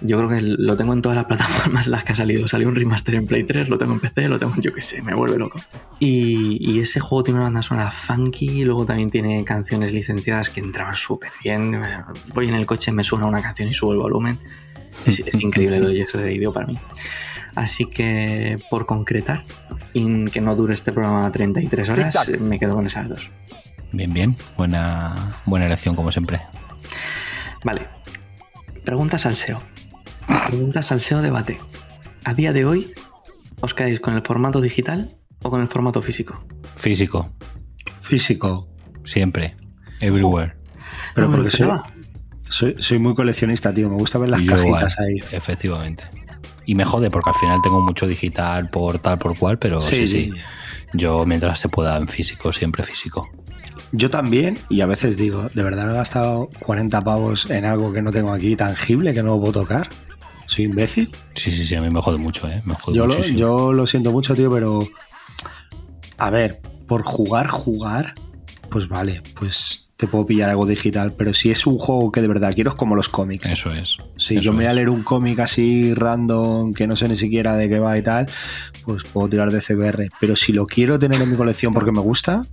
Yo 0.00 0.16
creo 0.16 0.30
que 0.30 0.40
lo 0.40 0.76
tengo 0.76 0.92
en 0.92 1.02
todas 1.02 1.16
las 1.16 1.26
plataformas 1.26 1.88
las 1.88 2.04
que 2.04 2.12
ha 2.12 2.14
salido. 2.14 2.46
Salió 2.46 2.68
un 2.68 2.76
remaster 2.76 3.16
en 3.16 3.26
Play 3.26 3.42
3, 3.42 3.68
lo 3.68 3.78
tengo 3.78 3.94
en 3.94 4.00
PC, 4.00 4.28
lo 4.28 4.38
tengo 4.38 4.54
yo 4.60 4.72
que 4.72 4.80
sé, 4.80 5.02
me 5.02 5.12
vuelve 5.12 5.38
loco. 5.38 5.60
Y, 5.98 6.78
ese 6.78 7.00
juego 7.00 7.24
tiene 7.24 7.40
una 7.40 7.46
banda 7.46 7.62
sonora 7.62 7.90
funky, 7.90 8.64
luego 8.64 8.84
también 8.84 9.10
tiene 9.10 9.42
canciones 9.42 9.92
licenciadas 9.92 10.48
que 10.48 10.60
entraban 10.60 10.94
súper 10.94 11.32
bien. 11.42 11.82
Voy 12.32 12.46
en 12.46 12.54
el 12.54 12.66
coche, 12.66 12.92
me 12.92 13.02
suena 13.02 13.26
una 13.26 13.42
canción 13.42 13.68
y 13.68 13.72
subo 13.72 13.92
el 13.92 13.98
volumen. 13.98 14.38
Es, 15.04 15.34
increíble 15.40 15.80
lo 15.80 15.88
de 15.88 15.96
Yes 15.96 16.14
Radio 16.14 16.52
para 16.52 16.68
mí. 16.68 16.78
Así 17.58 17.86
que 17.86 18.56
por 18.70 18.86
concretar 18.86 19.42
y 19.92 20.26
que 20.26 20.40
no 20.40 20.54
dure 20.54 20.74
este 20.74 20.92
programa 20.92 21.28
33 21.32 21.88
horas, 21.88 22.30
me 22.38 22.56
quedo 22.56 22.76
con 22.76 22.86
esas 22.86 23.08
dos. 23.08 23.32
Bien, 23.90 24.12
bien. 24.14 24.36
Buena, 24.56 25.40
buena 25.44 25.66
elección 25.66 25.96
como 25.96 26.12
siempre. 26.12 26.40
Vale. 27.64 27.88
Preguntas 28.84 29.26
al 29.26 29.34
SEO. 29.34 29.60
Preguntas 30.46 30.92
al 30.92 31.00
SEO 31.00 31.20
debate. 31.20 31.58
A 32.24 32.32
día 32.32 32.52
de 32.52 32.64
hoy, 32.64 32.92
¿os 33.60 33.74
quedáis 33.74 33.98
con 33.98 34.14
el 34.14 34.22
formato 34.22 34.60
digital 34.60 35.16
o 35.42 35.50
con 35.50 35.60
el 35.60 35.66
formato 35.66 36.00
físico? 36.00 36.40
Físico. 36.76 37.32
Físico. 38.00 38.68
Siempre. 39.02 39.56
Everywhere. 39.98 40.54
Pero 41.12 41.28
porque 41.28 41.50
soy, 42.50 42.76
soy, 42.78 42.98
muy 43.00 43.16
coleccionista, 43.16 43.74
tío. 43.74 43.88
Me 43.88 43.96
gusta 43.96 44.18
ver 44.18 44.28
las 44.28 44.42
cajitas 44.42 45.00
ahí. 45.00 45.16
Efectivamente 45.32 46.04
y 46.68 46.74
me 46.74 46.84
jode 46.84 47.10
porque 47.10 47.30
al 47.30 47.34
final 47.34 47.62
tengo 47.62 47.80
mucho 47.80 48.06
digital 48.06 48.68
por 48.68 48.98
tal, 48.98 49.16
por 49.16 49.38
cual, 49.38 49.58
pero 49.58 49.80
sí, 49.80 50.06
sí, 50.06 50.30
Yo 50.92 51.24
mientras 51.24 51.60
se 51.60 51.70
pueda 51.70 51.96
en 51.96 52.08
físico, 52.08 52.52
siempre 52.52 52.84
físico. 52.84 53.26
Yo 53.90 54.10
también, 54.10 54.58
y 54.68 54.82
a 54.82 54.86
veces 54.86 55.16
digo, 55.16 55.48
¿de 55.54 55.62
verdad 55.62 55.86
me 55.86 55.92
he 55.92 55.94
gastado 55.94 56.50
40 56.60 57.02
pavos 57.02 57.48
en 57.48 57.64
algo 57.64 57.90
que 57.94 58.02
no 58.02 58.12
tengo 58.12 58.34
aquí 58.34 58.54
tangible, 58.54 59.14
que 59.14 59.22
no 59.22 59.40
puedo 59.40 59.52
tocar? 59.52 59.88
¿Soy 60.44 60.66
imbécil? 60.66 61.10
Sí, 61.32 61.50
sí, 61.50 61.66
sí, 61.66 61.74
a 61.74 61.80
mí 61.80 61.88
me 61.88 62.02
jode 62.02 62.18
mucho, 62.18 62.46
¿eh? 62.46 62.60
Me 62.66 62.74
jode 62.74 62.94
yo, 62.94 63.06
lo, 63.06 63.22
yo 63.22 63.72
lo 63.72 63.86
siento 63.86 64.12
mucho, 64.12 64.34
tío, 64.34 64.52
pero... 64.52 64.86
A 66.18 66.28
ver, 66.28 66.60
por 66.86 67.02
jugar, 67.02 67.46
jugar, 67.46 68.12
pues 68.68 68.88
vale, 68.88 69.22
pues 69.34 69.87
te 69.98 70.06
puedo 70.06 70.24
pillar 70.24 70.48
algo 70.48 70.64
digital, 70.64 71.12
pero 71.14 71.34
si 71.34 71.50
es 71.50 71.66
un 71.66 71.76
juego 71.76 72.12
que 72.12 72.22
de 72.22 72.28
verdad 72.28 72.52
quiero 72.54 72.70
es 72.70 72.76
como 72.76 72.94
los 72.94 73.08
cómics. 73.08 73.50
Eso 73.50 73.72
es. 73.72 73.96
Si 74.14 74.40
yo 74.40 74.52
me 74.52 74.58
voy 74.58 74.66
a 74.66 74.72
leer 74.72 74.90
un 74.90 75.02
cómic 75.02 75.40
así 75.40 75.92
random, 75.92 76.72
que 76.72 76.86
no 76.86 76.94
sé 76.94 77.08
ni 77.08 77.16
siquiera 77.16 77.56
de 77.56 77.68
qué 77.68 77.80
va 77.80 77.98
y 77.98 78.02
tal, 78.02 78.28
pues 78.84 79.02
puedo 79.02 79.28
tirar 79.28 79.50
de 79.50 79.60
CBR. 79.60 80.08
Pero 80.20 80.36
si 80.36 80.52
lo 80.52 80.66
quiero 80.66 81.00
tener 81.00 81.20
en 81.20 81.28
mi 81.28 81.36
colección 81.36 81.74
porque 81.74 81.90
me 81.90 81.98
gusta, 81.98 82.46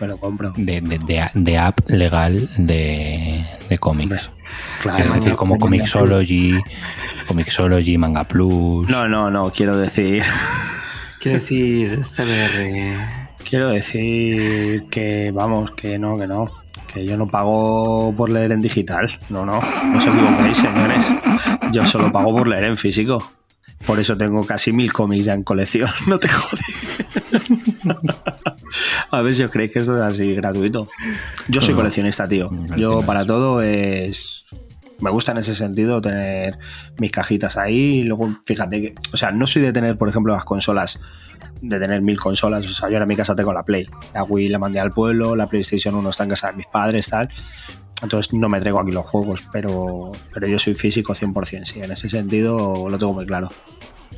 me 0.00 0.08
lo 0.08 0.18
compro. 0.18 0.52
De, 0.56 1.58
app 1.60 1.78
legal 1.88 2.50
de, 2.58 3.46
cómics. 3.78 4.28
Claro. 4.82 5.04
Es 5.04 5.14
decir, 5.14 5.36
como 5.36 5.60
Comixology, 5.60 6.60
Comixology, 7.28 7.96
Manga 7.98 8.24
Plus. 8.24 8.88
No, 8.88 9.06
no, 9.06 9.30
no, 9.30 9.52
quiero 9.52 9.76
decir. 9.78 10.24
Quiero 11.20 11.38
decir 11.38 12.02
CBR. 12.04 13.24
Quiero 13.48 13.70
decir 13.70 14.86
que, 14.90 15.30
vamos, 15.32 15.70
que 15.70 16.00
no, 16.00 16.18
que 16.18 16.26
no 16.26 16.63
que 16.94 17.04
yo 17.04 17.16
no 17.16 17.26
pago 17.28 18.14
por 18.16 18.30
leer 18.30 18.52
en 18.52 18.62
digital. 18.62 19.10
No, 19.28 19.44
no, 19.44 19.60
no 19.60 19.98
os 19.98 20.06
equivoquéis, 20.06 20.56
señores. 20.56 21.06
Yo 21.72 21.84
solo 21.84 22.12
pago 22.12 22.30
por 22.34 22.46
leer 22.46 22.64
en 22.64 22.76
físico. 22.76 23.32
Por 23.84 23.98
eso 23.98 24.16
tengo 24.16 24.46
casi 24.46 24.72
mil 24.72 24.92
cómics 24.92 25.26
ya 25.26 25.34
en 25.34 25.42
colección. 25.42 25.90
No 26.06 26.18
te 26.18 26.28
jodes. 26.28 26.94
A 29.10 29.20
ver 29.20 29.34
si 29.34 29.42
os 29.42 29.50
creéis 29.50 29.72
que 29.72 29.78
esto 29.80 29.96
es 29.96 30.02
así 30.02 30.34
gratuito. 30.34 30.88
Yo 31.48 31.60
soy 31.60 31.74
coleccionista, 31.74 32.28
tío. 32.28 32.50
Yo 32.76 33.02
para 33.02 33.26
todo 33.26 33.60
es. 33.60 34.46
Me 35.00 35.10
gusta 35.10 35.32
en 35.32 35.38
ese 35.38 35.54
sentido 35.54 36.00
tener 36.00 36.58
mis 36.98 37.10
cajitas 37.10 37.56
ahí. 37.56 38.00
Y 38.00 38.02
luego, 38.04 38.30
fíjate 38.46 38.80
que. 38.80 38.94
O 39.12 39.16
sea, 39.16 39.32
no 39.32 39.46
soy 39.46 39.62
de 39.62 39.72
tener, 39.72 39.98
por 39.98 40.08
ejemplo, 40.08 40.32
las 40.32 40.44
consolas 40.44 41.00
de 41.60 41.78
tener 41.78 42.02
mil 42.02 42.18
consolas. 42.18 42.66
O 42.66 42.74
sea, 42.74 42.90
yo 42.90 42.98
en 42.98 43.08
mi 43.08 43.16
casa 43.16 43.34
tengo 43.34 43.52
la 43.52 43.62
Play. 43.62 43.88
La 44.12 44.24
Wii 44.24 44.48
la 44.48 44.58
mandé 44.58 44.80
al 44.80 44.92
pueblo, 44.92 45.36
la 45.36 45.46
PlayStation 45.46 45.94
1 45.94 46.10
está 46.10 46.24
en 46.24 46.30
casa 46.30 46.48
de 46.48 46.54
mis 46.54 46.66
padres, 46.66 47.08
tal. 47.08 47.28
Entonces 48.02 48.32
no 48.32 48.48
me 48.48 48.60
traigo 48.60 48.80
aquí 48.80 48.90
los 48.90 49.06
juegos, 49.06 49.48
pero, 49.52 50.12
pero 50.32 50.46
yo 50.46 50.58
soy 50.58 50.74
físico 50.74 51.14
100%, 51.14 51.64
sí. 51.64 51.80
En 51.80 51.90
ese 51.90 52.08
sentido 52.08 52.88
lo 52.88 52.98
tengo 52.98 53.14
muy 53.14 53.26
claro. 53.26 53.50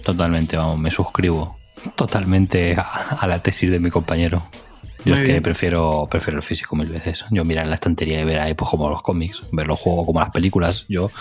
Totalmente, 0.02 0.56
vamos, 0.56 0.78
me 0.78 0.90
suscribo 0.90 1.56
totalmente 1.94 2.76
a, 2.76 3.26
la 3.26 3.38
tesis 3.40 3.70
de 3.70 3.78
mi 3.78 3.90
compañero. 3.90 4.42
Yo 5.04 5.14
es 5.14 5.24
que 5.24 5.40
prefiero, 5.40 6.08
prefiero 6.10 6.38
el 6.38 6.42
físico 6.42 6.74
mil 6.74 6.88
veces. 6.88 7.24
Yo 7.30 7.44
mirar 7.44 7.64
en 7.64 7.70
la 7.70 7.76
estantería 7.76 8.20
y 8.20 8.24
ver 8.24 8.40
ahí 8.40 8.54
pues 8.54 8.68
como 8.68 8.88
los 8.88 9.02
cómics, 9.02 9.42
ver 9.52 9.68
los 9.68 9.78
juegos 9.78 10.04
como 10.04 10.18
las 10.18 10.30
películas. 10.30 10.84
Yo, 10.88 11.12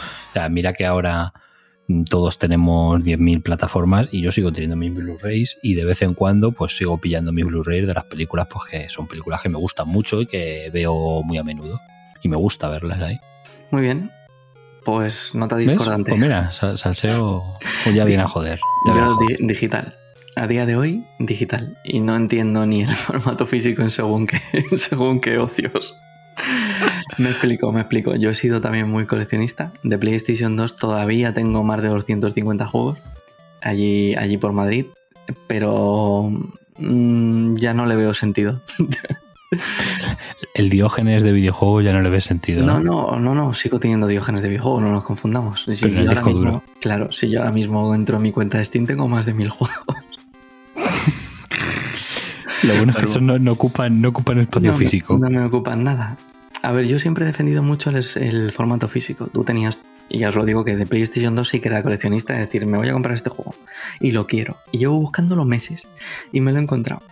mira 0.50 0.74
que 0.74 0.88
ahora 0.88 1.34
todos 2.10 2.38
tenemos 2.40 3.04
10.000 3.04 3.44
plataformas 3.44 4.10
y 4.12 4.22
yo 4.22 4.32
sigo 4.32 4.52
teniendo 4.52 4.76
mis 4.76 4.94
Blu-rays 4.94 5.58
y 5.62 5.76
de 5.76 5.86
vez 5.86 6.02
en 6.02 6.14
cuando 6.14 6.52
pues 6.52 6.76
sigo 6.76 6.98
pillando 6.98 7.32
mis 7.32 7.46
Blu-rays 7.46 7.86
de 7.86 7.94
las 7.94 8.06
películas 8.06 8.48
pues 8.50 8.66
que 8.70 8.90
son 8.90 9.08
películas 9.08 9.42
que 9.42 9.50
me 9.50 9.58
gustan 9.58 9.88
mucho 9.88 10.22
y 10.22 10.26
que 10.26 10.70
veo 10.74 11.22
muy 11.24 11.38
a 11.38 11.44
menudo 11.44 11.80
y 12.22 12.30
me 12.30 12.38
gusta 12.38 12.70
verlas 12.70 13.00
ahí. 13.02 13.20
Muy 13.72 13.84
bien. 13.84 14.12
Pues 14.84 15.32
nota 15.34 15.58
discordante. 15.58 16.12
Pues 16.12 16.22
mira, 16.22 16.52
Salseo 16.52 17.58
pues 17.84 17.96
ya 17.96 18.06
viene 18.06 18.24
a 18.24 18.28
joder. 18.28 18.60
Yo 18.88 19.18
digital. 19.40 19.98
A 20.36 20.48
día 20.48 20.66
de 20.66 20.76
hoy, 20.76 21.06
digital. 21.18 21.78
Y 21.84 22.02
no 22.02 22.16
entiendo 22.16 22.66
ni 22.66 22.84
el 22.84 22.90
formato 22.96 23.46
físico 23.46 23.82
en 23.82 23.90
según 23.90 24.28
qué, 24.28 24.40
según 24.76 25.20
qué 25.20 25.38
ocios. 25.38 25.96
Me 27.18 27.30
explico, 27.30 27.72
me 27.72 27.82
explico. 27.82 28.16
Yo 28.16 28.30
he 28.30 28.36
sido 28.36 28.62
también 28.62 28.90
muy 28.90 29.06
coleccionista. 29.06 29.72
De 29.84 29.98
PlayStation 29.98 30.56
2 30.56 30.76
todavía 30.76 31.34
tengo 31.34 31.64
más 31.64 31.82
de 31.82 31.90
250 31.90 32.66
juegos 32.68 32.98
allí, 33.62 34.16
allí 34.16 34.38
por 34.38 34.54
Madrid, 34.54 34.86
pero 35.48 36.32
mm, 36.78 37.56
ya 37.56 37.74
no 37.74 37.86
le 37.86 37.96
veo 37.96 38.14
sentido. 38.14 38.62
El 40.54 40.70
Diógenes 40.70 41.24
de 41.24 41.32
videojuego 41.32 41.82
ya 41.82 41.94
no 41.94 42.02
le 42.02 42.10
ve 42.10 42.22
sentido. 42.22 42.66
No, 42.66 42.80
no, 42.80 43.20
no, 43.20 43.36
no, 43.36 43.54
sigo 43.54 43.80
teniendo 43.80 44.08
Diógenes 44.08 44.42
de 44.42 44.50
videojuego, 44.50 44.82
no 44.82 44.92
nos 44.92 45.04
confundamos. 45.04 45.66
Claro, 46.80 47.12
si 47.12 47.30
yo 47.30 47.40
ahora 47.40 47.52
mismo 47.52 47.94
entro 47.94 48.18
en 48.18 48.24
mi 48.24 48.32
cuenta 48.32 48.58
de 48.58 48.66
Steam 48.66 48.86
tengo 48.86 49.08
más 49.08 49.26
de 49.26 49.34
mil 49.34 49.50
juegos. 49.50 49.76
Lo 52.64 52.76
bueno 52.76 52.92
es 52.92 52.98
que 52.98 53.06
eso 53.06 53.22
no, 53.22 53.52
ocupan, 53.52 54.02
no 54.02 54.10
ocupan 54.10 54.40
espacio 54.40 54.74
físico. 54.76 55.18
No 55.18 55.30
me 55.30 55.44
ocupan 55.44 55.84
nada. 55.84 56.18
A 56.62 56.72
ver, 56.72 56.88
yo 56.88 56.98
siempre 56.98 57.26
he 57.26 57.28
defendido 57.28 57.62
mucho 57.62 57.92
el, 57.92 58.52
formato 58.52 58.88
físico. 58.88 59.28
Tú 59.28 59.44
tenías, 59.44 59.80
y 60.10 60.20
ya 60.20 60.30
os 60.30 60.36
lo 60.36 60.46
digo, 60.46 60.64
que 60.64 60.76
de 60.76 60.86
PlayStation 60.86 61.36
2 61.36 61.48
sí 61.48 61.60
que 61.60 61.68
era 61.70 61.84
coleccionista, 61.84 62.34
es 62.34 62.40
decir, 62.40 62.66
me 62.66 62.78
voy 62.78 62.90
a 62.90 62.94
comprar 62.94 63.16
este 63.16 63.30
juego 63.30 63.54
y 64.00 64.12
lo 64.12 64.26
quiero. 64.26 64.58
Y 64.72 64.80
llevo 64.80 65.00
buscándolo 65.00 65.46
meses 65.46 65.88
y 66.32 66.42
me 66.42 66.52
lo 66.52 66.60
he 66.60 66.64
encontrado. 66.64 67.04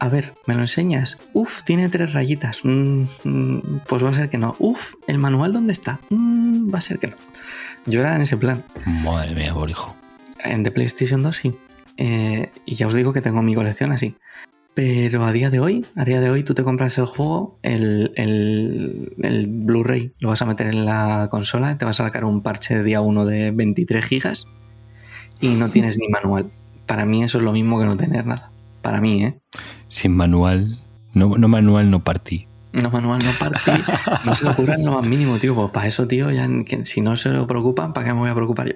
A 0.00 0.08
ver, 0.08 0.34
¿me 0.46 0.54
lo 0.54 0.60
enseñas? 0.60 1.18
Uf, 1.34 1.62
tiene 1.62 1.88
tres 1.90 2.14
rayitas. 2.14 2.60
Mm, 2.64 3.02
mm, 3.24 3.80
pues 3.86 4.02
va 4.02 4.10
a 4.10 4.14
ser 4.14 4.30
que 4.30 4.38
no. 4.38 4.56
Uf, 4.58 4.94
¿el 5.06 5.18
manual 5.18 5.52
dónde 5.52 5.72
está? 5.72 6.00
Mm, 6.08 6.72
va 6.72 6.78
a 6.78 6.82
ser 6.82 6.98
que 6.98 7.08
no. 7.08 7.16
Yo 7.86 8.00
era 8.00 8.16
en 8.16 8.22
ese 8.22 8.36
plan. 8.36 8.64
Madre 9.04 9.34
mía, 9.34 9.52
bolijo. 9.52 9.94
En 10.42 10.62
The 10.62 10.70
PlayStation 10.70 11.22
2 11.22 11.36
sí. 11.36 11.54
Eh, 11.98 12.50
y 12.64 12.74
ya 12.76 12.86
os 12.86 12.94
digo 12.94 13.12
que 13.12 13.20
tengo 13.20 13.42
mi 13.42 13.54
colección 13.54 13.92
así. 13.92 14.14
Pero 14.74 15.24
a 15.24 15.32
día 15.32 15.50
de 15.50 15.60
hoy, 15.60 15.84
a 15.96 16.04
día 16.04 16.20
de 16.20 16.30
hoy 16.30 16.42
tú 16.44 16.54
te 16.54 16.62
compras 16.62 16.96
el 16.98 17.06
juego, 17.06 17.58
el, 17.62 18.12
el- 18.14 19.12
el 19.22 19.46
Blu-ray, 19.48 20.12
lo 20.20 20.28
vas 20.28 20.40
a 20.42 20.46
meter 20.46 20.68
en 20.68 20.84
la 20.84 21.28
consola, 21.30 21.76
te 21.76 21.84
vas 21.84 22.00
a 22.00 22.04
sacar 22.04 22.24
un 22.24 22.42
parche 22.42 22.76
de 22.76 22.82
día 22.84 23.00
1 23.00 23.24
de 23.26 23.50
23 23.50 24.04
gigas 24.04 24.46
y 25.40 25.48
no 25.48 25.68
tienes 25.70 25.98
ni 25.98 26.08
manual. 26.08 26.50
Para 26.86 27.04
mí 27.04 27.22
eso 27.22 27.38
es 27.38 27.44
lo 27.44 27.52
mismo 27.52 27.78
que 27.78 27.84
no 27.86 27.96
tener 27.96 28.26
nada. 28.26 28.52
Para 28.80 29.00
mí, 29.00 29.24
¿eh? 29.24 29.38
Sin 29.88 30.12
manual. 30.16 30.78
No, 31.12 31.36
no 31.36 31.48
manual, 31.48 31.90
no 31.90 32.02
partí. 32.04 32.46
No 32.72 32.88
manual, 32.90 33.18
no 33.24 33.32
partí, 33.38 33.72
no 34.24 34.34
se 34.34 34.44
le 34.44 34.50
ocurra 34.50 34.74
en 34.76 34.84
lo 34.86 34.92
más 34.92 35.04
mínimo, 35.06 35.38
tío. 35.38 35.54
Pues 35.56 35.70
para 35.72 35.88
eso, 35.88 36.06
tío, 36.06 36.30
ya 36.30 36.48
si 36.84 37.00
no 37.00 37.16
se 37.16 37.30
lo 37.30 37.46
preocupan, 37.48 37.92
¿para 37.92 38.06
qué 38.06 38.14
me 38.14 38.20
voy 38.20 38.30
a 38.30 38.34
preocupar 38.34 38.68
yo? 38.68 38.74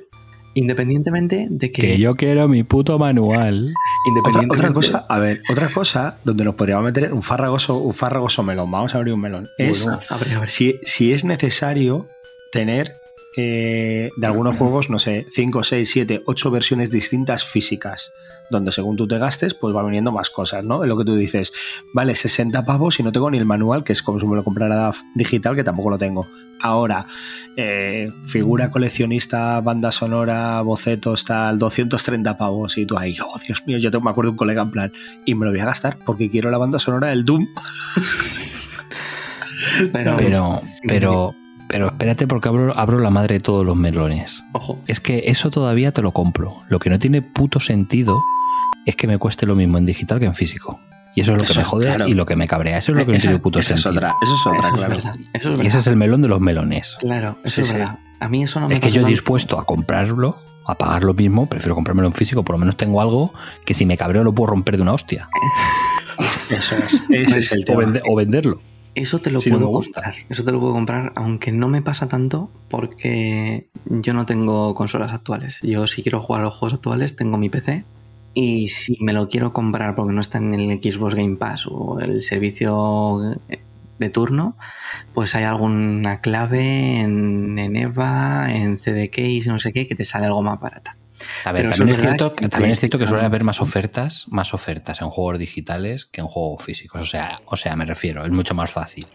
Independientemente 0.54 1.46
de 1.50 1.72
que... 1.72 1.82
Que 1.82 1.98
yo 1.98 2.14
quiero 2.14 2.48
mi 2.48 2.62
puto 2.62 2.98
manual. 2.98 3.72
Otra, 4.26 4.42
independientemente, 4.42 4.54
otra 4.54 4.72
cosa, 4.72 5.06
a 5.08 5.18
ver, 5.18 5.40
otra 5.50 5.68
cosa 5.68 6.16
donde 6.24 6.44
nos 6.44 6.54
podríamos 6.54 6.84
meter 6.84 7.12
un 7.12 7.22
farragoso, 7.22 7.78
un 7.78 7.94
farragoso 7.94 8.42
melón. 8.42 8.70
Vamos 8.70 8.94
a 8.94 8.98
abrir 8.98 9.14
un 9.14 9.20
melón. 9.20 9.48
Es 9.56 9.82
Bueno, 9.82 9.98
abre, 10.10 10.34
abre. 10.34 10.46
si, 10.46 10.78
si 10.82 11.12
es 11.12 11.24
necesario 11.24 12.06
tener 12.52 12.92
eh, 13.36 14.10
de 14.16 14.26
algunos 14.26 14.56
juegos, 14.56 14.90
no 14.90 14.98
sé, 14.98 15.26
5, 15.30 15.64
6, 15.64 15.90
7, 15.90 16.22
8 16.24 16.50
versiones 16.50 16.90
distintas 16.90 17.44
físicas, 17.44 18.12
donde 18.50 18.70
según 18.70 18.96
tú 18.96 19.08
te 19.08 19.18
gastes, 19.18 19.54
pues 19.54 19.74
va 19.74 19.82
viniendo 19.82 20.12
más 20.12 20.30
cosas, 20.30 20.64
¿no? 20.64 20.84
Es 20.84 20.88
lo 20.88 20.96
que 20.96 21.04
tú 21.04 21.16
dices, 21.16 21.52
vale, 21.92 22.14
60 22.14 22.64
pavos 22.64 23.00
y 23.00 23.02
no 23.02 23.10
tengo 23.10 23.30
ni 23.30 23.38
el 23.38 23.44
manual, 23.44 23.82
que 23.82 23.92
es 23.92 24.02
como 24.02 24.20
si 24.20 24.26
me 24.26 24.36
lo 24.36 24.44
comprara 24.44 24.92
digital, 25.14 25.56
que 25.56 25.64
tampoco 25.64 25.90
lo 25.90 25.98
tengo. 25.98 26.28
Ahora, 26.60 27.06
eh, 27.56 28.12
figura 28.24 28.70
coleccionista, 28.70 29.60
banda 29.60 29.90
sonora, 29.90 30.60
bocetos, 30.62 31.24
tal, 31.24 31.58
230 31.58 32.36
pavos, 32.36 32.78
y 32.78 32.86
tú 32.86 32.96
ahí, 32.96 33.16
oh 33.20 33.38
Dios 33.44 33.62
mío, 33.66 33.78
yo 33.78 33.90
tengo, 33.90 34.04
me 34.04 34.10
acuerdo 34.10 34.28
de 34.28 34.32
un 34.32 34.38
colega 34.38 34.62
en 34.62 34.70
plan, 34.70 34.92
y 35.24 35.34
me 35.34 35.44
lo 35.44 35.50
voy 35.50 35.60
a 35.60 35.66
gastar 35.66 35.98
porque 36.06 36.30
quiero 36.30 36.50
la 36.50 36.58
banda 36.58 36.78
sonora 36.78 37.08
del 37.08 37.24
Doom. 37.24 37.46
Pero, 39.92 40.16
Pero, 40.16 40.62
pero, 40.86 41.34
pero 41.74 41.88
espérate 41.88 42.28
porque 42.28 42.48
abro, 42.48 42.72
abro 42.78 43.00
la 43.00 43.10
madre 43.10 43.34
de 43.34 43.40
todos 43.40 43.66
los 43.66 43.74
melones. 43.74 44.44
ojo, 44.52 44.78
Es 44.86 45.00
que 45.00 45.24
eso 45.26 45.50
todavía 45.50 45.90
te 45.90 46.02
lo 46.02 46.12
compro. 46.12 46.58
Lo 46.68 46.78
que 46.78 46.88
no 46.88 47.00
tiene 47.00 47.20
puto 47.20 47.58
sentido 47.58 48.16
es 48.86 48.94
que 48.94 49.08
me 49.08 49.18
cueste 49.18 49.44
lo 49.44 49.56
mismo 49.56 49.76
en 49.76 49.84
digital 49.84 50.20
que 50.20 50.26
en 50.26 50.34
físico. 50.36 50.78
Y 51.16 51.22
eso 51.22 51.32
es 51.32 51.38
lo 51.38 51.42
Eso, 51.42 51.52
que 51.54 51.58
me 51.58 51.64
jode 51.64 51.86
claro. 51.86 52.06
y 52.06 52.14
lo 52.14 52.26
que 52.26 52.36
me 52.36 52.46
cabrea. 52.46 52.78
Eso 52.78 52.92
es 52.92 52.98
lo 52.98 53.04
que 53.04 53.10
no 53.10 53.16
Esa- 53.16 53.22
tiene 53.22 53.38
puto 53.40 53.58
esa 53.58 53.74
es 53.74 53.80
sentido. 53.80 54.06
otra, 54.06 54.14
eso 54.22 54.34
es 54.36 54.46
otra, 54.46 54.68
eso 54.68 54.68
es 54.68 54.84
claro. 55.02 55.18
Eso 55.32 55.54
es 55.54 55.64
Y 55.64 55.66
ese 55.66 55.78
es 55.80 55.86
el 55.88 55.96
melón 55.96 56.22
de 56.22 56.28
los 56.28 56.40
melones. 56.40 56.96
Claro, 57.00 57.38
eso 57.42 57.56
Sí, 57.56 57.60
es 57.62 57.66
sí. 57.66 57.72
verdad. 57.74 57.98
A 58.20 58.28
mí 58.28 58.44
eso 58.44 58.60
no 58.60 58.68
me 58.68 58.74
Es 58.74 58.80
que 58.80 58.90
yo 58.90 58.96
tanto. 59.02 59.08
dispuesto 59.08 59.58
a 59.58 59.66
comprarlo, 59.66 60.38
a 60.66 60.76
pagar 60.76 61.02
lo 61.02 61.12
mismo, 61.12 61.46
prefiero 61.48 61.74
comprármelo 61.74 62.06
en 62.06 62.14
físico. 62.14 62.44
Por 62.44 62.54
lo 62.54 62.60
menos 62.60 62.76
tengo 62.76 63.00
algo 63.00 63.34
que 63.64 63.74
si 63.74 63.84
me 63.84 63.96
cabreo 63.96 64.22
lo 64.22 64.32
puedo 64.32 64.50
romper 64.50 64.76
de 64.76 64.82
una 64.82 64.92
hostia. 64.92 65.28
Eso 66.50 66.76
es, 66.76 67.02
ese 67.10 67.38
es 67.38 67.52
el 67.52 67.62
O, 67.62 67.64
tema. 67.64 67.80
vende- 67.82 68.02
o 68.08 68.14
venderlo. 68.14 68.60
Eso 68.94 69.18
te 69.18 69.30
lo 69.30 69.40
Si 69.40 69.50
puedo 69.50 69.70
comprar. 69.72 70.14
Eso 70.28 70.44
te 70.44 70.52
lo 70.52 70.60
puedo 70.60 70.72
comprar, 70.72 71.12
aunque 71.16 71.50
no 71.52 71.68
me 71.68 71.82
pasa 71.82 72.08
tanto 72.08 72.50
porque 72.68 73.68
yo 73.86 74.14
no 74.14 74.24
tengo 74.26 74.74
consolas 74.74 75.12
actuales. 75.12 75.60
Yo 75.62 75.86
si 75.86 76.02
quiero 76.02 76.20
jugar 76.20 76.42
a 76.42 76.44
los 76.44 76.54
juegos 76.54 76.74
actuales 76.74 77.16
tengo 77.16 77.36
mi 77.36 77.48
PC 77.48 77.84
y 78.34 78.68
si 78.68 78.96
me 79.00 79.12
lo 79.12 79.28
quiero 79.28 79.52
comprar 79.52 79.94
porque 79.94 80.12
no 80.12 80.20
está 80.20 80.38
en 80.38 80.54
el 80.54 80.80
Xbox 80.82 81.14
Game 81.14 81.36
Pass 81.36 81.66
o 81.68 81.98
el 82.00 82.20
servicio 82.20 83.38
de 83.98 84.10
turno, 84.10 84.56
pues 85.12 85.34
hay 85.34 85.44
alguna 85.44 86.20
clave 86.20 87.00
en, 87.00 87.58
en 87.58 87.76
EVA, 87.76 88.52
en 88.52 88.76
CDK, 88.76 89.46
no 89.46 89.58
sé 89.58 89.72
qué, 89.72 89.86
que 89.86 89.94
te 89.94 90.04
sale 90.04 90.26
algo 90.26 90.42
más 90.42 90.60
barata. 90.60 90.96
A 91.44 91.52
ver, 91.52 91.68
también 91.68 91.90
es 91.90 92.00
cierto, 92.00 92.34
que 92.34 92.48
también 92.48 92.72
es 92.72 92.80
cierto 92.80 92.98
que 92.98 93.06
suele 93.06 93.24
haber 93.24 93.44
más 93.44 93.60
ofertas, 93.60 94.26
más 94.28 94.54
ofertas 94.54 95.00
en 95.00 95.10
juegos 95.10 95.38
digitales 95.38 96.06
que 96.06 96.20
en 96.20 96.26
juegos 96.26 96.62
físicos. 96.62 97.02
O 97.02 97.06
sea, 97.06 97.40
o 97.46 97.56
sea, 97.56 97.76
me 97.76 97.84
refiero, 97.84 98.24
es 98.24 98.30
mucho 98.30 98.54
más 98.54 98.70
fácil 98.70 99.06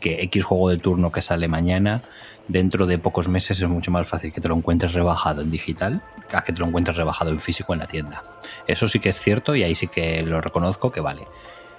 que 0.00 0.22
X 0.22 0.44
juego 0.44 0.68
de 0.68 0.78
turno 0.78 1.10
que 1.10 1.22
sale 1.22 1.48
mañana, 1.48 2.02
dentro 2.46 2.86
de 2.86 2.98
pocos 2.98 3.28
meses 3.28 3.60
es 3.60 3.68
mucho 3.68 3.90
más 3.90 4.06
fácil 4.06 4.32
que 4.32 4.40
te 4.40 4.48
lo 4.48 4.56
encuentres 4.56 4.92
rebajado 4.92 5.42
en 5.42 5.50
digital 5.50 6.02
a 6.32 6.44
que 6.44 6.52
te 6.52 6.60
lo 6.60 6.66
encuentres 6.66 6.96
rebajado 6.96 7.30
en 7.30 7.40
físico 7.40 7.72
en 7.72 7.80
la 7.80 7.86
tienda. 7.86 8.24
Eso 8.66 8.88
sí 8.88 9.00
que 9.00 9.10
es 9.10 9.20
cierto 9.20 9.54
y 9.54 9.62
ahí 9.62 9.74
sí 9.74 9.86
que 9.88 10.22
lo 10.22 10.40
reconozco 10.40 10.90
que 10.90 11.00
vale. 11.00 11.22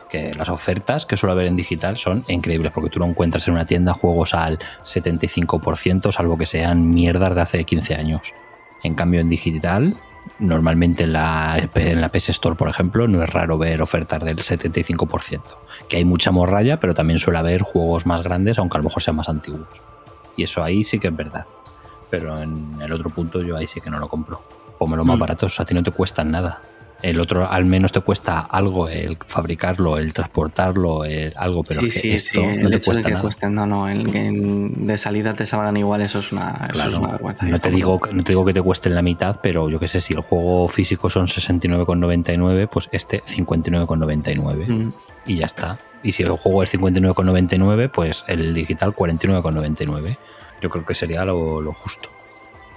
Que 0.09 0.33
las 0.33 0.49
ofertas 0.49 1.05
que 1.05 1.17
suele 1.17 1.33
haber 1.33 1.45
en 1.45 1.55
digital 1.55 1.97
son 1.97 2.23
increíbles 2.27 2.71
porque 2.73 2.89
tú 2.89 2.99
no 2.99 3.05
encuentras 3.05 3.47
en 3.47 3.53
una 3.53 3.65
tienda 3.65 3.93
juegos 3.93 4.33
al 4.33 4.57
75%, 4.83 6.11
salvo 6.11 6.37
que 6.37 6.47
sean 6.47 6.89
mierdas 6.89 7.35
de 7.35 7.41
hace 7.41 7.63
15 7.63 7.95
años. 7.95 8.33
En 8.83 8.95
cambio, 8.95 9.19
en 9.21 9.29
digital, 9.29 9.97
normalmente 10.39 11.03
en 11.03 11.13
la, 11.13 11.69
en 11.75 12.01
la 12.01 12.09
PS 12.09 12.29
Store, 12.29 12.55
por 12.55 12.69
ejemplo, 12.69 13.07
no 13.07 13.21
es 13.23 13.29
raro 13.29 13.57
ver 13.57 13.81
ofertas 13.81 14.23
del 14.23 14.37
75%. 14.37 15.41
Que 15.87 15.97
hay 15.97 16.05
mucha 16.05 16.31
morralla, 16.31 16.79
pero 16.79 16.93
también 16.93 17.19
suele 17.19 17.39
haber 17.39 17.61
juegos 17.61 18.05
más 18.05 18.23
grandes, 18.23 18.57
aunque 18.57 18.77
a 18.77 18.79
lo 18.79 18.85
mejor 18.85 19.01
sean 19.03 19.15
más 19.17 19.29
antiguos. 19.29 19.67
Y 20.37 20.43
eso 20.43 20.63
ahí 20.63 20.83
sí 20.83 20.99
que 20.99 21.09
es 21.09 21.15
verdad. 21.15 21.45
Pero 22.09 22.41
en 22.41 22.81
el 22.81 22.91
otro 22.93 23.09
punto 23.09 23.41
yo 23.41 23.57
ahí 23.57 23.67
sí 23.67 23.81
que 23.81 23.89
no 23.89 23.99
lo 23.99 24.07
compro. 24.07 24.41
Pómelo 24.77 25.03
más 25.03 25.17
Mm. 25.17 25.19
baratos, 25.19 25.59
a 25.59 25.65
ti 25.65 25.73
no 25.73 25.83
te 25.83 25.91
cuestan 25.91 26.31
nada. 26.31 26.61
El 27.01 27.19
otro 27.21 27.49
al 27.49 27.63
menos 27.63 27.91
te 27.93 28.01
cuesta 28.01 28.39
algo 28.39 28.89
el 28.89 29.17
fabricarlo, 29.25 29.97
el 29.97 30.11
transportarlo, 30.11 31.05
el 31.05 31.33
algo, 31.37 31.63
pero 31.63 31.79
sí, 31.81 31.87
que 31.89 31.99
sí, 31.99 32.11
esto 32.11 32.41
sí. 32.41 32.45
no 32.45 32.51
El 32.51 32.69
te 32.71 32.75
hecho 32.77 32.91
de 32.91 32.95
cuesta 32.95 33.01
que 33.03 33.09
nada. 33.11 33.21
cuesten, 33.21 33.53
no, 33.53 33.65
no, 33.65 33.87
el 33.87 34.11
que 34.11 34.29
de 34.33 34.97
salida 34.97 35.33
te 35.33 35.45
salgan 35.45 35.77
igual, 35.77 36.01
eso 36.01 36.19
es 36.19 36.31
una, 36.33 36.59
eso 36.65 36.73
Claro, 36.73 36.91
es 36.91 36.97
una 36.97 37.11
vergüenza. 37.13 37.45
no 37.45 37.57
te, 37.57 37.71
digo, 37.71 38.01
no 38.11 38.23
te 38.23 38.31
digo 38.33 38.43
que 38.45 38.53
te 38.53 38.61
cueste 38.61 38.89
en 38.89 38.95
la 38.95 39.01
mitad, 39.01 39.39
pero 39.41 39.69
yo 39.69 39.79
qué 39.79 39.87
sé, 39.87 40.01
si 40.01 40.13
el 40.13 40.19
juego 40.21 40.67
físico 40.67 41.09
son 41.09 41.27
69,99, 41.27 42.67
pues 42.69 42.89
este 42.91 43.23
59,99 43.23 44.67
Mm. 44.67 44.91
y 45.25 45.35
ya 45.35 45.45
está. 45.45 45.77
Y 46.03 46.11
si 46.11 46.23
el 46.23 46.31
juego 46.31 46.63
es 46.63 46.73
59,99, 46.73 47.89
pues 47.89 48.23
el 48.27 48.53
digital 48.53 48.93
49,99. 48.93 50.17
Yo 50.61 50.69
creo 50.69 50.85
que 50.85 50.95
sería 50.95 51.23
lo, 51.25 51.61
lo 51.61 51.73
justo. 51.73 52.09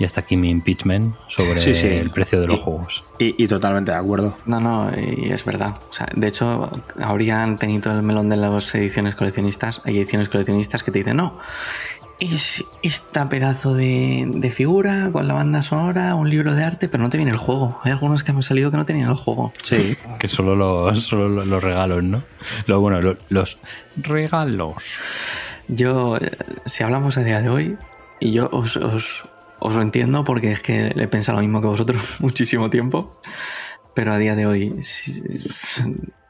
Y 0.02 0.04
hasta 0.04 0.20
aquí 0.22 0.36
mi 0.36 0.50
impeachment 0.50 1.14
sobre 1.28 1.58
Sí, 1.58 1.76
sí. 1.76 1.86
el 1.86 2.10
precio 2.10 2.40
de 2.40 2.48
los 2.48 2.56
Y- 2.56 2.60
juegos. 2.62 3.04
Y, 3.20 3.40
y 3.44 3.46
totalmente 3.46 3.92
de 3.92 3.98
acuerdo. 3.98 4.36
No, 4.46 4.58
no, 4.58 4.90
y 4.90 5.30
es 5.30 5.44
verdad. 5.44 5.76
O 5.90 5.92
sea, 5.92 6.08
de 6.12 6.26
hecho, 6.26 6.68
habrían 7.00 7.56
tenido 7.56 7.92
el 7.92 8.02
melón 8.02 8.28
de 8.28 8.36
las 8.36 8.74
ediciones 8.74 9.14
coleccionistas. 9.14 9.80
Hay 9.84 9.98
ediciones 9.98 10.28
coleccionistas 10.28 10.82
que 10.82 10.90
te 10.90 10.98
dicen, 10.98 11.18
no, 11.18 11.38
es 12.18 12.64
esta 12.82 13.28
pedazo 13.28 13.74
de, 13.74 14.24
de 14.28 14.50
figura 14.50 15.10
con 15.12 15.28
la 15.28 15.34
banda 15.34 15.62
sonora, 15.62 16.16
un 16.16 16.28
libro 16.28 16.52
de 16.56 16.64
arte, 16.64 16.88
pero 16.88 17.04
no 17.04 17.08
te 17.08 17.16
viene 17.16 17.30
el 17.30 17.38
juego. 17.38 17.78
Hay 17.84 17.92
algunos 17.92 18.24
que 18.24 18.32
han 18.32 18.42
salido 18.42 18.72
que 18.72 18.78
no 18.78 18.84
tenían 18.84 19.08
el 19.08 19.14
juego. 19.14 19.52
Sí. 19.62 19.96
Que 20.18 20.26
solo 20.26 20.56
los, 20.56 20.98
solo 20.98 21.28
los, 21.28 21.46
los 21.46 21.62
regalos, 21.62 22.02
¿no? 22.02 22.24
Lo, 22.66 22.80
bueno, 22.80 23.00
lo- 23.00 23.18
los 23.28 23.56
regalos. 23.96 24.74
Yo, 25.68 26.16
eh, 26.16 26.32
si 26.64 26.82
hablamos 26.82 27.16
a 27.18 27.22
día 27.22 27.40
de 27.40 27.48
hoy, 27.48 27.76
y 28.18 28.32
yo 28.32 28.48
os, 28.52 28.76
os- 28.76 29.24
os 29.62 29.74
lo 29.74 29.82
entiendo 29.82 30.24
porque 30.24 30.50
es 30.50 30.60
que 30.60 30.92
le 30.94 31.04
he 31.04 31.08
pensado 31.08 31.38
lo 31.38 31.42
mismo 31.42 31.60
que 31.60 31.68
vosotros 31.68 32.02
muchísimo 32.20 32.68
tiempo, 32.68 33.14
pero 33.94 34.12
a 34.12 34.18
día 34.18 34.34
de 34.34 34.46
hoy, 34.46 34.82
si, 34.82 35.22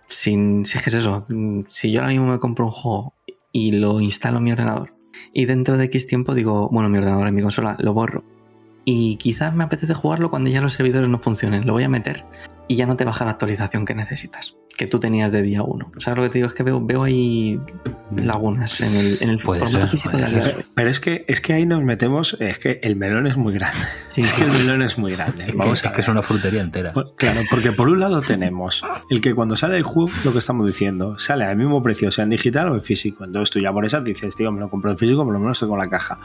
sin, 0.06 0.64
si 0.64 0.78
es 0.78 0.84
que 0.84 0.90
es 0.90 0.94
eso, 0.94 1.26
si 1.68 1.90
yo 1.90 2.00
ahora 2.00 2.12
mismo 2.12 2.26
me 2.26 2.38
compro 2.38 2.66
un 2.66 2.70
juego 2.70 3.14
y 3.52 3.72
lo 3.72 4.00
instalo 4.00 4.38
en 4.38 4.44
mi 4.44 4.52
ordenador 4.52 4.94
y 5.32 5.46
dentro 5.46 5.76
de 5.76 5.84
X 5.84 6.06
tiempo 6.06 6.34
digo, 6.34 6.68
bueno, 6.70 6.88
mi 6.88 6.98
ordenador 6.98 7.28
en 7.28 7.34
mi 7.34 7.42
consola, 7.42 7.76
lo 7.78 7.94
borro. 7.94 8.24
Y 8.84 9.16
quizás 9.16 9.54
me 9.54 9.64
apetece 9.64 9.94
jugarlo 9.94 10.30
cuando 10.30 10.50
ya 10.50 10.60
los 10.60 10.72
servidores 10.72 11.08
no 11.08 11.18
funcionen. 11.18 11.66
Lo 11.66 11.72
voy 11.72 11.84
a 11.84 11.88
meter 11.88 12.24
y 12.68 12.76
ya 12.76 12.86
no 12.86 12.96
te 12.96 13.04
baja 13.04 13.24
la 13.24 13.32
actualización 13.32 13.84
que 13.84 13.94
necesitas, 13.94 14.56
que 14.82 14.90
tú 14.90 14.98
tenías 14.98 15.30
de 15.30 15.42
día 15.42 15.62
1. 15.62 15.92
¿Sabes 15.98 16.16
lo 16.16 16.22
que 16.24 16.28
te 16.30 16.38
digo? 16.38 16.48
Es 16.48 16.54
que 16.54 16.64
veo, 16.64 16.84
veo 16.84 17.04
ahí 17.04 17.58
lagunas 18.16 18.80
en 18.80 18.94
el, 18.96 19.18
en 19.20 19.30
el 19.30 19.38
formato 19.38 19.68
ser, 19.68 19.88
físico 19.88 20.16
de. 20.16 20.66
Pero 20.74 20.90
es 20.90 20.98
que, 20.98 21.24
es 21.28 21.40
que 21.40 21.52
ahí 21.52 21.66
nos 21.66 21.82
metemos, 21.82 22.36
es 22.40 22.58
que 22.58 22.80
el 22.82 22.96
melón 22.96 23.28
es 23.28 23.36
muy 23.36 23.54
grande. 23.54 23.78
Sí, 24.08 24.22
Es 24.22 24.32
que 24.32 24.44
el 24.44 24.50
melón 24.50 24.82
es 24.82 24.98
muy 24.98 25.12
grande. 25.12 25.52
Vamos 25.54 25.80
es 25.80 25.86
a 25.86 25.92
que 25.92 26.00
es 26.00 26.08
una 26.08 26.22
frutería 26.22 26.60
entera. 26.60 26.92
Claro, 27.16 27.42
porque 27.48 27.72
por 27.72 27.88
un 27.88 28.00
lado 28.00 28.22
tenemos 28.22 28.82
el 29.08 29.20
que 29.20 29.34
cuando 29.34 29.56
sale 29.56 29.76
el 29.76 29.84
juego, 29.84 30.10
lo 30.24 30.32
que 30.32 30.38
estamos 30.38 30.66
diciendo, 30.66 31.18
sale 31.18 31.44
al 31.44 31.56
mismo 31.56 31.80
precio, 31.80 32.10
sea 32.10 32.24
en 32.24 32.30
digital 32.30 32.68
o 32.68 32.74
en 32.74 32.82
físico. 32.82 33.24
Entonces 33.24 33.50
tú 33.50 33.60
ya 33.60 33.72
por 33.72 33.84
esas 33.84 34.02
dices, 34.02 34.34
tío, 34.34 34.50
me 34.50 34.60
lo 34.60 34.68
compro 34.68 34.90
en 34.90 34.98
físico, 34.98 35.24
por 35.24 35.32
lo 35.32 35.38
menos 35.38 35.60
tengo 35.60 35.76
la 35.76 35.88
caja. 35.88 36.18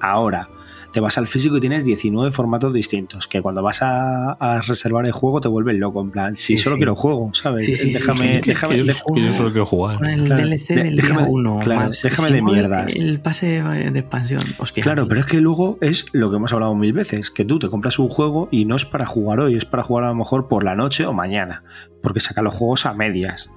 Ahora, 0.00 0.48
te 0.92 1.00
vas 1.00 1.16
al 1.18 1.26
físico 1.26 1.56
y 1.56 1.60
tienes 1.60 1.84
19 1.84 2.30
formatos 2.30 2.72
distintos, 2.72 3.26
que 3.28 3.40
cuando 3.42 3.62
vas 3.62 3.82
a, 3.82 4.32
a 4.32 4.60
reservar 4.62 5.06
el 5.06 5.12
juego 5.12 5.40
te 5.40 5.48
vuelves 5.48 5.78
loco, 5.78 6.00
en 6.02 6.10
plan, 6.10 6.36
si 6.36 6.56
Sí, 6.56 6.62
solo 6.62 6.76
sí. 6.76 6.80
quiero 6.80 6.94
juego, 6.96 7.30
¿sabes? 7.34 7.64
Sí, 7.64 7.76
sí, 7.76 7.86
sí, 7.88 7.92
déjame, 7.92 8.40
Que- 8.40 8.50
déjame, 8.50 8.74
que 8.74 8.80
yo, 8.80 8.84
déjame- 8.92 9.14
que 9.14 9.26
yo 9.26 9.32
solo 9.36 9.50
quiero 9.50 9.66
jugar. 9.66 9.96
Con 9.98 10.08
el 10.08 10.24
Claro, 10.24 10.42
DLC 10.46 10.74
de- 10.74 10.82
del 10.84 10.96
déjame- 10.96 11.18
día 11.22 11.26
1. 11.30 11.58
claro, 11.62 11.80
más 11.82 12.02
déjame 12.02 12.30
de 12.32 12.42
mierdas. 12.42 12.94
El 12.94 13.20
pase 13.20 13.62
de 13.62 13.98
expansión. 13.98 14.42
Hostia. 14.58 14.82
Claro, 14.82 15.06
pero 15.08 15.20
es 15.20 15.26
que 15.26 15.40
luego 15.40 15.78
es 15.80 16.06
lo 16.12 16.30
que 16.30 16.36
hemos 16.36 16.52
hablado 16.52 16.74
mil 16.74 16.92
veces, 16.92 17.30
que 17.30 17.44
tú 17.44 17.58
te 17.58 17.68
compras 17.68 17.98
un 17.98 18.08
juego 18.08 18.48
y 18.50 18.64
no 18.64 18.76
es 18.76 18.84
para 18.84 19.06
jugar 19.06 19.40
hoy, 19.40 19.56
es 19.56 19.64
para 19.64 19.82
jugar 19.82 20.04
a 20.04 20.08
lo 20.08 20.14
mejor 20.14 20.48
por 20.48 20.64
la 20.64 20.74
noche 20.74 21.06
o 21.06 21.12
mañana, 21.12 21.62
porque 22.02 22.20
sacan 22.20 22.44
los 22.44 22.54
juegos 22.54 22.86
a 22.86 22.94
medias, 22.94 23.48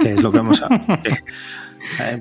que 0.00 0.14
es 0.14 0.22
lo 0.22 0.32
que 0.32 0.38
hemos 0.38 0.60
que, 0.60 0.66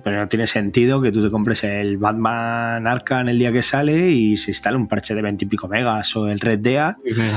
Pero 0.03 0.17
no 0.19 0.27
tiene 0.27 0.45
sentido 0.47 1.01
que 1.01 1.11
tú 1.11 1.23
te 1.23 1.31
compres 1.31 1.63
el 1.63 1.97
Batman 1.97 2.85
Arkham 2.85 3.29
el 3.29 3.39
día 3.39 3.51
que 3.51 3.61
sale 3.61 4.09
y 4.09 4.35
se 4.37 4.51
instale 4.51 4.77
un 4.77 4.87
parche 4.87 5.15
de 5.15 5.21
20 5.21 5.45
y 5.45 5.47
pico 5.47 5.67
megas 5.67 6.15
o 6.15 6.27
el 6.27 6.39
Red 6.39 6.59
Dead. 6.59 6.93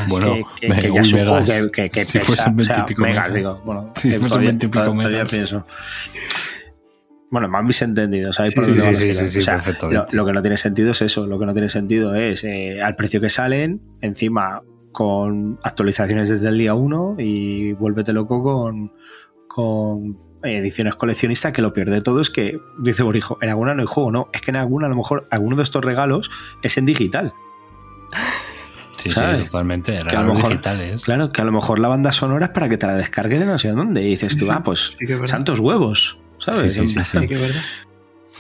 Bueno, 0.09 0.35
que, 0.61 0.69
que- 0.69 0.75
que 0.75 0.93
ya 0.93 1.01
es 1.01 1.13
un 1.13 1.21
juego 1.21 1.41
megas. 1.41 1.71
que, 1.73 1.91
que- 1.91 2.05
Si 2.05 2.19
pesa. 2.19 2.27
fuesen 2.27 2.45
o 2.53 2.57
20 2.57 2.63
y 2.63 2.65
sea, 2.67 2.87
pico 2.87 3.03
megas, 3.03 3.17
megas. 3.25 3.35
digo. 3.35 3.63
Bueno, 3.65 3.89
Si 3.97 4.09
que 4.11 4.19
todavía, 4.19 4.49
20 4.51 4.67
y 4.67 4.69
pico 4.69 4.85
todavía 4.85 5.09
megas. 5.11 5.29
pienso. 5.29 5.67
Bueno, 7.31 7.49
me 7.49 7.59
habéis 7.59 7.83
entendido, 7.83 8.33
¿sabéis 8.33 8.55
Sí, 8.55 8.61
por 8.61 8.67
dónde 8.69 8.95
sí, 8.97 9.03
sí, 9.03 9.15
sí, 9.15 9.29
sí, 9.29 9.39
O 9.39 9.43
sea, 9.43 9.55
perfectamente. 9.57 10.07
lo, 10.13 10.23
lo 10.23 10.27
que 10.27 10.33
no 10.33 10.43
tiene 10.43 10.57
sentido 10.57 10.93
es 10.93 11.03
eso, 11.03 11.27
lo 11.27 11.39
que 11.39 11.47
no 11.47 11.53
tiene 11.53 11.69
sentido 11.69 12.15
es 12.15 12.45
eh, 12.45 12.81
al 12.81 12.95
precio 12.95 13.21
que 13.21 13.31
salen, 13.31 13.81
encima 14.01 14.63
con 14.93 15.59
actualizaciones 15.63 16.29
desde 16.29 16.49
el 16.49 16.57
día 16.59 16.75
1 16.75 17.17
y 17.19 17.73
vuélvete 17.73 18.13
loco 18.13 18.43
con, 18.43 18.93
con 19.49 20.19
ediciones 20.47 20.95
coleccionistas 20.95 21.53
que 21.53 21.63
lo 21.63 21.73
pierde 21.73 22.01
todo 22.01 22.21
es 22.21 22.31
que, 22.31 22.61
dice 22.79 23.03
Borijo, 23.03 23.39
en 23.41 23.49
alguna 23.51 23.75
no 23.75 23.81
hay 23.83 23.87
juego, 23.87 24.11
no, 24.13 24.29
es 24.33 24.41
que 24.41 24.51
en 24.51 24.57
alguna 24.57 24.87
a 24.87 24.89
lo 24.91 24.97
mejor 24.97 25.27
alguno 25.31 25.57
de 25.57 25.63
estos 25.63 25.85
regalos 25.85 26.31
es 26.63 26.77
en 26.79 26.87
digital. 26.87 27.33
Sí, 28.99 29.11
¿sabes? 29.11 29.41
sí, 29.43 29.47
totalmente. 29.47 29.93
Que 29.93 29.99
a 29.99 30.01
lo 30.01 30.07
Regalos 30.09 30.37
mejor- 30.39 30.51
digitales. 30.53 31.03
Claro, 31.03 31.31
que 31.31 31.41
a 31.41 31.45
lo 31.45 31.53
mejor 31.53 31.79
la 31.79 31.87
banda 31.89 32.11
sonora 32.13 32.47
es 32.47 32.53
para 32.53 32.69
que 32.69 32.77
te 32.77 32.87
la 32.87 32.95
descargues 32.97 33.39
de 33.39 33.47
no 33.47 33.57
sé 33.59 33.69
dónde 33.71 34.03
y 34.03 34.07
dices 34.07 34.33
Sí, 34.33 34.39
tú, 34.41 34.45
sí. 34.47 34.51
ah, 34.53 34.63
pues 34.65 34.97
Sí 34.99 35.07
santos 35.27 35.61
huevos, 35.61 36.19
¿sabes? 36.39 36.75
Sí, 36.75 36.89
sí, 36.89 36.95
sí, 36.95 37.01
sí. 37.13 37.19
Sí 37.21 37.29
que 37.29 37.35
es 37.35 37.41
verdad. 37.41 37.63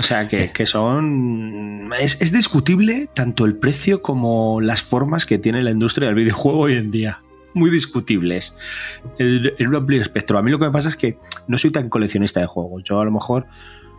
O 0.00 0.02
sea, 0.02 0.26
que, 0.26 0.50
que 0.52 0.66
son... 0.66 1.90
Es, 2.00 2.20
es 2.20 2.32
discutible 2.32 3.06
tanto 3.14 3.44
el 3.44 3.56
precio 3.56 4.02
como 4.02 4.60
las 4.60 4.82
formas 4.82 5.24
que 5.24 5.38
tiene 5.38 5.62
la 5.62 5.70
industria 5.70 6.08
del 6.08 6.16
videojuego 6.16 6.58
hoy 6.58 6.76
en 6.76 6.90
día. 6.90 7.20
Muy 7.56 7.70
discutibles. 7.70 8.54
En, 9.18 9.66
un 9.66 9.74
amplio 9.74 10.02
espectro. 10.02 10.36
A 10.36 10.42
mí 10.42 10.50
lo 10.50 10.58
que 10.58 10.66
me 10.66 10.70
pasa 10.70 10.90
es 10.90 10.96
que 10.96 11.18
no 11.48 11.56
soy 11.56 11.70
tan 11.70 11.88
coleccionista 11.88 12.38
de 12.38 12.46
juegos. 12.46 12.82
Yo 12.84 13.00
a 13.00 13.04
lo 13.04 13.10
mejor 13.10 13.46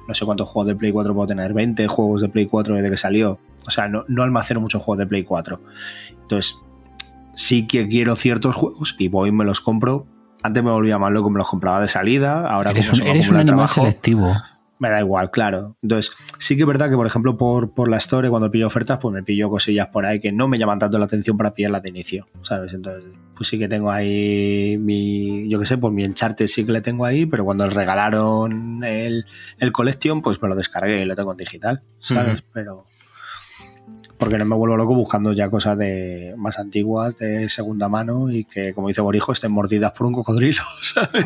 no 0.07 0.13
sé 0.13 0.25
cuántos 0.25 0.47
juegos 0.47 0.67
de 0.67 0.75
Play 0.75 0.91
4 0.91 1.13
puedo 1.13 1.27
tener. 1.27 1.53
20 1.53 1.87
juegos 1.87 2.21
de 2.21 2.29
Play 2.29 2.45
4 2.45 2.75
desde 2.75 2.91
que 2.91 2.97
salió. 2.97 3.39
O 3.65 3.71
sea, 3.71 3.87
no, 3.87 4.05
no 4.07 4.21
almaceno 4.21 4.61
muchos 4.61 4.83
juegos 4.83 4.99
de 4.99 5.07
Play 5.07 5.23
4. 5.23 5.59
Entonces, 6.21 6.55
sí 7.33 7.65
que 7.65 7.87
quiero 7.87 8.15
ciertos 8.15 8.55
juegos 8.55 8.95
y 8.99 9.07
voy 9.07 9.29
y 9.29 9.31
me 9.31 9.43
los 9.43 9.59
compro. 9.59 10.05
Antes 10.43 10.63
me 10.63 10.69
volvía 10.69 10.99
más 10.99 11.11
loco, 11.11 11.31
me 11.31 11.39
los 11.39 11.47
compraba 11.47 11.81
de 11.81 11.87
salida. 11.87 12.47
Ahora 12.47 12.71
Eres 12.71 12.89
como 12.89 12.99
un, 12.99 13.05
se 13.05 13.09
eres 13.09 13.27
un 13.27 13.37
animal 13.37 13.45
trabajo, 13.47 13.81
selectivo. 13.81 14.33
Me 14.79 14.89
da 14.89 14.99
igual, 14.99 15.31
claro. 15.31 15.75
Entonces, 15.81 16.11
sí 16.37 16.55
que 16.55 16.61
es 16.61 16.67
verdad 16.67 16.89
que, 16.89 16.95
por 16.95 17.07
ejemplo, 17.07 17.37
por, 17.37 17.73
por 17.73 17.89
la 17.89 17.97
Store, 17.97 18.29
cuando 18.29 18.51
pillo 18.51 18.67
ofertas, 18.67 18.99
pues 19.01 19.13
me 19.13 19.23
pillo 19.23 19.49
cosillas 19.49 19.87
por 19.87 20.05
ahí 20.05 20.19
que 20.19 20.31
no 20.31 20.47
me 20.47 20.57
llaman 20.57 20.79
tanto 20.79 20.99
la 20.99 21.05
atención 21.05 21.37
para 21.37 21.53
pillarlas 21.53 21.83
de 21.83 21.89
inicio, 21.89 22.27
¿sabes? 22.41 22.73
Entonces, 22.73 23.03
pues 23.35 23.49
sí 23.49 23.59
que 23.59 23.67
tengo 23.67 23.91
ahí 23.91 24.77
mi, 24.79 25.47
yo 25.49 25.59
qué 25.59 25.65
sé, 25.65 25.77
pues 25.77 25.93
mi 25.93 26.03
encharte 26.03 26.47
sí 26.47 26.65
que 26.65 26.71
le 26.71 26.81
tengo 26.81 27.05
ahí, 27.05 27.25
pero 27.25 27.45
cuando 27.45 27.69
regalaron 27.69 28.83
el, 28.83 29.25
el 29.59 29.71
Collection, 29.71 30.21
pues 30.21 30.41
me 30.41 30.47
lo 30.47 30.55
descargué 30.55 31.01
y 31.01 31.05
lo 31.05 31.15
tengo 31.15 31.31
en 31.31 31.37
digital, 31.37 31.83
¿sabes? 31.99 32.43
Pero... 32.53 32.85
Porque 34.17 34.39
no 34.39 34.45
me 34.45 34.55
vuelvo 34.55 34.75
loco 34.75 34.95
buscando 34.95 35.31
ya 35.31 35.47
cosas 35.47 35.77
de 35.77 36.33
más 36.37 36.57
antiguas, 36.57 37.15
de 37.17 37.47
segunda 37.49 37.87
mano 37.87 38.31
y 38.31 38.45
que, 38.45 38.73
como 38.73 38.87
dice 38.87 39.01
Borijo, 39.01 39.31
estén 39.31 39.51
mordidas 39.51 39.91
por 39.91 40.07
un 40.07 40.13
cocodrilo, 40.13 40.63
¿sabes? 40.81 41.25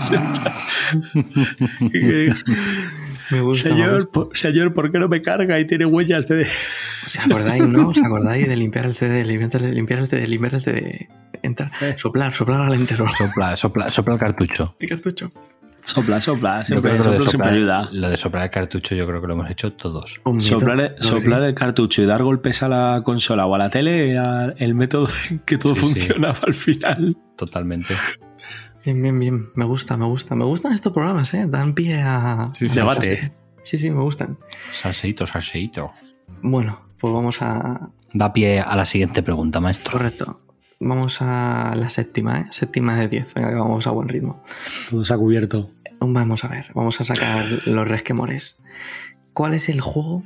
Me 3.32 3.42
gusta. 3.42 3.70
me 3.70 3.76
Señor, 3.76 3.94
gusta. 4.12 4.38
señor, 4.40 4.74
¿por 4.74 4.92
qué 4.92 5.00
no 5.00 5.08
me 5.08 5.22
carga 5.22 5.60
y 5.60 5.66
tiene 5.66 5.86
huellas 5.86 6.28
de... 6.28 6.42
¿Os 7.06 7.26
acordáis, 7.26 7.66
no? 7.66 7.90
¿Os 7.90 7.98
acordáis 8.02 8.48
de 8.48 8.56
limpiar 8.56 8.86
el 8.86 8.94
CD, 8.96 9.24
limpiar 9.26 9.64
el, 9.64 9.74
limpiar 9.76 10.00
el 10.00 10.08
CD, 10.08 10.28
limpiar 10.28 10.56
el 10.56 10.62
CD? 10.62 11.10
Entrar, 11.44 11.72
Eh. 11.82 11.96
soplar, 11.98 12.34
soplar 12.34 12.62
al 12.62 12.74
entero. 12.74 13.06
Sopla, 13.18 13.58
sopla, 13.58 13.92
sopla 13.92 14.14
el 14.16 14.20
cartucho. 14.20 14.76
El 14.80 14.90
cartucho. 14.90 15.32
Sopla, 15.84 16.22
sopla, 16.22 16.62
siempre, 16.64 16.92
lo 16.92 16.98
de 16.98 17.04
siempre 17.22 17.32
soplar- 17.32 17.54
ayuda. 17.56 17.90
Lo 17.92 18.10
de 18.10 18.16
soplar 18.18 18.44
el 18.44 18.52
cartucho 18.52 18.94
yo 18.94 19.08
creo 19.08 19.20
que 19.20 19.26
lo 19.28 19.34
hemos 19.34 19.50
hecho 19.50 19.74
todos. 19.74 20.22
Soplar, 20.38 20.96
sí. 21.00 21.10
el 21.32 21.56
cartucho 21.56 22.04
y 22.04 22.06
dar 22.06 22.22
golpes 22.22 22.62
a 22.62 22.70
la 22.70 23.02
consola 23.04 23.48
o 23.48 23.56
a 23.56 23.58
la 23.58 23.72
tele 23.72 24.12
era 24.12 24.54
el 24.58 24.76
método 24.76 25.08
en 25.32 25.40
que 25.46 25.58
todo 25.58 25.74
Sí, 25.74 25.80
sí. 25.82 25.86
funcionaba 25.88 26.38
al 26.46 26.54
final. 26.54 27.16
Totalmente. 27.36 27.96
Bien, 28.84 29.02
bien, 29.02 29.20
bien. 29.20 29.50
Me 29.56 29.66
gusta, 29.66 29.98
me 29.98 30.06
gusta. 30.06 30.36
Me 30.36 30.46
gustan 30.46 30.74
estos 30.74 30.94
programas, 30.94 31.34
¿eh? 31.34 31.46
Dan 31.48 31.74
pie 31.74 32.02
a... 32.02 32.52
Debate. 32.60 33.32
Sí, 33.64 33.78
sí, 33.78 33.90
me 33.92 34.02
gustan. 34.02 34.38
Salseito, 34.74 35.28
salseito. 35.28 35.92
Bueno, 36.42 36.80
pues 37.00 37.14
vamos 37.14 37.42
a... 37.42 37.90
Da 38.14 38.34
pie 38.34 38.60
a 38.60 38.76
la 38.76 38.86
siguiente 38.86 39.22
pregunta, 39.24 39.60
maestro. 39.60 39.92
Correcto. 39.92 40.42
Vamos 40.80 41.22
a 41.22 41.74
la 41.76 41.90
séptima, 41.90 42.40
¿eh? 42.40 42.48
Séptima 42.50 42.96
de 42.96 43.08
10. 43.08 43.36
Venga, 43.36 43.50
que 43.50 43.56
vamos 43.56 43.86
a 43.86 43.92
buen 43.92 44.10
ritmo. 44.10 44.44
Todo 44.90 45.06
se 45.06 45.14
ha 45.14 45.18
cubierto. 45.18 45.70
Vamos 46.00 46.44
a 46.44 46.48
ver, 46.48 46.72
vamos 46.74 47.00
a 47.00 47.04
sacar 47.04 47.46
los 47.68 47.88
resquemores. 47.88 48.64
¿Cuál 49.34 49.54
es 49.54 49.70
el 49.70 49.82
juego 49.82 50.24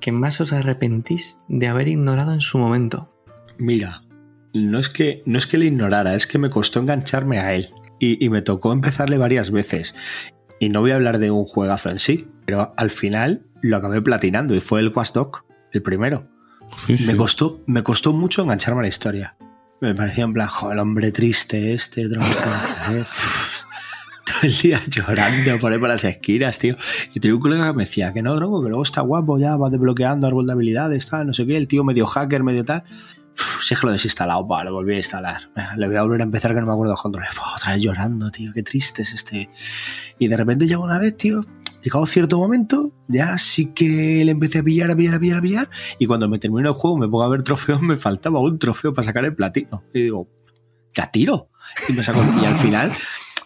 que 0.00 0.12
más 0.12 0.40
os 0.40 0.54
arrepentís 0.54 1.38
de 1.48 1.68
haber 1.68 1.88
ignorado 1.88 2.32
en 2.32 2.40
su 2.40 2.56
momento? 2.56 3.12
Mira, 3.58 4.03
no 4.62 4.78
es 4.78 4.88
que, 4.88 5.22
no 5.26 5.38
es 5.38 5.46
que 5.46 5.58
le 5.58 5.66
ignorara, 5.66 6.14
es 6.14 6.26
que 6.26 6.38
me 6.38 6.50
costó 6.50 6.80
engancharme 6.80 7.38
a 7.38 7.54
él. 7.54 7.70
Y, 7.98 8.24
y 8.24 8.28
me 8.28 8.42
tocó 8.42 8.72
empezarle 8.72 9.18
varias 9.18 9.50
veces. 9.50 9.94
Y 10.60 10.68
no 10.68 10.80
voy 10.80 10.92
a 10.92 10.94
hablar 10.94 11.18
de 11.18 11.30
un 11.30 11.44
juegazo 11.44 11.90
en 11.90 11.98
sí, 11.98 12.28
pero 12.46 12.72
al 12.76 12.90
final 12.90 13.46
lo 13.62 13.76
acabé 13.76 14.00
platinando 14.02 14.54
y 14.54 14.60
fue 14.60 14.80
el 14.80 14.92
Quast 14.92 15.14
Dog, 15.14 15.44
el 15.72 15.82
primero. 15.82 16.28
Sí, 16.86 16.96
sí. 16.96 17.06
Me 17.06 17.16
costó, 17.16 17.62
me 17.66 17.82
costó 17.82 18.12
mucho 18.12 18.42
engancharme 18.42 18.80
a 18.80 18.82
la 18.82 18.88
historia. 18.88 19.36
Me 19.80 19.94
parecía 19.94 20.24
en 20.24 20.32
plan, 20.32 20.48
"Jo, 20.48 20.72
el 20.72 20.78
hombre 20.78 21.12
triste 21.12 21.74
este, 21.74 22.08
tronco, 22.08 22.34
todo 24.26 24.38
el 24.42 24.56
día 24.56 24.80
llorando 24.88 25.58
por 25.60 25.72
ahí 25.72 25.78
por 25.78 25.88
las 25.88 26.04
esquinas, 26.04 26.58
tío. 26.58 26.76
Y 27.14 27.20
tenía 27.20 27.34
un 27.34 27.40
colega 27.40 27.66
que 27.66 27.72
me 27.74 27.82
decía 27.84 28.12
que 28.12 28.22
no, 28.22 28.36
tronco, 28.36 28.62
que 28.62 28.68
luego 28.68 28.82
está 28.82 29.02
guapo, 29.02 29.38
ya 29.38 29.56
vas 29.56 29.70
desbloqueando 29.70 30.26
árbol 30.26 30.46
de 30.46 30.52
habilidades, 30.52 31.06
tal, 31.08 31.26
no 31.26 31.34
sé 31.34 31.46
qué, 31.46 31.56
el 31.56 31.68
tío 31.68 31.84
medio 31.84 32.06
hacker, 32.06 32.42
medio 32.42 32.64
tal. 32.64 32.84
Si 33.66 33.74
es 33.74 33.80
que 33.80 33.86
lo 33.86 33.92
he 33.92 33.94
desinstalado, 33.94 34.46
va, 34.46 34.62
lo 34.64 34.72
volví 34.72 34.94
a 34.94 34.96
instalar. 34.98 35.50
Le 35.76 35.86
voy 35.86 35.96
a 35.96 36.02
volver 36.02 36.20
a 36.20 36.24
empezar 36.24 36.54
que 36.54 36.60
no 36.60 36.66
me 36.66 36.72
acuerdo 36.72 36.92
los 36.92 37.02
controles. 37.02 37.30
Otra 37.56 37.72
vez 37.72 37.82
llorando, 37.82 38.30
tío, 38.30 38.52
qué 38.52 38.62
triste 38.62 39.02
es 39.02 39.12
este. 39.12 39.50
Y 40.18 40.28
de 40.28 40.36
repente 40.36 40.66
llegó 40.66 40.84
una 40.84 40.98
vez, 40.98 41.16
tío, 41.16 41.44
llegado 41.82 42.06
cierto 42.06 42.38
momento, 42.38 42.92
ya 43.08 43.36
sí 43.38 43.72
que 43.74 44.22
le 44.24 44.30
empecé 44.30 44.60
a 44.60 44.62
pillar, 44.62 44.90
a 44.90 44.96
pillar, 44.96 45.14
a 45.14 45.18
pillar, 45.18 45.38
a 45.38 45.42
pillar. 45.42 45.70
Y 45.98 46.06
cuando 46.06 46.28
me 46.28 46.38
terminó 46.38 46.68
el 46.68 46.74
juego, 46.74 46.96
me 46.98 47.06
pongo 47.08 47.22
a 47.24 47.28
ver 47.28 47.42
trofeos, 47.42 47.80
me 47.82 47.96
faltaba 47.96 48.38
un 48.40 48.58
trofeo 48.58 48.92
para 48.94 49.06
sacar 49.06 49.24
el 49.24 49.34
platino. 49.34 49.82
Y 49.92 50.02
digo, 50.02 50.28
ya 50.94 51.10
tiro. 51.10 51.48
Y, 51.88 51.92
me 51.94 52.04
sacó- 52.04 52.24
y 52.40 52.44
al 52.44 52.56
final. 52.56 52.92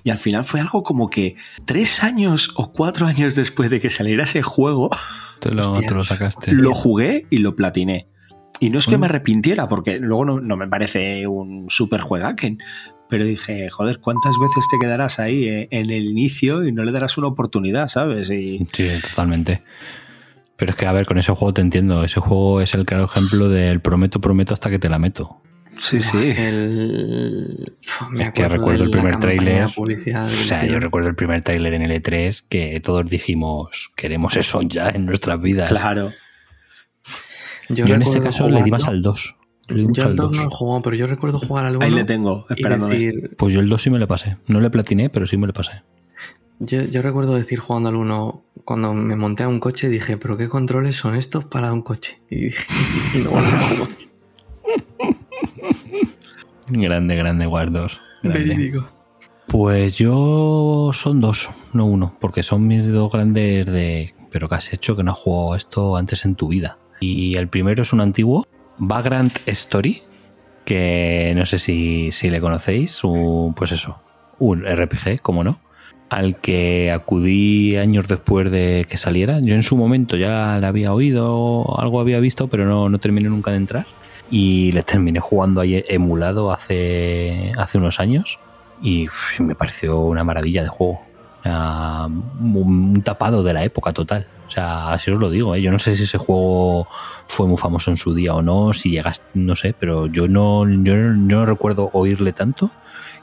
Y 0.04 0.10
al 0.10 0.18
final 0.18 0.44
fue 0.44 0.60
algo 0.60 0.82
como 0.82 1.08
que 1.10 1.36
tres 1.64 2.02
años 2.02 2.50
o 2.56 2.72
cuatro 2.72 3.06
años 3.06 3.34
después 3.34 3.68
de 3.70 3.80
que 3.80 3.90
saliera 3.90 4.24
ese 4.24 4.42
juego, 4.42 4.90
Te 5.40 5.50
lo, 5.50 5.70
Hostia. 5.70 5.88
te 5.88 5.94
lo 5.94 6.04
sacaste. 6.04 6.52
lo 6.52 6.74
jugué 6.74 7.26
y 7.30 7.38
lo 7.38 7.54
platiné. 7.56 8.08
Y 8.60 8.70
no 8.70 8.78
es 8.78 8.86
que 8.86 8.98
me 8.98 9.06
arrepintiera, 9.06 9.68
porque 9.68 9.98
luego 9.98 10.24
no, 10.24 10.40
no 10.40 10.56
me 10.56 10.66
parece 10.66 11.26
un 11.26 11.66
super 11.70 12.00
juegaken. 12.00 12.58
Pero 13.08 13.24
dije, 13.24 13.70
joder, 13.70 14.00
¿cuántas 14.00 14.38
veces 14.38 14.66
te 14.70 14.78
quedarás 14.78 15.18
ahí 15.18 15.48
eh, 15.48 15.68
en 15.70 15.90
el 15.90 16.04
inicio 16.04 16.66
y 16.66 16.72
no 16.72 16.84
le 16.84 16.92
darás 16.92 17.16
una 17.16 17.28
oportunidad, 17.28 17.88
¿sabes? 17.88 18.30
Y 18.30 18.66
Sí, 18.72 18.88
totalmente. 19.08 19.62
Pero 20.56 20.72
es 20.72 20.76
que, 20.76 20.86
a 20.86 20.92
ver, 20.92 21.06
con 21.06 21.18
ese 21.18 21.32
juego 21.32 21.54
te 21.54 21.60
entiendo. 21.60 22.04
Ese 22.04 22.20
juego 22.20 22.60
es 22.60 22.74
el 22.74 22.84
claro 22.84 23.04
ejemplo 23.04 23.48
del 23.48 23.80
prometo, 23.80 24.20
prometo 24.20 24.54
hasta 24.54 24.68
que 24.68 24.78
te 24.78 24.88
la 24.88 24.98
meto. 24.98 25.38
sí, 25.78 26.00
sí. 26.00 26.32
El... 26.36 27.72
Me 28.10 28.24
Es 28.24 28.32
que 28.32 28.42
acuerdo 28.42 28.56
recuerdo 28.56 28.84
el 28.84 28.90
primer 28.90 29.20
tráiler. 29.20 29.66
O 29.66 30.46
sea, 30.46 30.66
yo 30.66 30.80
recuerdo 30.80 31.08
el 31.08 31.14
primer 31.14 31.42
tráiler 31.42 31.74
en 31.74 31.82
L3 31.82 32.42
que 32.48 32.80
todos 32.80 33.08
dijimos, 33.08 33.92
queremos 33.96 34.36
eso 34.36 34.60
ya 34.62 34.88
en 34.90 35.06
nuestras 35.06 35.40
vidas. 35.40 35.70
Claro. 35.70 36.12
Yo, 37.68 37.86
en 37.86 38.02
este 38.02 38.20
caso 38.20 38.48
le 38.48 38.62
di 38.62 38.70
más 38.70 38.82
jugarlo- 38.82 38.96
al 38.96 39.02
2. 39.02 39.36
Le 39.68 39.76
di 39.76 39.86
mucho 39.86 40.00
Yo 40.00 40.06
al 40.06 40.10
al 40.12 40.16
2 40.16 40.28
2. 40.30 40.36
no 40.38 40.44
lo 40.44 40.50
jugó, 40.50 40.82
pero 40.82 40.96
yo 40.96 41.06
recuerdo 41.06 41.38
jugar 41.38 41.66
al 41.66 41.76
1 41.76 41.84
Ahí 41.84 41.90
le 41.92 42.04
tengo, 42.04 42.46
esperándome. 42.48 42.94
decir... 42.94 43.36
Pues 43.36 43.52
yo 43.52 43.60
el 43.60 43.68
2 43.68 43.82
sí 43.82 43.90
me 43.90 43.98
lo 43.98 44.08
pasé. 44.08 44.38
No 44.46 44.60
le 44.60 44.70
platiné, 44.70 45.10
pero 45.10 45.26
sí 45.26 45.36
me 45.36 45.46
lo 45.46 45.52
pasé. 45.52 45.82
Yo, 46.60 46.82
yo 46.84 47.02
recuerdo 47.02 47.34
decir 47.34 47.58
jugando 47.60 47.88
al 47.90 47.96
1, 47.96 48.42
cuando 48.64 48.92
me 48.94 49.14
monté 49.14 49.42
a 49.44 49.48
un 49.48 49.60
coche, 49.60 49.88
dije, 49.88 50.16
¿pero 50.16 50.36
qué 50.36 50.48
controles 50.48 50.96
son 50.96 51.14
estos 51.14 51.44
para 51.44 51.72
un 51.72 51.82
coche? 51.82 52.20
Y, 52.30 52.46
dije, 52.46 52.64
y 53.14 53.18
no 53.24 53.30
volví 53.30 53.46
a 53.46 53.60
jugar. 53.60 53.88
Grande, 56.68 57.16
grande, 57.16 57.46
guardos. 57.46 58.00
Grande. 58.22 58.44
Verídico. 58.54 58.88
Pues 59.46 59.96
yo 59.96 60.90
son 60.92 61.20
dos, 61.20 61.48
no 61.72 61.86
uno, 61.86 62.12
porque 62.20 62.42
son 62.42 62.66
mis 62.66 62.90
dos 62.90 63.10
grandes 63.10 63.64
de... 63.66 64.12
Pero 64.30 64.46
que 64.48 64.56
has 64.56 64.72
hecho 64.74 64.94
que 64.94 65.02
no 65.02 65.12
has 65.12 65.18
jugado 65.18 65.54
esto 65.56 65.96
antes 65.96 66.24
en 66.26 66.34
tu 66.34 66.48
vida. 66.48 66.76
Y 67.00 67.36
el 67.36 67.48
primero 67.48 67.82
es 67.82 67.92
un 67.92 68.00
antiguo, 68.00 68.46
Vagrant 68.78 69.36
Story, 69.46 70.02
que 70.64 71.32
no 71.36 71.46
sé 71.46 71.58
si, 71.58 72.10
si 72.12 72.30
le 72.30 72.40
conocéis, 72.40 73.02
un- 73.04 73.54
pues 73.54 73.72
eso, 73.72 73.98
un 74.38 74.64
RPG, 74.66 75.20
como 75.22 75.42
no, 75.44 75.60
al 76.10 76.36
que 76.36 76.90
acudí 76.90 77.76
años 77.76 78.08
después 78.08 78.50
de 78.50 78.86
que 78.88 78.96
saliera. 78.98 79.40
Yo 79.40 79.54
en 79.54 79.62
su 79.62 79.76
momento 79.76 80.16
ya 80.16 80.58
le 80.60 80.66
había 80.66 80.92
oído, 80.92 81.78
algo 81.78 82.00
había 82.00 82.18
visto, 82.20 82.48
pero 82.48 82.64
no, 82.66 82.88
no 82.88 82.98
terminé 82.98 83.28
nunca 83.28 83.50
de 83.50 83.58
entrar. 83.58 83.86
Y 84.30 84.72
le 84.72 84.82
terminé 84.82 85.20
jugando 85.20 85.60
ahí 85.62 85.82
emulado 85.88 86.52
hace, 86.52 87.52
hace 87.56 87.78
unos 87.78 87.98
años 87.98 88.38
y 88.82 89.06
me 89.38 89.54
pareció 89.54 90.00
una 90.00 90.22
maravilla 90.22 90.62
de 90.62 90.68
juego. 90.68 91.00
Un 92.40 93.02
tapado 93.04 93.42
de 93.42 93.52
la 93.54 93.64
época 93.64 93.92
total. 93.92 94.26
O 94.48 94.50
sea, 94.50 94.94
así 94.94 95.10
os 95.10 95.20
lo 95.20 95.28
digo, 95.28 95.54
¿eh? 95.54 95.60
yo 95.60 95.70
no 95.70 95.78
sé 95.78 95.94
si 95.94 96.04
ese 96.04 96.16
juego 96.16 96.88
fue 97.26 97.46
muy 97.46 97.58
famoso 97.58 97.90
en 97.90 97.98
su 97.98 98.14
día 98.14 98.34
o 98.34 98.40
no, 98.40 98.72
si 98.72 98.90
llegas, 98.90 99.20
no 99.34 99.54
sé, 99.54 99.74
pero 99.78 100.06
yo 100.06 100.26
no, 100.26 100.66
yo, 100.66 100.94
no 100.96 101.44
recuerdo 101.44 101.90
oírle 101.92 102.32
tanto 102.32 102.70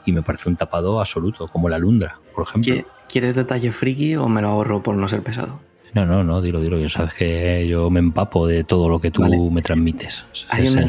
y 0.04 0.12
me 0.12 0.22
parece 0.22 0.48
un 0.48 0.54
tapado 0.54 1.00
absoluto, 1.00 1.48
como 1.48 1.68
la 1.68 1.78
Lundra, 1.78 2.20
por 2.32 2.46
ejemplo. 2.46 2.76
¿Quieres 3.08 3.34
detalle 3.34 3.72
friki 3.72 4.14
o 4.14 4.28
me 4.28 4.40
lo 4.40 4.48
ahorro 4.48 4.84
por 4.84 4.94
no 4.94 5.08
ser 5.08 5.22
pesado? 5.24 5.58
No, 5.94 6.06
no, 6.06 6.22
no, 6.22 6.40
dilo, 6.40 6.60
dilo. 6.60 6.78
Yo 6.78 6.88
sabes 6.88 7.14
que 7.14 7.66
yo 7.66 7.90
me 7.90 7.98
empapo 7.98 8.46
de 8.46 8.62
todo 8.62 8.88
lo 8.88 9.00
que 9.00 9.10
tú 9.10 9.50
me 9.50 9.62
transmites. 9.62 10.26
Hay, 10.48 10.68
una, 10.68 10.86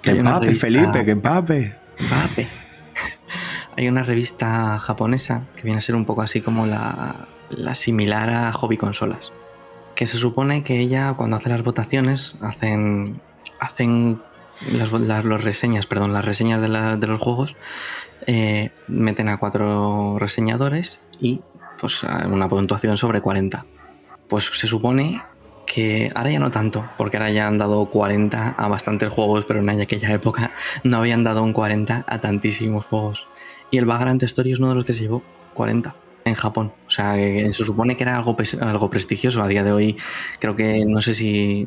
que 0.00 0.10
empape, 0.10 0.54
Felipe, 0.54 1.04
que 1.04 1.10
empape. 1.10 1.76
Empape. 1.98 2.46
Hay 3.76 3.88
una 3.88 4.04
revista 4.04 4.78
japonesa 4.78 5.42
que 5.56 5.62
viene 5.62 5.78
a 5.78 5.80
ser 5.80 5.96
un 5.96 6.04
poco 6.04 6.22
así 6.22 6.40
como 6.40 6.66
la, 6.66 7.26
similar 7.74 8.30
a 8.30 8.52
Hobby 8.52 8.76
Consolas. 8.76 9.32
Que 9.94 10.06
se 10.06 10.18
supone 10.18 10.62
que 10.62 10.80
ella, 10.80 11.14
cuando 11.16 11.36
hace 11.36 11.48
las 11.48 11.62
votaciones, 11.62 12.36
hacen, 12.40 13.20
hacen 13.60 14.20
las, 14.76 15.24
reseñas, 15.42 15.86
perdón, 15.86 16.12
las 16.12 16.24
reseñas 16.24 16.60
de, 16.60 17.06
los 17.06 17.18
juegos, 17.18 17.56
eh, 18.26 18.70
meten 18.88 19.28
a 19.28 19.38
cuatro 19.38 20.16
reseñadores 20.18 21.00
y 21.20 21.40
pues 21.78 22.02
una 22.02 22.48
puntuación 22.48 22.96
sobre 22.96 23.20
40. 23.20 23.66
Pues 24.28 24.44
se 24.44 24.66
supone 24.66 25.22
que 25.66 26.10
ahora 26.14 26.30
ya 26.30 26.38
no 26.38 26.50
tanto, 26.50 26.88
porque 26.96 27.16
ahora 27.16 27.30
ya 27.30 27.46
han 27.46 27.58
dado 27.58 27.86
40 27.86 28.50
a 28.56 28.68
bastantes 28.68 29.10
juegos, 29.10 29.44
pero 29.44 29.60
en 29.60 29.68
aquella 29.68 30.12
época 30.12 30.52
no 30.82 30.98
habían 30.98 31.24
dado 31.24 31.42
un 31.42 31.52
40 31.52 32.04
a 32.06 32.20
tantísimos 32.20 32.84
juegos. 32.84 33.28
Y 33.70 33.78
el 33.78 33.86
Vagrant 33.86 34.22
Story 34.22 34.52
es 34.52 34.58
uno 34.58 34.70
de 34.70 34.74
los 34.76 34.84
que 34.84 34.92
se 34.92 35.02
llevó 35.02 35.22
40 35.54 35.94
en 36.24 36.34
Japón. 36.34 36.72
O 36.94 36.96
sea, 36.96 37.14
se 37.14 37.64
supone 37.64 37.96
que 37.96 38.04
era 38.04 38.16
algo, 38.16 38.36
algo 38.60 38.90
prestigioso. 38.90 39.42
A 39.42 39.48
día 39.48 39.64
de 39.64 39.72
hoy 39.72 39.96
creo 40.38 40.54
que 40.54 40.84
no 40.86 41.00
sé 41.00 41.14
si 41.14 41.66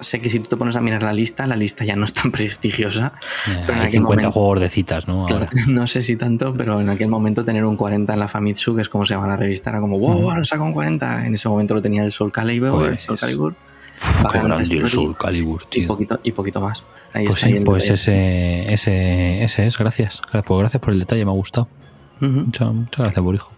sé 0.00 0.20
que 0.20 0.30
si 0.30 0.40
tú 0.40 0.50
te 0.50 0.56
pones 0.56 0.74
a 0.76 0.80
mirar 0.80 1.02
la 1.02 1.12
lista, 1.12 1.46
la 1.46 1.56
lista 1.56 1.84
ya 1.84 1.94
no 1.94 2.04
es 2.04 2.12
tan 2.12 2.32
prestigiosa. 2.32 3.12
Eh, 3.48 3.64
pero 3.66 3.82
hay 3.82 3.92
50 3.92 4.32
juegos 4.32 4.60
de 4.60 4.68
citas, 4.68 5.06
¿no? 5.06 5.26
no 5.68 5.86
sé 5.86 6.02
si 6.02 6.16
tanto, 6.16 6.54
pero 6.54 6.80
en 6.80 6.88
aquel 6.88 7.08
momento 7.08 7.44
tener 7.44 7.64
un 7.64 7.76
40 7.76 8.12
en 8.12 8.18
la 8.18 8.26
Famitsu, 8.26 8.74
que 8.74 8.82
es 8.82 8.88
como 8.88 9.06
se 9.06 9.14
llama 9.14 9.28
la 9.28 9.36
revista, 9.36 9.70
era 9.70 9.80
como, 9.80 9.98
wow, 9.98 10.30
ahora 10.30 10.44
saca 10.44 10.62
un 10.62 10.72
40. 10.72 11.26
En 11.26 11.34
ese 11.34 11.48
momento 11.48 11.74
lo 11.74 11.82
tenía 11.82 12.04
el 12.04 12.10
Soul 12.10 12.32
Calibur, 12.32 12.90
el 12.90 12.98
Soul 12.98 13.18
Calibur. 13.18 13.54
qué 14.32 14.38
grande 14.40 14.76
el 14.76 14.88
Soul 14.88 15.16
Calibur, 15.16 15.64
tío. 15.68 15.84
Y 15.84 15.86
poquito, 15.86 16.20
y 16.22 16.32
poquito 16.32 16.60
más. 16.60 16.82
pues 17.12 17.40
sí, 17.40 17.60
pues 17.64 17.88
ese, 17.90 18.72
ese, 18.72 19.44
ese 19.44 19.66
es, 19.66 19.78
gracias. 19.78 20.20
Pues 20.32 20.60
gracias 20.60 20.80
por 20.80 20.92
el 20.92 20.98
detalle, 20.98 21.24
me 21.24 21.30
ha 21.30 21.34
gustado. 21.34 21.68
muchas, 22.20 22.68
gracias, 22.96 23.20
Borijo. 23.24 23.57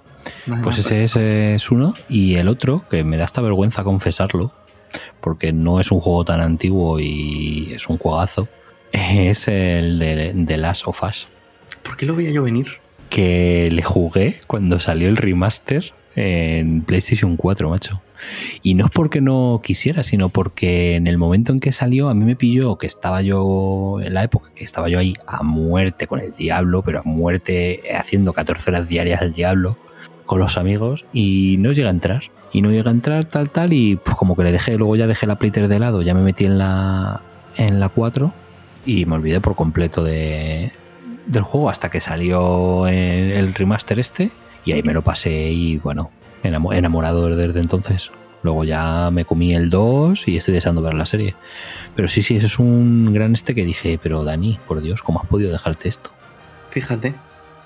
Pues 0.62 0.78
ese, 0.78 1.04
ese 1.04 1.54
es 1.54 1.70
uno. 1.70 1.94
Y 2.08 2.36
el 2.36 2.48
otro, 2.48 2.84
que 2.88 3.04
me 3.04 3.16
da 3.16 3.24
esta 3.24 3.40
vergüenza 3.40 3.84
confesarlo, 3.84 4.52
porque 5.20 5.52
no 5.52 5.80
es 5.80 5.90
un 5.90 6.00
juego 6.00 6.24
tan 6.24 6.40
antiguo 6.40 6.98
y 7.00 7.72
es 7.72 7.88
un 7.88 7.98
juegazo, 7.98 8.48
es 8.92 9.48
el 9.48 9.98
de, 9.98 10.32
de 10.34 10.56
Last 10.56 10.86
of 10.86 11.02
Us. 11.02 11.28
¿Por 11.82 11.96
qué 11.96 12.06
lo 12.06 12.14
veía 12.14 12.30
yo 12.30 12.42
venir? 12.42 12.78
Que 13.08 13.68
le 13.70 13.82
jugué 13.82 14.40
cuando 14.46 14.78
salió 14.78 15.08
el 15.08 15.16
remaster 15.16 15.92
en 16.14 16.82
PlayStation 16.82 17.36
4, 17.36 17.68
macho. 17.68 18.02
Y 18.62 18.74
no 18.74 18.84
es 18.84 18.90
porque 18.90 19.20
no 19.20 19.60
quisiera, 19.64 20.02
sino 20.02 20.28
porque 20.28 20.96
en 20.96 21.06
el 21.06 21.16
momento 21.16 21.52
en 21.52 21.60
que 21.60 21.72
salió 21.72 22.10
a 22.10 22.14
mí 22.14 22.24
me 22.24 22.36
pilló 22.36 22.76
que 22.76 22.86
estaba 22.86 23.22
yo, 23.22 23.98
en 24.02 24.12
la 24.12 24.24
época 24.24 24.50
que 24.54 24.64
estaba 24.64 24.88
yo 24.88 24.98
ahí 24.98 25.14
a 25.26 25.42
muerte 25.42 26.06
con 26.06 26.20
el 26.20 26.34
diablo, 26.34 26.82
pero 26.82 27.00
a 27.00 27.02
muerte 27.02 27.80
haciendo 27.96 28.34
14 28.34 28.70
horas 28.70 28.88
diarias 28.88 29.22
al 29.22 29.32
diablo 29.32 29.78
con 30.30 30.38
los 30.38 30.56
amigos 30.56 31.04
y 31.12 31.56
no 31.58 31.72
llega 31.72 31.88
a 31.88 31.90
entrar. 31.90 32.22
Y 32.52 32.62
no 32.62 32.70
llega 32.70 32.88
a 32.88 32.94
entrar 32.94 33.24
tal, 33.24 33.50
tal, 33.50 33.72
y 33.72 33.96
pues 33.96 34.16
como 34.16 34.36
que 34.36 34.44
le 34.44 34.52
dejé, 34.52 34.76
luego 34.76 34.94
ya 34.94 35.08
dejé 35.08 35.26
la 35.26 35.40
Playter 35.40 35.66
de 35.66 35.80
lado, 35.80 36.02
ya 36.02 36.14
me 36.14 36.22
metí 36.22 36.44
en 36.44 36.56
la, 36.56 37.20
en 37.56 37.80
la 37.80 37.88
4 37.88 38.32
y 38.86 39.06
me 39.06 39.16
olvidé 39.16 39.40
por 39.40 39.56
completo 39.56 40.04
de, 40.04 40.72
del 41.26 41.42
juego 41.42 41.68
hasta 41.68 41.90
que 41.90 41.98
salió 42.00 42.86
el 42.86 43.54
remaster 43.54 43.98
este 43.98 44.30
y 44.64 44.70
ahí 44.70 44.84
me 44.84 44.92
lo 44.92 45.02
pasé 45.02 45.50
y 45.50 45.78
bueno, 45.78 46.12
enamorado 46.44 47.34
desde 47.34 47.60
entonces. 47.60 48.12
Luego 48.44 48.62
ya 48.62 49.10
me 49.10 49.24
comí 49.24 49.52
el 49.52 49.68
2 49.68 50.28
y 50.28 50.36
estoy 50.36 50.54
deseando 50.54 50.80
ver 50.80 50.94
la 50.94 51.06
serie. 51.06 51.34
Pero 51.96 52.06
sí, 52.06 52.22
sí, 52.22 52.36
ese 52.36 52.46
es 52.46 52.60
un 52.60 53.12
gran 53.12 53.32
este 53.32 53.52
que 53.54 53.64
dije, 53.64 53.98
pero 54.00 54.22
Dani, 54.22 54.60
por 54.68 54.80
Dios, 54.80 55.02
¿cómo 55.02 55.20
has 55.20 55.26
podido 55.26 55.50
dejarte 55.50 55.88
esto? 55.88 56.10
Fíjate. 56.70 57.14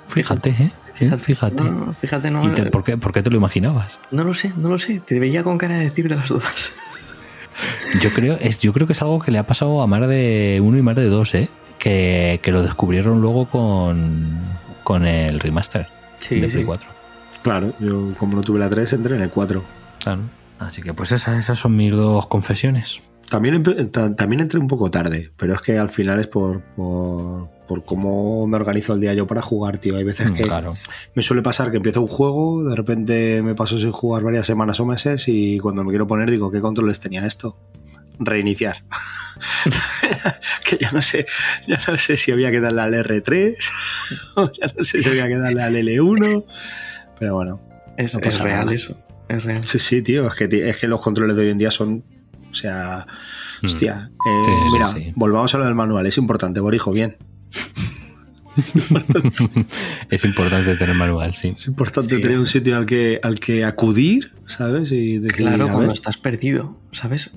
Fíjate, 0.08 0.50
¿eh? 0.50 0.72
Fíjate. 0.94 1.18
Fíjate. 1.18 1.64
No, 1.64 1.94
fíjate, 1.94 2.30
no. 2.30 2.40
¿por, 2.70 2.84
qué, 2.84 2.96
¿por, 2.96 3.12
qué, 3.12 3.22
te 3.22 3.30
lo 3.30 3.36
imaginabas? 3.36 3.98
No 4.10 4.22
lo 4.24 4.32
sé, 4.32 4.52
no 4.56 4.68
lo 4.68 4.78
sé. 4.78 5.00
Te 5.00 5.18
veía 5.18 5.42
con 5.42 5.58
cara 5.58 5.76
de 5.76 5.84
decir 5.84 6.08
de 6.08 6.16
las 6.16 6.28
dudas. 6.28 6.70
Yo 8.00 8.12
creo, 8.12 8.36
es, 8.40 8.58
yo 8.58 8.72
creo 8.72 8.88
que 8.88 8.94
es 8.94 9.02
algo 9.02 9.20
que 9.20 9.30
le 9.30 9.38
ha 9.38 9.46
pasado 9.46 9.80
a 9.80 9.86
más 9.86 10.08
de 10.08 10.60
uno 10.60 10.76
y 10.76 10.82
más 10.82 10.96
de 10.96 11.04
dos, 11.08 11.32
¿eh? 11.36 11.48
Que, 11.78 12.40
que 12.42 12.50
lo 12.50 12.62
descubrieron 12.62 13.20
luego 13.20 13.48
con, 13.48 14.40
con 14.82 15.06
el 15.06 15.38
remaster 15.38 15.86
de 16.28 16.48
Play 16.48 16.64
4. 16.64 16.88
Claro, 17.42 17.72
yo 17.78 18.12
como 18.18 18.36
no 18.36 18.42
tuve 18.42 18.58
la 18.58 18.68
3, 18.68 18.94
entré 18.94 19.14
en 19.14 19.22
el 19.22 19.30
4. 19.30 19.62
Claro. 20.02 20.22
Así 20.58 20.82
que 20.82 20.94
pues 20.94 21.12
esas, 21.12 21.38
esas 21.38 21.58
son 21.58 21.76
mis 21.76 21.92
dos 21.92 22.26
confesiones. 22.26 23.00
También, 23.28 23.62
también 23.92 24.40
entré 24.40 24.58
un 24.58 24.68
poco 24.68 24.90
tarde, 24.90 25.30
pero 25.36 25.54
es 25.54 25.60
que 25.60 25.78
al 25.78 25.88
final 25.88 26.20
es 26.20 26.26
por, 26.26 26.62
por, 26.76 27.84
cómo 27.84 28.46
me 28.46 28.56
organizo 28.56 28.94
el 28.94 29.00
día 29.00 29.14
yo 29.14 29.26
para 29.26 29.42
jugar, 29.42 29.78
tío. 29.78 29.96
Hay 29.96 30.04
veces 30.04 30.30
mm, 30.30 30.34
que 30.34 30.44
me 31.14 31.22
suele 31.22 31.42
pasar 31.42 31.70
que 31.70 31.78
empiezo 31.78 32.00
un 32.00 32.08
juego, 32.08 32.64
de 32.64 32.76
repente 32.76 33.42
me 33.42 33.54
paso 33.54 33.78
sin 33.78 33.92
jugar 33.92 34.22
varias 34.22 34.46
semanas 34.46 34.78
o 34.80 34.86
meses 34.86 35.24
y 35.28 35.58
cuando 35.58 35.82
me 35.84 35.90
quiero 35.90 36.06
poner 36.06 36.30
digo, 36.30 36.50
¿qué 36.50 36.60
controles 36.60 37.00
tenía 37.00 37.26
esto? 37.26 37.56
Reiniciar. 38.18 38.84
que 40.64 40.78
ya 40.78 40.90
no 40.92 41.02
sé, 41.02 41.26
ya 41.66 41.80
no 41.88 41.96
sé 41.96 42.16
si 42.16 42.32
había 42.32 42.50
que 42.50 42.60
darle 42.60 42.82
al 42.82 42.94
R3, 42.94 43.56
o 44.36 44.50
ya 44.52 44.72
no 44.76 44.84
sé 44.84 45.02
si 45.02 45.08
había 45.08 45.28
que 45.28 45.36
darle 45.36 45.62
al 45.62 45.74
L1. 45.74 46.44
Pero 47.18 47.34
bueno. 47.34 47.60
Es, 47.96 48.14
real 48.40 48.72
eso. 48.72 48.96
Es 49.28 49.44
real. 49.44 49.66
Sí, 49.66 49.78
sí, 49.78 50.02
tío. 50.02 50.26
Es 50.26 50.34
que, 50.34 50.68
es 50.68 50.76
que 50.76 50.88
los 50.88 51.00
controles 51.00 51.36
de 51.36 51.42
hoy 51.42 51.50
en 51.50 51.58
día 51.58 51.70
son. 51.70 52.04
O 52.54 52.56
sea. 52.56 53.06
Mm. 53.62 53.64
Hostia. 53.64 54.10
Eh, 54.26 54.42
mira, 54.72 54.94
volvamos 55.16 55.52
a 55.54 55.58
lo 55.58 55.64
del 55.64 55.74
manual. 55.74 56.06
Es 56.06 56.18
importante, 56.18 56.60
Borijo, 56.60 56.92
bien. 56.92 57.16
es 60.10 60.24
importante 60.24 60.76
tener 60.76 60.94
manual, 60.94 61.34
sí. 61.34 61.48
Es 61.48 61.66
importante 61.66 62.20
tener 62.20 62.38
un 62.38 62.46
sitio 62.46 62.76
al 62.76 62.86
que, 62.86 63.18
al 63.22 63.40
que 63.40 63.64
acudir, 63.64 64.30
¿sabes? 64.46 64.92
Y 64.92 65.20
claro, 65.26 65.68
cuando 65.68 65.92
estás 65.92 66.16
perdido, 66.16 66.78
¿sabes? 66.92 67.32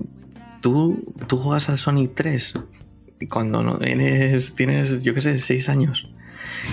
Tú, 0.62 1.16
tú 1.28 1.38
juegas 1.38 1.70
al 1.70 1.80
Sonic 1.80 2.12
3 2.14 2.54
cuando 3.32 3.64
no 3.64 3.80
tienes, 3.80 4.54
tienes 4.54 5.04
yo 5.04 5.16
qué 5.16 5.22
sé, 5.22 5.40
6 5.40 5.70
años 5.70 6.08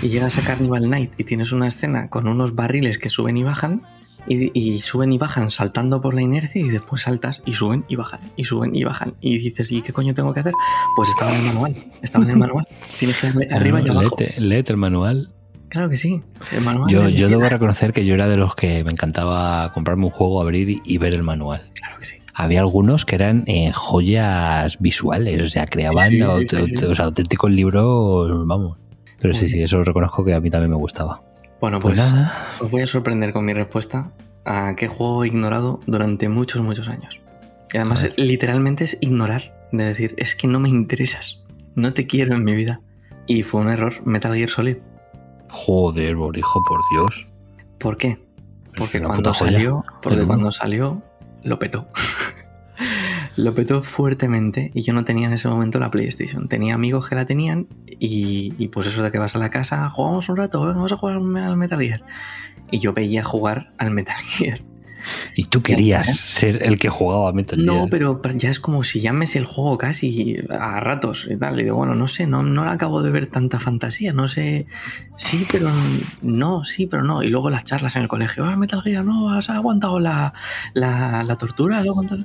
y 0.03 0.09
llegas 0.09 0.37
a 0.37 0.43
Carnival 0.43 0.89
Night 0.89 1.13
y 1.17 1.23
tienes 1.23 1.51
una 1.51 1.67
escena 1.67 2.09
con 2.09 2.27
unos 2.27 2.53
barriles 2.53 2.99
que 2.99 3.09
suben 3.09 3.37
y 3.37 3.43
bajan, 3.43 3.81
y, 4.27 4.79
suben 4.79 5.13
y 5.13 5.17
bajan 5.17 5.49
saltando 5.49 6.01
por 6.01 6.13
la 6.13 6.21
inercia 6.21 6.61
y 6.61 6.69
después 6.69 7.03
saltas 7.03 7.41
y 7.45 7.53
suben 7.53 7.85
y 7.87 7.95
bajan 7.95 8.19
y 8.35 8.43
suben 8.43 8.75
y 8.75 8.83
bajan 8.83 9.15
y 9.21 9.37
dices 9.37 9.71
¿y 9.71 9.81
qué 9.81 9.93
coño 9.93 10.13
tengo 10.13 10.33
que 10.33 10.41
hacer? 10.41 10.53
Pues 10.95 11.09
estaba 11.09 11.33
en 11.33 11.41
el 11.41 11.45
manual, 11.45 11.75
estaba 12.01 12.23
en 12.25 12.31
el 12.31 12.37
manual. 12.37 12.67
Tienes 12.99 13.17
que 13.17 13.27
darle 13.27 13.47
arriba 13.51 13.81
y 13.81 13.89
abajo. 13.89 14.15
Léete, 14.37 14.73
el 14.73 14.77
manual. 14.77 15.31
Claro 15.69 15.89
que 15.89 15.97
sí. 15.97 16.23
El 16.51 16.61
manual 16.61 16.89
yo, 16.89 17.09
yo 17.09 17.27
debo 17.27 17.49
reconocer 17.49 17.91
que 17.91 18.05
yo 18.05 18.13
era 18.13 18.27
de 18.27 18.37
los 18.37 18.55
que 18.55 18.83
me 18.83 18.91
encantaba 18.91 19.73
comprarme 19.73 20.05
un 20.05 20.11
juego, 20.11 20.41
abrir 20.41 20.81
y 20.83 20.97
ver 20.97 21.13
el 21.13 21.23
manual. 21.23 21.69
Claro 21.73 21.97
que 21.99 22.05
sí. 22.05 22.15
Había 22.33 22.59
algunos 22.59 23.05
que 23.05 23.15
eran 23.15 23.43
eh, 23.47 23.71
joyas 23.73 24.77
visuales, 24.79 25.41
o 25.41 25.49
sea, 25.49 25.65
creaban 25.67 26.13
auténticos 26.21 27.51
libros, 27.51 28.45
vamos. 28.45 28.77
Pero 29.19 29.33
sí, 29.33 29.47
sí, 29.47 29.63
eso 29.63 29.83
reconozco 29.83 30.23
que 30.23 30.33
a 30.33 30.41
mí 30.41 30.49
también 30.49 30.71
me 30.71 30.77
gustaba. 30.77 31.21
Bueno, 31.59 31.79
pues, 31.79 31.99
pues, 31.99 32.11
nada. 32.11 32.33
os 32.59 32.69
voy 32.69 32.81
a 32.81 32.87
sorprender 32.87 33.31
con 33.31 33.45
mi 33.45 33.53
respuesta 33.53 34.11
a 34.45 34.75
qué 34.75 34.87
juego 34.87 35.23
he 35.23 35.27
ignorado 35.27 35.79
durante 35.87 36.29
muchos, 36.29 36.61
muchos 36.61 36.87
años. 36.87 37.21
Y 37.73 37.77
además, 37.77 38.07
literalmente 38.15 38.83
es 38.83 38.97
ignorar, 39.01 39.67
de 39.71 39.85
decir, 39.85 40.13
es 40.17 40.35
que 40.35 40.47
no 40.47 40.59
me 40.59 40.69
interesas, 40.69 41.41
no 41.75 41.93
te 41.93 42.05
quiero 42.05 42.35
en 42.35 42.43
mi 42.43 42.53
vida. 42.53 42.81
Y 43.27 43.43
fue 43.43 43.61
un 43.61 43.69
error, 43.69 43.93
Metal 44.05 44.35
Gear 44.35 44.49
Solid. 44.49 44.77
Joder, 45.49 46.15
Borijo, 46.15 46.63
por 46.63 46.81
Dios. 46.91 47.27
¿Por 47.79 47.97
qué? 47.97 48.19
Porque 48.77 49.01
cuando 49.01 49.33
salió, 49.33 49.83
porque 50.01 50.25
cuando 50.25 50.51
salió, 50.51 51.01
lo 51.43 51.59
petó. 51.59 51.87
Lo 53.35 53.53
petó 53.53 53.83
fuertemente 53.83 54.71
y 54.73 54.81
yo 54.81 54.93
no 54.93 55.03
tenía 55.03 55.27
en 55.27 55.33
ese 55.33 55.47
momento 55.47 55.79
la 55.79 55.91
PlayStation. 55.91 56.47
Tenía 56.47 56.75
amigos 56.75 57.09
que 57.09 57.15
la 57.15 57.25
tenían 57.25 57.67
y, 57.87 58.67
pues 58.69 58.87
eso 58.87 59.03
de 59.03 59.11
que 59.11 59.17
vas 59.17 59.35
a 59.35 59.39
la 59.39 59.49
casa, 59.49 59.89
jugamos 59.89 60.29
un 60.29 60.37
rato, 60.37 60.61
vamos 60.61 60.91
a 60.91 60.97
jugar 60.97 61.17
al 61.17 61.57
Metal 61.57 61.79
Gear. 61.79 62.01
Y 62.71 62.79
yo 62.79 62.93
veía 62.93 63.23
jugar 63.23 63.73
al 63.77 63.91
Metal 63.91 64.15
Gear. 64.37 64.61
Y 65.35 65.43
tú 65.45 65.61
querías 65.61 66.07
ser 66.07 66.63
el 66.63 66.79
que 66.79 66.89
jugaba 66.89 67.29
a 67.29 67.33
Metal 67.33 67.59
Gear. 67.59 67.75
No, 67.75 67.87
pero 67.91 68.19
ya 68.33 68.49
es 68.49 68.59
como 68.59 68.83
si 68.83 69.01
llames 69.01 69.35
el 69.35 69.45
juego 69.45 69.77
casi 69.77 70.37
a 70.49 70.79
ratos 70.79 71.27
y 71.29 71.37
tal. 71.37 71.59
Y 71.59 71.63
digo, 71.63 71.75
bueno, 71.75 71.93
no 71.93 72.07
sé, 72.07 72.25
no, 72.25 72.41
no 72.41 72.63
acabo 72.63 73.03
de 73.03 73.11
ver 73.11 73.27
tanta 73.27 73.59
fantasía, 73.59 74.13
no 74.13 74.27
sé. 74.27 74.65
Sí, 75.17 75.45
pero 75.51 75.69
no, 76.23 76.63
sí, 76.63 76.87
pero 76.87 77.03
no. 77.03 77.21
Y 77.21 77.27
luego 77.27 77.51
las 77.51 77.65
charlas 77.65 77.95
en 77.97 78.03
el 78.03 78.07
colegio, 78.07 78.45
ah, 78.45 78.55
Metal 78.55 78.81
Gear, 78.81 79.05
no, 79.05 79.29
has 79.29 79.49
aguantado 79.51 79.99
la, 79.99 80.33
la, 80.73 81.23
la 81.23 81.37
tortura, 81.37 81.79
has 81.79 81.87
aguantado 81.87 82.23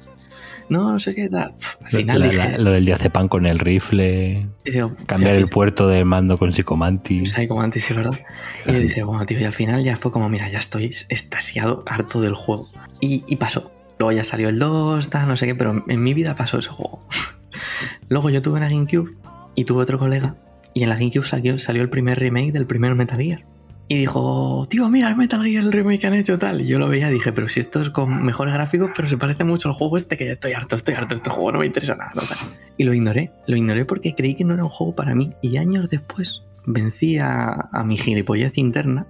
no, 0.71 0.93
no 0.93 0.99
sé 0.99 1.15
qué 1.15 1.29
tal. 1.29 1.55
Al 1.83 1.91
final 1.91 2.21
lo, 2.21 2.29
dije, 2.29 2.59
lo 2.59 2.71
del 2.71 2.85
diazepam 2.85 3.29
con 3.29 3.45
el 3.45 3.59
rifle, 3.59 4.49
digo, 4.65 4.95
cambiar 5.07 5.35
el 5.35 5.49
puerto 5.49 5.89
del 5.89 6.05
mando 6.05 6.39
con 6.39 6.53
Psicomantis. 6.53 7.33
Psychomantis, 7.33 7.85
sí, 7.85 7.93
¿verdad? 7.93 8.19
Y 8.65 8.73
yo 8.73 8.79
dije, 8.79 9.03
bueno, 9.03 9.27
tío, 9.27 9.41
y 9.41 9.45
al 9.45 9.53
final 9.53 9.83
ya 9.83 9.97
fue 9.97 10.13
como, 10.13 10.29
mira, 10.29 10.49
ya 10.49 10.61
estoy 10.61 10.95
estasiado, 11.09 11.83
harto 11.87 12.21
del 12.21 12.35
juego. 12.35 12.69
Y, 13.01 13.25
y 13.27 13.37
pasó. 13.37 13.73
Luego 13.99 14.13
ya 14.13 14.25
salió 14.25 14.49
el 14.49 14.59
2, 14.61 15.11
tal, 15.11 15.27
no 15.27 15.37
sé 15.37 15.47
qué, 15.47 15.55
pero 15.55 15.85
en 15.87 16.03
mi 16.03 16.15
vida 16.15 16.37
pasó 16.37 16.59
ese 16.59 16.71
juego. 16.71 17.05
Luego 18.09 18.31
yo 18.31 18.41
tuve 18.41 18.59
una 18.59 18.69
GameCube 18.69 19.11
y 19.57 19.65
tuve 19.65 19.83
otro 19.83 19.99
colega. 19.99 20.37
Y 20.73 20.85
en 20.85 20.89
la 20.89 20.95
GameCube 20.95 21.27
salió, 21.27 21.59
salió 21.59 21.83
el 21.83 21.91
primer 21.91 22.19
remake 22.19 22.53
del 22.53 22.67
primer 22.67 22.95
Metal 22.95 23.21
Gear. 23.21 23.45
Y 23.91 23.99
dijo, 23.99 24.69
tío, 24.71 24.89
mira 24.89 25.09
el 25.09 25.17
Metal 25.17 25.43
Gear, 25.43 25.65
el 25.65 25.73
remake 25.73 25.99
que 25.99 26.07
han 26.07 26.15
hecho 26.15 26.39
tal. 26.39 26.61
Y 26.61 26.69
yo 26.69 26.79
lo 26.79 26.89
veía 26.89 27.11
y 27.11 27.15
dije, 27.15 27.33
pero 27.33 27.49
si 27.49 27.59
esto 27.59 27.81
es 27.81 27.91
con 27.91 28.23
mejores 28.23 28.55
gráficos, 28.55 28.93
pero 28.95 29.09
se 29.09 29.19
parece 29.19 29.43
mucho 29.43 29.69
al 29.69 29.75
juego 29.75 29.97
este 29.97 30.17
que 30.17 30.27
ya 30.27 30.33
estoy 30.35 30.53
harto, 30.53 30.77
estoy 30.77 30.95
harto, 30.95 31.17
este 31.17 31.29
juego 31.29 31.51
no 31.51 31.59
me 31.59 31.67
interesa 31.67 31.97
nada. 31.97 32.13
Total. 32.15 32.39
Y 32.77 32.85
lo 32.85 32.95
ignoré, 32.95 33.33
lo 33.49 33.57
ignoré 33.57 33.85
porque 33.85 34.15
creí 34.15 34.37
que 34.37 34.45
no 34.45 34.55
era 34.55 34.63
un 34.63 34.71
juego 34.71 34.95
para 34.95 35.17
mí. 35.17 35.33
Y 35.43 35.57
años 35.57 35.91
después 35.91 36.45
vencí 36.67 37.19
a, 37.19 37.69
mi 37.85 37.97
gilipollez 37.97 38.59
interna. 38.59 39.09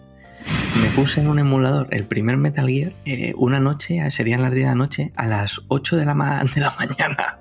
Me 0.80 0.88
puse 0.96 1.20
en 1.20 1.26
un 1.26 1.38
emulador 1.38 1.88
el 1.90 2.06
primer 2.06 2.38
Metal 2.38 2.66
Gear 2.66 2.92
eh, 3.04 3.34
una 3.36 3.60
noche, 3.60 4.10
serían 4.10 4.40
las 4.40 4.52
10 4.52 4.64
de 4.64 4.70
la 4.70 4.74
noche, 4.76 5.12
a 5.14 5.26
las 5.26 5.60
8 5.68 5.98
de 5.98 6.06
la, 6.06 6.14
ma 6.14 6.42
de 6.42 6.58
la 6.58 6.72
mañana. 6.78 7.39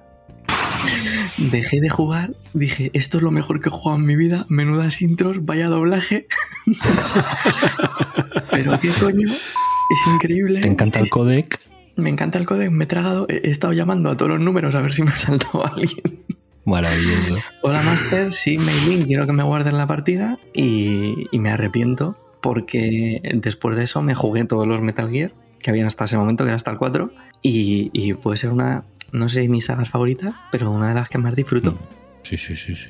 Dejé 1.38 1.80
de 1.80 1.89
jugar, 1.89 2.34
dije, 2.53 2.91
esto 2.93 3.18
es 3.18 3.23
lo 3.23 3.31
mejor 3.31 3.61
que 3.61 3.69
he 3.69 3.72
jugado 3.72 3.97
en 3.97 4.06
mi 4.06 4.15
vida, 4.15 4.45
menudas 4.49 5.01
intros, 5.01 5.45
vaya 5.45 5.68
doblaje. 5.68 6.27
Pero 8.51 8.80
qué 8.80 8.89
coño, 8.99 9.27
es 9.31 10.14
increíble. 10.14 10.61
¿Te 10.61 10.68
encanta 10.68 10.99
el 10.99 11.10
codec? 11.10 11.60
Me 11.95 12.10
encanta 12.10 12.38
el 12.38 12.45
codec, 12.45 12.72
me 12.72 12.84
he 12.84 12.88
tragado, 12.88 13.26
he 13.30 13.49
estado 13.49 13.73
llamando 13.73 14.10
a 14.10 14.18
todos 14.18 14.31
los 14.31 14.39
números 14.41 14.76
a 14.76 14.81
ver 14.81 14.93
si 14.93 15.03
me 15.03 15.10
ha 15.14 15.15
saltado 15.15 15.65
alguien. 15.65 16.26
Maravilloso. 16.65 17.38
Hola 17.64 17.81
Master, 17.81 18.34
sí, 18.34 18.57
Maylin, 18.57 19.06
quiero 19.06 19.26
que 19.26 19.34
me 19.34 19.43
guarden 19.43 19.77
la 19.77 19.88
partida 19.88 20.38
y, 20.53 21.27
y 21.31 21.39
me 21.39 21.49
arrepiento 21.49 22.18
porque 22.41 23.22
después 23.34 23.76
de 23.76 23.84
eso 23.84 24.01
me 24.01 24.14
jugué 24.14 24.45
todos 24.45 24.68
los 24.68 24.81
Metal 24.81 25.10
Gear 25.10 25.31
que 25.60 25.69
habían 25.69 25.88
hasta 25.88 26.06
ese 26.06 26.18
momento, 26.18 26.43
que 26.43 26.49
era 26.49 26.57
hasta 26.57 26.72
el 26.72 26.77
4, 26.77 27.11
y, 27.41 27.89
y 27.93 28.14
puede 28.14 28.38
ser 28.38 28.51
una, 28.51 28.85
no 29.11 29.30
sé 29.30 29.48
mis 29.48 29.65
sagas 29.65 29.90
favoritas, 29.90 30.31
pero 30.52 30.72
una 30.72 30.90
de 30.90 30.95
las 30.95 31.10
que 31.10 31.18
más 31.18 31.36
disfruto. 31.36 31.77
Sí, 32.23 32.38
sí, 32.38 32.56
sí, 32.56 32.76
sí. 32.76 32.90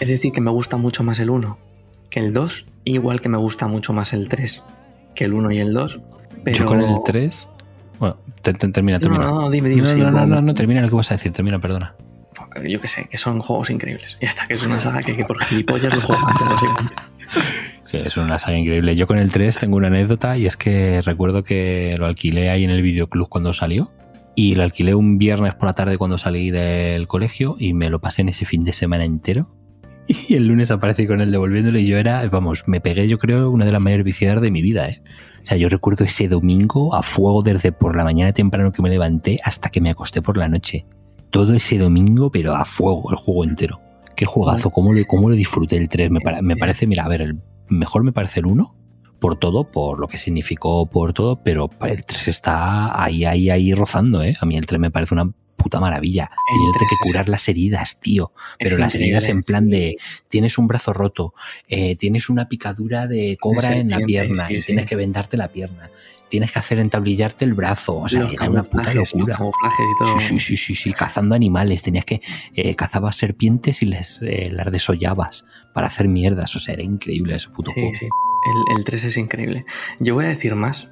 Es 0.00 0.08
decir, 0.08 0.32
que 0.32 0.40
me 0.40 0.50
gusta 0.50 0.76
mucho 0.76 1.02
más 1.04 1.18
el 1.20 1.30
1 1.30 1.58
que 2.10 2.20
el 2.20 2.32
2, 2.32 2.66
igual 2.84 3.20
que 3.20 3.28
me 3.28 3.36
gusta 3.38 3.66
mucho 3.66 3.92
más 3.92 4.12
el 4.14 4.28
3 4.28 4.62
que 5.14 5.24
el 5.24 5.34
1 5.34 5.50
y 5.52 5.58
el 5.58 5.72
2. 5.74 6.00
Pero... 6.44 6.58
Yo 6.58 6.66
con 6.66 6.80
el 6.80 6.96
3. 7.04 7.48
Bueno, 7.98 8.16
te- 8.42 8.52
te- 8.54 8.68
termina, 8.68 8.98
termina. 8.98 9.24
no, 9.26 9.42
no, 9.42 9.50
dime, 9.50 9.68
dime. 9.68 9.82
no, 9.82 9.88
sí, 9.88 10.00
no, 10.00 10.10
no, 10.10 10.24
no, 10.26 10.36
no, 10.36 10.54
termina 10.54 10.80
lo 10.80 10.88
que 10.88 10.94
vas 10.96 11.10
a 11.10 11.14
decir, 11.14 11.32
termina, 11.32 11.60
perdona. 11.60 11.94
Yo 12.66 12.80
que 12.80 12.88
sé, 12.88 13.06
que 13.10 13.18
son 13.18 13.40
juegos 13.40 13.68
increíbles. 13.70 14.16
Ya 14.22 14.28
está, 14.28 14.46
que 14.46 14.54
es 14.54 14.64
una 14.64 14.80
saga 14.80 15.00
que, 15.02 15.16
que 15.16 15.24
por 15.24 15.38
gilipollas 15.44 15.94
lo 15.94 16.00
juego 16.00 16.26
antes, 16.26 16.46
básicamente. 16.48 16.94
Sí, 17.84 17.98
es 17.98 18.16
una 18.16 18.38
saga 18.38 18.56
increíble. 18.56 18.96
Yo 18.96 19.06
con 19.06 19.18
el 19.18 19.30
3 19.32 19.58
tengo 19.58 19.76
una 19.76 19.88
anécdota 19.88 20.36
y 20.38 20.46
es 20.46 20.56
que 20.56 21.02
recuerdo 21.02 21.42
que 21.42 21.94
lo 21.98 22.06
alquilé 22.06 22.50
ahí 22.50 22.64
en 22.64 22.70
el 22.70 22.80
videoclub 22.82 23.28
cuando 23.28 23.52
salió. 23.52 23.90
Y 24.40 24.54
lo 24.54 24.62
alquilé 24.62 24.94
un 24.94 25.18
viernes 25.18 25.56
por 25.56 25.66
la 25.68 25.72
tarde 25.72 25.96
cuando 25.98 26.16
salí 26.16 26.52
del 26.52 27.08
colegio 27.08 27.56
y 27.58 27.74
me 27.74 27.90
lo 27.90 28.00
pasé 28.00 28.22
en 28.22 28.28
ese 28.28 28.44
fin 28.44 28.62
de 28.62 28.72
semana 28.72 29.04
entero. 29.04 29.48
Y 30.28 30.34
el 30.36 30.46
lunes 30.46 30.70
aparecí 30.70 31.06
con 31.08 31.20
él 31.20 31.32
devolviéndole 31.32 31.80
y 31.80 31.86
yo 31.88 31.98
era, 31.98 32.24
vamos, 32.28 32.62
me 32.68 32.80
pegué 32.80 33.08
yo 33.08 33.18
creo 33.18 33.50
una 33.50 33.64
de 33.64 33.72
las 33.72 33.82
mayores 33.82 34.04
viciadas 34.04 34.40
de 34.40 34.50
mi 34.52 34.62
vida, 34.62 34.88
¿eh? 34.88 35.02
O 35.42 35.46
sea, 35.48 35.56
yo 35.58 35.68
recuerdo 35.68 36.04
ese 36.04 36.28
domingo 36.28 36.94
a 36.94 37.02
fuego 37.02 37.42
desde 37.42 37.72
por 37.72 37.96
la 37.96 38.04
mañana 38.04 38.32
temprano 38.32 38.70
que 38.70 38.80
me 38.80 38.90
levanté 38.90 39.38
hasta 39.44 39.70
que 39.70 39.80
me 39.80 39.90
acosté 39.90 40.22
por 40.22 40.36
la 40.36 40.46
noche. 40.48 40.86
Todo 41.30 41.52
ese 41.52 41.76
domingo, 41.76 42.30
pero 42.30 42.54
a 42.54 42.64
fuego, 42.64 43.10
el 43.10 43.16
juego 43.16 43.44
entero. 43.44 43.80
Qué 44.14 44.24
juegazo, 44.24 44.70
cómo 44.70 44.92
lo, 44.92 45.04
cómo 45.04 45.28
lo 45.30 45.34
disfruté 45.34 45.76
el 45.76 45.88
3. 45.88 46.10
Me, 46.10 46.20
para- 46.20 46.42
me 46.42 46.56
parece, 46.56 46.86
mira, 46.86 47.04
a 47.04 47.08
ver, 47.08 47.22
el 47.22 47.38
mejor 47.68 48.02
me 48.04 48.12
parece 48.12 48.40
el 48.40 48.46
1, 48.46 48.76
por 49.18 49.38
todo, 49.38 49.64
por 49.64 49.98
lo 49.98 50.08
que 50.08 50.18
significó, 50.18 50.86
por 50.86 51.12
todo, 51.12 51.42
pero 51.42 51.70
el 51.82 52.04
3 52.04 52.28
está 52.28 53.02
ahí, 53.02 53.24
ahí, 53.24 53.50
ahí 53.50 53.74
rozando, 53.74 54.22
¿eh? 54.22 54.36
A 54.40 54.46
mí 54.46 54.56
el 54.56 54.66
3 54.66 54.80
me 54.80 54.90
parece 54.90 55.14
una 55.14 55.30
puta 55.56 55.80
maravilla. 55.80 56.30
Teniéndote 56.50 56.78
3 56.78 56.90
que 56.90 56.96
curar 57.08 57.28
las 57.28 57.48
heridas, 57.48 58.00
tío. 58.00 58.32
Pero 58.58 58.76
Es 58.76 58.80
las 58.80 58.94
heridas 58.94 59.24
en 59.24 59.42
plan 59.42 59.68
de 59.68 59.96
tienes 60.28 60.56
un 60.56 60.68
brazo 60.68 60.92
roto, 60.92 61.34
eh, 61.68 61.96
tienes 61.96 62.30
una 62.30 62.48
picadura 62.48 63.06
de 63.06 63.36
cobra 63.40 63.74
en 63.74 63.90
la 63.90 63.98
pierna 63.98 64.46
sí, 64.48 64.54
y 64.54 64.60
sí. 64.60 64.66
tienes 64.66 64.86
que 64.86 64.96
vendarte 64.96 65.36
la 65.36 65.48
pierna. 65.48 65.90
Tienes 66.30 66.52
que 66.52 66.58
hacer 66.58 66.78
entablillarte 66.78 67.46
el 67.46 67.54
brazo. 67.54 68.00
O 68.00 68.08
sea, 68.08 68.20
los 68.20 68.34
era 68.34 68.50
una 68.50 68.62
puta 68.62 68.92
locura. 68.92 69.34
y 69.40 70.04
todo. 70.04 70.20
Sí, 70.20 70.38
sí, 70.38 70.38
sí, 70.38 70.56
sí, 70.58 70.74
sí, 70.74 70.92
cazando 70.92 71.34
animales. 71.34 71.82
Tenías 71.82 72.04
que 72.04 72.20
eh, 72.54 72.74
cazabas 72.76 73.16
serpientes 73.16 73.82
y 73.82 73.86
les 73.86 74.20
eh, 74.20 74.50
las 74.52 74.70
desollabas 74.70 75.46
para 75.72 75.86
hacer 75.86 76.06
mierdas. 76.06 76.54
O 76.54 76.60
sea, 76.60 76.74
era 76.74 76.82
increíble 76.82 77.34
ese 77.34 77.48
puto 77.48 77.72
Sí, 77.74 77.80
juego. 77.80 77.92
El, 78.70 78.78
el 78.78 78.84
3 78.84 79.04
es 79.04 79.16
increíble. 79.16 79.64
Yo 80.00 80.14
voy 80.14 80.24
a 80.26 80.28
decir 80.28 80.54
más. 80.54 80.88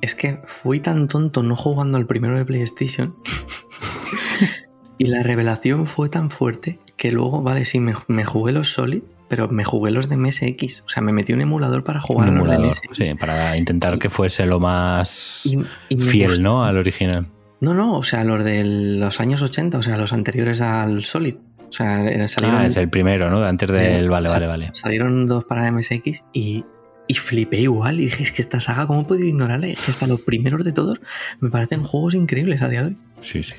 Es 0.00 0.14
que 0.14 0.40
fui 0.46 0.80
tan 0.80 1.08
tonto 1.08 1.42
no 1.42 1.56
jugando 1.56 1.98
al 1.98 2.06
primero 2.06 2.36
de 2.36 2.44
PlayStation. 2.44 3.16
y 4.98 5.06
la 5.06 5.22
revelación 5.22 5.86
fue 5.86 6.08
tan 6.08 6.30
fuerte 6.30 6.78
que 6.96 7.12
luego, 7.12 7.42
vale, 7.42 7.64
sí, 7.64 7.80
me, 7.80 7.94
me 8.08 8.24
jugué 8.24 8.52
los 8.52 8.68
Solid, 8.68 9.02
pero 9.28 9.48
me 9.48 9.64
jugué 9.64 9.90
los 9.90 10.08
de 10.08 10.16
MSX. 10.16 10.82
O 10.86 10.88
sea, 10.88 11.02
me 11.02 11.12
metí 11.12 11.32
un 11.32 11.40
emulador 11.40 11.84
para 11.84 12.00
jugar 12.00 12.28
Un 12.30 12.38
los 12.38 12.48
de 12.48 12.58
MSX. 12.58 12.96
sí, 12.96 13.14
para 13.14 13.56
intentar 13.56 13.98
que 13.98 14.10
fuese 14.10 14.46
lo 14.46 14.58
más 14.60 15.42
Y- 15.44 15.58
y 15.88 15.96
me 15.96 16.02
fiel, 16.04 16.28
gustó. 16.30 16.42
¿no? 16.42 16.64
Al 16.64 16.76
original. 16.78 17.26
No, 17.60 17.74
no, 17.74 17.96
o 17.96 18.04
sea, 18.04 18.22
los 18.24 18.44
de 18.44 18.62
los 18.64 19.18
años 19.20 19.42
80, 19.42 19.78
o 19.78 19.82
sea, 19.82 19.98
los 19.98 20.12
anteriores 20.12 20.60
al 20.60 21.04
Solid. 21.04 21.34
O 21.68 21.72
sea, 21.72 22.28
salieron, 22.28 22.60
Ah, 22.60 22.66
es 22.66 22.76
el 22.76 22.88
primero, 22.88 23.30
¿no? 23.30 23.42
Antes 23.44 23.68
del. 23.70 24.08
Vale, 24.08 24.28
vale, 24.28 24.46
vale. 24.46 24.70
Salieron 24.72 25.26
dos 25.26 25.44
para 25.44 25.70
MSX 25.70 26.24
y, 26.32 26.64
y 27.06 27.14
flipé 27.14 27.60
igual. 27.60 28.00
Y 28.00 28.04
dije, 28.04 28.22
es 28.22 28.32
que 28.32 28.42
esta 28.42 28.58
saga, 28.60 28.86
¿cómo 28.86 29.02
he 29.02 29.04
podido 29.04 29.26
ignorarla? 29.26 29.66
Es 29.68 29.80
que 29.84 29.90
hasta 29.90 30.06
los 30.06 30.22
primeros 30.22 30.64
de 30.64 30.72
todos 30.72 31.00
me 31.40 31.50
parecen 31.50 31.82
juegos 31.82 32.14
increíbles 32.14 32.62
a 32.62 32.68
día 32.68 32.82
de 32.82 32.88
hoy. 32.88 32.96
Sí, 33.20 33.42
sí. 33.42 33.54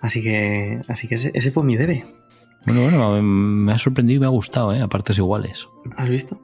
Así 0.00 0.22
que, 0.22 0.80
así 0.88 1.08
que 1.08 1.16
ese, 1.16 1.30
ese 1.34 1.50
fue 1.50 1.62
mi 1.64 1.76
debe. 1.76 2.04
Bueno, 2.66 2.82
bueno, 2.82 3.10
me- 3.12 3.22
me 3.22 3.72
ha 3.72 3.78
sorprendido 3.78 4.16
y 4.18 4.20
me 4.20 4.26
ha 4.26 4.30
gustado, 4.30 4.74
¿eh? 4.74 4.80
A 4.80 4.88
partes 4.88 5.18
iguales. 5.18 5.66
¿Has 5.96 6.08
visto? 6.08 6.40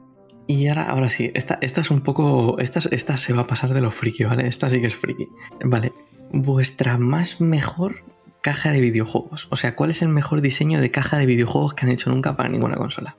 Y 0.47 0.67
ahora, 0.67 0.89
ahora 0.89 1.09
sí, 1.09 1.31
esta, 1.33 1.57
esta 1.61 1.81
es 1.81 1.89
un 1.91 2.01
poco. 2.01 2.57
Esta, 2.59 2.79
esta 2.91 3.17
se 3.17 3.33
va 3.33 3.41
a 3.41 3.47
pasar 3.47 3.73
de 3.73 3.81
lo 3.81 3.91
friki, 3.91 4.23
¿vale? 4.23 4.47
Esta 4.47 4.69
sí 4.69 4.79
que 4.79 4.87
es 4.87 4.95
friki. 4.95 5.27
Vale. 5.65 5.91
Vuestra 6.31 6.97
más 6.97 7.41
mejor 7.41 8.03
caja 8.47 8.71
de 8.71 8.79
videojuegos. 8.79 9.47
O 9.51 9.55
sea, 9.57 9.75
¿cuál 9.75 9.89
es 9.91 10.01
el 10.01 10.07
mejor 10.07 10.39
diseño 10.41 10.79
de 10.79 10.89
caja 10.89 11.17
de 11.17 11.25
videojuegos 11.25 11.73
que 11.73 11.85
han 11.85 11.91
hecho 11.91 12.09
nunca 12.09 12.37
para 12.37 12.47
ninguna 12.49 12.75
consola? 12.77 13.17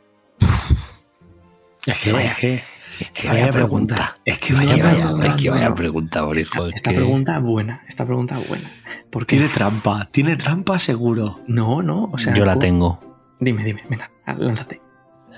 Es 1.86 1.98
que 1.98 2.12
vaya, 2.12 2.34
que, 2.34 2.62
Es 3.00 3.10
que 3.10 3.28
vaya 3.28 3.50
pregunta. 3.50 4.16
Es 4.24 4.38
que 4.38 4.52
vaya 4.54 4.70
Es 4.74 4.76
que 4.76 4.82
vaya, 4.82 5.02
pregunta. 5.04 5.26
es 5.28 5.34
que 5.42 5.50
vaya 5.50 5.74
pregunta, 5.74 6.24
por 6.24 6.36
hijo. 6.38 6.48
Esta, 6.54 6.68
es 6.68 6.74
esta 6.76 6.90
que- 6.90 6.96
pregunta 6.96 7.38
buena, 7.40 7.82
esta 7.88 8.04
pregunta 8.06 8.38
buena. 8.48 8.70
Porque 9.10 9.36
Tiene 9.36 9.48
trampa, 9.52 10.08
tiene 10.10 10.36
trampa 10.36 10.78
seguro. 10.78 11.40
no, 11.46 11.82
no, 11.82 12.04
o 12.12 12.18
sea, 12.18 12.34
Yo 12.34 12.44
la 12.44 12.52
¿cómo? 12.54 12.60
tengo. 12.60 13.18
Dime, 13.40 13.64
dime, 13.64 13.82
venga, 13.88 14.10
lánzate. 14.36 14.80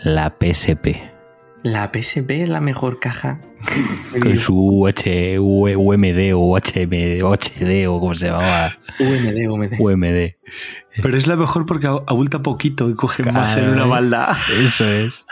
La 0.05 0.31
PSP. 0.41 0.87
La 1.63 1.91
PSP 1.93 2.31
es 2.43 2.49
la 2.49 2.61
mejor 2.61 2.99
caja. 3.01 3.41
Con 4.23 4.37
su 4.39 4.87
H, 4.89 5.39
U- 5.39 5.69
UMD 5.69 6.33
o 6.35 6.57
HM, 6.57 7.19
HD 7.23 7.87
o 7.87 8.01
como 8.01 8.15
se 8.15 8.27
llamaba. 8.29 8.71
UMD, 9.01 9.49
UMD. 9.51 9.79
UMD. 9.79 10.35
Pero 11.03 11.17
es 11.17 11.27
la 11.27 11.37
mejor 11.37 11.67
porque 11.67 11.87
ab- 11.87 12.05
abulta 12.07 12.43
poquito 12.43 12.89
y 12.89 12.95
coge 12.95 13.23
Claro, 13.23 13.39
más 13.41 13.57
en 13.57 13.69
una 13.69 13.85
¿eh? 13.85 13.89
balda. 13.89 14.39
Eso 14.59 14.85
es. 14.87 15.25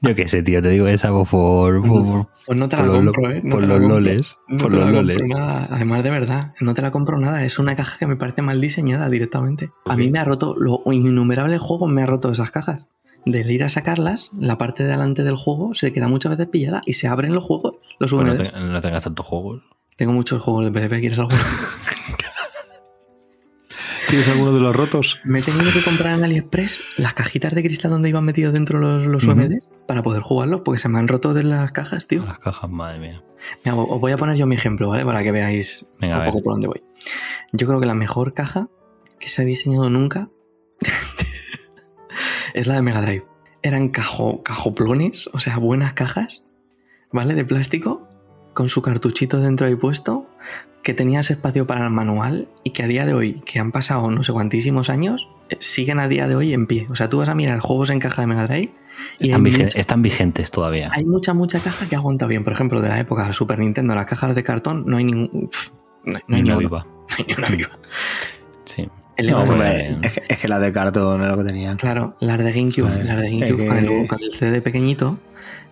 Yo 0.00 0.14
qué 0.14 0.28
sé, 0.28 0.42
tío, 0.42 0.60
te 0.60 0.68
digo 0.70 0.86
esa 0.88 1.08
por, 1.10 1.26
por, 1.26 1.82
por, 1.82 2.28
Pues 2.46 2.58
no 2.58 2.68
te 2.68 2.76
por 2.76 2.86
la 2.86 2.92
los, 2.94 3.04
lo- 3.04 3.12
compro, 3.12 3.32
¿eh? 3.32 3.40
No 3.44 3.50
por 3.50 3.62
los 3.62 3.78
compro. 3.78 3.88
loles. 4.00 4.36
No 4.48 4.56
por 4.58 4.70
te 4.70 4.76
los 4.76 4.86
la 4.86 4.92
loles. 4.92 5.18
compro 5.18 5.38
nada. 5.38 5.68
Además, 5.70 6.04
de 6.04 6.10
verdad, 6.10 6.52
no 6.60 6.74
te 6.74 6.82
la 6.82 6.90
compro 6.92 7.18
nada. 7.18 7.42
Es 7.44 7.58
una 7.58 7.74
caja 7.76 7.96
que 7.98 8.06
me 8.06 8.16
parece 8.16 8.42
mal 8.42 8.60
diseñada 8.60 9.08
directamente. 9.08 9.70
A 9.86 9.96
mí 9.96 10.08
me 10.10 10.18
ha 10.20 10.24
roto, 10.24 10.54
lo 10.56 10.82
innumerables 10.92 11.60
juegos 11.60 11.90
me 11.90 12.02
ha 12.02 12.06
roto 12.06 12.30
esas 12.30 12.50
cajas. 12.50 12.86
Del 13.26 13.50
ir 13.50 13.64
a 13.64 13.68
sacarlas, 13.68 14.30
la 14.38 14.56
parte 14.56 14.84
de 14.84 14.90
adelante 14.92 15.24
del 15.24 15.34
juego 15.36 15.74
se 15.74 15.92
queda 15.92 16.06
muchas 16.08 16.30
veces 16.36 16.46
pillada 16.46 16.80
y 16.86 16.92
se 16.94 17.08
abren 17.08 17.34
los 17.34 17.42
juegos, 17.44 17.74
los 17.98 18.12
no, 18.12 18.34
te- 18.36 18.52
no 18.52 18.80
tengas 18.80 19.02
tantos 19.04 19.26
juegos. 19.26 19.62
Tengo 19.96 20.12
muchos 20.12 20.40
juegos 20.40 20.64
de 20.64 20.80
PSP, 20.80 21.00
¿quieres 21.00 21.18
alguno? 21.18 21.38
¿Tienes 24.08 24.28
alguno 24.28 24.52
de 24.52 24.60
los 24.60 24.76
rotos? 24.76 25.18
Me 25.24 25.40
he 25.40 25.42
tenido 25.42 25.72
que 25.72 25.82
comprar 25.82 26.16
en 26.16 26.22
AliExpress 26.22 26.80
las 26.98 27.12
cajitas 27.14 27.52
de 27.54 27.64
cristal 27.64 27.90
donde 27.90 28.08
iban 28.08 28.24
metidos 28.24 28.54
dentro 28.54 28.78
los, 28.78 29.04
los. 29.04 29.24
UMD 29.24 29.54
para 29.88 30.02
poder 30.04 30.22
jugarlo, 30.22 30.62
porque 30.62 30.78
se 30.80 30.88
me 30.88 30.98
han 31.00 31.08
roto 31.08 31.34
de 31.34 31.42
las 31.42 31.72
cajas, 31.72 32.06
tío. 32.06 32.24
Las 32.24 32.38
cajas, 32.38 32.70
madre 32.70 33.00
mía. 33.00 33.24
Mira, 33.64 33.74
os 33.76 34.00
voy 34.00 34.12
a 34.12 34.16
poner 34.16 34.36
yo 34.36 34.46
mi 34.46 34.54
ejemplo, 34.54 34.88
¿vale? 34.88 35.04
Para 35.04 35.24
que 35.24 35.32
veáis 35.32 35.86
Venga, 36.00 36.18
un 36.18 36.24
poco 36.24 36.40
por 36.42 36.52
dónde 36.54 36.68
voy. 36.68 36.84
Yo 37.52 37.66
creo 37.66 37.80
que 37.80 37.86
la 37.86 37.94
mejor 37.94 38.32
caja 38.32 38.68
que 39.18 39.28
se 39.28 39.42
ha 39.42 39.44
diseñado 39.44 39.90
nunca 39.90 40.28
es 42.56 42.66
la 42.66 42.74
de 42.74 42.82
Mega 42.82 43.00
Drive. 43.02 43.24
Eran 43.62 43.88
cajo, 43.88 44.42
cajoplones, 44.42 45.28
o 45.32 45.38
sea, 45.38 45.58
buenas 45.58 45.92
cajas, 45.94 46.44
¿vale? 47.12 47.34
De 47.34 47.44
plástico, 47.44 48.08
con 48.54 48.68
su 48.68 48.82
cartuchito 48.82 49.40
dentro 49.40 49.66
ahí 49.66 49.74
puesto, 49.76 50.26
que 50.82 50.94
tenías 50.94 51.30
espacio 51.30 51.66
para 51.66 51.84
el 51.84 51.90
manual 51.90 52.48
y 52.64 52.70
que 52.70 52.82
a 52.84 52.86
día 52.86 53.04
de 53.04 53.12
hoy, 53.14 53.40
que 53.44 53.58
han 53.58 53.72
pasado 53.72 54.10
no 54.10 54.22
sé 54.22 54.32
cuantísimos 54.32 54.88
años, 54.88 55.28
eh, 55.48 55.56
siguen 55.58 55.98
a 55.98 56.06
día 56.06 56.28
de 56.28 56.36
hoy 56.36 56.52
en 56.52 56.66
pie. 56.68 56.86
O 56.90 56.94
sea, 56.94 57.08
tú 57.08 57.18
vas 57.18 57.28
a 57.28 57.34
mirar 57.34 57.58
juegos 57.58 57.90
en 57.90 57.98
caja 57.98 58.22
de 58.22 58.26
Mega 58.28 58.46
Drive 58.46 58.72
y 59.18 59.26
Están, 59.30 59.44
hay 59.44 59.50
vigen- 59.50 59.64
mucha- 59.64 59.78
están 59.80 60.02
vigentes 60.02 60.50
todavía. 60.52 60.90
hay 60.92 61.04
mucha, 61.04 61.34
mucha 61.34 61.58
caja 61.58 61.88
que 61.88 61.96
aguanta 61.96 62.26
bien. 62.26 62.44
Por 62.44 62.52
ejemplo, 62.52 62.80
de 62.80 62.88
la 62.88 63.00
época 63.00 63.24
del 63.24 63.34
Super 63.34 63.58
Nintendo, 63.58 63.94
las 63.96 64.06
cajas 64.06 64.34
de 64.34 64.42
cartón, 64.44 64.84
no 64.86 64.96
hay 64.98 65.04
ningún. 65.04 65.50
No, 66.04 66.16
hay- 66.18 66.22
no 66.28 66.36
hay 66.36 66.42
Ni 66.42 66.50
una 66.50 66.58
ni 66.60 66.66
una. 66.66 66.68
viva. 66.68 66.86
No 67.10 67.16
hay 67.18 67.24
ni 67.26 67.34
una 67.34 67.48
viva. 67.48 67.70
Sí. 68.64 68.88
El 69.16 69.26
No, 69.28 69.38
Lego- 69.40 69.52
hombre. 69.52 69.92
Hombre, 69.94 70.08
es, 70.08 70.12
que, 70.12 70.22
es 70.28 70.38
que 70.38 70.48
la 70.48 70.58
de 70.58 70.72
cartón 70.72 71.22
es 71.22 71.28
lo 71.28 71.38
que 71.38 71.44
tenían. 71.44 71.76
Claro, 71.76 72.16
las 72.20 72.38
de 72.38 72.52
GameCube, 72.52 72.88
Joder, 72.90 73.04
las 73.06 73.16
de 73.20 73.30
GameCube 73.30 73.62
es 73.64 73.68
con, 73.68 73.78
que- 73.86 74.00
el, 74.02 74.06
con 74.08 74.22
el 74.22 74.32
CD 74.32 74.60
pequeñito, 74.60 75.18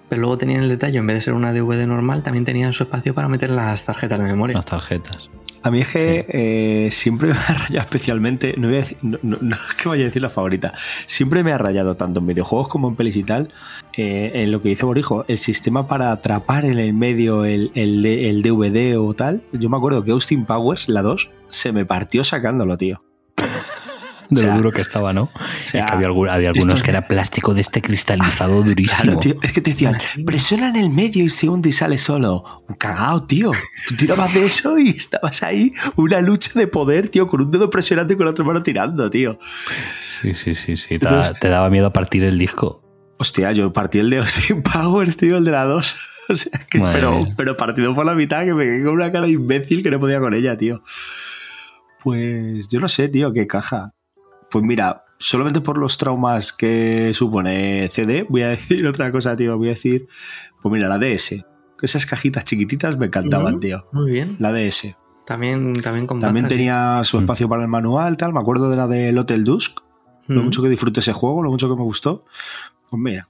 pero 0.08 0.20
luego 0.22 0.38
tenían 0.38 0.62
el 0.62 0.68
detalle, 0.68 0.98
en 0.98 1.06
vez 1.06 1.16
de 1.16 1.20
ser 1.20 1.34
una 1.34 1.52
DVD 1.52 1.86
normal, 1.86 2.22
también 2.22 2.44
tenían 2.44 2.72
su 2.72 2.84
espacio 2.84 3.14
para 3.14 3.28
meter 3.28 3.50
las 3.50 3.84
tarjetas 3.84 4.18
de 4.18 4.24
memoria. 4.24 4.56
Las 4.56 4.64
tarjetas. 4.64 5.28
A 5.62 5.70
mí 5.70 5.80
es 5.80 5.88
que 5.88 6.26
eh, 6.28 6.90
siempre 6.90 7.28
me 7.32 7.34
ha 7.34 7.54
rayado 7.54 7.80
especialmente, 7.80 8.54
no, 8.58 8.68
voy 8.68 8.76
a 8.76 8.80
decir, 8.80 8.98
no, 9.02 9.18
no- 9.22 9.38
no 9.40 9.54
es 9.56 9.74
que 9.82 9.88
vaya 9.88 10.04
a 10.04 10.06
decir 10.06 10.20
la 10.22 10.28
favorita, 10.30 10.72
siempre 11.06 11.42
me 11.42 11.52
ha 11.52 11.58
rayado 11.58 11.96
tanto 11.96 12.20
en 12.20 12.26
videojuegos 12.26 12.68
como 12.68 12.88
en 12.88 12.96
pelis 12.96 13.16
y 13.16 13.24
tal, 13.24 13.50
eh, 13.96 14.30
en 14.34 14.50
lo 14.52 14.60
que 14.62 14.70
dice 14.70 14.84
Borijo, 14.86 15.24
el 15.28 15.38
sistema 15.38 15.86
para 15.86 16.12
atrapar 16.12 16.64
en 16.64 16.78
el 16.78 16.92
medio 16.94 17.44
el, 17.44 17.72
el, 17.74 18.04
el 18.06 18.42
DVD 18.42 18.98
o 18.98 19.12
tal. 19.14 19.42
Yo 19.52 19.68
me 19.70 19.76
acuerdo 19.76 20.02
que 20.04 20.10
Austin 20.12 20.44
Powers, 20.46 20.88
la 20.88 21.02
2, 21.02 21.30
se 21.48 21.72
me 21.72 21.84
partió 21.86 22.24
sacándolo, 22.24 22.76
tío. 22.76 23.02
De 24.30 24.40
O 24.40 24.44
sea, 24.44 24.50
lo 24.52 24.56
duro 24.56 24.72
que 24.72 24.80
estaba, 24.80 25.12
¿no? 25.12 25.24
O 25.24 25.30
sea, 25.66 25.82
y 25.82 25.86
que 25.86 25.92
había, 25.92 26.08
algu- 26.08 26.30
había 26.30 26.48
algunos 26.50 26.82
que 26.82 26.90
era 26.90 27.06
plástico 27.06 27.52
de 27.54 27.60
este 27.60 27.82
cristalizado 27.82 28.62
durísimo. 28.64 29.02
Claro, 29.02 29.18
tío, 29.18 29.36
es 29.42 29.52
que 29.52 29.60
te 29.60 29.70
decían, 29.72 29.96
presiona 30.26 30.68
en 30.70 30.76
el 30.76 30.90
medio 30.90 31.24
y 31.24 31.28
se 31.30 31.48
hunde 31.48 31.68
y 31.68 31.72
sale 31.72 31.98
solo. 31.98 32.44
Un 32.68 32.74
cagao, 32.76 33.26
tío. 33.26 33.52
Tú 33.88 33.96
tirabas 33.96 34.32
de 34.32 34.46
eso 34.46 34.78
y 34.78 34.90
estabas 34.90 35.42
ahí, 35.42 35.72
una 35.96 36.20
lucha 36.20 36.50
de 36.54 36.66
poder, 36.66 37.08
tío, 37.08 37.26
con 37.28 37.42
un 37.42 37.50
dedo 37.50 37.68
presionando 37.70 38.12
y 38.12 38.16
con 38.16 38.26
la 38.26 38.32
otra 38.32 38.44
mano 38.44 38.62
tirando, 38.62 39.10
tío. 39.10 39.38
Sí, 40.22 40.34
sí, 40.34 40.54
sí, 40.54 40.76
sí. 40.76 40.88
Te, 40.88 40.94
Entonces- 41.06 41.38
te 41.38 41.48
daba 41.48 41.68
miedo 41.70 41.92
partir 41.92 42.24
el 42.24 42.38
disco. 42.38 42.82
Hostia, 43.18 43.52
yo 43.52 43.72
partí 43.72 43.98
el 44.00 44.10
de 44.10 44.18
Austin 44.18 44.62
Powers, 44.62 45.16
tío, 45.16 45.36
el 45.38 45.44
de 45.44 45.50
la 45.52 45.64
2. 45.64 45.96
O 46.26 46.34
sea, 46.36 46.58
que- 46.70 46.80
pero, 46.80 47.20
pero 47.36 47.54
partido 47.54 47.94
por 47.94 48.06
la 48.06 48.14
mitad, 48.14 48.44
que 48.46 48.54
me 48.54 48.64
quedé 48.64 48.82
con 48.82 48.94
una 48.94 49.12
cara 49.12 49.28
imbécil 49.28 49.82
que 49.82 49.90
no 49.90 50.00
podía 50.00 50.20
con 50.20 50.32
ella, 50.32 50.56
tío. 50.56 50.82
Pues 52.02 52.68
yo 52.68 52.80
no 52.80 52.88
sé, 52.88 53.08
tío, 53.08 53.32
qué 53.32 53.46
caja. 53.46 53.92
Pues 54.54 54.64
mira, 54.64 55.04
solamente 55.18 55.60
por 55.60 55.78
los 55.78 55.98
traumas 55.98 56.52
que 56.52 57.10
supone 57.12 57.88
CD, 57.88 58.24
voy 58.28 58.42
a 58.42 58.48
decir 58.50 58.86
otra 58.86 59.10
cosa, 59.10 59.34
tío. 59.34 59.58
Voy 59.58 59.66
a 59.66 59.70
decir, 59.72 60.06
pues 60.62 60.72
mira, 60.72 60.86
la 60.88 60.96
DS. 61.00 61.44
Esas 61.82 62.06
cajitas 62.06 62.44
chiquititas 62.44 62.96
me 62.96 63.06
encantaban, 63.06 63.58
tío. 63.58 63.88
Muy 63.90 64.12
bien. 64.12 64.36
La 64.38 64.52
DS. 64.52 64.94
También, 65.26 65.72
también 65.82 66.06
con 66.06 66.20
También 66.20 66.46
tenía 66.46 67.00
su 67.02 67.16
Mm. 67.16 67.20
espacio 67.22 67.48
para 67.48 67.62
el 67.62 67.68
manual, 67.68 68.16
tal. 68.16 68.32
Me 68.32 68.38
acuerdo 68.38 68.70
de 68.70 68.76
la 68.76 68.86
del 68.86 69.18
Hotel 69.18 69.42
Dusk. 69.42 69.80
Lo 70.28 70.40
Mm. 70.42 70.44
mucho 70.44 70.62
que 70.62 70.68
disfruté 70.68 71.00
ese 71.00 71.12
juego, 71.12 71.42
lo 71.42 71.50
mucho 71.50 71.68
que 71.68 71.74
me 71.74 71.82
gustó. 71.82 72.24
Pues 72.90 73.02
mira, 73.02 73.28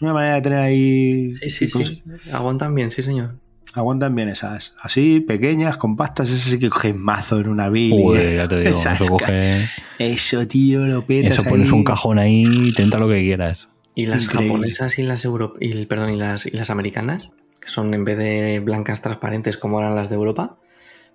una 0.00 0.14
manera 0.14 0.36
de 0.36 0.40
tener 0.40 0.58
ahí. 0.60 1.32
Sí, 1.32 1.50
sí, 1.50 1.68
sí. 1.68 2.02
Aguantan 2.32 2.74
bien, 2.74 2.90
sí, 2.90 3.02
señor. 3.02 3.38
Aguantan 3.76 4.14
bien 4.14 4.28
esas. 4.28 4.74
Así, 4.80 5.20
pequeñas, 5.20 5.76
compactas, 5.76 6.30
esas 6.30 6.50
sí 6.50 6.58
que 6.58 6.70
cogen 6.70 6.98
mazo 6.98 7.38
en 7.38 7.48
una. 7.48 7.66
Joder, 7.66 8.36
ya 8.36 8.48
te 8.48 8.60
digo. 8.60 8.70
Esas 8.76 9.00
Eso, 9.00 9.12
coge, 9.12 9.66
Eso, 9.98 10.46
tío, 10.48 10.86
lo 10.86 11.04
petas. 11.06 11.32
eso 11.38 11.44
pones 11.44 11.68
ahí. 11.70 11.74
un 11.78 11.84
cajón 11.84 12.18
ahí 12.18 12.42
y 12.44 12.72
tenta 12.72 12.98
lo 12.98 13.08
que 13.08 13.20
quieras. 13.20 13.68
Y 13.94 14.06
las 14.06 14.24
Increíble. 14.24 14.48
japonesas 14.48 14.98
y 14.98 15.02
las 15.02 15.24
euro 15.24 15.54
y, 15.60 15.86
perdón, 15.86 16.10
y 16.10 16.16
las, 16.16 16.46
y 16.46 16.50
las 16.50 16.70
americanas, 16.70 17.30
que 17.60 17.68
son 17.68 17.92
en 17.94 18.04
vez 18.04 18.18
de 18.18 18.60
blancas 18.60 19.00
transparentes 19.02 19.56
como 19.56 19.78
eran 19.80 19.94
las 19.94 20.08
de 20.08 20.16
Europa, 20.16 20.56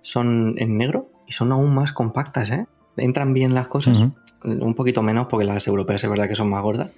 son 0.02 0.54
en 0.58 0.76
negro 0.78 1.10
y 1.28 1.32
son 1.32 1.52
aún 1.52 1.74
más 1.74 1.92
compactas, 1.92 2.50
¿eh? 2.50 2.66
Entran 2.96 3.34
bien 3.34 3.54
las 3.54 3.68
cosas, 3.68 4.04
un 4.44 4.74
poquito 4.74 5.02
menos 5.02 5.26
porque 5.30 5.44
las 5.46 5.66
europeas 5.66 6.02
es 6.04 6.10
verdad 6.10 6.28
que 6.28 6.34
son 6.34 6.50
más 6.50 6.62
gordas, 6.62 6.92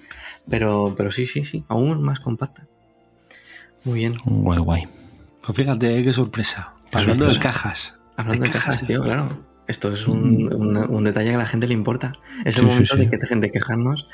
pero, 0.49 0.95
pero 0.97 1.11
sí, 1.11 1.25
sí, 1.27 1.45
sí, 1.45 1.65
aún 1.69 2.03
más 2.03 2.19
compactas. 2.19 2.67
Muy 3.85 4.01
bien. 4.01 4.15
Guay, 4.25 4.59
guay. 4.59 4.83
Pues 5.47 5.57
fíjate, 5.57 6.03
qué 6.03 6.13
sorpresa. 6.13 6.73
¿Has 6.93 7.03
Hablando 7.03 7.25
visto 7.27 7.35
de 7.35 7.41
cajas. 7.41 7.99
Hablando 8.17 8.43
De 8.45 8.49
de 8.49 8.53
cajas, 8.53 8.75
cajas, 8.77 8.87
tío, 8.87 9.03
claro. 9.03 9.29
Esto 9.67 9.89
es 9.89 10.07
un, 10.07 10.53
un- 10.53 10.77
un 10.77 11.05
detalle 11.05 11.31
que 11.31 11.35
a 11.37 11.39
la 11.39 11.47
gente 11.47 11.67
le 11.67 11.73
importa. 11.73 12.13
Es 12.45 12.57
el 12.59 12.65
Sí, 12.65 12.67
momento 12.67 12.95
sí. 12.95 13.01
de 13.01 13.09
que 13.09 13.17
dejen 13.17 13.41
de 13.41 13.51
quejarnos 13.51 14.09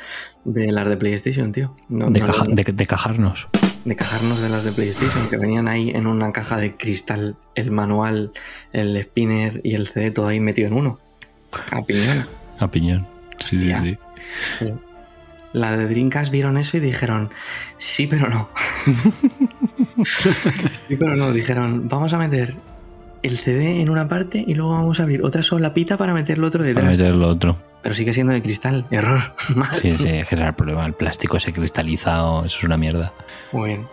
de 0.45 0.71
las 0.71 0.89
de 0.89 0.97
PlayStation, 0.97 1.51
tío. 1.51 1.75
No- 1.89 2.09
De, 2.09 2.21
no 2.21 2.27
caja- 2.27 2.45
le- 2.45 2.55
de, 2.55 2.73
de 2.73 2.87
cajarnos. 2.87 3.49
de 3.85 3.97
cajarnos 3.97 4.41
de 4.41 4.49
las 4.49 4.65
de 4.65 4.71
PlayStation, 4.73 5.29
que 5.29 5.37
venían 5.39 5.67
ahí 5.67 5.91
en 5.91 6.07
una 6.07 6.31
caja 6.33 6.57
de 6.59 6.77
cristal, 6.77 7.37
el 7.57 7.71
manual, 7.73 8.33
el 8.73 9.01
spinner 9.03 9.61
y 9.65 9.75
el 9.75 9.87
CD 9.89 10.11
todo 10.13 10.29
ahí 10.29 10.39
metido 10.39 10.69
en 10.69 10.75
uno. 10.75 11.01
A 11.73 11.83
piñón. 11.83 12.25
A 12.61 12.71
piñón. 12.71 13.07
Sí, 13.41 13.59
sí, 13.59 13.73
sí. 14.59 14.73
La 15.53 15.77
de 15.77 15.87
Dreamcast 15.87 16.31
vieron 16.31 16.57
eso 16.59 16.77
y 16.77 16.81
dijeron, 16.81 17.31
sí, 17.77 18.07
pero 18.07 18.29
no. 18.29 18.49
sí, 20.89 20.97
pero 20.97 21.17
no. 21.17 21.33
Dijeron, 21.33 21.89
vamos 21.89 22.13
a 22.13 22.19
meter 22.19 22.55
el 23.23 23.37
CD 23.39 23.81
en 23.81 23.91
una 23.91 24.09
parte 24.09 24.45
y 24.47 24.55
luego 24.55 24.73
vamos 24.73 25.01
a 25.01 25.03
abrir 25.03 25.23
otra 25.23 25.43
solapita 25.43 25.97
para 25.97 26.15
meterlo 26.15 26.47
otro 26.47 26.61
Para 26.61 26.69
detrás. 26.69 26.99
meter 26.99 27.15
lo 27.15 27.29
otro. 27.29 27.57
Pero 27.83 27.95
sigue 27.95 28.13
siendo 28.13 28.33
de 28.33 28.43
cristal. 28.43 28.87
Error. 28.91 29.21
Mal. 29.57 29.71
Sí, 29.83 29.91
sí, 29.91 30.09
es 30.09 30.27
que 30.29 30.35
era 30.37 30.49
el 30.49 30.55
problema. 30.55 30.85
El 30.87 30.93
plástico 30.95 31.37
ese 31.39 31.53
cristalizado, 31.53 32.45
eso 32.45 32.59
es 32.59 32.65
una 32.65 32.77
mierda. 32.77 33.13
Muy 33.53 33.71
bien. 33.71 33.87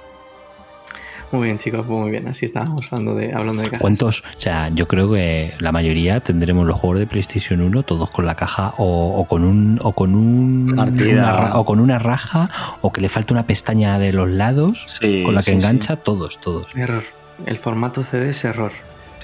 Muy 1.31 1.45
bien, 1.47 1.57
chicos, 1.57 1.85
pues 1.85 1.99
muy 1.99 2.09
bien. 2.09 2.27
Así 2.27 2.45
estábamos 2.45 2.85
hablando 2.91 3.13
de, 3.15 3.33
hablando 3.33 3.61
de 3.61 3.67
cajas. 3.67 3.81
¿Cuántos? 3.81 4.21
O 4.21 4.39
sea, 4.39 4.69
yo 4.69 4.87
creo 4.87 5.11
que 5.11 5.53
la 5.59 5.71
mayoría 5.73 6.21
tendremos 6.21 6.65
los 6.65 6.77
juegos 6.79 6.99
de 6.99 7.07
PlayStation 7.07 7.61
1 7.61 7.83
todos 7.83 8.09
con 8.09 8.25
la 8.25 8.35
caja 8.35 8.73
o, 8.77 9.13
o 9.19 9.25
con 9.27 9.43
un 9.43 9.77
o 9.83 9.91
con 9.91 10.15
un 10.15 10.73
una 10.79 11.55
o 11.55 11.65
con 11.65 11.79
una 11.81 11.99
raja 11.99 12.49
o 12.81 12.93
que 12.93 13.01
le 13.01 13.09
falta 13.09 13.33
una 13.33 13.45
pestaña 13.45 13.99
de 13.99 14.13
los 14.13 14.29
lados 14.29 14.85
Sí, 15.01 15.23
con 15.25 15.35
la 15.35 15.41
que 15.41 15.51
sí, 15.51 15.51
sí. 15.51 15.55
engancha 15.57 15.97
todos, 15.97 16.39
todos. 16.39 16.67
Error. 16.75 17.03
El 17.45 17.57
formato 17.57 18.01
CD 18.03 18.29
es 18.29 18.43
error. 18.45 18.71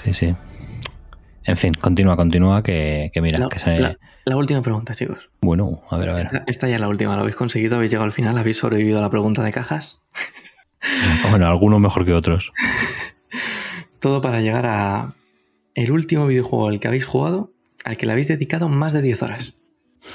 Sí, 0.04 0.12
sí. 0.12 0.34
En 1.44 1.56
fin, 1.56 1.72
continúa, 1.74 2.16
continúa 2.16 2.62
que, 2.62 3.10
que 3.12 3.20
mira, 3.20 3.38
La, 3.38 3.48
que 3.48 3.58
se- 3.58 3.78
la- 3.78 3.96
la 4.26 4.36
última 4.36 4.62
pregunta, 4.62 4.94
chicos. 4.94 5.30
bueno, 5.42 5.82
a 5.90 5.96
ver, 5.98 6.08
a 6.10 6.12
ver. 6.14 6.24
Esta, 6.24 6.44
esta 6.46 6.68
ya 6.68 6.74
es 6.76 6.80
la 6.80 6.88
última. 6.88 7.14
¿Lo 7.16 7.20
habéis 7.22 7.36
conseguido? 7.36 7.76
¿Habéis 7.76 7.90
llegado 7.92 8.06
al 8.06 8.12
final? 8.12 8.38
¿Habéis 8.38 8.56
sobrevivido 8.58 8.98
a 8.98 9.02
la 9.02 9.10
pregunta 9.10 9.42
de 9.42 9.50
cajas? 9.50 10.00
Bueno, 11.30 11.46
algunos 11.46 11.80
mejor 11.80 12.04
que 12.04 12.12
otros. 12.12 12.52
Todo 14.00 14.20
para 14.20 14.40
llegar 14.40 14.66
a 14.66 15.14
el 15.74 15.90
último 15.90 16.26
videojuego 16.26 16.68
al 16.68 16.78
que 16.80 16.88
habéis 16.88 17.04
jugado, 17.06 17.52
al 17.84 17.96
que 17.96 18.06
le 18.06 18.12
habéis 18.12 18.28
dedicado 18.28 18.68
más 18.68 18.92
de 18.92 19.02
10 19.02 19.22
horas. 19.22 19.54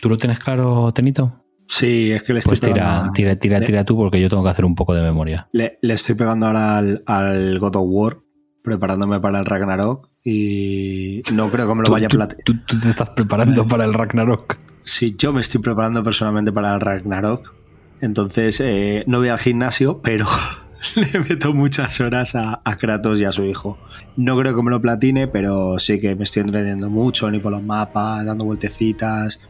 ¿Tú 0.00 0.08
lo 0.08 0.16
tienes 0.16 0.38
claro, 0.38 0.92
Tenito? 0.92 1.40
Sí, 1.66 2.10
es 2.12 2.22
que 2.22 2.32
le 2.34 2.38
estoy 2.40 2.50
Pues 2.50 2.60
tira, 2.60 2.74
pegando. 2.74 3.12
tira, 3.12 3.36
tira, 3.36 3.58
le- 3.58 3.66
tira 3.66 3.84
tú 3.84 3.96
porque 3.96 4.20
yo 4.20 4.28
tengo 4.28 4.44
que 4.44 4.50
hacer 4.50 4.64
un 4.64 4.74
poco 4.74 4.94
de 4.94 5.02
memoria. 5.02 5.48
Le, 5.52 5.78
le 5.80 5.94
estoy 5.94 6.14
pegando 6.14 6.46
ahora 6.46 6.76
al, 6.78 7.02
al 7.06 7.58
God 7.58 7.76
of 7.76 7.84
War, 7.86 8.18
preparándome 8.62 9.18
para 9.20 9.38
el 9.38 9.46
Ragnarok. 9.46 10.10
Y 10.22 11.22
no 11.32 11.50
creo 11.50 11.66
que 11.68 11.74
me 11.74 11.82
lo 11.82 11.90
vaya 11.90 12.06
a 12.06 12.10
tú, 12.10 12.16
plate. 12.18 12.36
tú- 12.44 12.58
tú 12.66 12.78
te 12.78 12.90
estás 12.90 13.10
preparando 13.10 13.66
para 13.66 13.84
el 13.84 13.94
Ragnarok. 13.94 14.58
Sí, 14.84 15.16
yo 15.18 15.32
me 15.32 15.40
estoy 15.40 15.60
preparando 15.60 16.02
personalmente 16.04 16.52
para 16.52 16.74
el 16.74 16.80
Ragnarok. 16.80 17.54
Entonces, 18.00 18.60
eh, 18.60 19.04
no 19.06 19.18
voy 19.18 19.28
al 19.28 19.38
gimnasio, 19.38 20.00
pero 20.02 20.26
le 20.96 21.20
meto 21.20 21.52
muchas 21.54 22.00
horas 22.00 22.34
a, 22.34 22.60
a 22.64 22.76
Kratos 22.76 23.18
y 23.20 23.24
a 23.24 23.32
su 23.32 23.44
hijo. 23.44 23.78
No 24.16 24.36
creo 24.38 24.54
que 24.54 24.62
me 24.62 24.70
lo 24.70 24.80
platine, 24.80 25.26
pero 25.28 25.78
sí 25.78 25.98
que 26.00 26.14
me 26.14 26.24
estoy 26.24 26.42
entreteniendo 26.42 26.90
mucho, 26.90 27.30
ni 27.30 27.38
por 27.40 27.52
los 27.52 27.62
mapas, 27.62 28.24
dando 28.26 28.44
vueltecitas, 28.44 29.40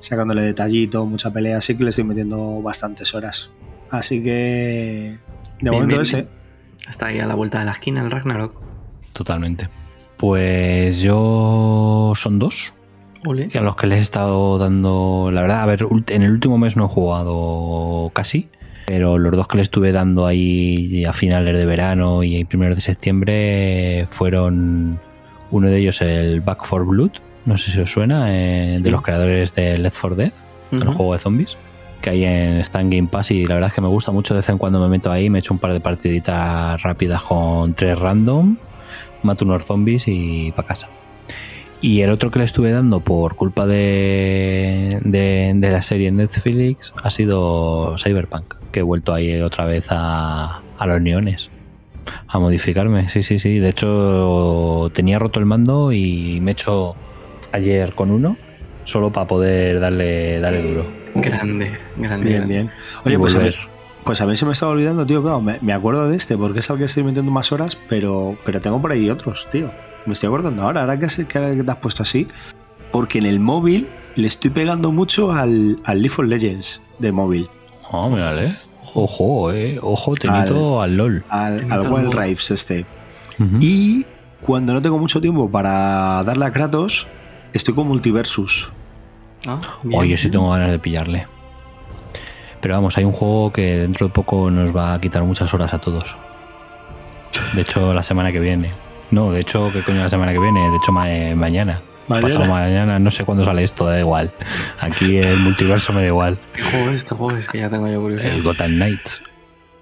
sacándole 0.00 0.42
detallitos, 0.42 1.06
mucha 1.06 1.30
pelea. 1.32 1.60
Sí 1.60 1.76
que 1.76 1.84
le 1.84 1.90
estoy 1.90 2.04
metiendo 2.04 2.60
bastantes 2.62 3.14
horas. 3.14 3.50
Así 3.90 4.22
que, 4.22 5.18
de 5.60 5.70
Bien, 5.70 5.72
momento 5.72 5.96
bien, 5.96 6.02
ese. 6.02 6.16
bien. 6.16 6.28
Está 6.88 7.06
ahí 7.06 7.18
a 7.20 7.26
la 7.26 7.34
vuelta 7.34 7.58
de 7.60 7.66
la 7.66 7.72
esquina 7.72 8.02
el 8.02 8.10
Ragnarok. 8.10 8.54
Totalmente. 9.12 9.68
Pues 10.16 10.98
yo 11.00 12.12
son 12.16 12.38
dos. 12.38 12.72
Ole. 13.26 13.48
que 13.48 13.58
a 13.58 13.62
los 13.62 13.76
que 13.76 13.86
les 13.86 13.98
he 13.98 14.02
estado 14.02 14.58
dando, 14.58 15.30
la 15.32 15.42
verdad, 15.42 15.62
a 15.62 15.66
ver, 15.66 15.86
en 16.08 16.22
el 16.22 16.30
último 16.32 16.56
mes 16.58 16.76
no 16.76 16.86
he 16.86 16.88
jugado 16.88 18.10
casi, 18.14 18.48
pero 18.86 19.18
los 19.18 19.36
dos 19.36 19.46
que 19.46 19.56
le 19.56 19.62
estuve 19.62 19.92
dando 19.92 20.26
ahí 20.26 21.04
a 21.04 21.12
finales 21.12 21.56
de 21.56 21.66
verano 21.66 22.22
y 22.22 22.44
primeros 22.44 22.76
de 22.76 22.82
septiembre 22.82 24.06
fueron 24.10 24.98
uno 25.50 25.68
de 25.68 25.78
ellos 25.78 26.00
el 26.00 26.40
Back 26.40 26.64
for 26.64 26.86
Blood, 26.86 27.10
no 27.44 27.58
sé 27.58 27.70
si 27.72 27.80
os 27.80 27.90
suena, 27.90 28.26
eh, 28.34 28.74
Sí. 28.78 28.82
de 28.82 28.90
los 28.90 29.02
creadores 29.02 29.54
de 29.54 29.78
Left 29.78 29.96
4 30.00 30.16
Dead, 30.16 30.32
el 30.72 30.82
Ujú. 30.84 30.92
juego 30.92 31.12
de 31.14 31.18
zombies. 31.18 31.56
que 32.00 32.08
hay 32.08 32.24
en 32.24 32.56
Stan 32.62 32.88
Game 32.88 33.08
Pass 33.08 33.30
y 33.30 33.44
la 33.44 33.52
verdad 33.56 33.68
es 33.68 33.74
que 33.74 33.82
me 33.82 33.88
gusta 33.88 34.10
mucho. 34.10 34.32
De 34.32 34.38
vez 34.38 34.48
en 34.48 34.56
cuando 34.56 34.80
me 34.80 34.88
meto 34.88 35.12
ahí, 35.12 35.28
me 35.28 35.40
echo 35.40 35.52
un 35.52 35.60
par 35.60 35.74
de 35.74 35.80
partiditas 35.80 36.82
rápidas 36.82 37.20
con 37.20 37.74
tres 37.74 37.98
random, 37.98 38.56
mato 39.22 39.44
unos 39.44 39.66
zombies 39.66 40.04
y 40.06 40.50
para 40.52 40.68
casa. 40.68 40.88
Y 41.82 42.02
el 42.02 42.10
otro 42.10 42.30
que 42.30 42.38
le 42.40 42.44
estuve 42.44 42.72
dando 42.72 43.00
por 43.00 43.36
culpa 43.36 43.66
de, 43.66 44.98
de, 45.02 45.52
de 45.54 45.70
la 45.70 45.80
serie 45.80 46.12
Netflix 46.12 46.92
ha 47.02 47.10
sido 47.10 47.96
Cyberpunk, 47.96 48.56
que 48.70 48.80
he 48.80 48.82
vuelto 48.82 49.14
ahí 49.14 49.40
otra 49.40 49.64
vez 49.64 49.86
a, 49.90 50.60
a 50.78 50.86
los 50.86 51.00
neones. 51.00 51.50
A 52.28 52.38
modificarme, 52.38 53.08
sí, 53.08 53.22
sí, 53.22 53.38
sí. 53.38 53.58
De 53.58 53.70
hecho, 53.70 54.90
tenía 54.92 55.18
roto 55.18 55.40
el 55.40 55.46
mando 55.46 55.92
y 55.92 56.40
me 56.42 56.50
he 56.50 56.52
hecho 56.52 56.96
ayer 57.52 57.94
con 57.94 58.10
uno, 58.10 58.36
solo 58.84 59.10
para 59.10 59.26
poder 59.26 59.80
darle, 59.80 60.38
darle 60.40 60.62
duro. 60.62 60.84
Grande, 61.14 61.72
grande. 61.96 62.26
Bien, 62.26 62.36
grande. 62.36 62.54
bien. 62.54 62.70
Oye, 63.04 63.18
pues 63.18 63.34
a, 63.34 63.38
volver. 63.38 63.54
pues 64.04 64.20
a 64.20 64.26
mí 64.26 64.36
se 64.36 64.44
me 64.44 64.52
estaba 64.52 64.72
olvidando, 64.72 65.06
tío, 65.06 65.22
claro, 65.22 65.40
me, 65.40 65.58
me 65.62 65.72
acuerdo 65.72 66.08
de 66.08 66.16
este 66.16 66.36
porque 66.36 66.58
es 66.58 66.70
al 66.70 66.78
que 66.78 66.84
estoy 66.84 67.04
metiendo 67.04 67.30
más 67.32 67.52
horas, 67.52 67.76
pero, 67.88 68.36
pero 68.44 68.60
tengo 68.60 68.80
por 68.82 68.92
ahí 68.92 69.08
otros, 69.08 69.48
tío. 69.50 69.70
Me 70.06 70.14
estoy 70.14 70.28
acordando 70.28 70.62
ahora, 70.62 70.80
ahora 70.80 70.98
que, 70.98 71.06
te 71.06 71.70
has 71.70 71.76
puesto 71.76 72.02
así, 72.02 72.28
porque 72.90 73.18
en 73.18 73.26
el 73.26 73.40
móvil 73.40 73.88
le 74.16 74.26
estoy 74.26 74.50
pegando 74.50 74.92
mucho 74.92 75.32
al, 75.32 75.78
al 75.84 76.02
League 76.02 76.14
of 76.18 76.26
Legends 76.26 76.80
de 76.98 77.12
móvil, 77.12 77.48
Oh, 77.92 78.08
mírale. 78.08 78.56
Ojo, 78.94 79.52
eh. 79.52 79.78
Ojo, 79.82 80.12
tenito 80.12 80.80
al, 80.80 80.96
LOL. 80.96 81.24
al, 81.28 81.72
al 81.72 81.92
Wild. 81.92 82.14
Rives 82.14 82.50
este. 82.50 82.86
Y 83.58 84.04
cuando 84.42 84.74
no 84.74 84.82
tengo 84.82 84.98
mucho 84.98 85.20
tiempo 85.20 85.50
para 85.50 86.22
darle 86.24 86.44
a 86.44 86.52
Kratos, 86.52 87.06
estoy 87.52 87.74
con 87.74 87.88
Multiversus. 87.88 88.70
Ah. 89.46 89.58
Oye, 89.94 90.16
sí 90.18 90.28
tengo 90.28 90.50
ganas 90.50 90.70
de 90.70 90.78
pillarle. 90.78 91.26
Pero 92.60 92.74
vamos, 92.74 92.98
hay 92.98 93.04
un 93.04 93.12
juego 93.12 93.52
que 93.52 93.78
dentro 93.78 94.08
de 94.08 94.12
poco 94.12 94.50
nos 94.50 94.76
va 94.76 94.92
a 94.92 95.00
quitar 95.00 95.24
muchas 95.24 95.52
horas 95.54 95.72
a 95.72 95.78
todos. 95.78 96.14
De 97.54 97.62
hecho, 97.62 97.94
la 97.94 98.02
semana 98.02 98.30
que 98.30 98.40
viene. 98.40 98.70
No, 99.10 99.32
de 99.32 99.40
hecho, 99.40 99.70
¿qué 99.72 99.82
coño 99.82 100.00
la 100.02 100.08
semana 100.10 100.32
que 100.32 100.38
viene? 100.38 100.68
De 100.70 100.76
hecho, 100.76 100.92
ma- 100.92 101.10
eh, 101.12 101.34
mañana. 101.34 101.80
Mañana. 102.08 102.28
Pasado 102.28 102.46
mañana, 102.50 102.98
no 102.98 103.10
sé 103.10 103.24
cuándo 103.24 103.44
sale 103.44 103.62
esto, 103.64 103.84
da 103.86 103.98
igual. 104.00 104.32
Aquí 104.80 105.18
el 105.18 105.36
multiverso 105.38 105.92
me 105.92 106.00
da 106.02 106.06
igual. 106.08 106.38
¿Qué 106.54 106.62
juego 106.62 106.90
es? 106.90 107.04
¿Qué 107.04 107.14
juego 107.14 107.36
es? 107.38 107.46
Que 107.46 107.58
ya 107.58 107.70
tengo 107.70 107.88
yo 107.88 108.00
curiosidad. 108.00 108.32
El 108.34 108.42
Gotham 108.42 108.70
Knights. 108.72 109.22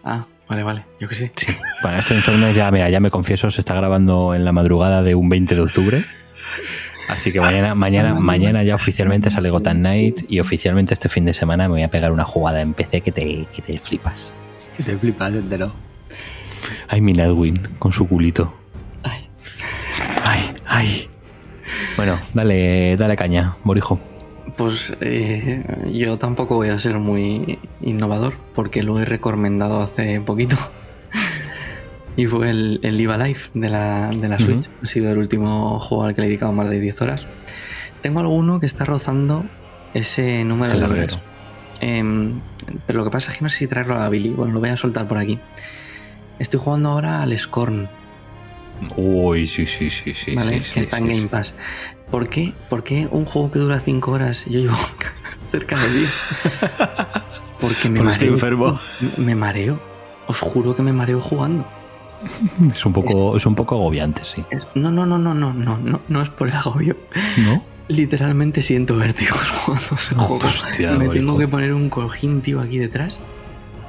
Ah, 0.05 0.24
vale, 0.48 0.62
vale. 0.62 0.84
Yo 1.00 1.09
qué 1.09 1.14
sé. 1.14 1.32
Sí. 1.36 1.46
Bueno, 1.82 1.98
este 1.98 2.14
Insomnes 2.16 2.55
ya, 2.55 2.70
mira, 2.70 2.90
ya 2.90 3.00
me 3.00 3.10
confieso, 3.10 3.50
se 3.50 3.60
está 3.60 3.74
grabando 3.74 4.34
en 4.34 4.44
la 4.44 4.52
madrugada 4.52 5.02
de 5.02 5.14
un 5.14 5.28
20 5.28 5.55
de 5.55 5.60
octubre. 5.62 6.05
Así 7.09 7.32
que 7.32 7.40
mañana, 7.40 7.74
mañana, 7.74 8.12
mañana 8.14 8.62
ya 8.62 8.74
oficialmente 8.74 9.30
sale 9.30 9.48
Gotham 9.48 9.78
Knight 9.78 10.24
y 10.30 10.40
oficialmente 10.40 10.92
este 10.92 11.09
fin 11.09 11.24
de 11.24 11.32
semana 11.32 11.64
me 11.64 11.74
voy 11.74 11.82
a 11.82 11.88
pegar 11.88 12.12
una 12.12 12.24
jugada 12.24 12.60
en 12.60 12.74
PC 12.74 13.00
que 13.00 13.12
te, 13.12 13.46
que 13.55 13.62
te 13.62 13.78
flipas. 13.78 14.32
Y 14.78 14.82
te 14.82 14.96
flipas 14.98 15.32
entero. 15.32 15.72
Ay, 16.88 17.00
mi 17.00 17.14
Nightwing 17.14 17.76
con 17.78 17.92
su 17.92 18.06
culito. 18.06 18.52
Ay, 20.28 20.55
Ay. 20.66 21.09
Bueno, 21.96 22.18
dale, 22.34 22.96
dale 22.96 23.16
caña, 23.16 23.55
Borijo. 23.64 23.98
pues 24.56 24.94
eh, 25.00 25.64
yo 25.92 26.18
tampoco 26.18 26.56
voy 26.56 26.68
a 26.68 26.78
ser 26.78 26.98
muy 26.98 27.59
innovador 27.80 28.34
porque 28.55 28.82
lo 28.82 28.98
he 29.00 29.05
recomendado 29.05 29.80
hace 29.80 30.20
poquito. 30.20 30.56
Y 32.16 32.26
fue 32.26 32.50
el, 32.50 32.80
el 32.82 32.96
Live 32.96 33.14
Alive 33.14 33.38
de 33.55 33.68
la, 33.68 34.10
de 34.10 34.28
la. 34.28 34.40
Switch. 34.40 34.68
Ha 34.82 34.86
sido 34.86 35.12
el 35.12 35.18
último 35.18 35.78
juego 35.78 36.02
al 36.02 36.14
que 36.16 36.20
le 36.20 36.26
he 36.26 36.30
dedicado 36.30 36.50
más 36.52 36.68
de 36.68 36.80
10 36.80 37.00
horas. 37.02 37.28
Tengo 38.02 38.18
alguno 38.18 38.59
que 38.59 38.66
está 38.66 38.84
rozando 38.84 39.44
ese 39.94 40.42
número 40.44 40.72
El 40.72 40.80
de 40.80 40.86
horas. 40.86 41.20
Em, 41.80 42.40
pero 42.88 42.98
lo 42.98 43.05
que 43.05 43.10
pasa 43.12 43.30
es 43.30 43.38
que 43.38 43.44
no 43.44 43.48
sé 43.48 43.59
si 43.59 43.66
traerlo 43.68 43.94
a 44.00 44.09
Billy. 44.09 44.30
Bueno, 44.30 44.52
lo 44.52 44.59
voy 44.59 44.70
a 44.70 44.76
soltar 44.76 45.06
por 45.06 45.16
aquí. 45.16 45.38
Estoy 46.40 46.59
jugando 46.59 46.88
ahora 46.90 47.22
al 47.22 47.38
Scorn, 47.38 47.88
Uy, 48.96 49.46
sí, 49.46 49.66
sí, 49.66 49.90
sí, 49.90 50.14
sí. 50.14 50.34
¿vale? 50.34 50.64
sí, 50.64 50.72
que 50.74 50.80
está 50.80 50.98
en 50.98 51.09
sí, 51.09 51.14
Game 51.16 51.28
Pass. 51.28 51.55
¿Por 52.10 52.28
qué? 52.28 52.52
¿Por 52.70 52.82
qué 52.84 53.06
un 53.10 53.24
juego 53.24 53.50
que 53.50 53.59
dura 53.59 53.80
5 53.80 54.10
horas 54.10 54.44
yo 54.46 54.60
llevo 54.60 54.76
cerca 55.48 55.76
de 55.78 55.92
10? 55.92 56.10
Porque 57.60 57.88
me 57.90 57.96
Porque 57.98 58.12
estoy 58.12 58.28
mareo. 58.28 58.34
enfermo. 58.34 58.80
Me 59.18 59.34
mareo. 59.34 59.80
Os 60.26 60.38
juro 60.40 60.76
que 60.76 60.82
me 60.82 60.92
mareo 60.92 61.20
jugando. 61.20 61.66
Es 62.74 62.84
un 62.84 62.92
poco, 62.92 63.36
es 63.36 63.46
un 63.46 63.55
poco 63.55 63.76
agobiante, 63.76 64.24
sí. 64.24 64.44
Es- 64.50 64.68
no, 64.74 64.90
no, 64.90 65.06
no, 65.06 65.18
no, 65.18 65.34
no, 65.34 65.52
no, 65.52 65.78
no, 65.78 66.00
no 66.09 66.22
es 66.22 66.28
por 66.30 66.48
el 66.48 66.55
agobio. 66.55 66.96
¿No? 67.36 67.62
Literalmente 67.88 68.60
siento 68.62 68.96
vértigo 68.96 69.36
jugando 69.64 69.94
ese 69.94 70.14
juego. 70.14 70.36
Hostia, 70.38 70.92
me 70.92 71.09
tengo 71.09 71.38
que 71.38 71.48
poner 71.48 71.72
un 71.72 71.88
cojín, 71.90 72.42
tío, 72.42 72.60
aquí 72.60 72.78
detrás. 72.78 73.20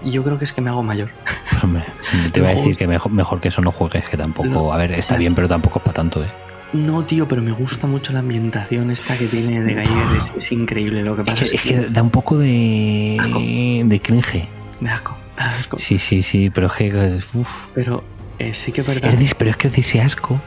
Y 0.04 0.12
yo 0.12 0.24
creo 0.24 0.38
que 0.38 0.46
es 0.46 0.54
que 0.54 0.62
me 0.62 0.70
hago 0.70 0.82
mayor. 0.84 1.10
Pues 1.50 1.64
hombre, 1.64 1.84
te 2.32 2.40
iba 2.40 2.50
a 2.50 2.54
decir 2.54 2.76
que 2.78 2.88
mejor, 2.88 3.12
mejor 3.12 3.40
que 3.42 3.50
eso 3.50 3.62
no 3.62 3.72
juegues, 3.72 4.08
que 4.08 4.18
tampoco. 4.18 4.48
No, 4.50 4.74
A 4.74 4.78
ver, 4.78 4.92
está 4.92 5.02
o 5.02 5.08
sea- 5.10 5.18
bien, 5.18 5.36
pero 5.36 5.48
tampoco 5.48 5.80
es 5.80 5.84
para 5.84 5.96
tanto, 5.96 6.24
¿eh? 6.24 6.28
No, 6.72 7.04
tío, 7.04 7.28
pero 7.28 7.42
me 7.42 7.52
gusta 7.52 7.88
mucho 7.88 8.14
la 8.14 8.20
ambientación 8.20 8.92
esta 8.92 9.18
que 9.18 9.26
tiene 9.26 9.62
de 9.64 9.74
Geiger. 9.74 10.38
Es, 10.38 10.52
increíble 10.52 11.02
lo 11.02 11.16
que 11.16 11.24
Es 11.24 11.28
pasa. 11.28 11.46
que, 11.50 11.56
Es, 11.56 11.62
que 11.64 11.76
da 11.90 12.04
un 12.04 12.12
poco 12.12 12.38
de. 12.38 13.18
Asco. 13.20 13.40
de 13.40 14.00
cringe. 14.04 14.48
Me 14.80 14.92
asco, 14.92 15.18
me 15.38 15.44
asco. 15.46 15.78
Sí, 15.80 15.98
sí, 15.98 16.22
sí, 16.22 16.52
pero 16.52 16.68
es 16.68 16.74
que. 16.74 17.20
uf. 17.34 17.50
Pero 17.74 18.04
eh, 18.38 18.54
sí 18.54 18.72
que 18.72 18.82
es 18.82 18.88
verdad. 18.88 19.12
Es 19.20 19.34
pero 19.34 19.50
es 19.50 19.58
que 19.58 19.68
ese 19.70 20.00
asco. 20.00 20.40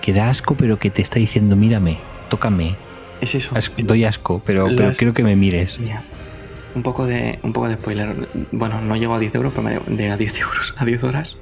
Que 0.00 0.12
da 0.12 0.30
asco, 0.30 0.56
pero 0.56 0.80
que 0.80 0.90
te 0.90 1.00
está 1.00 1.20
diciendo, 1.20 1.54
mírame, 1.54 1.98
tócame. 2.28 2.74
Es 3.20 3.34
eso. 3.36 3.54
Doy 3.78 4.04
asco, 4.04 4.42
pero, 4.44 4.66
pero 4.74 4.88
Las- 4.88 4.96
quiero 4.98 5.14
que 5.14 5.22
me 5.22 5.36
mires. 5.36 5.78
Mira, 5.78 6.02
un 6.76 6.82
poco 6.82 7.06
de 7.06 7.40
un 7.42 7.52
poco 7.52 7.68
de 7.68 7.74
spoiler. 7.74 8.28
Bueno, 8.52 8.80
no 8.82 8.94
llego 8.96 9.14
a 9.14 9.18
10 9.18 9.34
euros, 9.34 9.52
pero 9.54 9.62
me 9.62 9.74
da, 9.74 9.80
de 9.86 10.10
a 10.10 10.16
10 10.16 10.40
euros, 10.40 10.74
a 10.76 10.84
10 10.84 11.02
horas, 11.04 11.38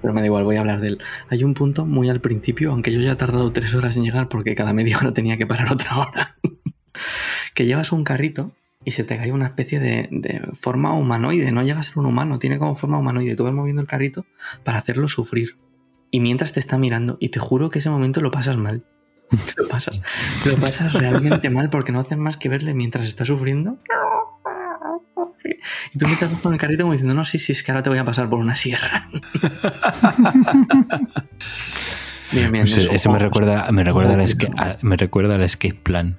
pero 0.00 0.14
me 0.14 0.20
da 0.20 0.26
igual, 0.26 0.44
voy 0.44 0.56
a 0.56 0.60
hablar 0.60 0.80
de 0.80 0.88
él. 0.88 0.98
Hay 1.28 1.44
un 1.44 1.54
punto 1.54 1.84
muy 1.84 2.08
al 2.08 2.20
principio, 2.20 2.70
aunque 2.70 2.92
yo 2.92 3.00
ya 3.00 3.12
he 3.12 3.16
tardado 3.16 3.50
3 3.50 3.74
horas 3.74 3.96
en 3.96 4.04
llegar 4.04 4.28
porque 4.28 4.54
cada 4.54 4.72
media 4.72 4.98
hora 4.98 5.12
tenía 5.12 5.36
que 5.36 5.46
parar 5.46 5.70
otra 5.72 5.98
hora. 5.98 6.36
que 7.54 7.66
llevas 7.66 7.92
un 7.92 8.04
carrito 8.04 8.52
y 8.84 8.92
se 8.92 9.02
te 9.02 9.16
cae 9.16 9.32
una 9.32 9.46
especie 9.46 9.80
de, 9.80 10.08
de 10.12 10.40
forma 10.54 10.92
humanoide, 10.92 11.50
no 11.50 11.62
llega 11.62 11.80
a 11.80 11.82
ser 11.82 11.98
un 11.98 12.06
humano, 12.06 12.38
tiene 12.38 12.58
como 12.58 12.76
forma 12.76 12.98
humanoide. 12.98 13.34
Tú 13.34 13.42
vas 13.42 13.52
moviendo 13.52 13.82
el 13.82 13.88
carrito 13.88 14.24
para 14.62 14.78
hacerlo 14.78 15.08
sufrir. 15.08 15.58
Y 16.12 16.20
mientras 16.20 16.52
te 16.52 16.60
está 16.60 16.78
mirando, 16.78 17.16
y 17.20 17.30
te 17.30 17.40
juro 17.40 17.68
que 17.68 17.80
ese 17.80 17.90
momento 17.90 18.20
lo 18.20 18.30
pasas 18.30 18.56
mal. 18.56 18.84
Lo 19.56 19.66
pasas, 19.66 20.00
lo 20.44 20.56
pasas 20.56 20.92
realmente 20.92 21.50
mal 21.50 21.68
porque 21.68 21.90
no 21.90 21.98
haces 21.98 22.16
más 22.16 22.36
que 22.36 22.48
verle 22.48 22.74
mientras 22.74 23.06
está 23.06 23.24
sufriendo. 23.24 23.76
Y 25.94 25.98
tú 25.98 26.06
vas 26.06 26.40
con 26.40 26.52
el 26.52 26.58
carrito 26.58 26.82
como 26.82 26.92
diciendo, 26.92 27.14
no, 27.14 27.24
sí, 27.24 27.38
sí, 27.38 27.52
es 27.52 27.62
que 27.62 27.70
ahora 27.72 27.82
te 27.82 27.90
voy 27.90 27.98
a 27.98 28.04
pasar 28.04 28.28
por 28.28 28.38
una 28.38 28.54
sierra. 28.54 29.08
bien, 32.32 32.52
bien. 32.52 32.64
Ese, 32.64 32.82
eso, 32.82 32.90
ese 32.92 33.08
me 33.08 33.18
recuerda, 33.18 33.70
me 33.72 33.84
recuerda, 33.84 34.14
al 34.14 34.20
escape, 34.20 34.78
me 34.82 34.96
recuerda 34.96 35.34
al 35.36 35.42
escape 35.42 35.74
plan. 35.74 36.18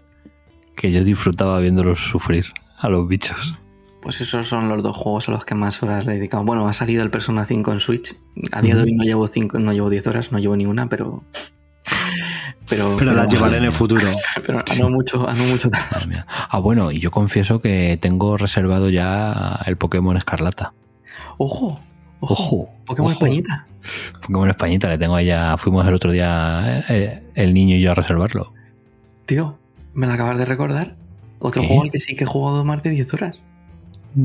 Que 0.75 0.91
yo 0.91 1.03
disfrutaba 1.03 1.59
viéndolos 1.59 1.99
sufrir 1.99 2.45
a 2.77 2.89
los 2.89 3.07
bichos. 3.07 3.57
Pues 4.01 4.21
esos 4.21 4.47
son 4.47 4.69
los 4.69 4.83
dos 4.83 4.95
juegos 4.95 5.27
a 5.27 5.31
los 5.31 5.43
que 5.43 5.55
más 5.55 5.81
horas 5.83 6.05
le 6.05 6.13
he 6.13 6.15
dedicado. 6.15 6.43
Bueno, 6.45 6.67
ha 6.67 6.73
salido 6.73 7.03
el 7.03 7.09
Persona 7.09 7.45
5 7.45 7.73
en 7.73 7.79
Switch. 7.79 8.15
A 8.51 8.61
día 8.61 8.75
de 8.75 8.83
hoy 8.83 8.93
no 8.93 9.03
llevo, 9.03 9.27
cinco, 9.27 9.59
no 9.59 9.73
llevo 9.73 9.89
10 9.89 10.07
horas, 10.07 10.31
no 10.31 10.39
llevo 10.39 10.55
ni 10.55 10.65
una, 10.65 10.87
pero... 10.87 11.25
Pero, 12.69 12.95
Pero 12.99 13.13
las 13.13 13.27
llevaré 13.31 13.57
en 13.57 13.63
el 13.65 13.71
futuro. 13.71 14.05
Pero 14.45 14.59
a 14.59 14.75
no 14.75 14.89
mucho, 14.89 15.27
a 15.27 15.33
no 15.33 15.43
mucho 15.45 15.69
tarde. 15.69 16.23
Ah, 16.49 16.59
bueno, 16.59 16.91
y 16.91 16.99
yo 16.99 17.11
confieso 17.11 17.59
que 17.61 17.97
tengo 18.01 18.37
reservado 18.37 18.89
ya 18.89 19.59
el 19.65 19.77
Pokémon 19.77 20.17
Escarlata. 20.17 20.73
¡Ojo! 21.37 21.79
¡Ojo! 22.19 22.69
Pokémon 22.85 23.11
ojo. 23.11 23.13
Españita. 23.13 23.67
Pokémon 24.21 24.49
Españita, 24.49 24.89
le 24.89 24.97
tengo 24.97 25.19
ya. 25.21 25.55
Fuimos 25.57 25.87
el 25.87 25.93
otro 25.93 26.11
día, 26.11 26.83
eh, 26.89 27.23
el 27.35 27.53
niño 27.53 27.75
y 27.77 27.81
yo 27.81 27.91
a 27.91 27.95
reservarlo. 27.95 28.53
Tío, 29.25 29.57
me 29.93 30.07
la 30.07 30.15
acabas 30.15 30.37
de 30.37 30.45
recordar. 30.45 30.95
Otro 31.39 31.61
¿Qué? 31.61 31.67
juego 31.67 31.83
al 31.83 31.91
que 31.91 31.99
sí 31.99 32.15
que 32.15 32.23
he 32.23 32.27
jugado 32.27 32.65
más 32.65 32.83
de 32.83 32.89
10 32.89 33.13
horas. 33.13 33.41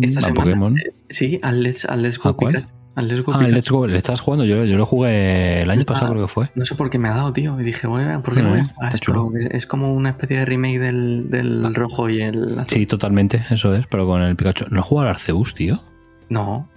Esta 0.01 0.19
¿A 0.21 0.23
semana. 0.23 0.43
Pokémon? 0.43 0.79
Eh, 0.79 0.85
Sí, 1.11 1.39
al 1.43 1.63
Let's, 1.63 1.85
al 1.85 2.03
Let's 2.03 2.19
Go 2.19 2.31
¿A 2.31 2.37
cuál? 2.37 2.67
Al 2.95 3.09
Let's 3.09 3.23
Go 3.25 3.33
Ah. 3.35 3.43
Let's 3.43 3.71
Go, 3.71 3.87
¿le 3.87 3.97
estás 3.97 4.21
jugando? 4.21 4.45
Yo, 4.45 4.65
yo 4.65 4.77
lo 4.77 4.85
jugué 4.85 5.63
el 5.63 5.71
año 5.71 5.81
Está- 5.81 5.95
pasado, 5.95 6.13
creo 6.13 6.27
que 6.27 6.33
fue. 6.33 6.51
No 6.55 6.65
sé 6.65 6.75
por 6.75 6.91
qué 6.91 6.99
me 6.99 7.09
ha 7.09 7.15
dado, 7.15 7.33
tío. 7.33 7.59
Y 7.61 7.65
dije, 7.65 7.87
bueno, 7.87 8.23
¿por 8.23 8.35
qué 8.35 8.43
no 8.43 8.51
voy 8.51 8.59
a 8.59 8.63
Mm, 8.63 8.95
esto? 8.95 9.31
Es 9.51 9.67
como 9.67 9.93
una 9.95 10.11
especie 10.11 10.39
de 10.39 10.45
remake 10.45 10.79
del, 10.79 11.31
del 11.31 11.75
rojo 11.75 12.11
y 12.11 12.21
el 12.21 12.59
azul. 12.59 12.67
Sí, 12.67 12.87
totalmente, 12.87 13.45
eso 13.51 13.75
es, 13.75 13.87
pero 13.87 14.07
con 14.07 14.21
el 14.23 14.37
Pikachu. 14.37 14.67
¿No 14.71 14.83
juega 14.83 15.05
al 15.05 15.15
Arceus, 15.15 15.55
tío? 15.55 15.83
No, 16.29 16.69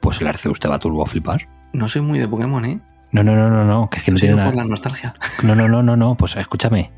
Pues 0.00 0.20
el 0.20 0.26
Arceus 0.28 0.60
te 0.60 0.68
va 0.68 0.76
a 0.76 0.78
turbo 0.78 1.02
a 1.02 1.06
flipar. 1.06 1.48
no 1.72 1.88
soy 1.88 2.00
muy 2.02 2.18
de 2.20 2.28
Pokémon, 2.28 2.64
¿eh? 2.64 2.80
No, 3.12 3.22
no, 3.24 3.34
no, 3.34 3.48
no, 3.50 3.64
no, 3.64 3.88
que 3.90 3.98
es 4.00 4.04
que 4.04 4.10
no 4.12 4.16
tiene 4.18 4.34
por 4.34 4.44
nada. 4.44 4.56
la 4.56 4.64
nostalgia. 4.64 5.14
No, 5.42 5.54
no, 5.54 5.68
no, 5.68 5.82
no, 5.82 5.96
no, 5.96 6.16
pues 6.16 6.36
escúchame. 6.36 6.92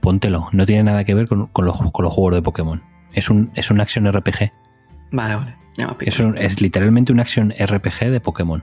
Póntelo. 0.00 0.48
No 0.52 0.66
tiene 0.66 0.82
nada 0.84 1.04
que 1.04 1.14
ver 1.14 1.28
con, 1.28 1.46
con 1.48 1.64
los, 1.64 1.76
con 1.92 2.04
los 2.04 2.12
juegos 2.12 2.34
de 2.34 2.42
Pokémon. 2.42 2.82
Es 3.12 3.30
un, 3.30 3.50
es 3.54 3.70
un 3.70 3.80
action 3.80 4.10
RPG. 4.10 4.50
Vale, 5.12 5.36
vale. 5.36 5.56
Ya 5.76 5.86
Es, 5.86 5.96
pillado. 5.96 6.28
un- 6.28 6.38
es 6.38 6.60
literalmente 6.60 7.12
un 7.12 7.20
action 7.20 7.52
RPG 7.56 8.10
de 8.10 8.20
Pokémon. 8.20 8.62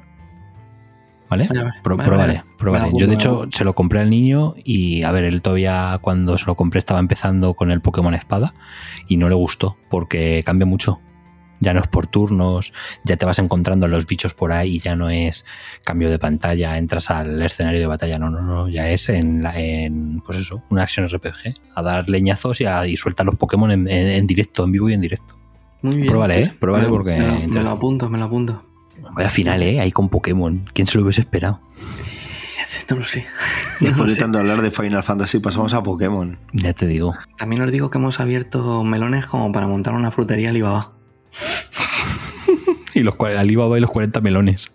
¿Vale? 1.30 1.48
Vale, 1.48 1.62
vale, 1.64 1.74
Pro- 1.84 1.96
vale, 1.98 2.44
pruébale, 2.58 2.90
Yo, 2.98 3.06
de 3.06 3.14
hecho, 3.14 3.48
se 3.52 3.64
lo 3.64 3.76
compré 3.76 4.00
al 4.00 4.10
niño 4.10 4.56
y, 4.64 5.04
a 5.04 5.12
ver, 5.12 5.26
él 5.26 5.44
todavía 5.44 6.00
cuando 6.02 6.38
se 6.40 6.46
lo 6.48 6.56
compré 6.56 6.80
estaba 6.80 7.00
empezando 7.00 7.54
con 7.54 7.70
el 7.70 7.82
Pokémon 7.82 8.16
Espada 8.16 8.56
y 9.08 9.18
no 9.18 9.30
le 9.30 9.36
gustó 9.36 9.78
porque 9.92 10.42
cambia 10.44 10.66
mucho. 10.66 11.00
Ya 11.62 11.74
no 11.74 11.82
es 11.82 11.88
por 11.88 12.08
turnos, 12.08 12.74
ya 13.04 13.18
te 13.18 13.26
vas 13.26 13.38
encontrando 13.38 13.88
los 13.90 14.08
bichos 14.08 14.34
por 14.34 14.54
ahí 14.54 14.78
y 14.78 14.80
ya 14.80 14.96
no 14.96 15.10
es 15.10 15.46
cambio 15.84 16.10
de 16.10 16.18
pantalla, 16.18 16.78
entras 16.78 17.12
al 17.12 17.40
escenario 17.42 17.82
de 17.82 17.86
batalla, 17.88 18.18
no, 18.18 18.30
no, 18.30 18.42
no, 18.42 18.70
ya 18.70 18.90
es 18.90 19.10
en, 19.10 19.44
la, 19.44 19.60
en 19.60 20.22
pues 20.26 20.38
eso, 20.40 20.64
una 20.70 20.84
acción 20.84 21.06
RPG, 21.10 21.56
a 21.76 21.82
dar 21.84 22.08
leñazos 22.10 22.62
y, 22.62 22.66
a, 22.66 22.88
y 22.88 22.96
suelta 22.96 23.24
los 23.26 23.36
Pokémon 23.36 23.70
en, 23.72 23.88
en- 23.90 24.08
en 24.08 24.26
directo, 24.26 24.64
en 24.64 24.72
vivo 24.72 24.90
y 24.90 24.94
en 24.94 25.02
directo. 25.02 25.38
Muy 25.82 25.96
bien. 25.96 26.08
Pruébale, 26.08 26.36
pues, 26.36 26.48
¿eh? 26.50 26.56
Pruébale 26.60 26.86
me- 26.86 26.90
porque- 26.92 27.18
Me, 27.18 27.28
lo- 27.48 27.48
me 27.54 27.64
lo 27.64 27.70
apunto, 27.72 28.10
me 28.10 28.18
lo 28.20 28.26
apunto. 28.26 28.64
Vaya 29.14 29.30
final, 29.30 29.64
¿eh? 29.64 29.80
Ahí 29.80 29.92
con 29.92 30.10
Pokémon. 30.10 30.70
¿Quién 30.74 30.88
se 30.88 30.98
lo 30.98 31.04
hubiese 31.04 31.22
esperado? 31.22 31.60
No 32.90 32.96
lo 32.98 33.04
sé. 33.06 33.24
No 33.82 33.88
Después 33.88 33.98
lo 33.98 34.06
de 34.06 34.14
sé. 34.16 34.20
tanto 34.20 34.40
hablar 34.40 34.62
de 34.64 34.72
Final 34.72 35.04
Fantasy, 35.04 35.40
pasamos 35.40 35.74
a 35.76 35.84
Pokémon. 35.84 36.40
Ya 36.54 36.74
te 36.74 36.88
digo. 36.88 37.14
También 37.38 37.62
os 37.62 37.72
digo 37.72 37.90
que 37.92 37.98
hemos 38.00 38.20
abierto 38.20 38.84
melones 38.84 39.26
como 39.28 39.52
para 39.52 39.68
montar 39.68 39.94
una 39.94 40.10
frutería 40.12 40.50
Alibaba. 40.50 40.92
Y 42.96 43.02
los 43.02 43.16
Alibaba 43.20 43.78
y 43.78 43.82
los 43.82 43.92
40 43.92 44.20
melones. 44.22 44.72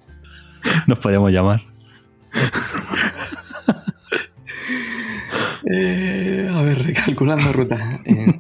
Nos 0.87 0.99
podemos 1.01 1.31
llamar. 1.33 1.63
Eh, 5.71 6.49
a 6.53 6.63
ver, 6.63 6.83
recalculando 6.85 7.53
ruta. 7.53 8.01
Eh, 8.05 8.39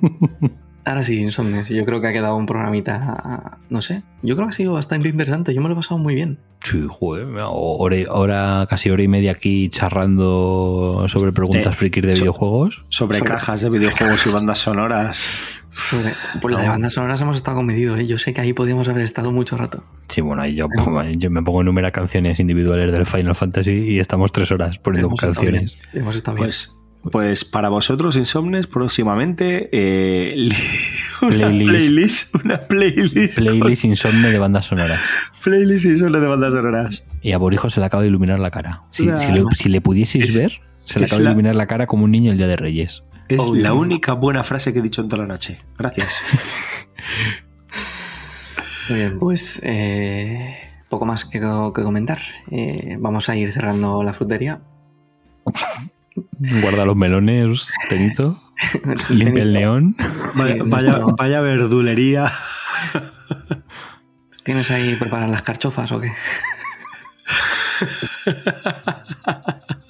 ahora 0.85 1.03
sí, 1.03 1.19
Insomnes. 1.21 1.69
Yo 1.69 1.85
creo 1.85 2.01
que 2.01 2.09
ha 2.09 2.13
quedado 2.13 2.37
un 2.37 2.47
programita. 2.47 3.59
No 3.71 3.83
sé. 3.83 4.03
Yo 4.23 4.35
creo 4.37 4.49
que 4.49 4.53
ha 4.53 4.57
sido 4.57 4.73
bastante 4.73 5.09
interesante. 5.09 5.55
Yo 5.55 5.61
me 5.61 5.69
lo 5.69 5.75
he 5.75 5.77
pasado 5.77 5.99
muy 5.99 6.15
bien. 6.15 6.39
Sí, 6.63 6.85
joder. 6.89 7.27
Hora, 7.43 7.97
hora- 8.11 8.67
casi 8.69 8.91
hora 8.91 9.03
y 9.03 9.09
media 9.09 9.33
aquí 9.33 9.69
charrando 9.71 11.05
sobre 11.09 11.33
preguntas 11.33 11.75
Eh, 11.75 11.77
frikis 11.77 12.03
de 12.03 12.17
so- 12.17 12.23
videojuegos. 12.23 12.85
Sobre, 12.89 13.19
Sobre- 13.19 13.31
cajas 13.31 13.61
de 13.61 13.71
videojuegos 13.71 14.27
y 14.27 14.31
bandas 14.31 14.59
sonoras. 14.59 15.23
Sobre, 15.73 16.13
pues 16.41 16.55
la 16.55 16.61
de 16.63 16.69
bandas 16.69 16.93
sonoras 16.93 17.21
hemos 17.21 17.35
estado 17.37 17.57
comedidos. 17.57 17.99
¿eh? 17.99 18.07
Yo 18.07 18.17
sé 18.17 18.33
que 18.33 18.41
ahí 18.41 18.53
podíamos 18.53 18.89
haber 18.89 19.03
estado 19.03 19.33
mucho 19.33 19.57
rato. 19.57 19.83
Sí, 20.09 20.21
bueno, 20.21 20.43
ahí 20.43 20.55
yo, 20.55 20.69
yo 21.17 21.31
me 21.31 21.43
pongo 21.43 21.59
a 21.59 21.63
enumerar 21.63 21.91
canciones 21.91 22.39
individuales 22.39 22.93
del 22.93 23.05
Final 23.07 23.35
Fantasy 23.35 23.73
y 23.73 23.99
estamos 23.99 24.31
tres 24.31 24.51
horas 24.53 24.79
poniendo 24.79 25.09
Hemos 25.09 25.19
estado 25.23 25.35
canciones. 25.35 25.77
bien, 25.93 26.03
Hemos 26.05 26.15
estado 26.17 26.37
bien. 26.37 26.47
Pues, 26.47 26.73
pues 27.11 27.45
para 27.45 27.69
vosotros, 27.69 28.17
Insomnes, 28.17 28.67
próximamente 28.67 29.69
eh, 29.73 30.49
una 31.23 31.31
Playlist. 31.49 31.71
playlist. 31.71 32.35
Una 32.45 32.61
playlist. 32.61 33.35
Playlist 33.37 33.85
insomne 33.85 34.31
de 34.31 34.39
bandas 34.39 34.67
sonoras. 34.67 35.01
Playlist 35.43 35.85
Insomnes 35.85 36.21
de 36.21 36.27
bandas 36.29 36.53
sonoras. 36.53 37.05
Y 37.23 37.33
a 37.33 37.39
Borijo 37.39 37.71
se 37.71 37.81
le 37.81 37.87
acaba 37.87 38.03
de 38.03 38.09
iluminar 38.09 38.39
la 38.41 38.51
cara. 38.51 38.83
Si, 38.93 39.05
si 39.05 39.33
le, 39.33 39.45
si 39.57 39.69
le 39.69 39.81
pudieseis 39.81 40.25
Es- 40.27 40.35
ver, 40.35 40.59
se 40.85 40.99
le 40.99 41.07
acaba 41.07 41.21
de 41.23 41.27
iluminar 41.29 41.55
la 41.57 41.67
cara 41.67 41.87
como 41.87 42.05
un 42.05 42.11
niño 42.11 42.31
el 42.33 42.37
día 42.39 42.47
de 42.47 42.57
Reyes. 42.57 43.03
Es 43.29 43.39
Oh, 43.41 43.55
la 43.55 43.73
única 43.73 44.13
buena 44.13 44.43
frase 44.45 44.73
que 44.75 44.81
he 44.81 44.83
dicho 44.83 45.01
en 45.01 45.09
toda 45.09 45.23
la 45.23 45.29
noche. 45.29 45.59
Gracias. 45.79 46.15
Muy 48.91 48.99
bien, 48.99 49.19
pues 49.19 49.61
eh, 49.63 50.57
poco 50.91 51.07
más 51.07 51.25
que, 51.25 51.41
que 51.41 51.83
comentar. 51.83 52.19
Eh, 52.51 52.97
vamos 52.99 53.29
a 53.31 53.37
ir 53.37 53.51
cerrando 53.53 54.03
la 54.03 54.13
frutería. 54.13 54.61
Guarda 56.63 56.85
los 56.87 56.97
melones, 56.97 57.67
Tenito. 57.89 58.41
Limpia 59.11 59.43
el 59.43 59.53
neón. 59.53 59.97
Vaya, 60.67 61.01
vaya, 61.17 61.41
verdulería. 61.41 62.31
¿Tienes 64.45 64.71
ahí 64.71 64.95
preparadas 64.97 65.31
las 65.31 65.43
carchofas 65.43 65.91
o 65.93 66.01
qué? 66.01 66.11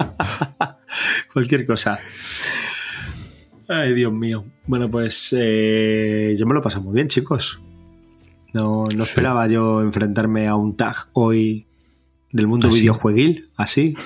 Cualquier 1.33 1.67
cosa. 1.67 1.99
Ay, 3.69 3.95
Dios 3.95 4.13
mío. 4.13 4.45
Bueno, 4.67 4.91
pues 4.91 5.29
eh, 5.37 6.35
yo 6.39 6.47
me 6.47 6.55
lo 6.55 6.61
he 6.61 6.63
pasado 6.63 6.85
muy 6.85 6.95
bien, 6.95 7.09
chicos. 7.09 7.61
No, 8.53 8.85
no 8.97 9.05
Sí. 9.05 9.11
esperaba 9.11 9.49
yo 9.49 9.83
enfrentarme 9.83 10.47
a 10.47 10.55
un 10.55 10.77
tag 10.77 10.95
hoy 11.13 11.67
del 12.31 12.47
mundo 12.47 12.69
Así. 12.69 12.81
videojueguil, 12.81 13.51
así, 13.57 13.97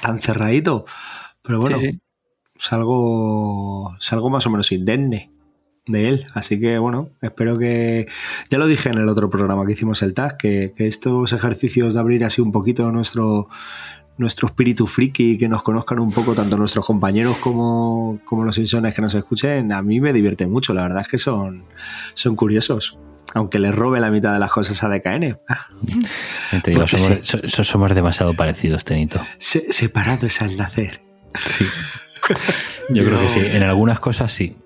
tan 0.00 0.20
cerradito. 0.20 0.84
Pero 1.42 1.60
bueno, 1.60 1.78
Sí, 1.78 1.90
sí. 1.92 2.00
salgo, 2.58 3.96
salgo 4.00 4.30
más 4.30 4.46
o 4.46 4.50
menos 4.50 4.72
indemne 4.72 5.30
de 5.86 6.08
él. 6.08 6.26
Así 6.34 6.58
que 6.60 6.78
bueno, 6.78 7.10
espero 7.22 7.58
que. 7.58 8.06
Ya 8.50 8.58
lo 8.58 8.66
dije 8.66 8.90
en 8.90 8.98
el 8.98 9.08
otro 9.08 9.30
programa 9.30 9.64
que 9.66 9.72
hicimos 9.72 10.02
el 10.02 10.14
tag, 10.14 10.36
que, 10.36 10.72
que 10.76 10.86
estos 10.86 11.32
ejercicios 11.32 11.94
de 11.94 12.00
abrir 12.00 12.24
así 12.24 12.40
un 12.40 12.52
poquito 12.52 12.90
nuestro, 12.92 13.48
nuestro 14.18 14.48
espíritu 14.48 14.86
friki, 14.86 15.38
que 15.38 15.48
nos 15.48 15.62
conozcan 15.62 15.98
un 15.98 16.12
poco 16.12 16.34
tanto 16.34 16.56
nuestros 16.56 16.84
compañeros 16.84 17.36
como, 17.38 18.20
como 18.24 18.44
los 18.44 18.58
insones 18.58 18.94
que 18.94 19.02
nos 19.02 19.14
escuchen, 19.14 19.72
a 19.72 19.82
mí 19.82 20.00
me 20.00 20.12
divierte 20.12 20.46
mucho. 20.46 20.74
La 20.74 20.82
verdad 20.82 21.02
es 21.02 21.08
que 21.08 21.18
son, 21.18 21.64
son 22.14 22.36
curiosos. 22.36 22.98
Aunque 23.34 23.58
les 23.58 23.74
robe 23.74 24.00
la 24.00 24.10
mitad 24.10 24.32
de 24.32 24.38
las 24.40 24.50
cosas 24.50 24.82
a 24.82 24.88
DKN. 24.88 25.38
Te 26.62 26.70
digo, 26.72 26.86
somos, 26.86 27.18
so- 27.22 27.38
so- 27.48 27.64
somos 27.64 27.94
demasiado 27.94 28.34
parecidos, 28.34 28.84
Tenito. 28.84 29.20
se- 29.38 29.72
separados 29.72 30.40
al 30.42 30.56
nacer. 30.56 31.00
Sí. 31.46 31.64
Yo 32.88 33.04
creo 33.04 33.20
que 33.20 33.28
sí. 33.28 33.40
En 33.56 33.62
algunas 33.62 34.00
cosas 34.00 34.32
sí. 34.32 34.56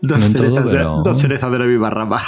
Dos, 0.00 0.18
No 0.18 0.26
en 0.26 0.32
todo, 0.32 0.42
cerezas, 0.48 0.70
pero- 0.70 0.96
de, 1.02 1.10
dos 1.10 1.20
cerezas 1.22 1.50
de 1.52 1.58
la 1.58 1.64
misma 1.64 1.90
rama. 1.90 2.22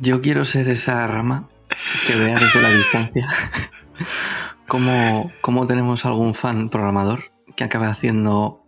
Yo 0.00 0.20
quiero 0.20 0.44
ser 0.44 0.68
esa 0.68 1.06
rama 1.06 1.48
que 2.06 2.14
vea 2.16 2.38
desde 2.38 2.60
la 2.60 2.70
distancia 2.70 3.26
cómo, 4.68 5.32
cómo 5.40 5.66
tenemos 5.66 6.04
algún 6.04 6.34
fan 6.34 6.68
programador 6.68 7.32
que 7.56 7.64
acabe 7.64 7.86
haciendo, 7.86 8.62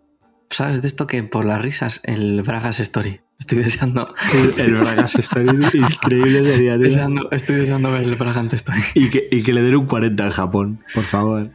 ¿sabes? 0.51 0.81
De 0.81 0.89
esto 0.89 1.07
que 1.07 1.23
por 1.23 1.45
las 1.45 1.61
risas, 1.61 2.01
el 2.05 2.43
Bragas 2.43 2.81
Story. 2.81 3.21
Estoy 3.47 3.59
deseando, 3.63 4.13
El, 4.35 4.61
el 4.61 4.75
Bragas 4.75 5.15
Story 5.15 5.49
increíble 5.73 6.43
sería, 6.43 6.75
tío. 6.75 6.83
deseando- 6.85 7.29
estoy 7.31 7.57
deseando 7.57 7.93
ver 7.93 8.03
el 8.03 8.17
Bragas 8.17 8.53
Story. 8.55 8.81
Y 8.95 9.09
que, 9.09 9.29
y 9.31 9.43
que 9.45 9.53
le 9.53 9.63
den 9.63 9.77
un 9.77 9.87
40 9.87 10.25
en 10.25 10.31
Japón, 10.31 10.81
por 10.93 11.05
favor. 11.05 11.51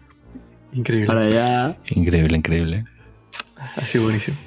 Increíble. 0.71 1.05
Para 1.07 1.29
ya. 1.29 1.77
Increíble, 1.89 2.37
increíble. 2.37 2.85
Ha 3.75 3.85
sido 3.85 4.05
buenísimo. 4.05 4.37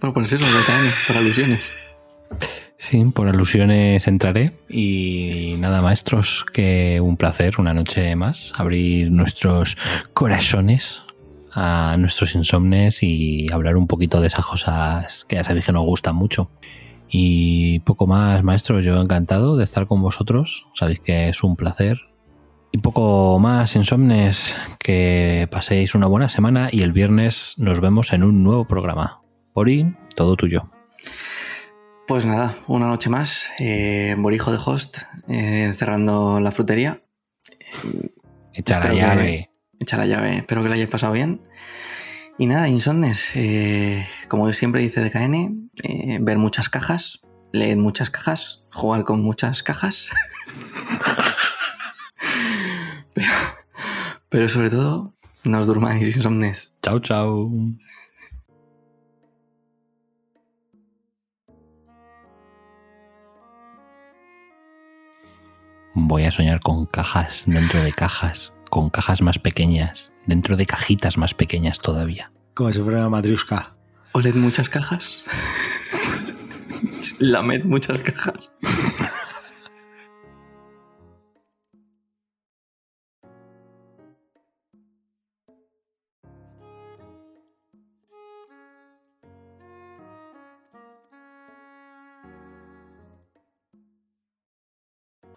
Bueno, 0.00 0.12
pues 0.12 0.30
eso, 0.34 0.44
BKN, 0.44 0.90
por 1.06 1.16
alusiones. 1.16 1.72
Sí, 2.76 3.02
por 3.06 3.26
alusiones 3.28 4.06
entraré. 4.06 4.52
Y 4.68 5.54
nada, 5.60 5.80
maestros, 5.80 6.44
que 6.52 7.00
un 7.00 7.16
placer 7.16 7.54
una 7.58 7.72
noche 7.72 8.14
más 8.16 8.52
abrir 8.56 9.10
nuestros 9.10 9.78
corazones 10.12 11.00
a 11.52 11.96
nuestros 11.98 12.34
insomnes 12.34 13.02
y 13.02 13.46
hablar 13.52 13.76
un 13.76 13.86
poquito 13.86 14.20
de 14.20 14.26
esas 14.26 14.44
cosas 14.44 15.24
que 15.28 15.36
ya 15.36 15.44
sabéis 15.44 15.66
que 15.66 15.72
nos 15.72 15.84
gustan 15.84 16.16
mucho. 16.16 16.50
Y 17.08 17.80
poco 17.80 18.06
más, 18.06 18.42
maestros, 18.42 18.84
yo 18.84 19.00
encantado 19.00 19.56
de 19.56 19.64
estar 19.64 19.86
con 19.86 20.02
vosotros. 20.02 20.66
Sabéis 20.74 21.00
que 21.00 21.28
es 21.28 21.42
un 21.42 21.56
placer. 21.56 21.98
Y 22.70 22.78
poco 22.78 23.38
más, 23.38 23.76
insomnes, 23.76 24.54
que 24.78 25.48
paséis 25.50 25.94
una 25.94 26.06
buena 26.06 26.28
semana 26.28 26.68
y 26.70 26.82
el 26.82 26.92
viernes 26.92 27.54
nos 27.56 27.80
vemos 27.80 28.12
en 28.12 28.22
un 28.22 28.44
nuevo 28.44 28.66
programa. 28.66 29.22
Ori, 29.54 29.94
todo 30.14 30.36
tuyo. 30.36 30.70
Pues 32.06 32.26
nada, 32.26 32.54
una 32.66 32.86
noche 32.86 33.08
más. 33.08 33.50
Eh, 33.58 34.14
Borijo 34.18 34.52
de 34.52 34.58
host, 34.64 34.98
eh, 35.28 35.70
cerrando 35.74 36.40
la 36.40 36.50
frutería. 36.50 37.02
Echa 38.52 38.80
la 38.80 38.92
llave. 38.92 39.47
Echa 39.80 39.96
la 39.96 40.06
llave, 40.06 40.38
espero 40.38 40.62
que 40.62 40.68
lo 40.68 40.74
hayáis 40.74 40.88
pasado 40.88 41.12
bien. 41.12 41.42
Y 42.38 42.46
nada, 42.46 42.68
insomnes, 42.68 43.30
eh, 43.34 44.06
como 44.28 44.52
siempre 44.52 44.80
dice 44.80 45.00
DKN, 45.00 45.70
eh, 45.82 46.18
ver 46.20 46.38
muchas 46.38 46.68
cajas, 46.68 47.20
leer 47.52 47.76
muchas 47.76 48.10
cajas, 48.10 48.62
jugar 48.72 49.04
con 49.04 49.22
muchas 49.22 49.62
cajas. 49.62 50.10
pero, 53.14 53.32
pero 54.28 54.48
sobre 54.48 54.70
todo, 54.70 55.14
no 55.44 55.58
os 55.58 55.66
durmáis, 55.66 56.14
insomnes. 56.14 56.72
Chao, 56.82 57.00
chao. 57.00 57.50
Voy 65.94 66.24
a 66.24 66.30
soñar 66.30 66.60
con 66.60 66.86
cajas 66.86 67.42
dentro 67.46 67.82
de 67.82 67.90
cajas, 67.90 68.52
con 68.68 68.90
cajas 68.90 69.22
más 69.22 69.38
pequeñas, 69.38 70.10
dentro 70.26 70.56
de 70.56 70.66
cajitas 70.66 71.18
más 71.18 71.34
pequeñas 71.34 71.80
todavía. 71.80 72.32
Como 72.54 72.72
si 72.72 72.80
fuera 72.80 73.00
una 73.00 73.08
matriusca. 73.08 73.74
Oled 74.12 74.34
muchas 74.34 74.68
cajas. 74.68 75.22
Lamed 77.18 77.64
muchas 77.64 77.98
cajas. 78.02 78.52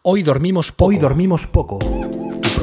Hoy 0.04 0.24
dormimos 0.24 0.72
poco. 0.72 0.90
Hoy 0.90 0.98
dormimos 0.98 1.46
poco. 1.48 1.78